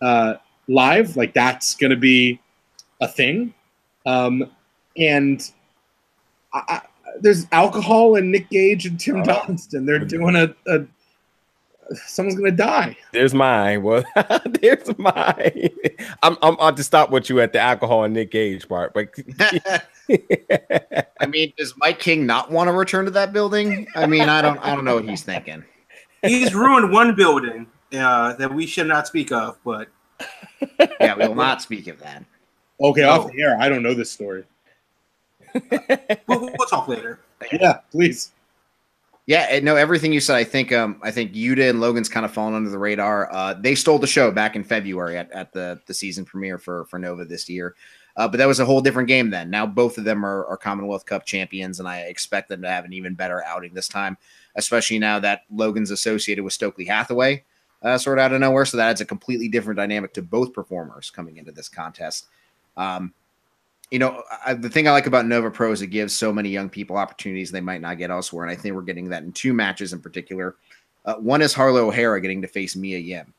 uh, 0.00 0.34
live. 0.68 1.16
Like 1.16 1.34
that's 1.34 1.74
going 1.74 1.90
to 1.90 1.96
be 1.96 2.40
a 3.00 3.06
thing. 3.06 3.54
Um, 4.06 4.50
and 4.96 5.48
I, 6.52 6.62
I, 6.68 6.80
there's 7.20 7.46
alcohol 7.52 8.16
and 8.16 8.32
Nick 8.32 8.48
Gage 8.50 8.86
and 8.86 8.98
Tim 8.98 9.18
Oh. 9.20 9.24
Johnston. 9.24 9.84
They're 9.86 9.98
doing 9.98 10.34
a, 10.36 10.54
a 10.66 10.86
someone's 12.06 12.36
going 12.38 12.50
to 12.50 12.56
die. 12.56 12.96
There's 13.12 13.34
mine. 13.34 13.82
Well, 13.84 14.04
there's 14.60 14.96
mine. 14.98 15.70
I'm 16.22 16.36
I'm 16.42 16.56
I'll 16.60 16.72
just 16.72 16.88
stop 16.88 17.10
with 17.10 17.28
you 17.30 17.40
at 17.40 17.52
the 17.52 17.58
alcohol 17.60 18.04
and 18.04 18.14
Nick 18.14 18.30
Gage 18.30 18.68
part, 18.68 18.94
but 18.94 19.08
I 21.20 21.26
mean, 21.26 21.52
does 21.56 21.74
Mike 21.78 21.98
King 21.98 22.26
not 22.26 22.50
want 22.50 22.68
to 22.68 22.72
return 22.72 23.04
to 23.06 23.10
that 23.12 23.32
building? 23.32 23.86
I 23.94 24.06
mean, 24.06 24.28
I 24.28 24.42
don't, 24.42 24.58
I 24.58 24.74
don't 24.74 24.84
know 24.84 24.96
what 24.96 25.08
he's 25.08 25.22
thinking. 25.22 25.64
He's 26.22 26.54
ruined 26.54 26.92
one 26.92 27.14
building 27.14 27.66
uh, 27.92 28.34
that 28.34 28.52
we 28.52 28.66
should 28.66 28.86
not 28.86 29.06
speak 29.06 29.32
of, 29.32 29.58
but 29.64 29.88
Yeah, 31.00 31.16
we 31.16 31.26
will 31.28 31.34
not 31.34 31.62
speak 31.62 31.86
of 31.86 31.98
that. 32.00 32.24
Okay, 32.80 33.02
No. 33.02 33.10
off 33.10 33.30
the 33.32 33.40
air. 33.42 33.56
I 33.60 33.68
don't 33.68 33.82
know 33.82 33.94
this 33.94 34.10
story. 34.10 34.44
we'll, 35.54 36.40
we'll 36.58 36.66
talk 36.68 36.88
later. 36.88 37.20
Yeah, 37.52 37.78
please. 37.90 38.32
Yeah, 39.26 39.60
no, 39.62 39.76
everything 39.76 40.12
you 40.12 40.20
said, 40.20 40.34
I 40.36 40.44
think, 40.44 40.72
um, 40.72 40.98
I 41.04 41.12
think 41.12 41.34
Yuta 41.34 41.70
and 41.70 41.80
Logan's 41.80 42.08
kind 42.08 42.26
of 42.26 42.32
fallen 42.32 42.54
under 42.54 42.70
the 42.70 42.78
radar. 42.78 43.32
Uh, 43.32 43.54
they 43.54 43.76
stole 43.76 43.98
the 43.98 44.06
show 44.06 44.32
back 44.32 44.56
in 44.56 44.64
February 44.64 45.16
at, 45.16 45.30
at 45.30 45.52
the 45.52 45.80
the 45.86 45.94
season 45.94 46.24
premiere 46.24 46.58
for 46.58 46.86
for 46.86 46.98
Nova 46.98 47.24
this 47.24 47.48
year, 47.48 47.76
uh, 48.16 48.26
but 48.26 48.38
that 48.38 48.48
was 48.48 48.58
a 48.58 48.64
whole 48.64 48.80
different 48.80 49.06
game 49.08 49.30
then. 49.30 49.48
Now 49.48 49.66
both 49.66 49.98
of 49.98 50.04
them 50.04 50.26
are, 50.26 50.46
are 50.46 50.56
Commonwealth 50.56 51.06
Cup 51.06 51.26
champions, 51.26 51.78
and 51.78 51.88
I 51.88 52.00
expect 52.00 52.48
them 52.48 52.62
to 52.62 52.68
have 52.68 52.84
an 52.84 52.92
even 52.92 53.14
better 53.14 53.44
outing 53.44 53.72
this 53.72 53.88
time, 53.88 54.16
especially 54.56 54.98
now 54.98 55.20
that 55.20 55.42
Logan's 55.50 55.92
associated 55.92 56.42
with 56.42 56.54
Stokely 56.54 56.86
Hathaway, 56.86 57.44
uh, 57.82 57.98
sort 57.98 58.18
of 58.18 58.24
out 58.24 58.32
of 58.32 58.40
nowhere. 58.40 58.64
So 58.64 58.78
that 58.78 58.90
adds 58.90 59.00
a 59.00 59.06
completely 59.06 59.48
different 59.48 59.76
dynamic 59.76 60.12
to 60.14 60.22
both 60.22 60.52
performers 60.52 61.10
coming 61.10 61.36
into 61.36 61.52
this 61.52 61.68
contest. 61.68 62.26
Um, 62.76 63.14
you 63.90 63.98
know, 63.98 64.22
I, 64.44 64.54
the 64.54 64.70
thing 64.70 64.86
I 64.86 64.92
like 64.92 65.06
about 65.06 65.26
Nova 65.26 65.50
Pro 65.50 65.72
is 65.72 65.82
it 65.82 65.88
gives 65.88 66.14
so 66.14 66.32
many 66.32 66.48
young 66.48 66.68
people 66.68 66.96
opportunities 66.96 67.50
they 67.50 67.60
might 67.60 67.80
not 67.80 67.98
get 67.98 68.10
elsewhere, 68.10 68.44
and 68.44 68.52
I 68.52 68.60
think 68.60 68.74
we're 68.74 68.82
getting 68.82 69.08
that 69.08 69.24
in 69.24 69.32
two 69.32 69.52
matches 69.52 69.92
in 69.92 70.00
particular. 70.00 70.56
Uh, 71.04 71.14
one 71.14 71.42
is 71.42 71.54
Harlow 71.54 71.88
O'Hara 71.88 72.20
getting 72.20 72.42
to 72.42 72.48
face 72.48 72.76
Mia 72.76 72.98
Yim. 72.98 73.32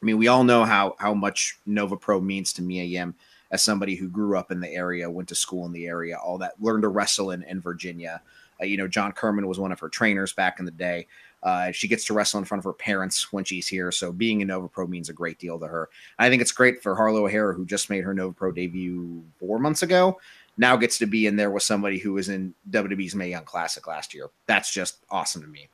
I 0.00 0.04
mean, 0.04 0.16
we 0.16 0.28
all 0.28 0.44
know 0.44 0.64
how 0.64 0.94
how 0.98 1.12
much 1.12 1.58
Nova 1.66 1.96
Pro 1.96 2.20
means 2.20 2.52
to 2.54 2.62
Mia 2.62 2.84
Yim 2.84 3.14
as 3.50 3.62
somebody 3.62 3.96
who 3.96 4.08
grew 4.08 4.38
up 4.38 4.52
in 4.52 4.60
the 4.60 4.72
area, 4.72 5.10
went 5.10 5.28
to 5.28 5.34
school 5.34 5.66
in 5.66 5.72
the 5.72 5.86
area, 5.86 6.16
all 6.16 6.38
that, 6.38 6.52
learned 6.60 6.82
to 6.82 6.88
wrestle 6.88 7.32
in, 7.32 7.42
in 7.44 7.60
Virginia. 7.60 8.22
Uh, 8.60 8.64
you 8.64 8.76
know, 8.76 8.86
John 8.86 9.12
Kerman 9.12 9.46
was 9.46 9.58
one 9.58 9.72
of 9.72 9.80
her 9.80 9.88
trainers 9.88 10.32
back 10.32 10.60
in 10.60 10.64
the 10.64 10.70
day. 10.70 11.06
Uh, 11.42 11.72
she 11.72 11.88
gets 11.88 12.04
to 12.04 12.14
wrestle 12.14 12.38
in 12.38 12.44
front 12.44 12.60
of 12.60 12.64
her 12.64 12.72
parents 12.72 13.32
when 13.32 13.44
she's 13.44 13.66
here, 13.66 13.90
so 13.90 14.12
being 14.12 14.42
a 14.42 14.44
Nova 14.44 14.68
Pro 14.68 14.86
means 14.86 15.08
a 15.08 15.14
great 15.14 15.38
deal 15.38 15.58
to 15.58 15.66
her. 15.66 15.88
I 16.18 16.28
think 16.28 16.42
it's 16.42 16.52
great 16.52 16.82
for 16.82 16.94
Harlow 16.94 17.26
O'Hara, 17.26 17.54
who 17.54 17.64
just 17.64 17.88
made 17.88 18.04
her 18.04 18.12
Nova 18.12 18.34
Pro 18.34 18.52
debut 18.52 19.22
four 19.38 19.58
months 19.58 19.82
ago. 19.82 20.20
Now 20.58 20.76
gets 20.76 20.98
to 20.98 21.06
be 21.06 21.26
in 21.26 21.36
there 21.36 21.50
with 21.50 21.62
somebody 21.62 21.98
who 21.98 22.12
was 22.12 22.28
in 22.28 22.54
WWE's 22.70 23.14
Mae 23.14 23.30
Young 23.30 23.44
Classic 23.44 23.86
last 23.86 24.12
year. 24.12 24.28
That's 24.46 24.70
just 24.72 24.98
awesome 25.10 25.40
to 25.40 25.48
me. 25.48 25.68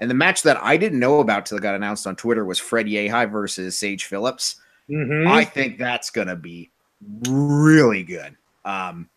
And 0.00 0.10
the 0.10 0.14
match 0.14 0.42
that 0.42 0.60
I 0.60 0.76
didn't 0.76 0.98
know 0.98 1.20
about 1.20 1.46
till 1.46 1.58
it 1.58 1.62
got 1.62 1.76
announced 1.76 2.08
on 2.08 2.16
Twitter 2.16 2.44
was 2.44 2.58
Fred 2.58 2.86
Yehi 2.86 3.30
versus 3.30 3.78
Sage 3.78 4.06
Phillips. 4.06 4.56
Mhm. 4.90 5.28
I 5.28 5.44
think 5.44 5.78
that's 5.78 6.10
gonna 6.10 6.34
be 6.34 6.70
really 7.28 8.02
good. 8.02 8.36
Um, 8.64 9.08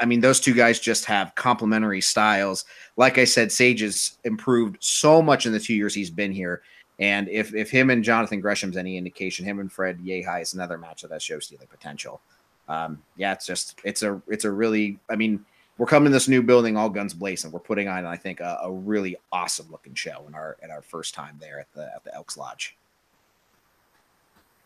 I 0.00 0.04
mean, 0.06 0.20
those 0.20 0.40
two 0.40 0.54
guys 0.54 0.80
just 0.80 1.04
have 1.06 1.34
complementary 1.34 2.00
styles. 2.00 2.64
Like 2.96 3.18
I 3.18 3.24
said, 3.24 3.52
Sage 3.52 3.80
has 3.80 4.18
improved 4.24 4.76
so 4.80 5.20
much 5.22 5.46
in 5.46 5.52
the 5.52 5.60
two 5.60 5.74
years 5.74 5.94
he's 5.94 6.10
been 6.10 6.32
here. 6.32 6.62
And 6.98 7.28
if 7.28 7.54
if 7.54 7.70
him 7.70 7.90
and 7.90 8.04
Jonathan 8.04 8.40
Gresham's 8.40 8.76
any 8.76 8.96
indication, 8.96 9.44
him 9.44 9.58
and 9.58 9.70
Fred 9.70 9.98
Yehi 9.98 10.42
is 10.42 10.54
another 10.54 10.78
match 10.78 11.02
that 11.02 11.10
has 11.10 11.22
show 11.22 11.40
stealing 11.40 11.66
potential. 11.68 12.20
um, 12.68 13.02
yeah, 13.16 13.32
it's 13.32 13.46
just 13.46 13.80
it's 13.84 14.02
a 14.02 14.20
it's 14.28 14.44
a 14.44 14.50
really 14.50 14.98
I 15.10 15.16
mean 15.16 15.44
we're 15.76 15.86
coming 15.86 16.06
to 16.06 16.12
this 16.12 16.28
new 16.28 16.42
building 16.42 16.76
all 16.76 16.88
guns 16.88 17.12
blazing. 17.14 17.50
We're 17.50 17.60
putting 17.60 17.88
on 17.88 18.06
I 18.06 18.16
think 18.16 18.40
a, 18.40 18.60
a 18.62 18.70
really 18.70 19.16
awesome 19.32 19.66
looking 19.70 19.94
show 19.94 20.24
in 20.28 20.34
our 20.34 20.56
at 20.62 20.70
our 20.70 20.82
first 20.82 21.14
time 21.14 21.36
there 21.40 21.58
at 21.60 21.72
the 21.74 21.90
at 21.94 22.04
the 22.04 22.14
Elks 22.14 22.36
Lodge. 22.36 22.76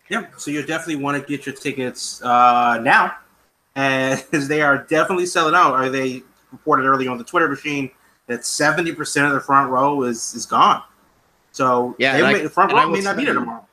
Yeah, 0.09 0.27
so 0.39 0.51
you 0.51 0.65
definitely 0.65 1.03
want 1.03 1.21
to 1.21 1.29
get 1.29 1.45
your 1.45 1.55
tickets 1.55 2.23
uh, 2.23 2.79
now, 2.83 3.17
as 3.79 4.49
they 4.49 4.61
are 4.61 4.79
definitely 4.79 5.27
selling 5.27 5.55
out. 5.55 5.73
Are 5.75 5.89
they 5.89 6.23
reported 6.53 6.85
earlier 6.87 7.11
on 7.11 7.19
the 7.19 7.25
Twitter 7.25 7.49
machine 7.49 7.91
that 8.27 8.45
seventy 8.45 8.93
percent 8.93 9.27
of 9.27 9.33
the 9.33 9.41
front 9.41 9.71
row 9.71 10.03
is 10.03 10.35
is 10.35 10.47
gone? 10.47 10.83
So 11.53 11.95
Yeah, 11.99 12.13
they 12.13 12.19
and 12.19 12.37
I- 12.37 12.43
the 12.43 12.51
front 12.51 12.73
row 12.73 12.89
may 12.89 13.01
not 13.01 13.17
be 13.17 13.25
there 13.25 13.35
tomorrow. 13.35 13.65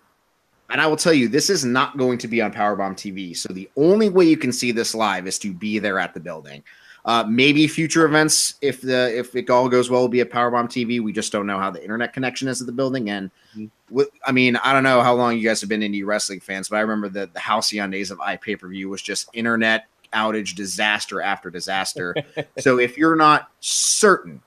And 0.70 0.82
I 0.82 0.88
will 0.88 0.98
tell 0.98 1.14
you, 1.14 1.28
this 1.28 1.52
is 1.52 1.64
not 1.64 1.96
going 1.96 2.18
to 2.18 2.28
be 2.28 2.42
on 2.42 2.52
Powerbomb 2.52 2.94
TV. 2.96 3.38
So 3.38 3.54
the 3.54 3.70
only 3.78 4.10
way 4.10 4.26
you 4.26 4.36
can 4.36 4.52
see 4.52 4.72
this 4.72 4.96
live 4.96 5.28
is 5.28 5.38
to 5.40 5.54
be 5.54 5.78
there 5.78 6.00
at 6.00 6.16
the 6.16 6.20
building. 6.20 6.64
Uh, 7.06 7.24
maybe 7.30 7.68
future 7.68 8.04
events, 8.04 8.56
if 8.62 8.82
the 8.82 9.16
if 9.16 9.36
it 9.36 9.48
all 9.52 9.70
goes 9.70 9.92
well, 9.92 10.02
will 10.02 10.08
be 10.08 10.22
at 10.22 10.32
Powerbomb 10.32 10.66
TV. 10.66 11.00
We 11.04 11.14
just 11.14 11.32
don't 11.32 11.46
know 11.46 11.60
how 11.60 11.70
the 11.70 11.80
internet 11.84 12.14
connection 12.14 12.48
is 12.48 12.62
at 12.62 12.66
the 12.66 12.74
building. 12.74 13.12
And 13.12 13.30
Mhm. 13.56 13.70
with, 13.92 14.10
I 14.26 14.32
mean, 14.32 14.56
I 14.56 14.74
don't 14.74 14.82
know 14.84 15.02
how 15.04 15.14
long 15.14 15.38
you 15.38 15.48
guys 15.48 15.62
have 15.62 15.70
been 15.70 15.82
indie 15.82 16.04
wrestling 16.04 16.40
fans, 16.40 16.68
but 16.68 16.78
I 16.78 16.80
remember 16.80 17.10
that 17.10 17.34
the 17.36 17.40
Halcyon 17.40 17.92
days 17.92 18.10
of 18.10 18.18
iPay 18.18 18.60
per 18.60 18.68
view 18.68 18.90
was 18.90 19.04
just 19.04 19.30
internet 19.34 19.86
outage 20.16 20.56
disaster 20.56 21.22
after 21.22 21.50
disaster. 21.52 22.16
so 22.58 22.80
if 22.80 22.98
you're 22.98 23.16
not 23.16 23.50
certain 23.60 24.42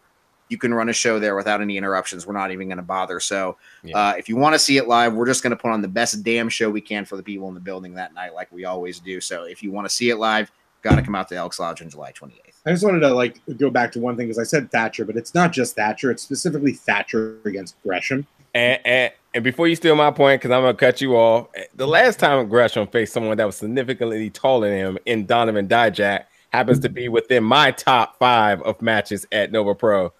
you 0.50 0.56
can 0.56 0.72
run 0.72 0.88
a 0.88 0.92
show 0.94 1.18
there 1.18 1.36
without 1.36 1.60
any 1.60 1.76
interruptions, 1.76 2.26
we're 2.26 2.32
not 2.32 2.50
even 2.50 2.68
going 2.68 2.78
to 2.78 2.82
bother. 2.82 3.20
So 3.20 3.58
Yeah. 3.84 3.98
uh, 3.98 4.12
if 4.16 4.30
you 4.30 4.36
want 4.36 4.54
to 4.54 4.58
see 4.58 4.78
it 4.78 4.88
live, 4.88 5.12
we're 5.12 5.26
just 5.26 5.42
going 5.42 5.50
to 5.50 5.56
put 5.58 5.70
on 5.72 5.82
the 5.82 5.88
best 5.88 6.22
damn 6.24 6.48
show 6.48 6.70
we 6.70 6.80
can 6.80 7.04
for 7.04 7.18
the 7.18 7.22
people 7.22 7.48
in 7.48 7.54
the 7.54 7.60
building 7.60 7.92
that 7.96 8.14
night, 8.14 8.32
like 8.32 8.50
we 8.50 8.64
always 8.64 8.98
do. 8.98 9.20
So 9.20 9.42
if 9.42 9.62
you 9.62 9.70
want 9.70 9.86
to 9.86 9.94
see 9.94 10.08
it 10.08 10.16
live, 10.16 10.50
got 10.80 10.94
to 10.94 11.02
come 11.02 11.14
out 11.14 11.28
to 11.28 11.34
Elks 11.36 11.60
Lodge 11.60 11.82
on 11.82 11.90
July 11.90 12.12
28th. 12.12 12.32
I 12.64 12.70
just 12.72 12.82
wanted 12.82 13.00
to 13.00 13.10
like 13.10 13.42
go 13.58 13.68
back 13.68 13.92
to 13.92 14.00
one 14.00 14.16
thing 14.16 14.26
because 14.28 14.38
I 14.38 14.44
said 14.44 14.70
Thatcher, 14.70 15.04
but 15.04 15.16
it's 15.16 15.34
not 15.34 15.52
just 15.52 15.76
Thatcher. 15.76 16.10
It's 16.10 16.22
specifically 16.22 16.72
Thatcher 16.72 17.36
against 17.44 17.76
Gresham. 17.82 18.26
And, 18.54 18.80
and 18.84 19.12
and 19.34 19.44
before 19.44 19.68
you 19.68 19.76
steal 19.76 19.94
my 19.94 20.10
point, 20.10 20.40
because 20.40 20.50
I'm 20.52 20.62
gonna 20.62 20.74
cut 20.74 21.00
you 21.00 21.16
off. 21.16 21.48
The 21.74 21.86
last 21.86 22.18
time 22.18 22.48
Gresham 22.48 22.86
faced 22.86 23.12
someone 23.12 23.36
that 23.36 23.44
was 23.44 23.56
significantly 23.56 24.30
taller 24.30 24.68
than 24.68 24.78
him 24.78 24.98
in 25.06 25.26
Donovan 25.26 25.68
Dijak 25.68 26.24
happens 26.50 26.78
to 26.80 26.88
be 26.88 27.08
within 27.08 27.44
my 27.44 27.70
top 27.70 28.18
five 28.18 28.62
of 28.62 28.80
matches 28.80 29.26
at 29.32 29.52
Nova 29.52 29.74
Pro. 29.74 30.12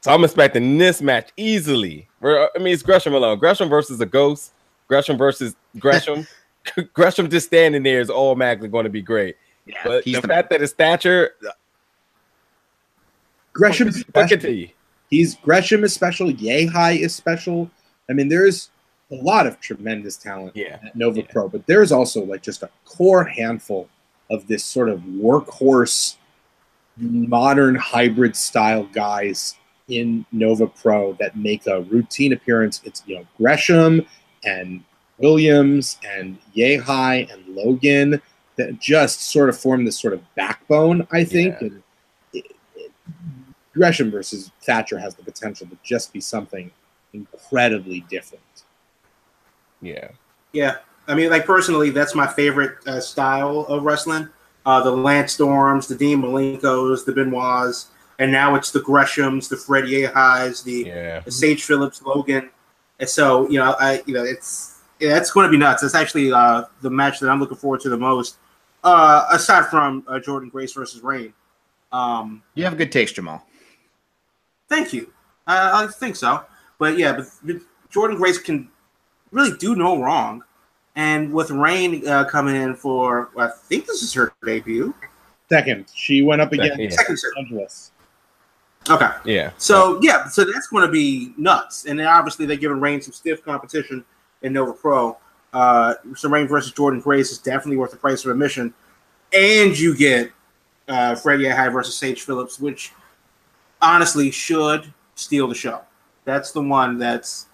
So 0.00 0.12
I'm 0.12 0.24
expecting 0.24 0.78
this 0.78 1.02
match 1.02 1.30
easily. 1.36 2.08
I 2.22 2.48
mean, 2.58 2.68
it's 2.68 2.82
Gresham 2.82 3.14
alone. 3.14 3.38
Gresham 3.38 3.68
versus 3.68 4.00
a 4.00 4.06
ghost. 4.06 4.52
Gresham 4.88 5.18
versus 5.18 5.54
Gresham. 5.78 6.26
Gresham 6.94 7.30
just 7.30 7.46
standing 7.46 7.82
there 7.82 8.00
is 8.00 8.10
automatically 8.10 8.68
going 8.68 8.84
to 8.84 8.90
be 8.90 9.02
great. 9.02 9.36
Yeah, 9.66 9.74
But 9.84 10.04
he's 10.04 10.16
the 10.16 10.22
the 10.22 10.28
fact 10.28 10.50
that 10.50 10.60
his 10.60 10.70
stature, 10.70 11.32
Gresham 13.52 13.88
is 13.88 14.04
look 15.12 15.12
special. 15.12 15.12
at 15.12 15.12
you. 15.12 15.18
He's 15.18 15.34
Gresham 15.36 15.84
is 15.84 15.92
special. 15.92 16.28
Yehi 16.32 16.98
is 17.00 17.14
special. 17.14 17.70
I 18.08 18.12
mean, 18.12 18.28
there's 18.28 18.70
a 19.12 19.16
lot 19.16 19.46
of 19.46 19.60
tremendous 19.60 20.16
talent 20.16 20.56
Yeah. 20.56 20.78
at 20.84 20.96
Nova 20.96 21.20
Yeah. 21.20 21.26
Pro, 21.30 21.48
but 21.48 21.66
there's 21.66 21.92
also 21.92 22.24
like 22.24 22.42
just 22.42 22.62
a 22.62 22.70
core 22.84 23.24
handful 23.24 23.88
of 24.30 24.46
this 24.48 24.64
sort 24.64 24.88
of 24.88 25.00
workhorse, 25.00 26.16
modern 26.96 27.74
hybrid 27.74 28.34
style 28.34 28.84
guys 28.92 29.54
in 29.88 30.24
Nova 30.32 30.66
Pro 30.66 31.12
that 31.20 31.36
make 31.36 31.66
a 31.66 31.82
routine 31.82 32.32
appearance. 32.32 32.80
It's 32.84 33.02
you 33.06 33.16
know 33.16 33.26
Gresham 33.38 34.04
and 34.44 34.82
Williams 35.18 35.98
and 36.04 36.36
Yehi 36.56 37.32
and 37.32 37.46
Logan 37.56 38.20
that 38.56 38.78
just 38.80 39.20
sort 39.30 39.48
of 39.48 39.56
form 39.58 39.84
this 39.84 39.98
sort 40.00 40.14
of 40.14 40.22
backbone. 40.34 41.06
I 41.12 41.22
think. 41.24 41.54
Yeah. 41.60 41.68
And 41.68 41.82
Gresham 43.76 44.10
versus 44.10 44.50
Thatcher 44.62 44.98
has 44.98 45.14
the 45.14 45.22
potential 45.22 45.66
to 45.66 45.76
just 45.84 46.12
be 46.12 46.20
something 46.20 46.70
incredibly 47.12 48.00
different. 48.08 48.42
Yeah. 49.82 50.08
Yeah, 50.52 50.76
I 51.06 51.14
mean, 51.14 51.28
like 51.30 51.44
personally, 51.44 51.90
that's 51.90 52.14
my 52.14 52.26
favorite 52.26 52.78
uh, 52.86 53.00
style 53.00 53.60
of 53.68 53.82
wrestling. 53.82 54.28
Uh, 54.64 54.82
the 54.82 54.90
Lance 54.90 55.34
Storms, 55.34 55.86
the 55.86 55.94
Dean 55.94 56.22
Malenkos, 56.22 57.04
the 57.04 57.12
Benoits, 57.12 57.88
and 58.18 58.32
now 58.32 58.54
it's 58.54 58.70
the 58.70 58.80
Greshams, 58.80 59.48
the 59.48 59.56
Fred 59.56 59.84
Yehis, 59.84 60.64
the, 60.64 60.84
Yeah. 60.88 61.20
the 61.20 61.30
Sage 61.30 61.62
Phillips, 61.64 62.02
Logan. 62.02 62.48
And 62.98 63.08
so, 63.08 63.48
you 63.50 63.58
know, 63.58 63.76
I, 63.78 64.02
you 64.06 64.14
know, 64.14 64.24
it's 64.24 64.80
yeah, 64.98 65.18
it's 65.18 65.30
going 65.30 65.44
to 65.44 65.50
be 65.50 65.58
nuts. 65.58 65.82
It's 65.82 65.94
actually 65.94 66.32
uh, 66.32 66.64
the 66.80 66.88
match 66.88 67.20
that 67.20 67.28
I'm 67.28 67.38
looking 67.38 67.58
forward 67.58 67.80
to 67.82 67.90
the 67.90 67.98
most, 67.98 68.36
uh, 68.82 69.26
aside 69.30 69.66
from 69.66 70.02
uh, 70.08 70.18
Jordan 70.18 70.48
Grace 70.48 70.72
versus 70.72 71.02
Rain. 71.02 71.34
Um, 71.92 72.42
You 72.54 72.64
have 72.64 72.72
a 72.72 72.76
good 72.76 72.90
taste, 72.90 73.14
Jamal. 73.16 73.46
Thank 74.68 74.92
you. 74.92 75.12
I, 75.46 75.84
I 75.84 75.86
think 75.86 76.16
so. 76.16 76.44
But 76.78 76.98
yeah, 76.98 77.12
but, 77.12 77.26
but 77.44 77.56
Jordan 77.90 78.16
Grace 78.16 78.38
can 78.38 78.68
really 79.30 79.56
do 79.58 79.74
no 79.74 80.00
wrong. 80.00 80.42
And 80.96 81.32
with 81.32 81.50
Rain 81.50 82.06
uh, 82.08 82.24
coming 82.24 82.56
in 82.56 82.74
for, 82.74 83.30
I 83.36 83.48
think 83.48 83.86
this 83.86 84.02
is 84.02 84.12
her 84.14 84.32
debut. 84.44 84.94
Second, 85.48 85.86
she 85.94 86.22
went 86.22 86.40
up 86.40 86.52
against 86.52 86.78
Yeah. 86.78 86.90
Second, 86.90 87.18
sir. 87.18 87.30
Angelus. 87.38 87.92
Okay. 88.88 89.10
Yeah. 89.24 89.50
So 89.58 89.98
yeah, 90.02 90.26
so 90.28 90.44
that's 90.44 90.68
going 90.68 90.86
to 90.86 90.92
be 90.92 91.32
nuts. 91.36 91.86
And 91.86 91.98
then 91.98 92.06
obviously 92.06 92.46
they're 92.46 92.56
giving 92.56 92.80
Rain 92.80 93.00
some 93.00 93.12
stiff 93.12 93.44
competition 93.44 94.04
in 94.42 94.52
Nova 94.52 94.72
Pro. 94.72 95.18
Uh, 95.52 95.94
so 96.14 96.28
Rain 96.28 96.46
versus 96.46 96.72
Jordan 96.72 97.00
Grace 97.00 97.30
is 97.30 97.38
definitely 97.38 97.76
worth 97.76 97.90
the 97.90 97.96
price 97.96 98.24
of 98.24 98.30
admission. 98.30 98.72
And 99.32 99.78
you 99.78 99.96
get 99.96 100.30
uh, 100.88 101.14
Fred 101.16 101.40
Yehi 101.40 101.72
versus 101.72 101.96
Sage 101.96 102.22
Phillips, 102.22 102.60
which 102.60 102.92
honestly 103.80 104.30
should 104.30 104.92
steal 105.14 105.48
the 105.48 105.54
show. 105.54 105.82
That's 106.24 106.52
the 106.52 106.62
one 106.62 106.98
that's 106.98 107.46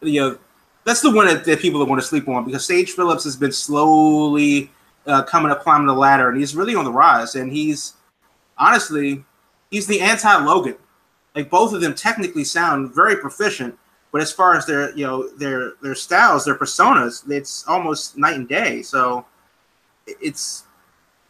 you 0.00 0.20
know 0.20 0.38
that's 0.84 1.00
the 1.00 1.10
one 1.10 1.26
that, 1.26 1.44
that 1.44 1.60
people 1.60 1.84
going 1.84 2.00
to 2.00 2.06
sleep 2.06 2.28
on 2.28 2.44
because 2.44 2.64
Sage 2.64 2.92
Phillips 2.92 3.24
has 3.24 3.36
been 3.36 3.52
slowly 3.52 4.70
uh, 5.06 5.22
coming 5.22 5.50
up, 5.50 5.62
climbing 5.62 5.86
the 5.86 5.94
ladder, 5.94 6.28
and 6.30 6.38
he's 6.38 6.54
really 6.54 6.74
on 6.74 6.84
the 6.84 6.92
rise. 6.92 7.34
And 7.34 7.52
he's 7.52 7.94
honestly 8.58 9.24
he's 9.70 9.86
the 9.86 10.00
anti 10.00 10.36
Logan. 10.44 10.76
Like 11.34 11.50
both 11.50 11.72
of 11.72 11.80
them 11.80 11.94
technically 11.94 12.44
sound 12.44 12.94
very 12.94 13.16
proficient, 13.16 13.78
but 14.10 14.22
as 14.22 14.32
far 14.32 14.56
as 14.56 14.64
their 14.64 14.96
you 14.96 15.06
know 15.06 15.28
their 15.36 15.72
their 15.82 15.94
styles, 15.94 16.44
their 16.44 16.54
personas, 16.54 17.28
it's 17.30 17.66
almost 17.68 18.16
night 18.16 18.36
and 18.36 18.48
day. 18.48 18.82
So 18.82 19.26
it's 20.06 20.64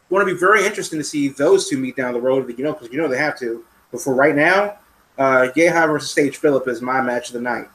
going 0.08 0.24
to 0.24 0.32
be 0.32 0.38
very 0.38 0.64
interesting 0.64 0.98
to 0.98 1.04
see 1.04 1.28
those 1.28 1.68
two 1.68 1.78
meet 1.78 1.96
down 1.96 2.12
the 2.12 2.20
road. 2.20 2.46
You 2.56 2.64
know, 2.64 2.72
because 2.72 2.90
you 2.90 2.98
know 2.98 3.08
they 3.08 3.18
have 3.18 3.38
to. 3.40 3.64
But 3.90 4.00
for 4.00 4.14
right 4.14 4.34
now, 4.34 4.78
uh, 5.18 5.48
Yehi 5.56 5.86
versus 5.86 6.10
Sage 6.10 6.36
Phillip 6.36 6.68
is 6.68 6.82
my 6.82 7.00
match 7.00 7.28
of 7.28 7.34
the 7.34 7.40
night. 7.40 7.68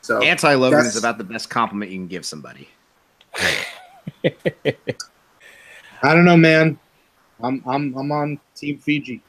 So 0.00 0.22
Anti 0.22 0.54
Logan 0.54 0.86
is 0.86 0.96
about 0.96 1.18
the 1.18 1.24
best 1.24 1.50
compliment 1.50 1.90
you 1.90 1.98
can 1.98 2.06
give 2.06 2.24
somebody. 2.24 2.68
I 6.02 6.14
don't 6.14 6.24
know, 6.24 6.36
man. 6.36 6.78
I'm 7.42 7.62
I'm 7.66 7.94
I'm 7.96 8.12
on 8.12 8.40
Team 8.54 8.78
Fiji. 8.78 9.22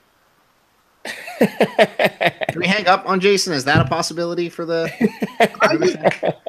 Can 1.40 2.60
we 2.60 2.68
hang 2.68 2.88
up 2.88 3.08
on 3.08 3.20
Jason? 3.20 3.54
Is 3.54 3.64
that 3.66 3.86
a 3.86 3.90
possibility 3.90 4.50
for 4.50 4.66
the? 4.66 4.92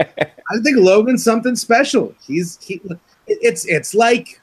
I 0.51 0.59
think 0.62 0.77
Logan's 0.78 1.22
something 1.22 1.56
special. 1.56 2.14
He's 2.27 2.59
he, 2.60 2.81
it's 3.27 3.64
it's 3.66 3.94
like 3.94 4.39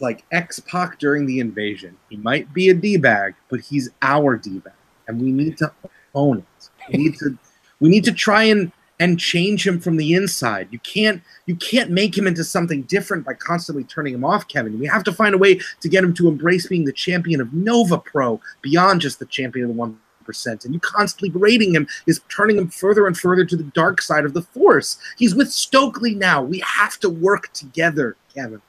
like 0.00 0.24
X 0.32 0.60
Pac 0.60 0.98
during 0.98 1.26
the 1.26 1.40
invasion. 1.40 1.96
He 2.08 2.16
might 2.16 2.52
be 2.52 2.68
a 2.70 2.74
d 2.74 2.96
bag, 2.96 3.34
but 3.48 3.60
he's 3.60 3.90
our 4.02 4.36
d 4.36 4.58
bag, 4.58 4.74
and 5.08 5.20
we 5.20 5.30
need 5.30 5.58
to 5.58 5.72
own 6.14 6.38
it. 6.38 6.70
We 6.92 6.98
need 6.98 7.18
to 7.18 7.38
we 7.80 7.88
need 7.88 8.04
to 8.04 8.12
try 8.12 8.44
and 8.44 8.72
and 9.00 9.18
change 9.18 9.66
him 9.66 9.80
from 9.80 9.96
the 9.96 10.14
inside. 10.14 10.68
You 10.70 10.78
can't 10.80 11.22
you 11.46 11.56
can't 11.56 11.90
make 11.90 12.16
him 12.16 12.26
into 12.26 12.44
something 12.44 12.82
different 12.82 13.24
by 13.24 13.34
constantly 13.34 13.84
turning 13.84 14.14
him 14.14 14.24
off, 14.24 14.48
Kevin. 14.48 14.78
We 14.78 14.86
have 14.86 15.04
to 15.04 15.12
find 15.12 15.34
a 15.34 15.38
way 15.38 15.60
to 15.80 15.88
get 15.88 16.04
him 16.04 16.14
to 16.14 16.28
embrace 16.28 16.66
being 16.66 16.84
the 16.84 16.92
champion 16.92 17.40
of 17.40 17.52
Nova 17.52 17.98
Pro 17.98 18.40
beyond 18.62 19.00
just 19.00 19.18
the 19.18 19.26
champion 19.26 19.66
of 19.66 19.74
the 19.74 19.78
one 19.78 19.98
percent. 20.24 20.64
And 20.64 20.72
you 20.72 20.80
constantly 20.80 21.28
berating 21.28 21.74
him 21.74 21.86
is 22.06 22.20
turning 22.28 22.56
him 22.56 22.68
further 22.68 23.06
and 23.06 23.18
further 23.18 23.44
to 23.44 23.56
the 23.56 23.64
dark 23.64 24.00
side 24.00 24.24
of 24.24 24.32
the 24.32 24.42
force. 24.42 24.98
He's 25.18 25.34
with 25.34 25.52
Stokely 25.52 26.14
now. 26.14 26.42
We 26.42 26.60
have 26.60 26.98
to 27.00 27.10
work 27.10 27.52
together, 27.52 28.16
Kevin. 28.34 28.62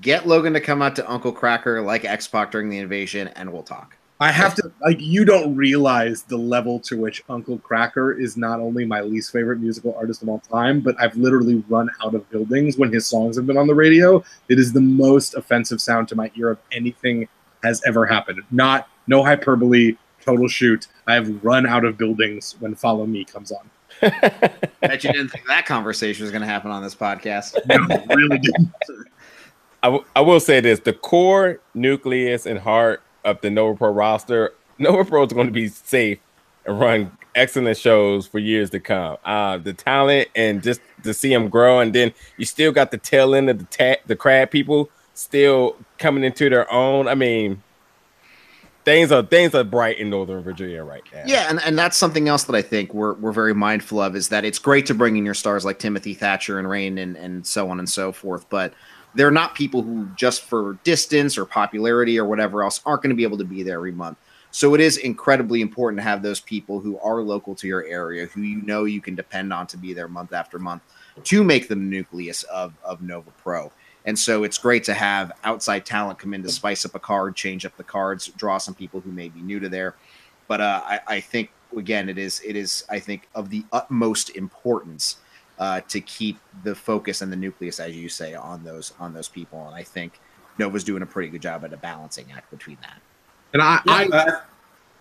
Get 0.00 0.26
Logan 0.26 0.52
to 0.54 0.60
come 0.60 0.82
out 0.82 0.96
to 0.96 1.10
Uncle 1.10 1.32
Kracker 1.32 1.84
like 1.84 2.04
X 2.04 2.26
Pac 2.28 2.50
during 2.50 2.68
the 2.68 2.78
invasion, 2.78 3.28
and 3.28 3.52
we'll 3.52 3.62
talk. 3.62 3.96
I 4.20 4.32
have 4.32 4.54
to 4.56 4.72
like 4.80 5.00
you 5.00 5.24
don't 5.24 5.54
realize 5.54 6.22
the 6.24 6.36
level 6.36 6.80
to 6.80 7.00
which 7.00 7.22
Uncle 7.28 7.58
Kracker 7.58 8.20
is 8.20 8.36
not 8.36 8.58
only 8.58 8.84
my 8.84 9.00
least 9.00 9.32
favorite 9.32 9.60
musical 9.60 9.94
artist 9.94 10.22
of 10.22 10.28
all 10.28 10.40
time, 10.40 10.80
but 10.80 11.00
I've 11.00 11.16
literally 11.16 11.62
run 11.68 11.88
out 12.04 12.14
of 12.14 12.28
buildings 12.30 12.76
when 12.76 12.92
his 12.92 13.06
songs 13.06 13.36
have 13.36 13.46
been 13.46 13.56
on 13.56 13.68
the 13.68 13.74
radio. 13.76 14.22
It 14.48 14.58
is 14.58 14.72
the 14.72 14.80
most 14.80 15.34
offensive 15.34 15.80
sound 15.80 16.08
to 16.08 16.16
my 16.16 16.32
ear 16.34 16.50
of 16.50 16.58
anything 16.72 17.28
has 17.62 17.80
ever 17.86 18.06
happened. 18.06 18.42
Not 18.50 18.88
no 19.06 19.22
hyperbole, 19.22 19.96
total 20.20 20.48
shoot. 20.48 20.88
I 21.06 21.14
have 21.14 21.44
run 21.44 21.64
out 21.64 21.84
of 21.84 21.96
buildings 21.96 22.56
when 22.58 22.74
Follow 22.74 23.06
Me 23.06 23.24
comes 23.24 23.52
on. 23.52 23.70
Bet 24.00 25.04
you 25.04 25.12
didn't 25.12 25.28
think 25.28 25.46
that 25.46 25.64
conversation 25.64 26.24
was 26.24 26.30
going 26.30 26.42
to 26.42 26.46
happen 26.46 26.70
on 26.70 26.82
this 26.82 26.94
podcast. 26.94 27.56
No, 27.66 28.14
really 28.14 28.38
didn't. 28.38 28.72
I, 29.82 29.86
w- 29.88 30.04
I 30.16 30.20
will 30.20 30.40
say 30.40 30.60
this: 30.60 30.80
the 30.80 30.92
core 30.92 31.60
nucleus 31.74 32.46
and 32.46 32.58
heart 32.58 33.02
of 33.24 33.40
the 33.40 33.50
Nova 33.50 33.76
Pro 33.76 33.90
roster, 33.90 34.52
Nova 34.78 35.04
Pro 35.04 35.24
is 35.24 35.32
going 35.32 35.46
to 35.46 35.52
be 35.52 35.68
safe 35.68 36.18
and 36.64 36.80
run 36.80 37.12
excellent 37.34 37.76
shows 37.76 38.26
for 38.26 38.38
years 38.38 38.70
to 38.70 38.80
come. 38.80 39.16
Uh, 39.24 39.58
the 39.58 39.72
talent 39.72 40.28
and 40.34 40.62
just 40.62 40.80
to 41.04 41.14
see 41.14 41.28
them 41.32 41.48
grow, 41.48 41.80
and 41.80 41.94
then 41.94 42.12
you 42.36 42.44
still 42.44 42.72
got 42.72 42.90
the 42.90 42.98
tail 42.98 43.34
end 43.34 43.50
of 43.50 43.58
the 43.58 43.64
ta- 43.64 44.02
the 44.06 44.16
crab 44.16 44.50
people 44.50 44.90
still 45.14 45.76
coming 45.98 46.24
into 46.24 46.48
their 46.48 46.70
own. 46.72 47.08
I 47.08 47.14
mean, 47.14 47.62
things 48.84 49.12
are 49.12 49.22
things 49.22 49.54
are 49.54 49.64
bright 49.64 49.98
in 49.98 50.10
Northern 50.10 50.42
Virginia 50.42 50.82
right 50.82 51.02
now. 51.12 51.22
Yeah, 51.26 51.46
and, 51.48 51.60
and 51.62 51.78
that's 51.78 51.96
something 51.96 52.28
else 52.28 52.44
that 52.44 52.56
I 52.56 52.62
think 52.62 52.94
we're 52.94 53.14
we're 53.14 53.32
very 53.32 53.54
mindful 53.54 54.00
of 54.00 54.16
is 54.16 54.28
that 54.30 54.44
it's 54.44 54.58
great 54.58 54.86
to 54.86 54.94
bring 54.94 55.16
in 55.16 55.24
your 55.24 55.34
stars 55.34 55.64
like 55.64 55.78
Timothy 55.78 56.14
Thatcher 56.14 56.58
and 56.58 56.68
Rain 56.68 56.98
and, 56.98 57.16
and 57.16 57.46
so 57.46 57.70
on 57.70 57.78
and 57.78 57.88
so 57.88 58.12
forth, 58.12 58.48
but 58.48 58.72
they're 59.14 59.30
not 59.30 59.54
people 59.54 59.82
who 59.82 60.06
just 60.16 60.44
for 60.44 60.78
distance 60.84 61.38
or 61.38 61.44
popularity 61.44 62.18
or 62.18 62.24
whatever 62.24 62.62
else 62.62 62.80
aren't 62.84 63.02
going 63.02 63.10
to 63.10 63.16
be 63.16 63.22
able 63.22 63.38
to 63.38 63.44
be 63.44 63.62
there 63.62 63.76
every 63.76 63.92
month. 63.92 64.18
So 64.50 64.74
it 64.74 64.80
is 64.80 64.96
incredibly 64.96 65.60
important 65.60 65.98
to 65.98 66.04
have 66.04 66.22
those 66.22 66.40
people 66.40 66.80
who 66.80 66.98
are 67.00 67.20
local 67.20 67.54
to 67.56 67.66
your 67.66 67.84
area, 67.84 68.26
who 68.26 68.42
you 68.42 68.62
know 68.62 68.84
you 68.84 69.00
can 69.00 69.14
depend 69.14 69.52
on 69.52 69.66
to 69.68 69.76
be 69.76 69.92
there 69.92 70.08
month 70.08 70.32
after 70.32 70.58
month, 70.58 70.82
to 71.24 71.44
make 71.44 71.68
the 71.68 71.76
nucleus 71.76 72.44
of 72.44 72.74
of 72.82 73.02
Nova 73.02 73.30
Pro. 73.42 73.70
And 74.06 74.18
so 74.18 74.44
it's 74.44 74.56
great 74.56 74.84
to 74.84 74.94
have 74.94 75.32
outside 75.44 75.84
talent 75.84 76.18
come 76.18 76.32
in 76.32 76.42
to 76.42 76.48
spice 76.48 76.86
up 76.86 76.94
a 76.94 76.98
card, 76.98 77.36
change 77.36 77.66
up 77.66 77.76
the 77.76 77.84
cards, 77.84 78.28
draw 78.28 78.56
some 78.56 78.74
people 78.74 79.00
who 79.00 79.12
may 79.12 79.28
be 79.28 79.40
new 79.42 79.60
to 79.60 79.68
there. 79.68 79.96
But 80.46 80.62
uh, 80.62 80.80
I, 80.82 81.00
I 81.06 81.20
think 81.20 81.50
again, 81.76 82.08
it 82.08 82.16
is 82.16 82.40
it 82.44 82.56
is 82.56 82.84
I 82.88 82.98
think 83.00 83.28
of 83.34 83.50
the 83.50 83.64
utmost 83.72 84.30
importance 84.30 85.16
uh, 85.58 85.80
to 85.88 86.00
keep 86.00 86.38
the 86.64 86.74
focus 86.74 87.22
and 87.22 87.32
the 87.32 87.36
nucleus, 87.36 87.80
as 87.80 87.96
you 87.96 88.08
say, 88.08 88.34
on 88.34 88.64
those 88.64 88.92
on 88.98 89.12
those 89.12 89.28
people. 89.28 89.66
And 89.66 89.74
I 89.74 89.82
think 89.82 90.20
Nova's 90.58 90.84
doing 90.84 91.02
a 91.02 91.06
pretty 91.06 91.28
good 91.28 91.42
job 91.42 91.64
at 91.64 91.72
a 91.72 91.76
balancing 91.76 92.26
act 92.32 92.50
between 92.50 92.78
that. 92.82 93.00
And 93.52 93.62
I, 93.62 93.80
I, 93.86 94.08
Uh, 94.12 94.40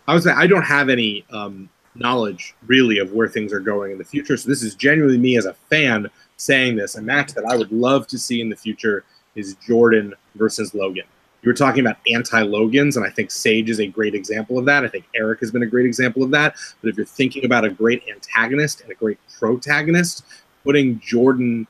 I 0.07 0.13
was 0.13 0.25
I 0.25 0.47
don't 0.47 0.63
have 0.63 0.89
any 0.89 1.25
um, 1.31 1.69
knowledge 1.95 2.55
really 2.65 2.99
of 2.99 3.11
where 3.11 3.27
things 3.27 3.51
are 3.51 3.59
going 3.59 3.91
in 3.91 3.97
the 3.97 4.05
future. 4.05 4.37
So 4.37 4.47
this 4.47 4.63
is 4.63 4.75
genuinely 4.75 5.17
me 5.17 5.37
as 5.37 5.45
a 5.45 5.53
fan 5.69 6.07
saying 6.37 6.77
this. 6.77 6.95
A 6.95 7.01
match 7.01 7.33
that 7.33 7.45
I 7.45 7.57
would 7.57 7.71
love 7.71 8.07
to 8.07 8.17
see 8.17 8.39
in 8.39 8.49
the 8.49 8.55
future 8.55 9.03
is 9.35 9.55
Jordan 9.67 10.13
versus 10.35 10.73
Logan. 10.73 11.03
You 11.43 11.49
were 11.49 11.55
talking 11.55 11.85
about 11.85 11.97
anti-Logans, 12.11 12.97
and 12.97 13.05
I 13.05 13.09
think 13.09 13.31
Sage 13.31 13.69
is 13.69 13.79
a 13.79 13.87
great 13.87 14.15
example 14.15 14.57
of 14.57 14.65
that. 14.65 14.83
I 14.83 14.87
think 14.87 15.05
Eric 15.13 15.39
has 15.41 15.51
been 15.51 15.63
a 15.63 15.67
great 15.67 15.85
example 15.85 16.23
of 16.23 16.31
that. 16.31 16.55
But 16.81 16.89
if 16.89 16.97
you're 16.97 17.05
thinking 17.05 17.45
about 17.45 17.63
a 17.63 17.69
great 17.69 18.03
antagonist 18.09 18.81
and 18.81 18.91
a 18.91 18.95
great 18.95 19.19
protagonist, 19.37 20.25
putting 20.67 20.99
Jordan 20.99 21.65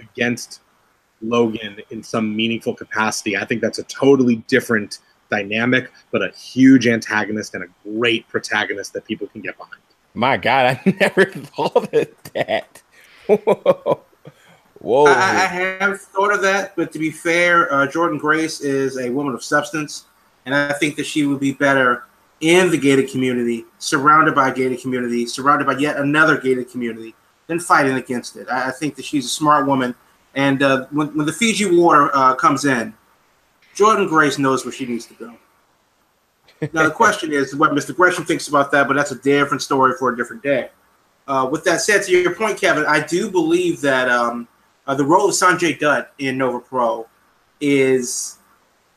against 0.00 0.62
Logan 1.20 1.76
in 1.90 2.02
some 2.02 2.34
meaningful 2.34 2.74
capacity, 2.74 3.36
I 3.36 3.44
think 3.44 3.60
that's 3.60 3.78
a 3.78 3.82
totally 3.84 4.36
different 4.48 5.00
dynamic, 5.30 5.92
but 6.10 6.22
a 6.22 6.30
huge 6.30 6.86
antagonist 6.86 7.54
and 7.54 7.64
a 7.64 7.66
great 7.82 8.26
protagonist 8.28 8.94
that 8.94 9.04
people 9.04 9.26
can 9.26 9.42
get 9.42 9.58
behind. 9.58 9.82
My 10.14 10.38
God, 10.38 10.80
I 10.86 10.96
never 11.00 11.26
thought 11.26 11.94
of 11.94 12.08
that. 12.32 12.82
Whoa. 13.26 14.00
Whoa. 14.78 15.04
I, 15.04 15.10
I 15.10 15.46
have 15.46 16.00
thought 16.00 16.32
of 16.32 16.40
that, 16.40 16.74
but 16.74 16.90
to 16.92 16.98
be 16.98 17.10
fair, 17.10 17.70
uh, 17.70 17.86
Jordan 17.86 18.16
Grace 18.16 18.62
is 18.62 18.98
a 18.98 19.10
woman 19.10 19.34
of 19.34 19.44
substance, 19.44 20.06
and 20.46 20.54
I 20.54 20.72
think 20.72 20.96
that 20.96 21.04
she 21.04 21.26
would 21.26 21.38
be 21.38 21.52
better 21.52 22.04
in 22.40 22.70
the 22.70 22.78
gated 22.78 23.10
community, 23.10 23.66
surrounded 23.78 24.34
by 24.34 24.48
a 24.48 24.54
gated 24.54 24.80
community, 24.80 25.26
surrounded 25.26 25.66
by 25.66 25.76
yet 25.76 25.98
another 25.98 26.40
gated 26.40 26.70
community, 26.70 27.14
than 27.52 27.60
fighting 27.60 27.94
against 27.94 28.36
it. 28.36 28.48
I, 28.48 28.68
I 28.68 28.70
think 28.70 28.96
that 28.96 29.04
she's 29.04 29.26
a 29.26 29.28
smart 29.28 29.66
woman, 29.66 29.94
and 30.34 30.62
uh, 30.62 30.86
when, 30.90 31.08
when 31.16 31.26
the 31.26 31.32
Fiji 31.32 31.76
water 31.76 32.10
uh, 32.14 32.34
comes 32.34 32.64
in, 32.64 32.94
Jordan 33.74 34.08
Grace 34.08 34.38
knows 34.38 34.64
where 34.64 34.72
she 34.72 34.86
needs 34.86 35.06
to 35.06 35.14
go. 35.14 35.36
Now 36.72 36.84
the 36.84 36.90
question 36.90 37.32
is 37.32 37.56
what 37.56 37.72
Mr. 37.72 37.94
Gresham 37.94 38.24
thinks 38.24 38.48
about 38.48 38.70
that, 38.72 38.86
but 38.86 38.94
that's 38.94 39.10
a 39.10 39.18
different 39.18 39.62
story 39.62 39.94
for 39.98 40.12
a 40.12 40.16
different 40.16 40.42
day. 40.42 40.70
Uh, 41.26 41.48
with 41.50 41.64
that 41.64 41.80
said, 41.80 42.02
to 42.04 42.12
your 42.12 42.34
point, 42.34 42.60
Kevin, 42.60 42.84
I 42.86 43.04
do 43.04 43.30
believe 43.30 43.80
that 43.80 44.08
um, 44.08 44.46
uh, 44.86 44.94
the 44.94 45.04
role 45.04 45.28
of 45.28 45.34
Sanjay 45.34 45.78
Dutt 45.78 46.12
in 46.18 46.38
Nova 46.38 46.60
Pro 46.60 47.08
is 47.60 48.38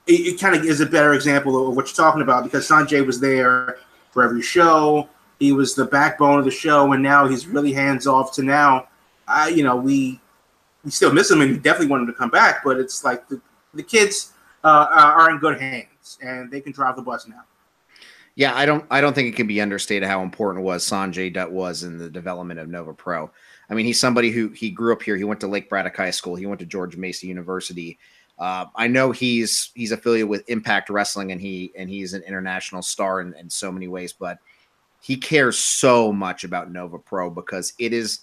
it, 0.07 0.13
it 0.13 0.39
kind 0.39 0.55
of 0.55 0.63
is 0.63 0.81
a 0.81 0.85
better 0.85 1.13
example 1.13 1.69
of 1.69 1.75
what 1.75 1.87
you're 1.87 1.95
talking 1.95 2.21
about 2.21 2.43
because 2.43 2.67
Sanjay 2.67 3.05
was 3.05 3.19
there 3.19 3.77
for 4.11 4.23
every 4.23 4.41
show. 4.41 5.09
He 5.39 5.51
was 5.51 5.75
the 5.75 5.85
backbone 5.85 6.39
of 6.39 6.45
the 6.45 6.51
show, 6.51 6.93
and 6.93 7.03
now 7.03 7.27
he's 7.27 7.47
really 7.47 7.73
hands 7.73 8.07
off. 8.07 8.33
To 8.33 8.43
now, 8.43 8.87
I 9.27 9.49
you 9.49 9.63
know 9.63 9.75
we 9.75 10.19
we 10.83 10.91
still 10.91 11.13
miss 11.13 11.29
him, 11.31 11.41
and 11.41 11.51
we 11.51 11.57
definitely 11.57 11.87
want 11.87 12.01
him 12.01 12.07
to 12.07 12.13
come 12.13 12.29
back. 12.29 12.63
But 12.63 12.79
it's 12.79 13.03
like 13.03 13.27
the 13.27 13.41
the 13.73 13.83
kids 13.83 14.33
uh, 14.63 14.87
are 14.89 15.29
in 15.29 15.39
good 15.39 15.59
hands, 15.59 16.17
and 16.21 16.49
they 16.49 16.61
can 16.61 16.71
drive 16.71 16.95
the 16.95 17.01
bus 17.01 17.27
now. 17.27 17.43
Yeah, 18.35 18.53
I 18.53 18.65
don't 18.65 18.85
I 18.89 18.99
don't 18.99 19.13
think 19.13 19.29
it 19.29 19.35
can 19.37 19.47
be 19.47 19.61
understated 19.61 20.07
how 20.07 20.21
important 20.21 20.63
it 20.63 20.67
was 20.67 20.85
Sanjay 20.85 21.33
Dutt 21.33 21.51
was 21.51 21.83
in 21.83 21.97
the 21.97 22.09
development 22.09 22.59
of 22.59 22.67
Nova 22.67 22.93
Pro. 22.93 23.31
I 23.69 23.73
mean, 23.73 23.85
he's 23.85 23.99
somebody 23.99 24.29
who 24.29 24.49
he 24.49 24.69
grew 24.69 24.93
up 24.93 25.01
here. 25.01 25.15
He 25.15 25.23
went 25.23 25.39
to 25.39 25.47
Lake 25.47 25.69
Braddock 25.69 25.95
High 25.95 26.11
School. 26.11 26.35
He 26.35 26.45
went 26.45 26.59
to 26.59 26.65
George 26.65 26.97
Mason 26.97 27.29
University. 27.29 27.97
Uh, 28.37 28.65
I 28.75 28.87
know 28.87 29.11
he's 29.11 29.71
he's 29.73 29.93
affiliated 29.93 30.29
with 30.29 30.49
Impact 30.49 30.89
Wrestling, 30.89 31.31
and 31.31 31.39
he 31.39 31.71
and 31.77 31.89
he's 31.89 32.13
an 32.13 32.23
international 32.23 32.81
star 32.81 33.21
in, 33.21 33.33
in 33.35 33.49
so 33.49 33.71
many 33.71 33.87
ways. 33.87 34.11
But 34.11 34.39
he 35.05 35.15
cares 35.15 35.55
so 35.59 36.11
much 36.11 36.43
about 36.43 36.71
Nova 36.71 36.97
Pro 36.97 37.29
because 37.29 37.73
it 37.77 37.93
is, 37.93 38.21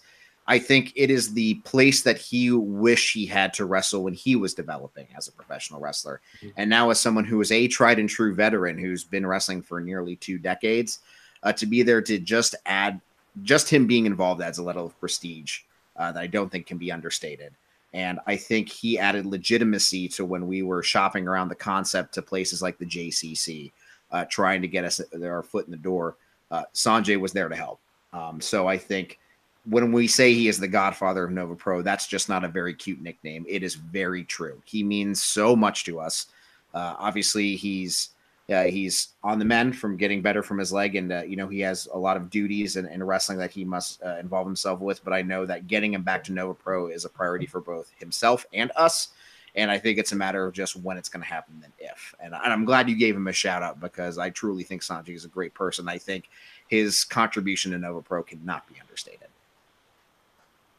I 0.48 0.58
think, 0.58 0.92
it 0.96 1.12
is 1.12 1.32
the 1.32 1.54
place 1.62 2.02
that 2.02 2.18
he 2.18 2.50
wished 2.50 3.14
he 3.14 3.24
had 3.24 3.54
to 3.54 3.66
wrestle 3.66 4.02
when 4.02 4.14
he 4.14 4.34
was 4.34 4.52
developing 4.52 5.06
as 5.16 5.28
a 5.28 5.32
professional 5.32 5.78
wrestler, 5.78 6.20
and 6.56 6.68
now 6.68 6.90
as 6.90 6.98
someone 6.98 7.24
who 7.24 7.40
is 7.40 7.52
a 7.52 7.68
tried 7.68 8.00
and 8.00 8.08
true 8.08 8.34
veteran 8.34 8.76
who's 8.78 9.04
been 9.04 9.24
wrestling 9.24 9.62
for 9.62 9.80
nearly 9.80 10.16
two 10.16 10.38
decades, 10.38 10.98
uh, 11.44 11.52
to 11.52 11.66
be 11.66 11.84
there 11.84 12.02
to 12.02 12.18
just 12.18 12.56
add 12.66 13.00
just 13.44 13.70
him 13.70 13.86
being 13.86 14.04
involved 14.04 14.42
adds 14.42 14.58
a 14.58 14.62
level 14.64 14.86
of 14.86 14.98
prestige 14.98 15.60
uh, 15.94 16.10
that 16.10 16.20
I 16.20 16.26
don't 16.26 16.50
think 16.50 16.66
can 16.66 16.78
be 16.78 16.90
understated. 16.90 17.52
And 17.92 18.18
I 18.26 18.34
think 18.36 18.68
he 18.68 18.98
added 18.98 19.24
legitimacy 19.24 20.08
to 20.08 20.24
when 20.24 20.48
we 20.48 20.64
were 20.64 20.82
shopping 20.82 21.28
around 21.28 21.48
the 21.48 21.54
concept 21.54 22.14
to 22.14 22.22
places 22.22 22.60
like 22.60 22.78
the 22.78 22.86
JCC, 22.86 23.70
uh, 24.10 24.24
trying 24.24 24.62
to 24.62 24.68
get 24.68 24.84
us 24.84 25.00
our 25.22 25.44
foot 25.44 25.66
in 25.66 25.70
the 25.70 25.76
door. 25.76 26.16
Uh, 26.52 26.64
Sanjay 26.74 27.18
was 27.18 27.32
there 27.32 27.48
to 27.48 27.56
help. 27.56 27.80
Um, 28.12 28.40
so 28.40 28.68
I 28.68 28.76
think 28.76 29.18
when 29.64 29.90
we 29.90 30.06
say 30.06 30.34
he 30.34 30.48
is 30.48 30.58
the 30.58 30.68
godfather 30.68 31.24
of 31.24 31.30
Nova 31.30 31.56
Pro, 31.56 31.82
that's 31.82 32.06
just 32.06 32.28
not 32.28 32.44
a 32.44 32.48
very 32.48 32.74
cute 32.74 33.00
nickname. 33.00 33.44
It 33.48 33.62
is 33.62 33.74
very 33.74 34.22
true. 34.24 34.60
He 34.64 34.84
means 34.84 35.22
so 35.22 35.56
much 35.56 35.84
to 35.84 35.98
us. 35.98 36.26
Uh, 36.74 36.94
obviously, 36.98 37.56
he's 37.56 38.10
uh, 38.52 38.64
he's 38.64 39.08
on 39.22 39.38
the 39.38 39.44
mend 39.44 39.78
from 39.78 39.96
getting 39.96 40.20
better 40.20 40.42
from 40.42 40.58
his 40.58 40.72
leg, 40.72 40.96
and 40.96 41.12
uh, 41.12 41.22
you 41.22 41.36
know 41.36 41.48
he 41.48 41.60
has 41.60 41.88
a 41.94 41.98
lot 41.98 42.16
of 42.16 42.28
duties 42.28 42.76
and, 42.76 42.88
in 42.88 43.02
wrestling 43.02 43.38
that 43.38 43.50
he 43.50 43.64
must 43.64 44.02
uh, 44.02 44.16
involve 44.18 44.46
himself 44.46 44.80
with. 44.80 45.02
But 45.04 45.12
I 45.12 45.22
know 45.22 45.46
that 45.46 45.68
getting 45.68 45.94
him 45.94 46.02
back 46.02 46.24
to 46.24 46.32
Nova 46.32 46.54
Pro 46.54 46.88
is 46.88 47.04
a 47.04 47.08
priority 47.08 47.46
for 47.46 47.60
both 47.60 47.90
himself 47.98 48.44
and 48.52 48.70
us. 48.76 49.08
And 49.54 49.70
I 49.70 49.78
think 49.78 49.98
it's 49.98 50.12
a 50.12 50.16
matter 50.16 50.46
of 50.46 50.54
just 50.54 50.76
when 50.76 50.96
it's 50.96 51.08
going 51.08 51.22
to 51.22 51.28
happen 51.28 51.60
than 51.60 51.72
if. 51.78 52.14
And, 52.20 52.34
and 52.34 52.52
I'm 52.52 52.64
glad 52.64 52.88
you 52.88 52.96
gave 52.96 53.14
him 53.14 53.28
a 53.28 53.32
shout 53.32 53.62
out 53.62 53.80
because 53.80 54.16
I 54.16 54.30
truly 54.30 54.62
think 54.62 54.82
Sanji 54.82 55.14
is 55.14 55.24
a 55.24 55.28
great 55.28 55.52
person. 55.52 55.88
I 55.88 55.98
think 55.98 56.30
his 56.68 57.04
contribution 57.04 57.72
to 57.72 57.78
Nova 57.78 58.00
Pro 58.00 58.22
cannot 58.22 58.66
be 58.66 58.80
understated. 58.80 59.28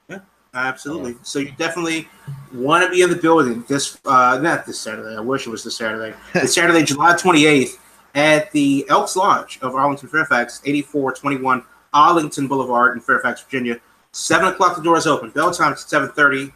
Yeah, 0.09 0.19
absolutely. 0.55 1.15
So 1.21 1.39
you 1.39 1.51
definitely 1.51 2.07
want 2.51 2.83
to 2.83 2.89
be 2.89 3.03
in 3.03 3.11
the 3.11 3.15
building 3.15 3.63
this 3.67 3.99
uh 4.05 4.39
not 4.41 4.65
this 4.65 4.79
Saturday. 4.79 5.15
I 5.15 5.21
wish 5.21 5.45
it 5.45 5.51
was 5.51 5.63
this 5.63 5.77
Saturday. 5.77 6.15
It's 6.33 6.55
Saturday, 6.55 6.83
July 6.83 7.13
28th 7.13 7.77
at 8.15 8.51
the 8.51 8.85
Elks 8.89 9.15
Lodge 9.15 9.59
of 9.61 9.75
Arlington, 9.75 10.09
Fairfax, 10.09 10.61
8421 10.65 11.63
Arlington 11.93 12.47
Boulevard 12.47 12.95
in 12.95 13.01
Fairfax, 13.01 13.41
Virginia. 13.43 13.79
Seven 14.11 14.47
o'clock 14.47 14.75
the 14.75 14.83
doors 14.83 15.07
open. 15.07 15.29
Bell 15.29 15.51
time 15.51 15.73
is 15.73 15.79
7:30. 15.79 16.51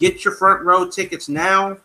Get 0.00 0.24
your 0.24 0.34
front 0.34 0.62
row 0.64 0.88
tickets 0.88 1.28
now. 1.28 1.76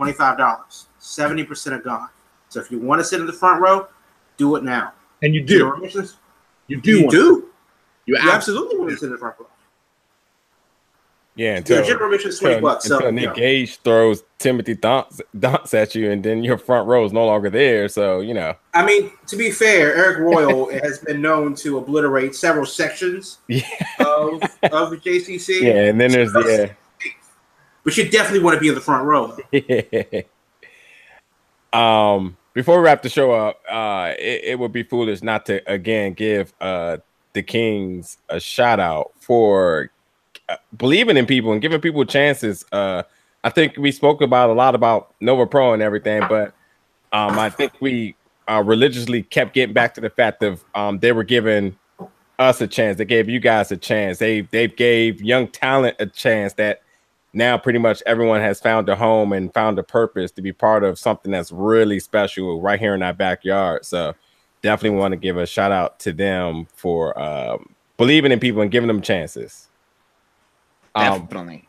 $25. 0.00 0.86
70% 1.00 1.72
are 1.72 1.78
gone. 1.78 2.08
So 2.48 2.58
if 2.60 2.70
you 2.70 2.78
want 2.80 3.00
to 3.00 3.04
sit 3.04 3.20
in 3.20 3.26
the 3.26 3.32
front 3.32 3.60
row, 3.62 3.86
do 4.38 4.56
it 4.56 4.64
now. 4.64 4.92
And 5.22 5.34
you 5.34 5.44
General 5.44 5.72
do. 5.72 5.76
admissions? 5.76 6.16
You 6.66 6.80
do. 6.80 6.90
You 6.90 6.98
want- 7.02 7.10
do. 7.12 7.46
You 8.06 8.16
You 8.16 8.16
absolutely. 8.16 8.32
absolutely 8.34 8.78
want 8.78 8.90
to 8.90 8.96
sit 8.96 9.06
in 9.06 9.12
the 9.12 9.18
front 9.18 9.36
row. 9.38 9.46
yeah, 11.36 11.46
Your 11.48 11.56
until, 11.58 11.84
general 11.84 12.06
admission 12.06 12.30
is 12.30 12.38
20 12.40 12.54
until, 12.56 12.68
bucks. 12.70 12.84
So, 12.86 12.96
until 12.96 13.10
you 13.10 13.16
Nick 13.20 13.28
know. 13.28 13.34
Gage 13.34 13.76
throws 13.82 14.24
Timothy 14.38 14.74
Donst, 14.74 15.20
Donst 15.36 15.74
at 15.74 15.94
you, 15.94 16.10
and 16.10 16.22
then 16.24 16.42
your 16.42 16.58
front 16.58 16.88
row 16.88 17.04
is 17.04 17.12
no 17.12 17.24
longer 17.26 17.50
there. 17.50 17.88
So 17.88 18.20
you 18.20 18.34
know, 18.34 18.54
I 18.74 18.84
mean, 18.84 19.12
to 19.28 19.36
be 19.36 19.50
fair, 19.50 19.94
Eric 19.94 20.18
Royal 20.18 20.70
has 20.82 20.98
been 20.98 21.20
known 21.22 21.54
to 21.56 21.78
obliterate 21.78 22.34
several 22.34 22.66
sections 22.66 23.38
yeah, 23.48 23.62
of, 24.00 24.42
of 24.72 24.90
the 24.90 24.96
JCC. 24.96 25.60
yeah, 25.62 25.84
and 25.84 26.00
then 26.00 26.10
there's 26.10 26.32
the 26.32 26.70
uh, 26.70 26.74
But 27.84 27.96
you 27.96 28.08
definitely 28.08 28.40
want 28.40 28.54
to 28.54 28.60
be 28.60 28.68
in 28.68 28.74
the 28.74 28.80
front 28.80 29.04
row. 29.04 29.36
Um 31.72 32.36
before 32.52 32.78
we 32.78 32.84
wrap 32.84 33.00
the 33.00 33.08
show 33.08 33.30
up 33.30 33.60
uh 33.70 34.12
it, 34.18 34.42
it 34.42 34.58
would 34.58 34.72
be 34.72 34.82
foolish 34.82 35.22
not 35.22 35.46
to 35.46 35.62
again 35.72 36.14
give 36.14 36.52
uh 36.60 36.96
the 37.32 37.44
kings 37.44 38.18
a 38.28 38.40
shout 38.40 38.80
out 38.80 39.12
for 39.20 39.92
uh, 40.48 40.56
believing 40.76 41.16
in 41.16 41.26
people 41.26 41.52
and 41.52 41.62
giving 41.62 41.80
people 41.80 42.04
chances 42.04 42.64
uh 42.72 43.04
I 43.42 43.50
think 43.50 43.76
we 43.76 43.90
spoke 43.92 44.20
about 44.20 44.50
a 44.50 44.52
lot 44.52 44.74
about 44.74 45.14
Nova 45.20 45.46
Pro 45.46 45.72
and 45.72 45.82
everything, 45.82 46.22
but 46.28 46.52
um, 47.12 47.38
I 47.38 47.48
think 47.48 47.72
we 47.80 48.14
uh, 48.48 48.62
religiously 48.64 49.22
kept 49.22 49.54
getting 49.54 49.72
back 49.72 49.94
to 49.94 50.00
the 50.00 50.10
fact 50.10 50.42
of 50.42 50.64
um, 50.74 50.98
they 50.98 51.12
were 51.12 51.24
giving 51.24 51.76
us 52.38 52.60
a 52.60 52.66
chance. 52.66 52.98
They 52.98 53.04
gave 53.04 53.28
you 53.28 53.40
guys 53.40 53.72
a 53.72 53.76
chance. 53.76 54.18
They 54.18 54.42
they 54.42 54.68
gave 54.68 55.22
young 55.22 55.48
talent 55.48 55.96
a 55.98 56.06
chance 56.06 56.52
that 56.54 56.82
now 57.32 57.56
pretty 57.56 57.78
much 57.78 58.02
everyone 58.06 58.40
has 58.40 58.60
found 58.60 58.88
a 58.88 58.96
home 58.96 59.32
and 59.32 59.52
found 59.54 59.78
a 59.78 59.82
purpose 59.82 60.30
to 60.32 60.42
be 60.42 60.52
part 60.52 60.82
of 60.82 60.98
something 60.98 61.30
that's 61.30 61.52
really 61.52 62.00
special 62.00 62.60
right 62.60 62.80
here 62.80 62.94
in 62.94 63.02
our 63.02 63.12
backyard. 63.12 63.84
So 63.84 64.14
definitely 64.62 64.98
want 64.98 65.12
to 65.12 65.16
give 65.16 65.36
a 65.36 65.46
shout 65.46 65.72
out 65.72 65.98
to 66.00 66.12
them 66.12 66.66
for 66.74 67.18
um, 67.20 67.74
believing 67.96 68.32
in 68.32 68.40
people 68.40 68.62
and 68.62 68.70
giving 68.70 68.88
them 68.88 69.00
chances. 69.00 69.68
Um, 70.94 71.20
Definitely. 71.20 71.68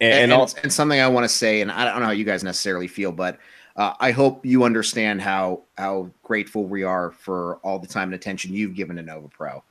And, 0.00 0.12
and, 0.12 0.22
and, 0.24 0.32
also, 0.32 0.58
and, 0.62 0.72
something 0.72 0.98
I 0.98 1.08
want 1.08 1.24
to 1.24 1.28
say, 1.28 1.60
and 1.60 1.70
I 1.70 1.84
don't 1.84 2.00
know 2.00 2.06
how 2.06 2.12
you 2.12 2.24
guys 2.24 2.42
necessarily 2.42 2.88
feel, 2.88 3.12
but 3.12 3.38
uh, 3.76 3.94
I 4.00 4.10
hope 4.10 4.44
you 4.44 4.64
understand 4.64 5.20
how 5.20 5.62
how 5.76 6.10
grateful 6.22 6.64
we 6.64 6.82
are 6.82 7.10
for 7.12 7.56
all 7.58 7.78
the 7.78 7.86
time 7.86 8.08
and 8.08 8.14
attention 8.14 8.54
you've 8.54 8.74
given 8.74 8.96
to 8.96 9.02
Nova 9.02 9.28
Pro, 9.28 9.62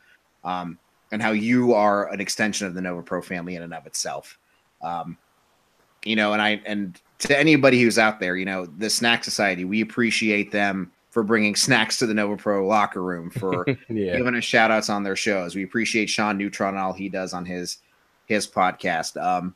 um, 0.43 0.77
and 1.11 1.21
how 1.21 1.31
you 1.31 1.73
are 1.73 2.09
an 2.13 2.21
extension 2.21 2.67
of 2.67 2.75
the 2.75 2.81
Nova 2.81 3.01
Pro 3.01 3.21
family 3.21 3.55
in 3.55 3.63
and 3.63 3.73
of 3.73 3.87
itself. 3.87 4.37
Um, 4.81 5.17
you 6.03 6.15
know, 6.15 6.33
and 6.33 6.41
I 6.41 6.61
and 6.65 6.99
to 7.19 7.37
anybody 7.37 7.81
who's 7.81 7.99
out 7.99 8.19
there, 8.19 8.37
you 8.37 8.45
know, 8.45 8.65
the 8.65 8.89
Snack 8.89 9.23
Society, 9.23 9.65
we 9.65 9.81
appreciate 9.81 10.51
them 10.51 10.91
for 11.09 11.23
bringing 11.23 11.55
snacks 11.55 11.97
to 11.99 12.05
the 12.05 12.13
Nova 12.13 12.37
Pro 12.37 12.65
locker 12.65 13.03
room, 13.03 13.29
for 13.39 13.65
yeah. 13.89 14.17
giving 14.17 14.35
us 14.35 14.43
shout 14.43 14.71
outs 14.71 14.89
on 14.89 15.03
their 15.03 15.15
shows. 15.15 15.55
We 15.55 15.63
appreciate 15.63 16.09
Sean 16.09 16.37
Neutron 16.37 16.75
and 16.75 16.79
all 16.79 16.93
he 16.93 17.09
does 17.09 17.33
on 17.33 17.45
his 17.45 17.79
his 18.25 18.47
podcast. 18.47 19.21
Um, 19.21 19.55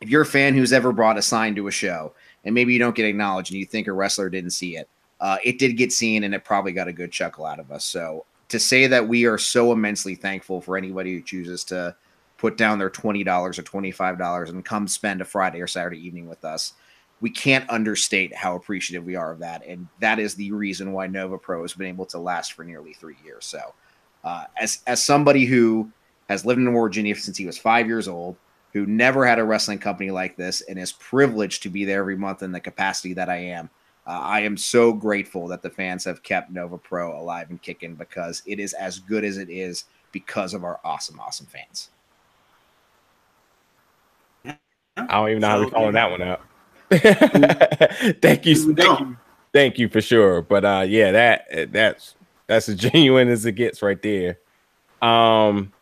if 0.00 0.08
you're 0.08 0.22
a 0.22 0.26
fan 0.26 0.54
who's 0.54 0.72
ever 0.72 0.92
brought 0.92 1.18
a 1.18 1.22
sign 1.22 1.54
to 1.56 1.66
a 1.66 1.72
show 1.72 2.12
and 2.44 2.54
maybe 2.54 2.72
you 2.72 2.78
don't 2.78 2.94
get 2.94 3.06
acknowledged 3.06 3.50
and 3.50 3.58
you 3.58 3.66
think 3.66 3.88
a 3.88 3.92
wrestler 3.92 4.30
didn't 4.30 4.52
see 4.52 4.76
it, 4.76 4.88
uh, 5.20 5.38
it 5.44 5.58
did 5.58 5.76
get 5.76 5.92
seen 5.92 6.22
and 6.22 6.34
it 6.34 6.44
probably 6.44 6.72
got 6.72 6.86
a 6.86 6.92
good 6.92 7.10
chuckle 7.10 7.44
out 7.44 7.58
of 7.58 7.72
us. 7.72 7.84
So 7.84 8.24
to 8.48 8.58
say 8.58 8.86
that 8.86 9.08
we 9.08 9.26
are 9.26 9.38
so 9.38 9.72
immensely 9.72 10.14
thankful 10.14 10.60
for 10.60 10.76
anybody 10.76 11.14
who 11.14 11.22
chooses 11.22 11.64
to 11.64 11.96
put 12.38 12.56
down 12.56 12.78
their 12.78 12.88
$20 12.88 13.26
or 13.26 13.50
$25 13.50 14.48
and 14.48 14.64
come 14.64 14.88
spend 14.88 15.20
a 15.20 15.24
Friday 15.24 15.60
or 15.60 15.66
Saturday 15.66 15.98
evening 15.98 16.28
with 16.28 16.44
us, 16.44 16.74
we 17.20 17.28
can't 17.28 17.68
understate 17.68 18.34
how 18.34 18.54
appreciative 18.54 19.04
we 19.04 19.16
are 19.16 19.32
of 19.32 19.40
that. 19.40 19.66
And 19.66 19.88
that 20.00 20.20
is 20.20 20.34
the 20.34 20.52
reason 20.52 20.92
why 20.92 21.08
Nova 21.08 21.36
Pro 21.36 21.62
has 21.62 21.74
been 21.74 21.88
able 21.88 22.06
to 22.06 22.18
last 22.18 22.52
for 22.52 22.64
nearly 22.64 22.94
three 22.94 23.16
years. 23.24 23.44
So 23.44 23.74
uh, 24.22 24.44
as, 24.56 24.82
as 24.86 25.02
somebody 25.02 25.44
who 25.44 25.90
has 26.28 26.46
lived 26.46 26.60
in 26.60 26.72
Virginia 26.72 27.16
since 27.16 27.36
he 27.36 27.46
was 27.46 27.58
five 27.58 27.88
years 27.88 28.06
old, 28.06 28.36
who 28.72 28.86
never 28.86 29.26
had 29.26 29.40
a 29.40 29.44
wrestling 29.44 29.78
company 29.78 30.10
like 30.10 30.36
this 30.36 30.60
and 30.62 30.78
is 30.78 30.92
privileged 30.92 31.62
to 31.64 31.70
be 31.70 31.84
there 31.84 32.00
every 32.00 32.16
month 32.16 32.42
in 32.42 32.52
the 32.52 32.60
capacity 32.60 33.14
that 33.14 33.28
I 33.28 33.36
am. 33.38 33.68
Uh, 34.06 34.20
I 34.22 34.40
am 34.40 34.56
so 34.56 34.92
grateful 34.92 35.48
that 35.48 35.62
the 35.62 35.70
fans 35.70 36.04
have 36.04 36.22
kept 36.22 36.50
Nova 36.50 36.78
Pro 36.78 37.20
alive 37.20 37.50
and 37.50 37.60
kicking 37.60 37.94
because 37.94 38.42
it 38.46 38.60
is 38.60 38.74
as 38.74 39.00
good 39.00 39.24
as 39.24 39.38
it 39.38 39.50
is 39.50 39.84
because 40.12 40.54
of 40.54 40.64
our 40.64 40.80
awesome, 40.84 41.18
awesome 41.18 41.46
fans. 41.46 41.90
I 44.98 45.16
don't 45.16 45.30
even 45.30 45.40
know 45.40 45.48
how 45.48 45.60
we're 45.60 45.70
calling 45.70 45.92
that 45.92 46.10
one 46.10 46.22
out. 46.22 46.40
thank 48.22 48.46
you, 48.46 48.74
thank 48.74 49.00
you, 49.00 49.16
thank 49.52 49.78
you 49.78 49.88
for 49.88 50.00
sure. 50.00 50.42
But 50.42 50.64
uh, 50.64 50.84
yeah, 50.88 51.12
that 51.12 51.72
that's 51.72 52.14
that's 52.46 52.68
as 52.68 52.76
genuine 52.90 53.28
as 53.28 53.44
it 53.46 53.52
gets 53.52 53.82
right 53.82 54.00
there. 54.02 54.38
Um, 55.02 55.72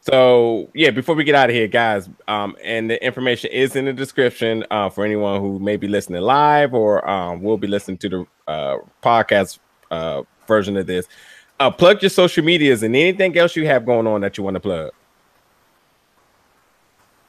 so 0.00 0.70
yeah, 0.74 0.90
before 0.90 1.14
we 1.14 1.24
get 1.24 1.34
out 1.34 1.48
of 1.48 1.56
here, 1.56 1.68
guys, 1.68 2.10
um, 2.28 2.56
and 2.62 2.90
the 2.90 3.02
information 3.04 3.50
is 3.52 3.74
in 3.76 3.86
the 3.86 3.92
description 3.92 4.64
uh, 4.70 4.90
for 4.90 5.04
anyone 5.04 5.40
who 5.40 5.58
may 5.58 5.76
be 5.76 5.88
listening 5.88 6.20
live 6.20 6.74
or 6.74 7.08
um, 7.08 7.42
will 7.42 7.56
be 7.56 7.66
listening 7.66 7.96
to 7.98 8.08
the 8.08 8.26
uh, 8.46 8.78
podcast 9.02 9.60
uh, 9.90 10.22
version 10.46 10.76
of 10.76 10.86
this. 10.86 11.06
Uh, 11.60 11.70
plug 11.70 12.02
your 12.02 12.10
social 12.10 12.44
medias 12.44 12.82
and 12.82 12.94
anything 12.94 13.36
else 13.38 13.56
you 13.56 13.66
have 13.66 13.86
going 13.86 14.06
on 14.06 14.20
that 14.20 14.36
you 14.36 14.44
want 14.44 14.54
to 14.54 14.60
plug. 14.60 14.90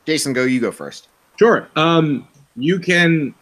Jason, 0.06 0.34
go. 0.34 0.44
You 0.44 0.60
go 0.60 0.72
first. 0.72 1.10
Sure. 1.38 1.68
Um, 1.76 2.27
you 2.56 2.80
can 2.80 3.34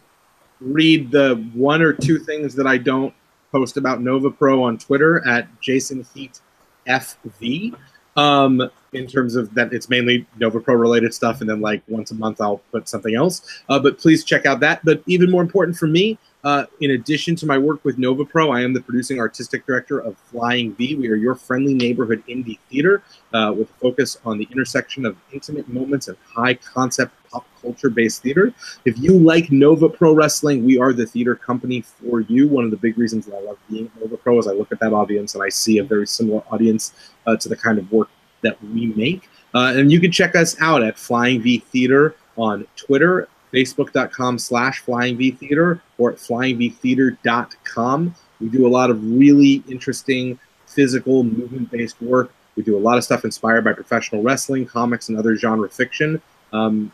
read 0.60 1.11
the 1.11 1.35
one 1.53 1.81
or 1.81 1.94
two 1.94 2.18
things 2.18 2.56
that 2.56 2.68
I 2.68 2.77
don't 2.77 3.14
post 3.52 3.77
about 3.77 4.02
Nova 4.02 4.31
Pro 4.31 4.64
on 4.64 4.77
Twitter 4.77 5.26
at 5.27 5.48
Jason 5.61 6.06
Heat 6.14 6.40
FV. 6.88 7.76
Um, 8.15 8.69
in 8.94 9.07
terms 9.07 9.35
of 9.35 9.53
that 9.56 9.73
it's 9.73 9.90
mainly 9.90 10.26
Nova 10.38 10.60
Pro 10.60 10.76
related 10.76 11.14
stuff, 11.14 11.41
and 11.41 11.49
then 11.49 11.61
like 11.61 11.81
once 11.88 12.11
a 12.11 12.15
month 12.15 12.41
I'll 12.41 12.60
put 12.72 12.88
something 12.88 13.15
else. 13.15 13.41
Uh, 13.69 13.80
but 13.80 13.98
please 13.98 14.23
check 14.23 14.45
out 14.45 14.60
that. 14.60 14.84
But 14.85 15.02
even 15.07 15.31
more 15.31 15.41
important 15.41 15.77
for 15.77 15.88
me, 15.88 16.18
uh, 16.44 16.65
in 16.82 16.91
addition 16.91 17.36
to 17.38 17.45
my 17.45 17.57
work 17.57 17.84
with 17.86 17.98
Nova 17.98 18.26
Pro, 18.26 18.52
I 18.52 18.61
am 18.61 18.74
the 18.74 18.82
producing 18.82 19.20
artistic 19.20 19.65
director 19.65 19.99
of 19.99 20.18
Flying 20.18 20.74
V. 20.76 20.95
We 20.95 21.10
are 21.10 21.15
your 21.15 21.36
friendly 21.36 21.74
neighborhood 21.74 22.22
indie 22.28 22.60
theater 22.70 23.02
uh, 23.34 23.53
with 23.57 23.70
a 23.70 23.74
focus 23.76 24.18
on 24.26 24.38
the 24.38 24.48
intersection 24.52 25.06
of 25.06 25.15
intimate 25.32 25.70
moments 25.70 26.10
and 26.10 26.18
high 26.26 26.56
concept 26.56 27.14
pop 27.32 27.45
culture 27.61 27.90
based 27.90 28.24
theater. 28.24 28.53
If 28.84 28.99
you 28.99 29.18
like 29.18 29.52
Nova 29.52 29.88
Pro 29.88 30.14
Wrestling, 30.14 30.65
we 30.65 30.78
are 30.78 30.91
the 30.91 31.06
theater 31.06 31.36
company 31.36 31.82
for 31.82 32.20
you. 32.22 32.49
One 32.49 32.65
of 32.65 32.72
the 32.72 32.78
big 32.78 32.98
reasons 32.98 33.26
that 33.28 33.36
I 33.36 33.41
love 33.41 33.57
being 33.70 33.86
at 33.86 34.02
Nova 34.02 34.18
Pro 34.18 34.38
is 34.38 34.48
I 34.48 34.52
look 34.52 34.72
at 34.74 34.80
that 34.82 34.91
audience 34.91 35.36
and 35.36 35.44
I 35.44 35.49
see 35.49 35.78
a 35.78 35.84
very 35.84 36.07
similar 36.07 36.44
audience 36.52 36.94
uh, 37.26 37.38
to 37.38 37.48
the 37.48 37.56
kind 37.56 37.80
of 37.80 37.90
work 37.91 38.10
that 38.41 38.61
we 38.61 38.88
make. 38.88 39.30
Uh, 39.53 39.74
and 39.76 39.91
you 39.91 39.99
can 40.02 40.11
check 40.11 40.36
us 40.36 40.60
out 40.60 40.84
at 40.84 40.98
Flying 40.98 41.41
V 41.41 41.60
Theater 41.60 42.15
on 42.36 42.68
Twitter, 42.76 43.28
facebook.com 43.54 44.40
slash 44.40 44.80
Flying 44.80 45.18
V 45.18 45.32
Theater, 45.32 45.82
or 45.98 46.12
at 46.12 46.18
flyingvtheater.com. 46.18 48.16
We 48.42 48.50
do 48.50 48.66
a 48.68 48.70
lot 48.70 48.90
of 48.90 49.04
really 49.04 49.64
interesting 49.70 50.40
physical 50.66 51.24
movement 51.24 51.72
based 51.72 52.02
work. 52.02 52.34
We 52.56 52.64
do 52.64 52.78
a 52.78 52.80
lot 52.80 52.98
of 52.98 53.04
stuff 53.04 53.24
inspired 53.26 53.64
by 53.64 53.74
professional 53.74 54.22
wrestling, 54.22 54.66
comics, 54.66 55.10
and 55.10 55.18
other 55.18 55.36
genre 55.36 55.70
fiction. 55.70 56.22
Um, 56.52 56.92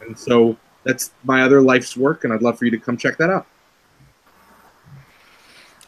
and 0.00 0.18
so 0.18 0.56
that's 0.84 1.10
my 1.24 1.42
other 1.42 1.60
life's 1.60 1.96
work, 1.96 2.24
and 2.24 2.32
I'd 2.32 2.42
love 2.42 2.58
for 2.58 2.64
you 2.64 2.70
to 2.70 2.78
come 2.78 2.96
check 2.96 3.18
that 3.18 3.30
out. 3.30 3.46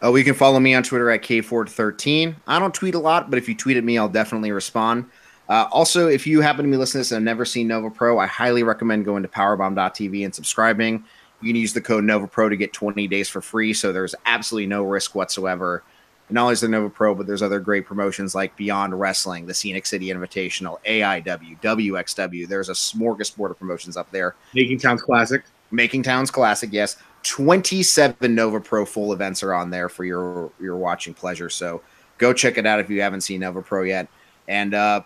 Oh, 0.00 0.14
you 0.14 0.24
can 0.24 0.34
follow 0.34 0.60
me 0.60 0.74
on 0.74 0.82
Twitter 0.84 1.10
at 1.10 1.22
kford13. 1.22 2.36
I 2.46 2.58
don't 2.58 2.74
tweet 2.74 2.94
a 2.94 2.98
lot, 2.98 3.30
but 3.30 3.38
if 3.38 3.48
you 3.48 3.54
tweet 3.54 3.76
at 3.76 3.84
me, 3.84 3.98
I'll 3.98 4.08
definitely 4.08 4.52
respond. 4.52 5.06
Uh, 5.48 5.66
also, 5.72 6.08
if 6.08 6.26
you 6.26 6.40
happen 6.40 6.64
to 6.64 6.70
be 6.70 6.76
listening 6.76 6.98
to 6.98 7.08
this 7.08 7.12
and 7.12 7.16
have 7.16 7.24
never 7.36 7.44
seen 7.44 7.68
Nova 7.68 7.90
Pro, 7.90 8.18
I 8.18 8.26
highly 8.26 8.62
recommend 8.62 9.04
going 9.04 9.22
to 9.22 9.28
powerbomb.tv 9.28 10.24
and 10.24 10.34
subscribing. 10.34 11.04
You 11.40 11.52
can 11.52 11.60
use 11.60 11.72
the 11.72 11.80
code 11.80 12.04
Nova 12.04 12.26
Pro 12.26 12.48
to 12.48 12.56
get 12.56 12.72
20 12.72 13.06
days 13.08 13.28
for 13.28 13.40
free, 13.40 13.72
so 13.72 13.92
there's 13.92 14.14
absolutely 14.26 14.66
no 14.66 14.82
risk 14.82 15.14
whatsoever. 15.14 15.82
And 16.28 16.34
not 16.34 16.42
only 16.42 16.52
is 16.52 16.60
there 16.60 16.68
Nova 16.68 16.90
Pro, 16.90 17.14
but 17.14 17.26
there's 17.26 17.42
other 17.42 17.60
great 17.60 17.86
promotions 17.86 18.34
like 18.34 18.54
Beyond 18.56 18.98
Wrestling, 18.98 19.46
the 19.46 19.54
Scenic 19.54 19.86
City 19.86 20.08
Invitational, 20.08 20.78
AIW, 20.84 21.60
WXW. 21.62 22.46
There's 22.46 22.68
a 22.68 22.72
smorgasbord 22.72 23.50
of 23.50 23.58
promotions 23.58 23.96
up 23.96 24.10
there. 24.10 24.34
Making 24.54 24.78
Towns 24.78 25.00
Classic. 25.00 25.42
Making 25.70 26.02
Towns 26.02 26.30
Classic, 26.30 26.70
yes. 26.72 26.96
27 27.22 28.34
Nova 28.34 28.60
Pro 28.60 28.84
full 28.84 29.12
events 29.12 29.42
are 29.42 29.54
on 29.54 29.70
there 29.70 29.88
for 29.88 30.04
your 30.04 30.52
your 30.60 30.76
watching 30.76 31.14
pleasure. 31.14 31.50
So 31.50 31.82
go 32.18 32.32
check 32.32 32.58
it 32.58 32.66
out 32.66 32.80
if 32.80 32.90
you 32.90 33.00
haven't 33.00 33.22
seen 33.22 33.40
Nova 33.40 33.62
Pro 33.62 33.82
yet. 33.82 34.08
And 34.46 34.74
uh, 34.74 35.02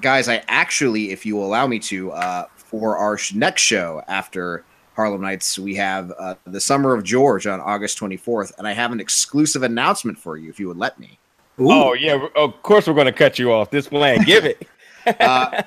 guys, 0.00 0.28
I 0.28 0.42
actually, 0.48 1.10
if 1.10 1.26
you 1.26 1.36
will 1.36 1.46
allow 1.46 1.66
me 1.66 1.78
to, 1.80 2.12
uh, 2.12 2.46
for 2.56 2.96
our 2.96 3.18
next 3.34 3.62
show 3.62 4.02
after 4.08 4.64
Harlem 4.94 5.20
Nights, 5.20 5.58
we 5.58 5.74
have 5.76 6.12
uh, 6.18 6.34
the 6.46 6.60
Summer 6.60 6.94
of 6.94 7.04
George 7.04 7.46
on 7.46 7.60
August 7.60 7.98
24th, 7.98 8.52
and 8.58 8.66
I 8.66 8.72
have 8.72 8.92
an 8.92 9.00
exclusive 9.00 9.62
announcement 9.62 10.18
for 10.18 10.36
you 10.36 10.50
if 10.50 10.58
you 10.58 10.68
would 10.68 10.78
let 10.78 10.98
me. 10.98 11.18
Ooh. 11.60 11.70
Oh 11.70 11.92
yeah, 11.94 12.26
of 12.36 12.62
course 12.62 12.86
we're 12.86 12.94
going 12.94 13.06
to 13.06 13.12
cut 13.12 13.38
you 13.38 13.52
off. 13.52 13.70
This 13.70 13.88
plan, 13.88 14.22
give 14.24 14.44
it. 14.44 14.66
uh, 15.20 15.62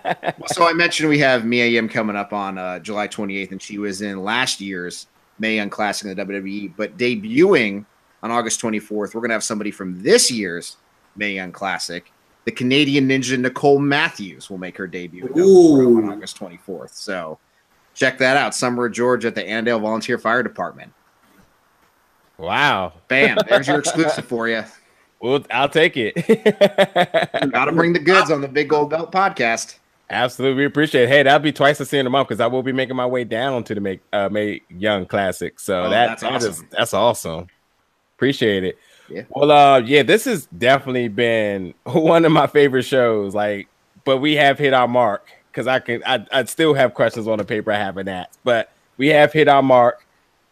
so 0.47 0.67
I 0.67 0.73
mentioned 0.73 1.09
we 1.09 1.19
have 1.19 1.45
Mia 1.45 1.65
Yim 1.65 1.89
coming 1.89 2.15
up 2.15 2.33
on 2.33 2.57
uh, 2.57 2.79
July 2.79 3.07
28th, 3.07 3.51
and 3.51 3.61
she 3.61 3.77
was 3.77 4.01
in 4.01 4.23
last 4.23 4.61
year's 4.61 5.07
Mae 5.39 5.55
Young 5.55 5.69
Classic 5.69 6.07
in 6.07 6.15
the 6.15 6.25
WWE. 6.25 6.73
But 6.75 6.97
debuting 6.97 7.85
on 8.21 8.31
August 8.31 8.61
24th, 8.61 8.89
we're 8.91 9.21
going 9.21 9.29
to 9.29 9.35
have 9.35 9.43
somebody 9.43 9.71
from 9.71 10.01
this 10.03 10.29
year's 10.29 10.77
Mae 11.15 11.33
Young 11.33 11.51
Classic. 11.51 12.11
The 12.45 12.51
Canadian 12.51 13.07
Ninja 13.07 13.37
Nicole 13.37 13.79
Matthews 13.79 14.49
will 14.49 14.57
make 14.57 14.77
her 14.77 14.87
debut 14.87 15.27
on 15.27 16.09
August 16.09 16.39
24th. 16.39 16.93
So 16.93 17.37
check 17.93 18.17
that 18.17 18.37
out. 18.37 18.55
Summer 18.55 18.85
of 18.85 18.93
George 18.93 19.25
at 19.25 19.35
the 19.35 19.47
Annandale 19.47 19.79
Volunteer 19.79 20.17
Fire 20.17 20.41
Department. 20.41 20.91
Wow. 22.37 22.93
Bam. 23.07 23.37
There's 23.47 23.67
your 23.67 23.79
exclusive 23.79 24.25
for 24.25 24.47
you. 24.47 24.63
Well, 25.21 25.43
I'll 25.51 25.67
take 25.67 25.97
it. 25.97 26.15
Got 27.51 27.65
to 27.65 27.73
bring 27.73 27.91
the 27.91 27.99
goods 27.99 28.31
on 28.31 28.39
the 28.39 28.47
Big 28.47 28.69
Gold 28.69 28.89
Belt 28.89 29.11
podcast. 29.11 29.75
Absolutely, 30.09 30.57
we 30.59 30.65
appreciate 30.65 31.03
it. 31.03 31.09
Hey, 31.09 31.23
that'll 31.23 31.39
be 31.39 31.51
twice 31.51 31.77
the 31.77 31.85
same 31.85 32.07
amount 32.07 32.29
because 32.29 32.39
I 32.39 32.47
will 32.47 32.63
be 32.63 32.71
making 32.71 32.95
my 32.95 33.05
way 33.05 33.25
down 33.25 33.63
to 33.65 33.75
the 33.75 33.81
make 33.81 33.99
uh 34.11 34.29
Mae 34.29 34.61
Young 34.69 35.05
Classic. 35.05 35.59
So 35.59 35.83
oh, 35.83 35.89
that, 35.89 36.07
that's 36.07 36.21
that 36.21 36.31
awesome. 36.31 36.51
Is, 36.51 36.63
that's 36.71 36.93
awesome. 36.93 37.47
Appreciate 38.15 38.63
it. 38.63 38.77
Yeah. 39.09 39.23
Well, 39.29 39.51
uh, 39.51 39.79
yeah, 39.79 40.03
this 40.03 40.25
has 40.25 40.47
definitely 40.57 41.07
been 41.07 41.73
one 41.83 42.25
of 42.25 42.31
my 42.31 42.47
favorite 42.47 42.83
shows. 42.83 43.33
Like, 43.33 43.67
but 44.05 44.17
we 44.17 44.35
have 44.35 44.57
hit 44.57 44.73
our 44.73 44.87
mark 44.87 45.27
because 45.51 45.67
I 45.67 45.79
can 45.79 46.01
I 46.05 46.25
I 46.31 46.43
still 46.45 46.73
have 46.73 46.93
questions 46.93 47.27
on 47.27 47.37
the 47.37 47.43
paper 47.43 47.71
I 47.71 47.77
haven't 47.77 48.07
asked, 48.07 48.39
but 48.43 48.71
we 48.97 49.07
have 49.07 49.33
hit 49.33 49.47
our 49.47 49.63
mark. 49.63 50.05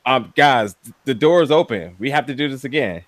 Um, 0.06 0.34
guys, 0.36 0.76
the 1.04 1.14
door 1.14 1.42
is 1.42 1.52
open. 1.52 1.96
We 2.00 2.12
have 2.12 2.26
to 2.28 2.36
do 2.36 2.48
this 2.48 2.64
again. 2.64 3.04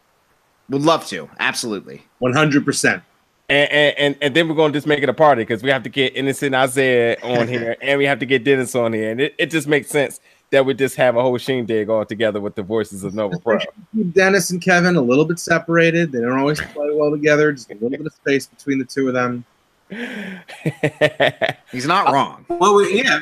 Would 0.70 0.82
love 0.82 1.08
to. 1.08 1.30
Absolutely. 1.40 2.04
One 2.20 2.34
hundred 2.34 2.66
percent. 2.66 3.04
And, 3.48 3.72
and, 3.72 3.98
and, 3.98 4.16
and 4.22 4.36
then 4.36 4.48
we're 4.48 4.56
gonna 4.56 4.74
just 4.74 4.86
make 4.86 5.02
it 5.02 5.10
a 5.10 5.14
party 5.14 5.42
because 5.42 5.64
we 5.64 5.72
have 5.72 5.82
to 5.84 5.90
get 5.90 6.16
innocent 6.16 6.54
Isaiah 6.54 7.18
on 7.24 7.48
here 7.50 7.76
and 7.82 7.98
we 7.98 8.06
have 8.06 8.20
to 8.20 8.26
get 8.28 8.44
Dennis 8.44 8.76
on 8.76 8.94
here, 8.94 9.12
and 9.12 9.20
it, 9.20 9.36
it 9.40 9.50
just 9.50 9.68
makes 9.68 9.90
sense 9.90 10.20
that 10.52 10.66
we 10.66 10.74
just 10.74 10.96
have 10.96 11.16
a 11.16 11.22
whole 11.22 11.38
shindig 11.38 11.90
all 11.90 12.06
together 12.06 12.42
with 12.42 12.56
the 12.56 12.64
voices 12.64 13.04
of 13.04 13.14
Nova 13.14 13.38
Pro. 13.40 13.60
Dennis 14.12 14.50
and 14.50 14.62
Kevin 14.62 14.96
a 14.96 15.02
little 15.02 15.26
bit 15.26 15.40
separated. 15.40 16.12
They 16.12 16.22
don't 16.22 16.40
always 16.40 16.60
play 16.60 16.90
well 16.92 17.12
together. 17.12 17.52
Just 17.52 17.70
a 17.72 17.76
little 17.76 17.90
bit 17.90 18.06
of 18.06 18.14
space 18.14 18.48
between 18.48 18.80
the 18.80 18.86
two 18.86 19.08
of 19.08 19.14
them. 19.14 19.46
He's 21.72 21.86
not 21.86 22.12
wrong. 22.12 22.46
Well, 22.48 22.76
we, 22.76 23.04
yeah. 23.04 23.22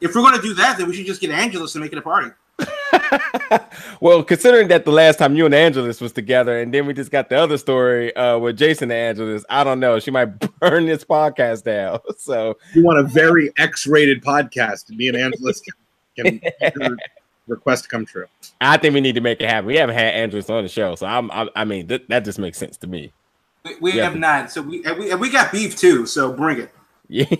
If 0.00 0.14
we're 0.14 0.22
gonna 0.22 0.42
do 0.42 0.54
that, 0.54 0.78
then 0.78 0.88
we 0.88 0.94
should 0.94 1.06
just 1.06 1.20
get 1.20 1.30
Angelus 1.30 1.72
to 1.72 1.78
make 1.78 1.92
it 1.92 1.98
a 1.98 2.02
party. 2.02 2.30
well, 4.00 4.22
considering 4.22 4.68
that 4.68 4.84
the 4.84 4.90
last 4.90 5.18
time 5.18 5.34
you 5.36 5.46
and 5.46 5.54
Angelus 5.54 6.00
was 6.00 6.12
together, 6.12 6.60
and 6.60 6.72
then 6.72 6.86
we 6.86 6.94
just 6.94 7.10
got 7.10 7.28
the 7.28 7.36
other 7.36 7.58
story 7.58 8.14
uh, 8.16 8.38
with 8.38 8.56
Jason 8.56 8.90
and 8.90 9.18
Angelus, 9.18 9.44
I 9.50 9.64
don't 9.64 9.80
know. 9.80 9.98
She 9.98 10.10
might 10.10 10.26
burn 10.60 10.86
this 10.86 11.04
podcast 11.04 11.64
down. 11.64 12.00
So 12.18 12.56
You 12.74 12.84
want 12.84 12.98
a 12.98 13.04
very 13.04 13.52
X-rated 13.58 14.22
podcast. 14.22 14.90
Me 14.90 15.08
and 15.08 15.16
Angelus 15.16 15.60
can, 16.16 16.40
can 16.60 16.96
request 17.46 17.88
come 17.88 18.06
true. 18.06 18.26
I 18.60 18.76
think 18.76 18.94
we 18.94 19.00
need 19.00 19.14
to 19.14 19.20
make 19.20 19.40
it 19.40 19.48
happen. 19.48 19.66
We 19.66 19.76
haven't 19.76 19.94
had 19.94 20.14
Angelus 20.14 20.50
on 20.50 20.62
the 20.62 20.68
show, 20.68 20.94
so 20.94 21.06
I'm, 21.06 21.30
I, 21.30 21.48
I 21.54 21.64
mean, 21.64 21.88
th- 21.88 22.04
that 22.08 22.24
just 22.24 22.38
makes 22.38 22.58
sense 22.58 22.76
to 22.78 22.86
me. 22.86 23.12
We, 23.64 23.76
we 23.80 23.92
Yeah. 23.94 24.04
have 24.04 24.16
not. 24.16 24.50
So 24.50 24.62
we 24.62 24.84
and 24.84 24.98
we 24.98 25.10
and 25.10 25.20
we 25.20 25.30
got 25.30 25.52
beef 25.52 25.76
too. 25.76 26.06
So 26.06 26.32
bring 26.32 26.60
it. 26.60 26.70
Yeah. 27.08 27.26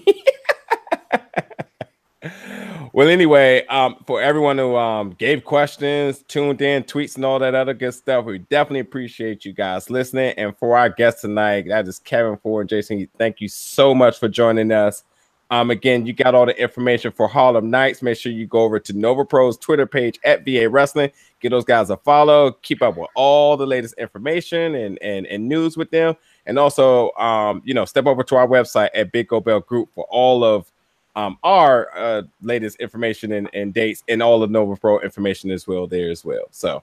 well, 2.93 3.09
anyway, 3.09 3.65
um, 3.67 3.97
for 4.07 4.21
everyone 4.21 4.59
who 4.59 4.77
um 4.77 5.11
gave 5.19 5.45
questions, 5.45 6.25
tuned 6.29 6.61
in, 6.63 6.83
tweets, 6.85 7.17
and 7.17 7.25
all 7.25 7.39
that 7.39 7.55
other 7.55 7.75
good 7.75 7.95
stuff, 7.95 8.25
we 8.25 8.39
definitely 8.39 8.81
appreciate 8.81 9.45
you 9.45 9.53
guys 9.53 9.91
listening. 9.91 10.35
And 10.37 10.57
for 10.59 10.77
our 10.77 10.89
guests 10.89 11.21
tonight, 11.21 11.67
that 11.69 11.87
is 11.87 11.99
Kevin 12.01 12.37
Ford 12.39 12.63
and 12.63 12.71
Jason. 12.71 13.09
Thank 13.19 13.41
you 13.41 13.49
so 13.49 13.95
much 13.95 14.19
for 14.19 14.29
joining 14.29 14.73
us. 14.73 15.05
Um, 15.51 15.71
again, 15.71 16.07
you 16.07 16.13
got 16.13 16.35
all 16.35 16.47
the 16.47 16.61
information 16.61 17.13
for 17.13 17.29
Harlem 17.29 17.71
Nights. 17.71 18.03
Make 18.03 18.19
sure 18.19 18.33
you 18.33 18.47
go 18.47 18.61
over 18.61 18.81
to 18.81 18.93
Nova 18.93 19.25
Pro's 19.25 19.57
Twitter 19.57 19.87
page 19.87 20.19
at 20.25 20.45
VA 20.45 20.69
Wrestling. 20.69 21.11
Give 21.41 21.51
those 21.51 21.65
guys 21.65 21.91
a 21.91 21.97
follow. 21.99 22.53
Keep 22.63 22.83
up 22.83 22.97
with 22.97 23.09
all 23.15 23.57
the 23.57 23.67
latest 23.67 23.95
information 23.99 24.75
and 24.75 24.99
and, 25.03 25.27
and 25.27 25.49
news 25.49 25.77
with 25.77 25.91
them. 25.91 26.17
And 26.47 26.59
also, 26.59 27.13
um, 27.13 27.63
you 27.65 27.75
know, 27.75 27.85
step 27.85 28.07
over 28.07 28.23
to 28.25 28.37
our 28.37 28.47
website 28.47 28.91
at 28.95 29.13
Big 29.13 29.29
Gold 29.29 29.45
Belt 29.45 29.67
Group 29.67 29.91
for 29.95 30.05
all 30.11 30.43
of 30.43 30.71
um, 31.15 31.39
our 31.43 31.97
uh, 31.97 32.23
latest 32.43 32.77
information 32.77 33.33
and, 33.33 33.49
and 33.55 33.73
dates 33.73 34.03
and 34.09 34.23
all 34.23 34.43
of 34.43 34.51
Nova 34.51 34.77
Pro 34.77 35.01
information 35.01 35.51
as 35.51 35.67
well 35.67 35.87
there 35.87 36.11
as 36.11 36.25
well. 36.25 36.45
So, 36.51 36.83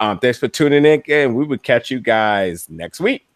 um, 0.00 0.18
thanks 0.18 0.38
for 0.38 0.48
tuning 0.48 0.84
in, 0.84 1.02
and 1.08 1.36
we 1.36 1.44
will 1.44 1.58
catch 1.58 1.90
you 1.90 2.00
guys 2.00 2.68
next 2.70 3.00
week. 3.00 3.26